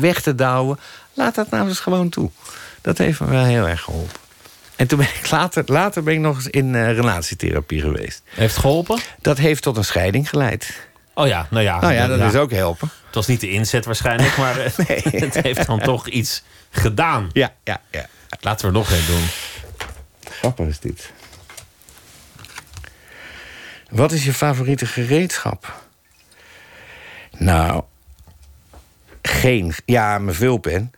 weg 0.00 0.20
te 0.22 0.34
douwen. 0.34 0.78
Laat 1.12 1.34
dat 1.34 1.50
nou 1.50 1.68
eens 1.68 1.80
gewoon 1.80 2.08
toe. 2.08 2.30
Dat 2.80 2.98
heeft 2.98 3.20
me 3.20 3.26
wel 3.26 3.44
heel 3.44 3.68
erg 3.68 3.80
geholpen. 3.80 4.20
En 4.76 4.86
toen 4.86 4.98
ben 4.98 5.08
ik 5.22 5.30
later, 5.30 5.62
later 5.66 6.02
ben 6.02 6.14
ik 6.14 6.20
nog 6.20 6.36
eens 6.36 6.48
in 6.48 6.74
eh, 6.74 6.92
relatietherapie 6.92 7.80
geweest. 7.80 8.22
Heeft 8.24 8.52
het 8.52 8.60
geholpen? 8.60 9.00
Dat 9.20 9.38
heeft 9.38 9.62
tot 9.62 9.76
een 9.76 9.84
scheiding 9.84 10.28
geleid. 10.28 10.88
Oh 11.14 11.26
ja, 11.26 11.46
nou 11.50 11.64
ja. 11.64 11.80
Nou 11.80 11.92
ja, 11.92 12.06
dat 12.06 12.32
is 12.32 12.38
ook 12.38 12.50
helpen. 12.50 12.90
Het 13.06 13.14
was 13.14 13.26
niet 13.26 13.40
de 13.40 13.50
inzet 13.50 13.84
waarschijnlijk, 13.84 14.36
maar 14.36 14.58
eh, 14.58 14.72
het 15.22 15.34
heeft 15.42 15.66
dan 15.66 15.80
toch 15.80 16.08
iets 16.08 16.42
gedaan. 16.70 17.30
Ja, 17.32 17.52
ja, 17.64 17.80
ja. 17.90 18.06
Laten 18.40 18.60
we 18.60 18.66
er 18.66 18.78
nog 18.78 18.90
een 18.90 19.06
doen. 19.06 19.26
Grappig 20.32 20.66
is 20.66 20.80
dit. 20.80 21.12
Wat 23.90 24.12
is 24.12 24.24
je 24.24 24.34
favoriete 24.34 24.86
gereedschap? 24.86 25.82
Nou, 27.38 27.82
geen. 29.22 29.74
Ja, 29.84 30.18
mijn 30.18 30.36
vulpen. 30.36 30.92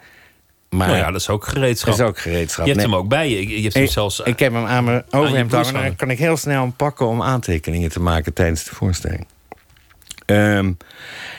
Maar 0.70 0.86
Nou 0.86 0.98
ja, 0.98 1.10
dat 1.10 1.20
is 1.20 1.28
ook 1.28 1.46
gereedschap. 1.46 1.90
Dat 1.90 2.00
is 2.00 2.06
ook 2.06 2.18
gereedschap. 2.18 2.66
Je 2.66 2.72
hebt 2.72 2.84
Nee. 2.84 2.92
hem 2.94 3.02
ook 3.04 3.08
bij 3.08 3.28
je. 3.30 3.48
Je 3.56 3.62
hebt 3.62 3.74
hem 3.74 3.82
Ik, 3.82 3.90
zelfs... 3.90 4.20
ik 4.20 4.38
heb 4.38 4.52
hem 4.52 4.66
aan 4.66 4.84
mijn 4.84 5.04
overhemd 5.10 5.52
hangen. 5.52 5.72
Dan 5.72 5.96
kan 5.96 6.10
ik 6.10 6.18
heel 6.18 6.36
snel 6.36 6.60
hem 6.62 6.72
pakken 6.72 7.06
om 7.06 7.22
aantekeningen 7.22 7.90
te 7.90 8.00
maken 8.00 8.32
tijdens 8.32 8.64
de 8.64 8.74
voorstelling. 8.74 9.26
Ehm, 10.26 10.72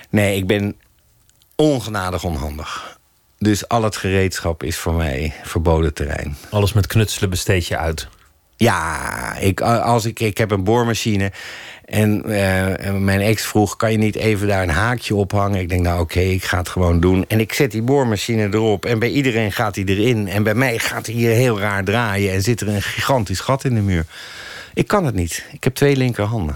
nee, 0.09 0.37
ik 0.37 0.47
ben 0.47 0.75
ongenadig 1.55 2.23
onhandig. 2.23 2.98
Dus 3.39 3.67
al 3.67 3.83
het 3.83 3.95
gereedschap 3.95 4.63
is 4.63 4.77
voor 4.77 4.93
mij 4.93 5.33
verboden 5.43 5.93
terrein. 5.93 6.37
Alles 6.49 6.73
met 6.73 6.87
knutselen 6.87 7.29
besteed 7.29 7.67
je 7.67 7.77
uit. 7.77 8.07
Ja, 8.55 9.35
ik, 9.37 9.61
als 9.61 10.05
ik, 10.05 10.19
ik 10.19 10.37
heb 10.37 10.51
een 10.51 10.63
boormachine. 10.63 11.31
En 11.85 12.23
eh, 12.23 12.93
mijn 12.93 13.21
ex 13.21 13.45
vroeg, 13.45 13.75
kan 13.75 13.91
je 13.91 13.97
niet 13.97 14.15
even 14.15 14.47
daar 14.47 14.63
een 14.63 14.69
haakje 14.69 15.15
ophangen? 15.15 15.59
Ik 15.59 15.69
denk, 15.69 15.81
nou 15.81 15.99
oké, 15.99 16.19
ik 16.19 16.43
ga 16.43 16.57
het 16.57 16.69
gewoon 16.69 16.99
doen. 16.99 17.25
En 17.27 17.39
ik 17.39 17.53
zet 17.53 17.71
die 17.71 17.81
boormachine 17.81 18.43
erop. 18.53 18.85
En 18.85 18.99
bij 18.99 19.09
iedereen 19.09 19.51
gaat 19.51 19.75
hij 19.75 19.83
erin. 19.85 20.27
En 20.27 20.43
bij 20.43 20.53
mij 20.55 20.79
gaat 20.79 21.05
hij 21.05 21.15
hier 21.15 21.31
heel 21.31 21.59
raar 21.59 21.83
draaien. 21.83 22.33
En 22.33 22.41
zit 22.41 22.61
er 22.61 22.67
een 22.67 22.81
gigantisch 22.81 23.39
gat 23.39 23.63
in 23.63 23.75
de 23.75 23.81
muur. 23.81 24.05
Ik 24.73 24.87
kan 24.87 25.05
het 25.05 25.15
niet. 25.15 25.45
Ik 25.51 25.63
heb 25.63 25.75
twee 25.75 25.95
linkerhanden. 25.95 26.55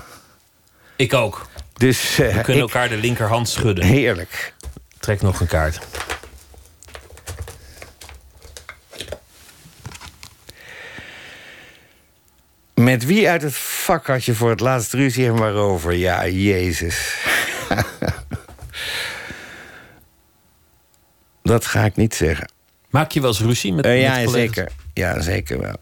Ik 0.96 1.14
ook. 1.14 1.48
Dus 1.74 2.20
eh, 2.20 2.36
We 2.36 2.42
kunnen 2.42 2.64
ik- 2.64 2.70
elkaar 2.74 2.90
de 2.90 2.98
linkerhand 2.98 3.50
schudden. 3.50 3.86
Heerlijk. 3.86 4.54
Trek 5.00 5.22
nog 5.22 5.40
een 5.40 5.48
kaart. 5.48 5.80
Met 12.76 13.06
wie 13.06 13.30
uit 13.30 13.42
het 13.42 13.56
vak 13.56 14.08
had 14.08 14.26
je 14.26 14.36
voor 14.36 14.50
het 14.50 14.60
laatst 14.60 14.94
ruzie 14.94 15.26
en 15.26 15.36
waarover? 15.36 15.94
Ja, 15.94 16.28
Jezus. 16.28 17.18
Dat 21.44 21.66
ga 21.66 21.86
ik 21.86 21.96
niet 21.96 22.16
zeggen. 22.16 22.52
Maak 22.90 23.12
je 23.12 23.22
wel 23.22 23.30
eens 23.30 23.42
ruzie 23.42 23.74
met, 23.74 23.86
met 23.86 24.00
ja, 24.00 24.28
zeker. 24.28 24.72
Ja, 24.94 25.22
zeker 25.22 25.60
wel. 25.62 25.76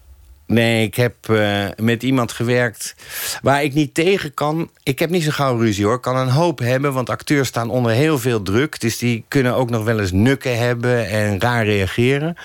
Nee, 0.45 0.85
ik 0.85 0.95
heb 0.95 1.29
eh, 1.29 1.65
met 1.75 2.03
iemand 2.03 2.31
gewerkt 2.31 2.95
waar 3.41 3.63
ik 3.63 3.73
niet 3.73 3.93
tegen 3.93 4.33
kan. 4.33 4.69
Ik 4.83 4.99
heb 4.99 5.09
niet 5.09 5.23
zo 5.23 5.31
gauw 5.31 5.57
ruzie 5.57 5.85
hoor. 5.85 5.95
Ik 5.95 6.01
kan 6.01 6.17
een 6.17 6.29
hoop 6.29 6.59
hebben, 6.59 6.93
want 6.93 7.09
acteurs 7.09 7.47
staan 7.47 7.69
onder 7.69 7.91
heel 7.91 8.19
veel 8.19 8.41
druk. 8.41 8.79
Dus 8.79 8.97
die 8.97 9.25
kunnen 9.27 9.55
ook 9.55 9.69
nog 9.69 9.83
wel 9.83 9.99
eens 9.99 10.11
nukken 10.11 10.57
hebben 10.57 11.09
en 11.09 11.39
raar 11.39 11.65
reageren. 11.65 12.35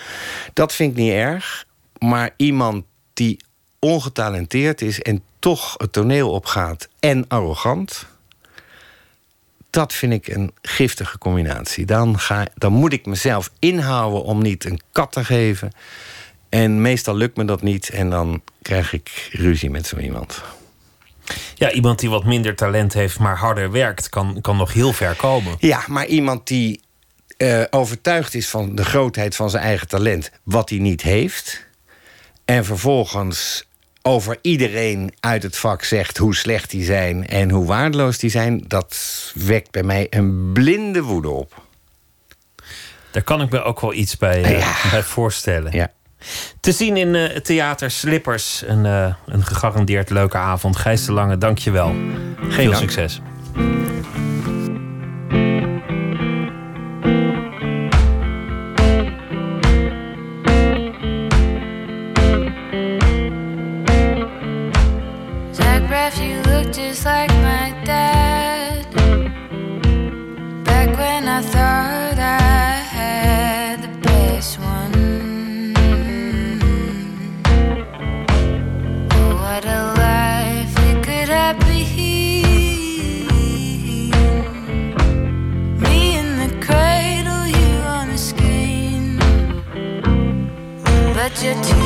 Dat 0.52 0.74
vind 0.74 0.90
ik 0.90 0.97
niet 0.97 1.12
erg. 1.12 1.66
Maar 1.98 2.31
iemand 2.36 2.85
die 3.14 3.40
ongetalenteerd 3.78 4.80
is 4.82 5.02
en 5.02 5.22
toch 5.38 5.74
het 5.76 5.92
toneel 5.92 6.30
opgaat 6.30 6.88
en 7.00 7.24
arrogant. 7.28 8.06
Dat 9.70 9.92
vind 9.92 10.12
ik 10.12 10.28
een 10.28 10.52
giftige 10.62 11.18
combinatie. 11.18 11.84
Dan, 11.84 12.18
ga, 12.18 12.46
dan 12.54 12.72
moet 12.72 12.92
ik 12.92 13.06
mezelf 13.06 13.50
inhouden 13.58 14.22
om 14.22 14.42
niet 14.42 14.64
een 14.64 14.80
kat 14.92 15.12
te 15.12 15.24
geven. 15.24 15.72
En 16.48 16.80
meestal 16.80 17.16
lukt 17.16 17.36
me 17.36 17.44
dat 17.44 17.62
niet 17.62 17.90
en 17.90 18.10
dan 18.10 18.42
krijg 18.62 18.92
ik 18.92 19.28
ruzie 19.32 19.70
met 19.70 19.86
zo 19.86 19.96
iemand. 19.96 20.42
Ja, 21.54 21.70
iemand 21.70 21.98
die 21.98 22.10
wat 22.10 22.24
minder 22.24 22.56
talent 22.56 22.92
heeft, 22.92 23.18
maar 23.18 23.36
harder 23.36 23.70
werkt, 23.70 24.08
kan, 24.08 24.38
kan 24.40 24.56
nog 24.56 24.72
heel 24.72 24.92
ver 24.92 25.14
komen. 25.14 25.54
Ja, 25.58 25.84
maar 25.86 26.06
iemand 26.06 26.46
die 26.46 26.80
eh, 27.36 27.62
overtuigd 27.70 28.34
is 28.34 28.48
van 28.48 28.74
de 28.74 28.84
grootheid 28.84 29.36
van 29.36 29.50
zijn 29.50 29.62
eigen 29.62 29.88
talent, 29.88 30.30
wat 30.42 30.70
hij 30.70 30.78
niet 30.78 31.02
heeft, 31.02 31.65
en 32.47 32.64
vervolgens 32.64 33.64
over 34.02 34.39
iedereen 34.43 35.12
uit 35.20 35.43
het 35.43 35.56
vak 35.56 35.82
zegt 35.82 36.16
hoe 36.16 36.35
slecht 36.35 36.70
die 36.70 36.85
zijn 36.85 37.27
en 37.27 37.51
hoe 37.51 37.66
waardeloos 37.66 38.18
die 38.18 38.31
zijn, 38.31 38.64
dat 38.66 38.97
wekt 39.35 39.70
bij 39.70 39.82
mij 39.82 40.06
een 40.10 40.52
blinde 40.52 41.02
woede 41.02 41.28
op. 41.28 41.64
Daar 43.10 43.23
kan 43.23 43.43
ik 43.43 43.51
me 43.51 43.62
ook 43.62 43.81
wel 43.81 43.93
iets 43.93 44.16
bij, 44.16 44.43
eh, 44.43 44.90
bij 44.90 45.02
voorstellen. 45.02 45.73
Ja. 45.73 45.93
Te 46.60 46.73
zien 46.73 46.97
in 46.97 47.14
het 47.14 47.44
theater 47.44 47.90
Slippers. 47.90 48.62
Een, 48.66 48.86
eh, 48.86 49.14
een 49.27 49.44
gegarandeerd 49.44 50.10
leuke 50.10 50.36
avond. 50.36 50.77
Gijs 50.77 51.05
de 51.05 51.12
Lange, 51.12 51.39
dank 51.39 51.59
je 51.59 51.70
wel. 51.70 51.94
Veel 52.48 52.70
dank. 52.70 52.90
succes. 52.90 53.20
Like 67.06 67.30
my 67.50 67.70
dad. 67.84 68.84
Back 70.64 70.88
when 70.98 71.28
I 71.28 71.40
thought 71.40 72.18
I 72.18 72.72
had 72.98 73.74
the 73.86 73.92
best 74.08 74.58
one. 74.58 75.72
Oh, 79.12 79.30
what 79.42 79.64
a 79.78 79.80
life 80.04 80.74
it 80.88 80.96
could 81.06 81.28
have 81.28 81.58
been. 81.60 81.76
Me 85.84 85.96
in 86.20 86.28
the 86.42 86.50
cradle, 86.66 87.46
you 87.58 87.72
on 87.96 88.06
the 88.14 88.20
screen. 88.30 89.04
But 91.14 91.32
you're 91.42 91.62
too 91.68 91.85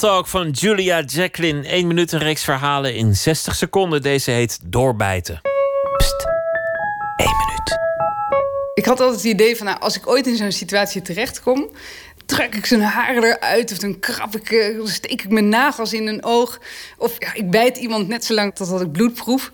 Talk 0.00 0.26
van 0.26 0.50
Julia 0.50 1.02
Jacqueline. 1.02 1.68
1 1.68 1.86
minuut 1.86 2.12
een 2.12 2.18
reeks 2.18 2.44
verhalen 2.44 2.94
in 2.94 3.16
60 3.16 3.54
seconden. 3.54 4.02
Deze 4.02 4.30
heet 4.30 4.58
Doorbijten. 4.64 5.40
Ik 8.74 8.84
had 8.84 9.00
altijd 9.00 9.22
het 9.22 9.32
idee 9.32 9.56
van, 9.56 9.66
nou, 9.66 9.80
als 9.80 9.96
ik 9.96 10.08
ooit 10.08 10.26
in 10.26 10.36
zo'n 10.36 10.52
situatie 10.52 11.02
terechtkom... 11.02 11.70
trek 12.26 12.54
ik 12.54 12.66
zijn 12.66 12.80
haren 12.82 13.24
eruit 13.24 13.72
of 13.72 13.78
dan 13.78 13.98
krap 13.98 14.36
ik, 14.36 14.50
eh, 14.50 14.84
steek 14.84 15.22
ik 15.22 15.30
mijn 15.30 15.48
nagels 15.48 15.92
in 15.92 16.06
een 16.06 16.24
oog. 16.24 16.60
Of 16.98 17.14
ja, 17.18 17.34
ik 17.34 17.50
bijt 17.50 17.76
iemand 17.76 18.08
net 18.08 18.24
zo 18.24 18.34
lang 18.34 18.54
totdat 18.54 18.80
ik 18.80 18.92
bloed 18.92 19.14
proef. 19.14 19.50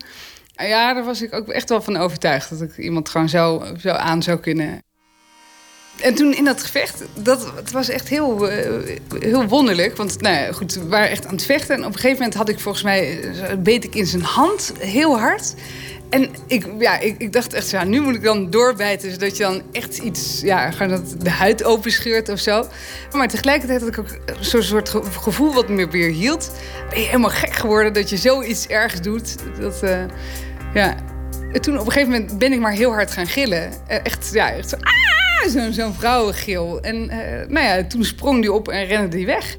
Ja, 0.55 0.93
daar 0.93 1.05
was 1.05 1.21
ik 1.21 1.33
ook 1.33 1.47
echt 1.47 1.69
wel 1.69 1.81
van 1.81 1.97
overtuigd... 1.97 2.49
dat 2.49 2.61
ik 2.61 2.77
iemand 2.77 3.09
gewoon 3.09 3.29
zo, 3.29 3.65
zo 3.79 3.89
aan 3.89 4.23
zou 4.23 4.39
kunnen. 4.39 4.81
En 6.01 6.15
toen 6.15 6.33
in 6.33 6.43
dat 6.43 6.63
gevecht, 6.63 7.03
dat, 7.13 7.51
het 7.55 7.71
was 7.71 7.89
echt 7.89 8.07
heel, 8.07 8.49
eh, 8.49 8.95
heel 9.19 9.45
wonderlijk. 9.47 9.97
Want 9.97 10.21
nou 10.21 10.35
ja, 10.35 10.51
goed, 10.51 10.73
we 10.73 10.87
waren 10.87 11.09
echt 11.09 11.25
aan 11.25 11.33
het 11.33 11.43
vechten. 11.45 11.75
En 11.75 11.81
op 11.81 11.87
een 11.87 11.93
gegeven 11.99 12.17
moment 12.17 12.33
had 12.33 12.49
ik 12.49 12.59
volgens 12.59 12.83
mij, 12.83 13.19
eh, 13.21 13.55
beet 13.59 13.83
ik 13.83 13.95
in 13.95 14.05
zijn 14.05 14.21
hand 14.21 14.73
heel 14.79 15.19
hard. 15.19 15.53
En 16.09 16.29
ik, 16.47 16.65
ja, 16.79 16.99
ik, 16.99 17.15
ik 17.17 17.33
dacht 17.33 17.53
echt, 17.53 17.69
ja, 17.69 17.83
nu 17.83 18.01
moet 18.01 18.15
ik 18.15 18.23
dan 18.23 18.49
doorbijten. 18.49 19.11
Zodat 19.11 19.37
je 19.37 19.43
dan 19.43 19.61
echt 19.71 19.97
iets, 19.97 20.41
ja, 20.41 20.71
gewoon 20.71 20.89
dat 20.91 21.15
de 21.23 21.29
huid 21.29 21.63
openscheurt 21.63 22.29
of 22.29 22.39
zo. 22.39 22.67
Maar 23.11 23.27
tegelijkertijd 23.27 23.79
had 23.81 23.89
ik 23.89 23.97
ook 23.99 24.17
zo'n 24.39 24.61
soort 24.63 24.89
ge- 24.89 25.03
gevoel 25.03 25.53
wat 25.53 25.69
me 25.69 25.87
weer 25.87 26.09
hield. 26.11 26.51
Ben 26.89 26.99
je 26.99 27.05
helemaal 27.05 27.29
gek 27.29 27.53
geworden 27.53 27.93
dat 27.93 28.09
je 28.09 28.17
zoiets 28.17 28.67
ergs 28.67 29.01
doet. 29.01 29.35
Dat, 29.59 29.83
eh, 29.83 29.99
ja. 30.73 30.95
En 31.53 31.61
toen 31.61 31.79
op 31.79 31.85
een 31.85 31.91
gegeven 31.91 32.11
moment 32.13 32.37
ben 32.37 32.51
ik 32.53 32.59
maar 32.59 32.71
heel 32.71 32.91
hard 32.91 33.11
gaan 33.11 33.27
gillen. 33.27 33.71
Echt, 33.87 34.29
ja, 34.33 34.51
echt 34.51 34.69
zo, 34.69 34.77
zo'n 35.45 35.73
zo'n 35.73 35.93
vrouwengil. 35.93 36.81
En 36.81 37.09
eh, 37.09 37.47
nou 37.47 37.65
ja, 37.65 37.87
toen 37.87 38.03
sprong 38.03 38.41
die 38.41 38.53
op 38.53 38.67
en 38.67 38.85
rende 38.85 39.07
die 39.07 39.25
weg. 39.25 39.57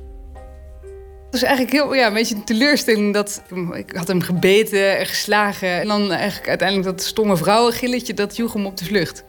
Het 1.31 1.41
was 1.41 1.43
eigenlijk 1.43 1.73
heel, 1.73 1.95
ja, 1.95 2.07
een 2.07 2.15
beetje 2.15 2.35
een 2.35 2.45
teleurstelling 2.45 3.15
dat 3.15 3.43
ik 3.73 3.97
had 3.97 4.09
hem 4.09 4.23
gebeten 4.23 4.99
en 4.99 5.07
geslagen. 5.07 5.81
En 5.81 5.89
dan 5.89 6.13
eigenlijk 6.13 6.49
uiteindelijk 6.49 6.89
dat 6.89 7.07
stomme 7.07 7.37
vrouwengilletje, 7.37 8.15
dat 8.15 8.37
joeg 8.37 8.53
hem 8.53 8.67
op 8.67 8.77
de 8.77 8.85
vlucht. 8.85 9.25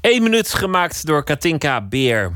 Eén 0.00 0.22
minuut 0.22 0.54
gemaakt 0.54 1.06
door 1.06 1.24
Katinka 1.24 1.86
Beer. 1.86 2.32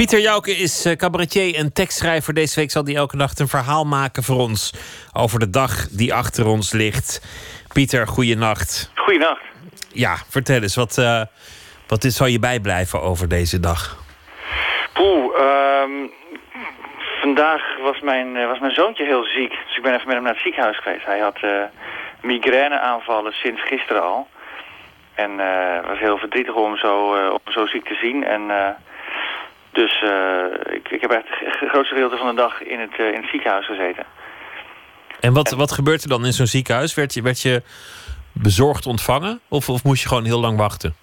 Pieter 0.00 0.20
Jouke 0.20 0.50
is 0.50 0.84
eh, 0.84 0.96
cabaretier 0.96 1.54
en 1.54 1.72
tekstschrijver. 1.72 2.34
Deze 2.34 2.60
week 2.60 2.70
zal 2.70 2.84
hij 2.84 2.94
elke 2.94 3.16
nacht 3.16 3.40
een 3.40 3.48
verhaal 3.48 3.84
maken 3.84 4.22
voor 4.22 4.36
ons 4.36 4.72
over 5.12 5.38
de 5.38 5.50
dag 5.50 5.88
die 5.88 6.14
achter 6.14 6.46
ons 6.46 6.72
ligt. 6.72 7.20
Pieter, 7.72 8.06
goeienacht. 8.06 8.92
Goeienacht. 8.94 9.42
Ja, 9.92 10.16
vertel 10.28 10.62
eens, 10.62 10.76
wat, 10.76 10.98
eh, 10.98 11.22
wat 11.86 12.04
is, 12.04 12.16
zal 12.16 12.26
je 12.26 12.38
bijblijven 12.38 13.00
over 13.02 13.28
deze 13.28 13.60
dag? 13.60 14.04
Poeh, 14.92 15.40
ehm, 15.40 15.90
vandaag 17.20 17.62
was 17.82 18.00
mijn, 18.00 18.36
eh, 18.36 18.46
was 18.46 18.58
mijn 18.58 18.74
zoontje 18.74 19.04
heel 19.04 19.24
ziek. 19.24 19.50
Dus 19.66 19.76
ik 19.76 19.82
ben 19.82 19.94
even 19.94 20.06
met 20.06 20.14
hem 20.14 20.24
naar 20.24 20.32
het 20.32 20.42
ziekenhuis 20.42 20.78
geweest. 20.78 21.04
Hij 21.04 21.18
had 21.18 21.38
eh 21.40 21.62
migraineaanvallen 22.22 23.32
sinds 23.32 23.62
gisteren 23.62 24.02
al. 24.02 24.28
En 25.14 25.38
het 25.38 25.86
was 25.86 25.98
heel 25.98 26.18
verdrietig 26.18 26.54
om 26.54 26.64
hem 26.64 26.76
zo, 26.76 26.94
om 27.30 27.52
zo 27.52 27.66
ziek 27.66 27.84
te 27.84 27.98
zien. 28.00 28.24
En, 28.24 28.50
dus 29.72 30.02
eh, 30.02 30.74
ik, 30.74 30.88
ik 30.90 31.00
heb 31.00 31.10
echt 31.10 31.24
het 31.28 31.68
grootste 31.70 31.94
gedeelte 31.94 32.16
van 32.16 32.28
de 32.28 32.34
dag 32.42 32.62
in 32.62 32.80
het, 32.80 32.98
eh, 32.98 33.06
in 33.06 33.14
het 33.20 33.30
ziekenhuis 33.30 33.66
gezeten. 33.66 34.04
En 35.20 35.32
wat, 35.32 35.50
wat 35.50 35.72
gebeurt 35.72 36.02
er 36.02 36.08
dan 36.08 36.24
in 36.24 36.32
zo'n 36.32 36.46
ziekenhuis? 36.46 36.94
Werd 36.94 37.14
je, 37.14 37.22
werd 37.22 37.40
je 37.42 37.62
bezorgd 38.32 38.86
ontvangen? 38.86 39.40
Of, 39.48 39.68
of 39.68 39.84
moest 39.84 40.02
je 40.02 40.08
gewoon 40.08 40.24
heel 40.24 40.40
lang 40.40 40.58
wachten? 40.58 40.94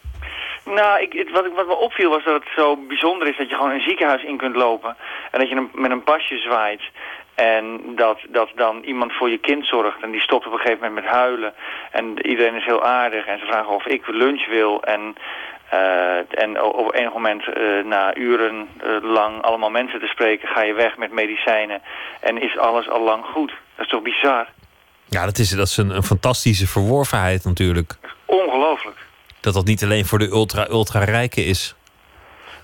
Nou, 0.66 1.02
ik, 1.02 1.14
het, 1.14 1.32
wat, 1.32 1.46
ik- 1.46 1.54
wat 1.56 1.68
me 1.68 1.76
opviel 1.76 2.10
was 2.10 2.24
dat 2.24 2.34
het 2.34 2.50
zo 2.56 2.76
bijzonder 2.76 3.28
is 3.28 3.38
dat 3.38 3.50
je 3.50 3.56
gewoon 3.56 3.72
een 3.72 3.82
ziekenhuis 3.82 4.24
in 4.24 4.38
kunt 4.38 4.56
lopen. 4.56 4.96
En 5.32 5.40
dat 5.40 5.50
je 5.50 5.56
een, 5.56 5.70
met 5.74 5.92
een 5.92 6.04
pasje 6.04 6.38
zwaait. 6.38 6.82
En 7.36 7.82
dat, 7.96 8.20
dat 8.30 8.50
dan 8.56 8.84
iemand 8.84 9.14
voor 9.14 9.30
je 9.30 9.38
kind 9.38 9.68
zorgt. 9.68 10.02
En 10.04 10.12
die 10.12 10.22
stopt 10.22 10.46
op 10.48 10.54
een 10.54 10.60
gegeven 10.60 10.88
moment 10.88 11.06
met 11.06 11.14
huilen. 11.14 11.54
En 11.92 12.28
iedereen 12.28 12.56
is 12.56 12.66
heel 12.66 12.84
aardig. 12.84 13.26
En 13.26 13.40
ze 13.40 13.46
vragen 13.46 13.74
of 13.76 13.86
ik 13.86 14.08
lunch 14.08 14.48
wil. 14.48 14.84
En, 14.84 15.16
eh, 15.70 16.44
en 16.44 16.62
op 16.64 16.94
enig 16.94 17.14
moment, 17.14 17.54
eh, 17.54 17.86
na 17.86 18.16
uren 18.16 18.68
eh, 18.78 18.90
lang 19.02 19.42
allemaal 19.42 19.70
mensen 19.70 20.00
te 20.00 20.06
spreken... 20.06 20.48
ga 20.48 20.64
je 20.64 20.74
weg 20.74 20.98
met 20.98 21.12
medicijnen. 21.12 21.82
En 22.20 22.42
is 22.42 22.58
alles 22.58 22.90
al 22.90 23.02
lang 23.02 23.26
goed. 23.26 23.54
Dat 23.76 23.86
is 23.86 23.92
toch 23.92 24.02
bizar? 24.02 24.48
Ja, 25.06 25.26
dat 25.26 25.38
is, 25.38 25.50
dat 25.50 25.68
is 25.68 25.78
een, 25.78 25.90
een 25.90 26.04
fantastische 26.04 26.68
verworvenheid 26.68 27.44
natuurlijk. 27.44 27.96
Ongelooflijk. 28.26 28.98
Dat 29.40 29.54
dat 29.54 29.66
niet 29.66 29.84
alleen 29.84 30.06
voor 30.06 30.20
de 30.20 30.30
ultra-ultra-rijken 30.30 31.46
is. 31.46 31.76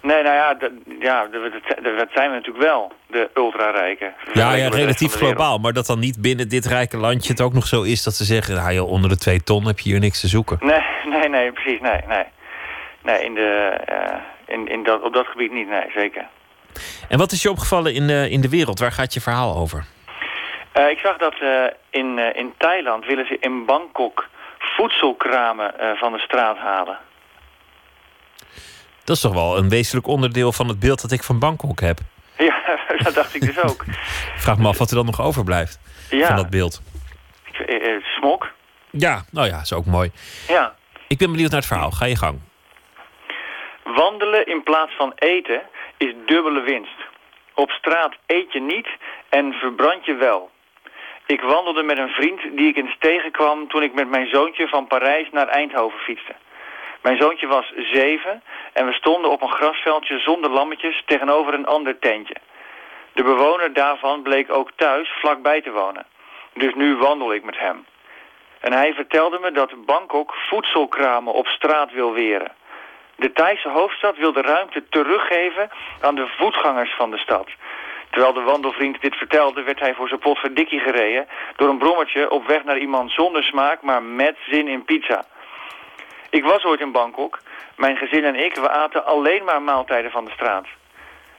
Nee, 0.02 0.24
nou 0.24 0.36
ja, 0.36 0.58
ja 1.00 1.28
dat, 1.28 2.08
zijn 2.14 2.30
we 2.30 2.36
natuurlijk 2.36 2.64
wel, 2.64 2.92
de 3.08 3.30
ultra-rijken. 3.34 4.14
Ja, 4.34 4.54
ja, 4.54 4.70
relatief 4.70 5.14
globaal. 5.14 5.58
Maar 5.58 5.74
dat 5.74 5.86
dan 5.86 6.00
niet 6.00 6.22
binnen 6.22 6.50
dit 6.50 6.66
rijke 6.66 6.98
landje 6.98 7.32
het 7.32 7.42
ook 7.42 7.54
nog 7.54 7.68
zo 7.68 7.82
is 7.82 8.04
dat 8.04 8.14
ze 8.14 8.24
zeggen... 8.24 8.56
Nou, 8.56 8.74
joh, 8.74 8.90
onder 8.90 9.10
de 9.10 9.18
twee 9.18 9.44
ton 9.44 9.66
heb 9.66 9.80
je 9.80 9.90
hier 9.90 10.00
niks 10.00 10.20
te 10.20 10.28
zoeken. 10.28 10.58
Nee, 10.62 10.82
nee, 11.20 11.30
nee, 11.30 11.52
precies, 11.52 11.80
nee, 11.82 12.02
nee. 12.08 12.24
Nee, 13.04 13.24
in 13.26 13.34
de, 13.34 13.78
eh, 13.86 14.16
in, 14.56 14.68
in 14.68 14.84
dat, 14.84 15.02
op 15.02 15.14
dat 15.14 15.28
gebied 15.28 15.52
niet, 15.52 15.68
nee, 15.68 15.92
zeker. 15.96 16.28
En 17.10 17.18
wat 17.18 17.32
is 17.32 17.42
je 17.42 17.50
opgevallen 17.50 17.94
in 17.94 18.08
de, 18.08 18.30
in 18.30 18.42
de 18.42 18.50
wereld? 18.50 18.80
Waar 18.80 18.92
gaat 18.92 19.14
je 19.14 19.22
verhaal 19.22 19.56
over? 19.56 19.86
Eh, 20.72 20.90
ik 20.90 20.98
zag 20.98 21.18
dat 21.18 21.34
eh, 21.42 21.64
in, 21.90 22.20
eh, 22.20 22.40
in 22.40 22.54
Thailand 22.58 23.06
willen 23.06 23.26
ze 23.28 23.38
in 23.40 23.66
Bangkok 23.66 24.28
voedselkramen 24.60 25.80
eh, 25.80 25.98
van 26.00 26.12
de 26.12 26.20
straat 26.20 26.58
halen. 26.58 26.98
Dat 29.04 29.16
is 29.16 29.22
toch 29.22 29.34
wel 29.34 29.58
een 29.58 29.70
wezenlijk 29.70 30.08
onderdeel 30.08 30.52
van 30.52 30.68
het 30.68 30.80
beeld 30.80 31.02
dat 31.02 31.12
ik 31.12 31.24
van 31.24 31.40
Bangkok 31.40 31.80
heb. 31.80 32.00
Ja, 32.38 32.62
dat 33.04 33.14
dacht 33.14 33.36
ik 33.36 33.42
dus 33.42 33.62
ook. 33.64 33.84
Vraag 34.44 34.58
me 34.58 34.68
af 34.68 34.78
wat 34.78 34.90
er 34.90 34.96
dan 34.96 35.06
nog 35.06 35.22
overblijft 35.22 35.80
Ja. 36.10 36.28
van 36.28 36.36
dat 36.36 36.50
beeld. 36.50 36.82
Eh, 37.68 37.96
eh, 37.96 38.04
smok? 38.04 38.52
Ja, 38.90 39.24
nou 39.32 39.48
ja, 39.48 39.60
is 39.62 39.74
ook 39.74 39.86
mooi. 39.86 40.12
Ja. 40.48 40.74
Ik 41.08 41.18
ben 41.18 41.32
benieuwd 41.32 41.50
naar 41.50 41.60
het 41.60 41.68
verhaal. 41.70 41.92
Ga 41.92 42.06
je 42.06 42.16
gang. 42.16 42.40
Wandelen 43.84 44.46
in 44.46 44.64
plaats 44.64 44.94
van 44.96 45.12
eten 45.16 45.62
is 45.98 46.14
dubbele 46.26 46.62
winst. 46.62 46.98
Op 47.54 47.72
straat 47.72 48.16
eet 48.26 48.54
je 48.54 48.62
niet 48.62 48.88
en 49.30 49.54
verbrand 49.54 50.06
je 50.06 50.16
wel. 50.16 50.52
Ik 51.26 51.42
wandelde 51.42 51.84
met 51.84 51.98
een 51.98 52.10
vriend 52.10 52.42
die 52.42 52.68
ik 52.68 52.76
eens 52.76 52.96
tegenkwam 53.00 53.68
toen 53.68 53.84
ik 53.84 53.94
met 53.94 54.10
mijn 54.10 54.28
zoontje 54.28 54.68
van 54.68 54.88
Parijs 54.88 55.30
naar 55.32 55.48
Eindhoven 55.48 56.00
fietste. 56.00 56.36
Mijn 57.02 57.18
zoontje 57.18 57.48
was 57.48 57.74
zeven 57.76 58.44
en 58.74 58.86
we 58.86 58.94
stonden 58.94 59.32
op 59.32 59.42
een 59.42 59.54
grasveldje 59.54 60.20
zonder 60.20 60.50
lammetjes 60.50 61.04
tegenover 61.06 61.54
een 61.54 61.66
ander 61.66 62.00
tentje. 62.00 62.36
De 63.14 63.24
bewoner 63.24 63.74
daarvan 63.74 64.22
bleek 64.22 64.52
ook 64.52 64.72
thuis 64.76 65.10
vlakbij 65.20 65.62
te 65.62 65.72
wonen. 65.72 66.06
Dus 66.54 66.74
nu 66.74 66.96
wandel 66.96 67.34
ik 67.34 67.44
met 67.44 67.60
hem. 67.60 67.86
En 68.60 68.74
hij 68.74 68.94
vertelde 68.94 69.40
me 69.40 69.52
dat 69.52 69.86
Bangkok 69.86 70.34
voedselkramen 70.34 71.34
op 71.34 71.48
straat 71.48 71.92
wil 71.92 72.14
weren. 72.14 72.52
De 73.16 73.32
Thaise 73.32 73.70
hoofdstad 73.70 74.18
wil 74.18 74.34
de 74.34 74.42
ruimte 74.42 74.84
teruggeven 74.90 75.70
aan 76.02 76.16
de 76.16 76.28
voetgangers 76.28 76.94
van 76.96 77.12
de 77.12 77.18
stad. 77.18 77.48
Terwijl 78.10 78.34
de 78.34 78.42
wandelvriend 78.42 79.02
dit 79.02 79.16
vertelde, 79.16 79.64
werd 79.64 79.80
hij 79.80 79.94
voor 79.94 80.08
zijn 80.08 80.20
potverdikkie 80.20 80.80
gereden... 80.80 81.28
door 81.56 81.70
een 81.70 81.78
brommertje 81.78 82.30
op 82.30 82.48
weg 82.48 82.64
naar 82.64 82.78
iemand 82.78 83.12
zonder 83.12 83.44
smaak, 83.44 83.82
maar 83.82 84.04
met 84.04 84.38
zin 84.48 84.68
in 84.68 84.86
pizza. 84.86 85.26
Ik 86.30 86.44
was 86.44 86.64
ooit 86.64 86.80
in 86.80 86.92
Bangkok. 86.92 87.40
Mijn 87.76 87.98
gezin 87.98 88.24
en 88.24 88.36
ik, 88.36 88.56
we 88.56 88.70
aten 88.70 89.06
alleen 89.06 89.44
maar 89.44 89.62
maaltijden 89.62 90.12
van 90.12 90.26
de 90.26 90.32
straat. 90.32 90.66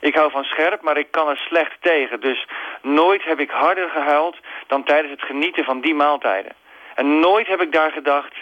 Ik 0.00 0.14
hou 0.14 0.30
van 0.30 0.44
scherp, 0.44 0.82
maar 0.82 0.96
ik 0.96 1.10
kan 1.10 1.28
er 1.28 1.36
slecht 1.36 1.76
tegen. 1.80 2.20
Dus 2.20 2.46
nooit 2.82 3.24
heb 3.24 3.40
ik 3.40 3.50
harder 3.50 3.88
gehuild 3.88 4.36
dan 4.66 4.84
tijdens 4.84 5.10
het 5.10 5.22
genieten 5.22 5.64
van 5.64 5.80
die 5.80 5.94
maaltijden. 5.94 6.52
En 6.94 7.20
nooit 7.20 7.46
heb 7.46 7.60
ik 7.60 7.72
daar 7.72 7.90
gedacht... 7.90 8.34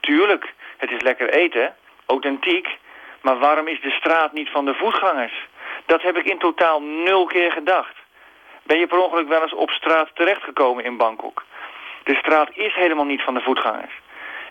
Tuurlijk, 0.00 0.52
het 0.76 0.90
is 0.90 1.00
lekker 1.00 1.30
eten, 1.30 1.74
authentiek... 2.06 2.78
maar 3.20 3.38
waarom 3.38 3.68
is 3.68 3.80
de 3.80 3.90
straat 3.90 4.32
niet 4.32 4.50
van 4.50 4.64
de 4.64 4.74
voetgangers? 4.74 5.46
Dat 5.86 6.02
heb 6.02 6.16
ik 6.16 6.24
in 6.24 6.38
totaal 6.38 6.82
nul 6.82 7.26
keer 7.26 7.52
gedacht. 7.52 7.96
Ben 8.62 8.78
je 8.78 8.86
per 8.86 8.98
ongeluk 8.98 9.28
wel 9.28 9.42
eens 9.42 9.54
op 9.54 9.70
straat 9.70 10.10
terechtgekomen 10.14 10.84
in 10.84 10.96
Bangkok? 10.96 11.44
De 12.04 12.14
straat 12.14 12.50
is 12.52 12.74
helemaal 12.74 13.04
niet 13.04 13.22
van 13.22 13.34
de 13.34 13.40
voetgangers. 13.40 13.92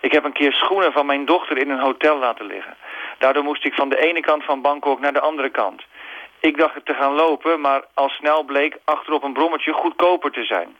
Ik 0.02 0.12
heb 0.12 0.24
een 0.24 0.32
keer 0.32 0.54
schoenen 0.54 0.92
van 0.92 1.06
mijn 1.06 1.26
dochter 1.26 1.58
in 1.58 1.70
een 1.70 1.80
hotel 1.80 2.18
laten 2.18 2.46
liggen. 2.46 2.78
Daardoor 3.18 3.44
moest 3.44 3.66
ik 3.66 3.74
van 3.74 3.90
de 3.90 3.98
ene 3.98 4.20
kant 4.20 4.44
van 4.44 4.62
Bangkok 4.62 5.00
naar 5.00 5.14
de 5.14 5.20
andere 5.20 5.50
kant. 5.50 5.84
Ik 6.40 6.58
dacht 6.58 6.86
te 6.86 6.94
gaan 6.94 7.14
lopen, 7.14 7.62
maar 7.62 7.84
al 7.94 8.10
snel 8.10 8.44
bleek 8.44 8.78
achterop 8.84 9.24
een 9.24 9.34
brommetje 9.34 9.74
goedkoper 9.74 10.32
te 10.32 10.44
zijn. 10.44 10.78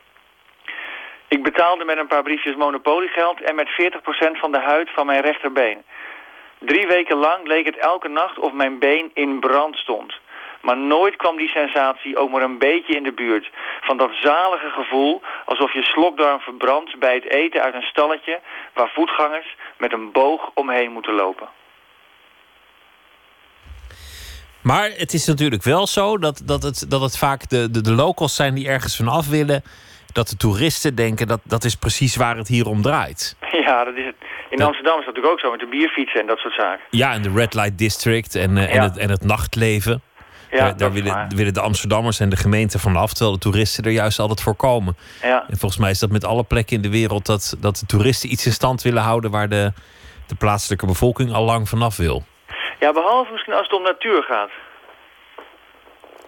Ik 1.28 1.42
betaalde 1.42 1.84
met 1.84 1.98
een 1.98 2.06
paar 2.06 2.22
briefjes 2.22 2.56
monopoliegeld 2.56 3.40
en 3.40 3.54
met 3.54 3.68
40% 3.68 4.38
van 4.38 4.52
de 4.52 4.60
huid 4.60 4.90
van 4.90 5.06
mijn 5.06 5.22
rechterbeen. 5.22 5.84
Drie 6.58 6.86
weken 6.86 7.16
lang 7.16 7.46
leek 7.46 7.66
het 7.66 7.78
elke 7.78 8.08
nacht 8.08 8.38
of 8.38 8.52
mijn 8.52 8.78
been 8.78 9.10
in 9.14 9.40
brand 9.40 9.76
stond. 9.76 10.14
Maar 10.62 10.76
nooit 10.76 11.16
kwam 11.16 11.36
die 11.36 11.48
sensatie 11.48 12.16
ook 12.16 12.30
maar 12.30 12.42
een 12.42 12.58
beetje 12.58 12.96
in 12.96 13.02
de 13.02 13.12
buurt. 13.12 13.50
Van 13.80 13.96
dat 13.96 14.10
zalige 14.22 14.70
gevoel 14.70 15.22
alsof 15.44 15.72
je 15.72 15.82
slokdarm 15.82 16.40
verbrandt 16.40 16.98
bij 16.98 17.14
het 17.14 17.30
eten 17.30 17.62
uit 17.62 17.74
een 17.74 17.82
stalletje... 17.82 18.40
waar 18.74 18.90
voetgangers 18.94 19.56
met 19.78 19.92
een 19.92 20.12
boog 20.12 20.50
omheen 20.54 20.92
moeten 20.92 21.14
lopen. 21.14 21.48
Maar 24.60 24.90
het 24.96 25.12
is 25.12 25.26
natuurlijk 25.26 25.62
wel 25.62 25.86
zo 25.86 26.18
dat, 26.18 26.42
dat, 26.44 26.62
het, 26.62 26.90
dat 26.90 27.00
het 27.00 27.18
vaak 27.18 27.48
de, 27.48 27.70
de, 27.70 27.80
de 27.80 27.92
locals 27.92 28.36
zijn 28.36 28.54
die 28.54 28.68
ergens 28.68 28.96
van 28.96 29.08
af 29.08 29.28
willen. 29.28 29.62
Dat 30.12 30.28
de 30.28 30.36
toeristen 30.36 30.94
denken 30.94 31.26
dat 31.26 31.40
dat 31.44 31.64
is 31.64 31.74
precies 31.74 32.16
waar 32.16 32.36
het 32.36 32.48
hier 32.48 32.66
om 32.66 32.82
draait. 32.82 33.36
Ja, 33.66 33.84
dat 33.84 33.94
is 33.94 34.04
het. 34.04 34.16
In 34.58 34.66
Amsterdam 34.66 34.98
is 34.98 35.04
dat 35.04 35.14
natuurlijk 35.14 35.32
ook 35.32 35.40
zo 35.40 35.50
met 35.50 35.60
de 35.60 35.66
bierfietsen 35.66 36.20
en 36.20 36.26
dat 36.26 36.38
soort 36.38 36.54
zaken. 36.54 36.84
Ja, 36.90 37.12
en 37.12 37.22
de 37.22 37.30
Red 37.34 37.54
Light 37.54 37.78
District 37.78 38.34
en, 38.34 38.56
eh, 38.56 38.68
en, 38.68 38.74
Ja. 38.74 38.82
het, 38.82 38.96
en 38.96 39.10
het 39.10 39.24
nachtleven. 39.24 40.02
daar 40.50 40.68
dat 40.68 40.78
daar 40.78 40.92
willen, 40.92 41.36
willen 41.36 41.54
de 41.54 41.60
Amsterdammers 41.60 42.20
en 42.20 42.28
de 42.28 42.36
gemeente 42.36 42.78
vanaf, 42.78 43.12
terwijl 43.12 43.32
de 43.32 43.38
toeristen 43.38 43.84
er 43.84 43.90
juist 43.90 44.18
altijd 44.18 44.40
voor 44.40 44.54
komen. 44.54 44.96
Ja. 45.22 45.44
En 45.48 45.56
volgens 45.58 45.80
mij 45.80 45.90
is 45.90 45.98
dat 45.98 46.10
met 46.10 46.24
alle 46.24 46.44
plekken 46.44 46.76
in 46.76 46.82
de 46.82 46.90
wereld 46.90 47.26
dat, 47.26 47.56
dat 47.60 47.76
de 47.76 47.86
toeristen 47.86 48.30
iets 48.32 48.46
in 48.46 48.52
stand 48.52 48.82
willen 48.82 49.02
houden 49.02 49.30
waar 49.30 49.48
de, 49.48 49.72
de 50.26 50.34
plaatselijke 50.34 50.86
bevolking 50.86 51.32
al 51.32 51.44
lang 51.44 51.68
vanaf 51.68 51.96
wil. 51.96 52.24
Ja, 52.80 52.92
behalve 52.92 53.32
misschien 53.32 53.54
als 53.54 53.62
het 53.66 53.76
om 53.76 53.82
natuur 53.82 54.22
gaat. 54.22 54.50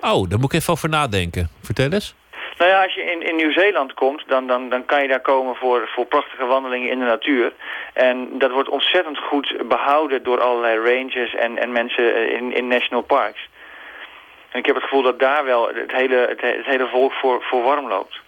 Oh, 0.00 0.28
daar 0.28 0.38
moet 0.38 0.52
ik 0.52 0.60
even 0.60 0.72
over 0.72 0.88
nadenken. 0.88 1.48
Vertel 1.62 1.90
eens. 1.92 2.14
Nou 2.58 2.70
ja, 2.70 2.82
als 2.82 2.94
je 2.94 3.02
in, 3.02 3.22
in 3.22 3.36
Nieuw-Zeeland 3.36 3.94
komt, 3.94 4.22
dan, 4.26 4.46
dan, 4.46 4.68
dan 4.68 4.84
kan 4.84 5.02
je 5.02 5.08
daar 5.08 5.20
komen 5.20 5.54
voor, 5.56 5.88
voor 5.94 6.06
prachtige 6.06 6.44
wandelingen 6.44 6.90
in 6.90 6.98
de 6.98 7.04
natuur. 7.04 7.52
En 7.92 8.28
dat 8.38 8.50
wordt 8.50 8.68
ontzettend 8.68 9.18
goed 9.18 9.54
behouden 9.68 10.22
door 10.22 10.40
allerlei 10.40 10.78
rangers 10.78 11.34
en, 11.34 11.58
en 11.58 11.72
mensen 11.72 12.14
eh, 12.14 12.32
in, 12.36 12.54
in 12.54 12.68
national 12.68 13.02
parks. 13.02 13.48
En 14.50 14.58
ik 14.58 14.66
heb 14.66 14.74
het 14.74 14.84
gevoel 14.84 15.02
dat 15.02 15.18
daar 15.18 15.44
wel 15.44 15.68
het 15.68 15.92
hele, 15.92 16.26
het, 16.28 16.40
he- 16.40 16.56
het 16.56 16.66
hele 16.66 16.88
volk 16.88 17.12
voor, 17.12 17.42
voor 17.42 17.62
warm 17.62 17.88
loopt. 17.88 18.20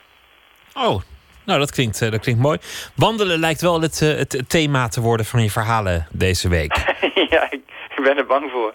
Oh, 0.74 1.00
nou 1.44 1.58
dat 1.58 1.70
klinkt, 1.70 2.02
eh, 2.02 2.10
dat 2.10 2.20
klinkt 2.20 2.40
mooi. 2.40 2.58
Wandelen 2.96 3.38
lijkt 3.38 3.60
wel 3.60 3.80
het, 3.80 4.02
eh, 4.02 4.08
het 4.08 4.48
thema 4.48 4.88
te 4.88 5.00
worden 5.00 5.26
van 5.26 5.42
je 5.42 5.50
verhalen 5.50 6.06
deze 6.10 6.48
week. 6.48 6.74
ja, 7.30 7.50
ik, 7.50 7.60
ik 7.96 8.02
ben 8.02 8.16
er 8.16 8.26
bang 8.26 8.50
voor. 8.50 8.74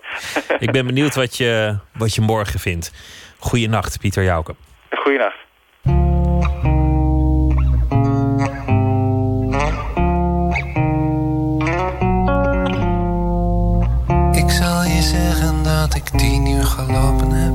ik 0.59 0.71
ben 0.71 0.85
benieuwd 0.85 1.15
wat 1.15 1.37
je, 1.37 1.77
wat 1.93 2.15
je 2.15 2.21
morgen 2.21 2.59
vindt. 2.59 2.91
Goeienacht, 3.39 3.99
Pieter 3.99 4.23
Jouke. 4.23 4.55
Goeienacht. 4.89 5.35
Dat 15.81 15.95
ik 15.95 16.09
tien 16.09 16.45
uur 16.47 16.63
gelopen 16.63 17.31
heb. 17.31 17.53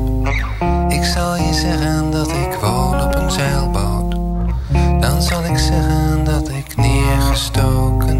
Ik 0.88 1.05
zal 1.05 1.36
je 1.36 1.55
zeggen 1.55 2.10
dat 2.10 2.30
ik 2.30 2.59
woon 2.60 3.02
op 3.02 3.14
een 3.14 3.30
zeilboot. 3.30 4.10
Dan 5.01 5.22
zal 5.22 5.44
ik 5.44 5.59
zeggen 5.59 6.24
dat 6.24 6.48
ik 6.48 6.76
neergestoken 6.76 8.19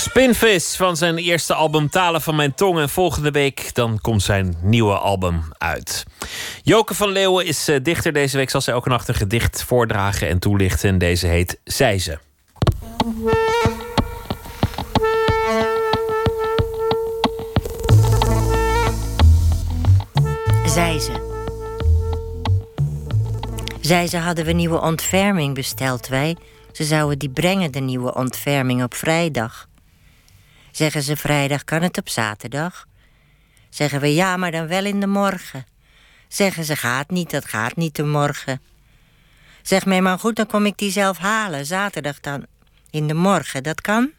Spinvis 0.00 0.76
van 0.76 0.96
zijn 0.96 1.16
eerste 1.16 1.54
album 1.54 1.90
Talen 1.90 2.20
van 2.20 2.36
Mijn 2.36 2.54
Tong. 2.54 2.78
En 2.78 2.88
volgende 2.88 3.30
week 3.30 3.74
dan 3.74 3.98
komt 4.00 4.22
zijn 4.22 4.56
nieuwe 4.62 4.98
album 4.98 5.42
uit. 5.56 6.04
Joke 6.62 6.94
van 6.94 7.08
Leeuwen 7.08 7.46
is 7.46 7.68
eh, 7.68 7.76
dichter 7.82 8.12
deze 8.12 8.36
week. 8.36 8.50
Zal 8.50 8.60
zij 8.60 8.74
elke 8.74 8.88
nacht 8.88 9.08
een 9.08 9.14
gedicht 9.14 9.62
voordragen 9.62 10.28
en 10.28 10.38
toelichten. 10.38 10.88
En 10.88 10.98
deze 10.98 11.26
heet 11.26 11.60
Zij 11.64 11.98
ze. 11.98 12.18
Zei 20.66 21.00
ze. 21.00 21.12
Zei 23.80 24.06
ze 24.06 24.16
hadden 24.16 24.44
we 24.44 24.52
nieuwe 24.52 24.80
ontferming 24.80 25.54
besteld 25.54 26.08
wij. 26.08 26.36
Ze 26.72 26.84
zouden 26.84 27.18
die 27.18 27.30
brengen, 27.30 27.72
de 27.72 27.80
nieuwe 27.80 28.14
ontferming, 28.14 28.82
op 28.82 28.94
vrijdag. 28.94 29.67
Zeggen 30.78 31.02
ze 31.02 31.16
vrijdag, 31.16 31.64
kan 31.64 31.82
het 31.82 31.98
op 31.98 32.08
zaterdag? 32.08 32.86
Zeggen 33.68 34.00
we 34.00 34.14
ja, 34.14 34.36
maar 34.36 34.50
dan 34.50 34.66
wel 34.66 34.84
in 34.84 35.00
de 35.00 35.06
morgen. 35.06 35.66
Zeggen 36.28 36.64
ze 36.64 36.76
gaat 36.76 37.10
niet, 37.10 37.30
dat 37.30 37.44
gaat 37.44 37.76
niet 37.76 37.96
de 37.96 38.04
morgen. 38.04 38.60
Zeg 39.62 39.86
mij 39.86 40.00
maar 40.00 40.18
goed, 40.18 40.36
dan 40.36 40.46
kom 40.46 40.66
ik 40.66 40.78
die 40.78 40.90
zelf 40.90 41.18
halen. 41.18 41.66
Zaterdag 41.66 42.20
dan 42.20 42.46
in 42.90 43.06
de 43.06 43.14
morgen, 43.14 43.62
dat 43.62 43.80
kan? 43.80 44.10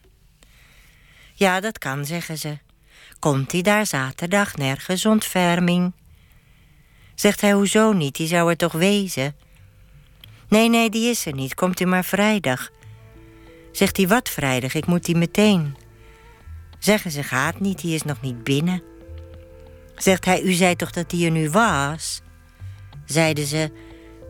Ja, 1.33 1.59
dat 1.59 1.77
kan, 1.77 2.05
zeggen 2.05 2.37
ze. 2.37 2.57
Komt 3.19 3.51
hij 3.51 3.61
daar 3.61 3.85
zaterdag 3.85 4.55
nergens 4.55 5.05
ontferming? 5.05 5.93
Zegt 7.15 7.41
hij, 7.41 7.51
hoezo 7.51 7.91
niet? 7.93 8.15
Die 8.15 8.27
zou 8.27 8.49
er 8.49 8.57
toch 8.57 8.73
wezen? 8.73 9.35
Nee, 10.47 10.69
nee, 10.69 10.89
die 10.89 11.09
is 11.09 11.25
er 11.25 11.33
niet. 11.33 11.55
Komt 11.55 11.79
u 11.79 11.85
maar 11.85 12.05
vrijdag. 12.05 12.69
Zegt 13.71 13.97
hij, 13.97 14.07
wat 14.07 14.29
vrijdag? 14.29 14.73
Ik 14.73 14.85
moet 14.85 15.05
die 15.05 15.15
meteen. 15.15 15.78
Zeggen 16.79 17.11
ze, 17.11 17.23
gaat 17.23 17.59
niet, 17.59 17.81
die 17.81 17.95
is 17.95 18.03
nog 18.03 18.21
niet 18.21 18.43
binnen. 18.43 18.83
Zegt 19.95 20.25
hij, 20.25 20.41
u 20.41 20.51
zei 20.51 20.75
toch 20.75 20.91
dat 20.91 21.09
die 21.09 21.25
er 21.25 21.31
nu 21.31 21.49
was? 21.49 22.21
Zeiden 23.05 23.45
ze, 23.45 23.71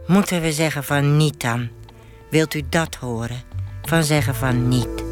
moeten 0.08 0.42
we 0.42 0.52
zeggen 0.52 0.84
van 0.84 1.18
niet 1.18 1.42
dan? 1.42 1.70
Wilt 2.30 2.54
u 2.54 2.64
dat 2.70 2.96
horen? 2.96 3.42
Van 3.82 4.04
zeggen 4.04 4.36
van 4.36 4.68
niet. 4.68 5.04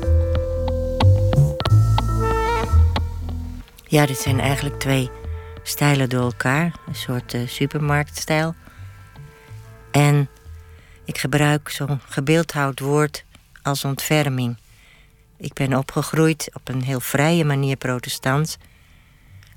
Ja, 3.83 4.05
dit 4.05 4.17
zijn 4.17 4.39
eigenlijk 4.39 4.79
twee 4.79 5.09
stijlen 5.63 6.09
door 6.09 6.23
elkaar. 6.23 6.75
Een 6.87 6.95
soort 6.95 7.33
eh, 7.33 7.41
supermarktstijl. 7.47 8.55
En 9.91 10.29
ik 11.05 11.17
gebruik 11.17 11.69
zo'n 11.69 11.99
gebeeldhouwd 12.07 12.79
woord 12.79 13.25
als 13.61 13.85
ontferming. 13.85 14.57
Ik 15.37 15.53
ben 15.53 15.77
opgegroeid 15.77 16.49
op 16.53 16.69
een 16.69 16.83
heel 16.83 16.99
vrije 16.99 17.45
manier 17.45 17.75
protestants. 17.75 18.57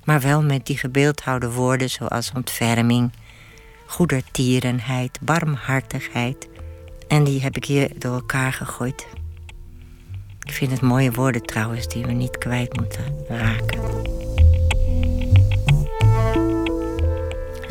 Maar 0.03 0.21
wel 0.21 0.43
met 0.43 0.65
die 0.65 0.77
gebeeldhouwde 0.77 1.51
woorden 1.51 1.89
zoals 1.89 2.31
ontferming, 2.35 3.11
goedertierenheid, 3.85 5.19
barmhartigheid. 5.21 6.47
En 7.07 7.23
die 7.23 7.41
heb 7.41 7.55
ik 7.55 7.65
hier 7.65 7.99
door 7.99 8.13
elkaar 8.13 8.53
gegooid. 8.53 9.07
Ik 10.43 10.53
vind 10.53 10.71
het 10.71 10.81
mooie 10.81 11.11
woorden 11.11 11.41
trouwens 11.41 11.87
die 11.87 12.05
we 12.05 12.11
niet 12.11 12.37
kwijt 12.37 12.77
moeten 12.77 13.25
raken. 13.27 14.19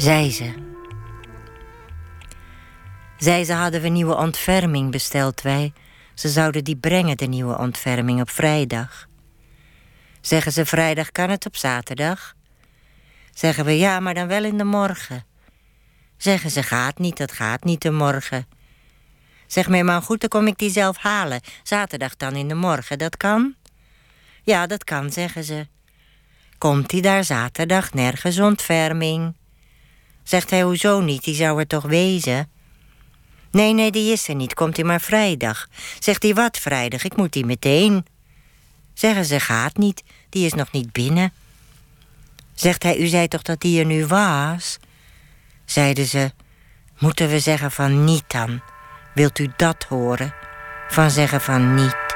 zei 0.00 0.30
ze. 0.30 0.52
Zei 3.18 3.44
ze 3.44 3.52
hadden 3.52 3.80
we 3.80 3.88
nieuwe 3.88 4.16
ontferming 4.16 4.90
besteld 4.90 5.42
wij. 5.42 5.72
Ze 6.20 6.28
zouden 6.28 6.64
die 6.64 6.76
brengen, 6.76 7.16
de 7.16 7.26
nieuwe 7.26 7.58
ontferming, 7.58 8.20
op 8.20 8.30
vrijdag. 8.30 9.06
Zeggen 10.20 10.52
ze 10.52 10.66
vrijdag 10.66 11.10
kan 11.12 11.30
het 11.30 11.46
op 11.46 11.56
zaterdag? 11.56 12.34
Zeggen 13.34 13.64
we 13.64 13.78
ja, 13.78 14.00
maar 14.00 14.14
dan 14.14 14.26
wel 14.26 14.44
in 14.44 14.58
de 14.58 14.64
morgen. 14.64 15.24
Zeggen 16.16 16.50
ze 16.50 16.62
gaat 16.62 16.98
niet, 16.98 17.16
dat 17.16 17.32
gaat 17.32 17.64
niet 17.64 17.82
de 17.82 17.90
morgen. 17.90 18.46
Zeg 19.46 19.68
mij 19.68 19.84
maar 19.84 20.02
goed, 20.02 20.20
dan 20.20 20.28
kom 20.28 20.46
ik 20.46 20.58
die 20.58 20.70
zelf 20.70 20.96
halen. 20.96 21.40
Zaterdag 21.62 22.16
dan 22.16 22.34
in 22.34 22.48
de 22.48 22.54
morgen, 22.54 22.98
dat 22.98 23.16
kan? 23.16 23.54
Ja, 24.42 24.66
dat 24.66 24.84
kan, 24.84 25.12
zeggen 25.12 25.44
ze. 25.44 25.66
Komt 26.58 26.90
hij 26.90 27.00
daar 27.00 27.24
zaterdag 27.24 27.92
nergens 27.92 28.38
ontferming? 28.38 29.36
Zegt 30.22 30.50
hij, 30.50 30.62
hoezo 30.62 31.00
niet, 31.00 31.24
die 31.24 31.34
zou 31.34 31.58
er 31.58 31.66
toch 31.66 31.84
wezen? 31.84 32.50
Nee, 33.50 33.74
nee, 33.74 33.90
die 33.90 34.12
is 34.12 34.28
er 34.28 34.34
niet, 34.34 34.54
komt 34.54 34.76
hij 34.76 34.84
maar 34.84 35.00
vrijdag. 35.00 35.66
Zegt 35.98 36.22
hij, 36.22 36.34
wat 36.34 36.58
vrijdag, 36.58 37.04
ik 37.04 37.16
moet 37.16 37.32
die 37.32 37.46
meteen. 37.46 38.06
Zeggen 38.94 39.24
ze, 39.24 39.40
gaat 39.40 39.76
niet, 39.76 40.02
die 40.28 40.46
is 40.46 40.54
nog 40.54 40.72
niet 40.72 40.92
binnen. 40.92 41.32
Zegt 42.54 42.82
hij, 42.82 42.98
u 42.98 43.06
zei 43.06 43.28
toch 43.28 43.42
dat 43.42 43.60
die 43.60 43.80
er 43.80 43.86
nu 43.86 44.06
was? 44.06 44.78
Zeiden 45.64 46.06
ze, 46.06 46.32
moeten 46.98 47.28
we 47.28 47.38
zeggen 47.38 47.70
van 47.70 48.04
niet 48.04 48.24
dan? 48.26 48.60
Wilt 49.14 49.38
u 49.38 49.52
dat 49.56 49.84
horen? 49.88 50.34
Van 50.88 51.10
zeggen 51.10 51.40
van 51.40 51.74
niet. 51.74 52.09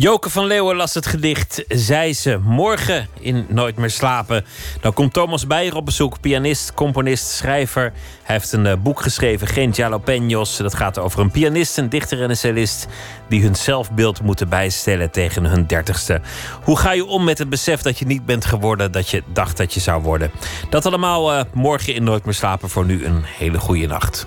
Joke 0.00 0.30
van 0.30 0.46
Leeuwen 0.46 0.76
las 0.76 0.94
het 0.94 1.06
gedicht 1.06 1.64
Zij 1.68 2.12
ze 2.12 2.38
morgen 2.42 3.08
in 3.20 3.46
Nooit 3.48 3.76
meer 3.76 3.90
slapen. 3.90 4.44
Dan 4.80 4.92
komt 4.92 5.12
Thomas 5.12 5.46
Beijer 5.46 5.76
op 5.76 5.84
bezoek, 5.84 6.20
pianist, 6.20 6.74
componist, 6.74 7.26
schrijver. 7.30 7.82
Hij 8.22 8.36
heeft 8.36 8.52
een 8.52 8.66
eh, 8.66 8.76
boek 8.82 9.00
geschreven, 9.00 9.46
Geen 9.46 9.70
Jalapenos. 9.70 10.56
Dat 10.56 10.74
gaat 10.74 10.98
over 10.98 11.20
een 11.20 11.30
pianist, 11.30 11.78
een 11.78 11.88
dichter 11.88 12.22
en 12.22 12.30
een 12.30 12.36
cellist... 12.36 12.86
die 13.28 13.42
hun 13.42 13.54
zelfbeeld 13.54 14.22
moeten 14.22 14.48
bijstellen 14.48 15.10
tegen 15.10 15.44
hun 15.44 15.66
dertigste. 15.66 16.20
Hoe 16.62 16.78
ga 16.78 16.92
je 16.92 17.06
om 17.06 17.24
met 17.24 17.38
het 17.38 17.48
besef 17.48 17.82
dat 17.82 17.98
je 17.98 18.06
niet 18.06 18.26
bent 18.26 18.44
geworden... 18.44 18.92
dat 18.92 19.08
je 19.08 19.22
dacht 19.32 19.56
dat 19.56 19.74
je 19.74 19.80
zou 19.80 20.02
worden? 20.02 20.30
Dat 20.70 20.86
allemaal 20.86 21.32
eh, 21.32 21.44
morgen 21.52 21.94
in 21.94 22.04
Nooit 22.04 22.24
meer 22.24 22.34
slapen. 22.34 22.68
Voor 22.68 22.84
nu 22.84 23.04
een 23.04 23.22
hele 23.24 23.58
goede 23.58 23.86
nacht. 23.86 24.26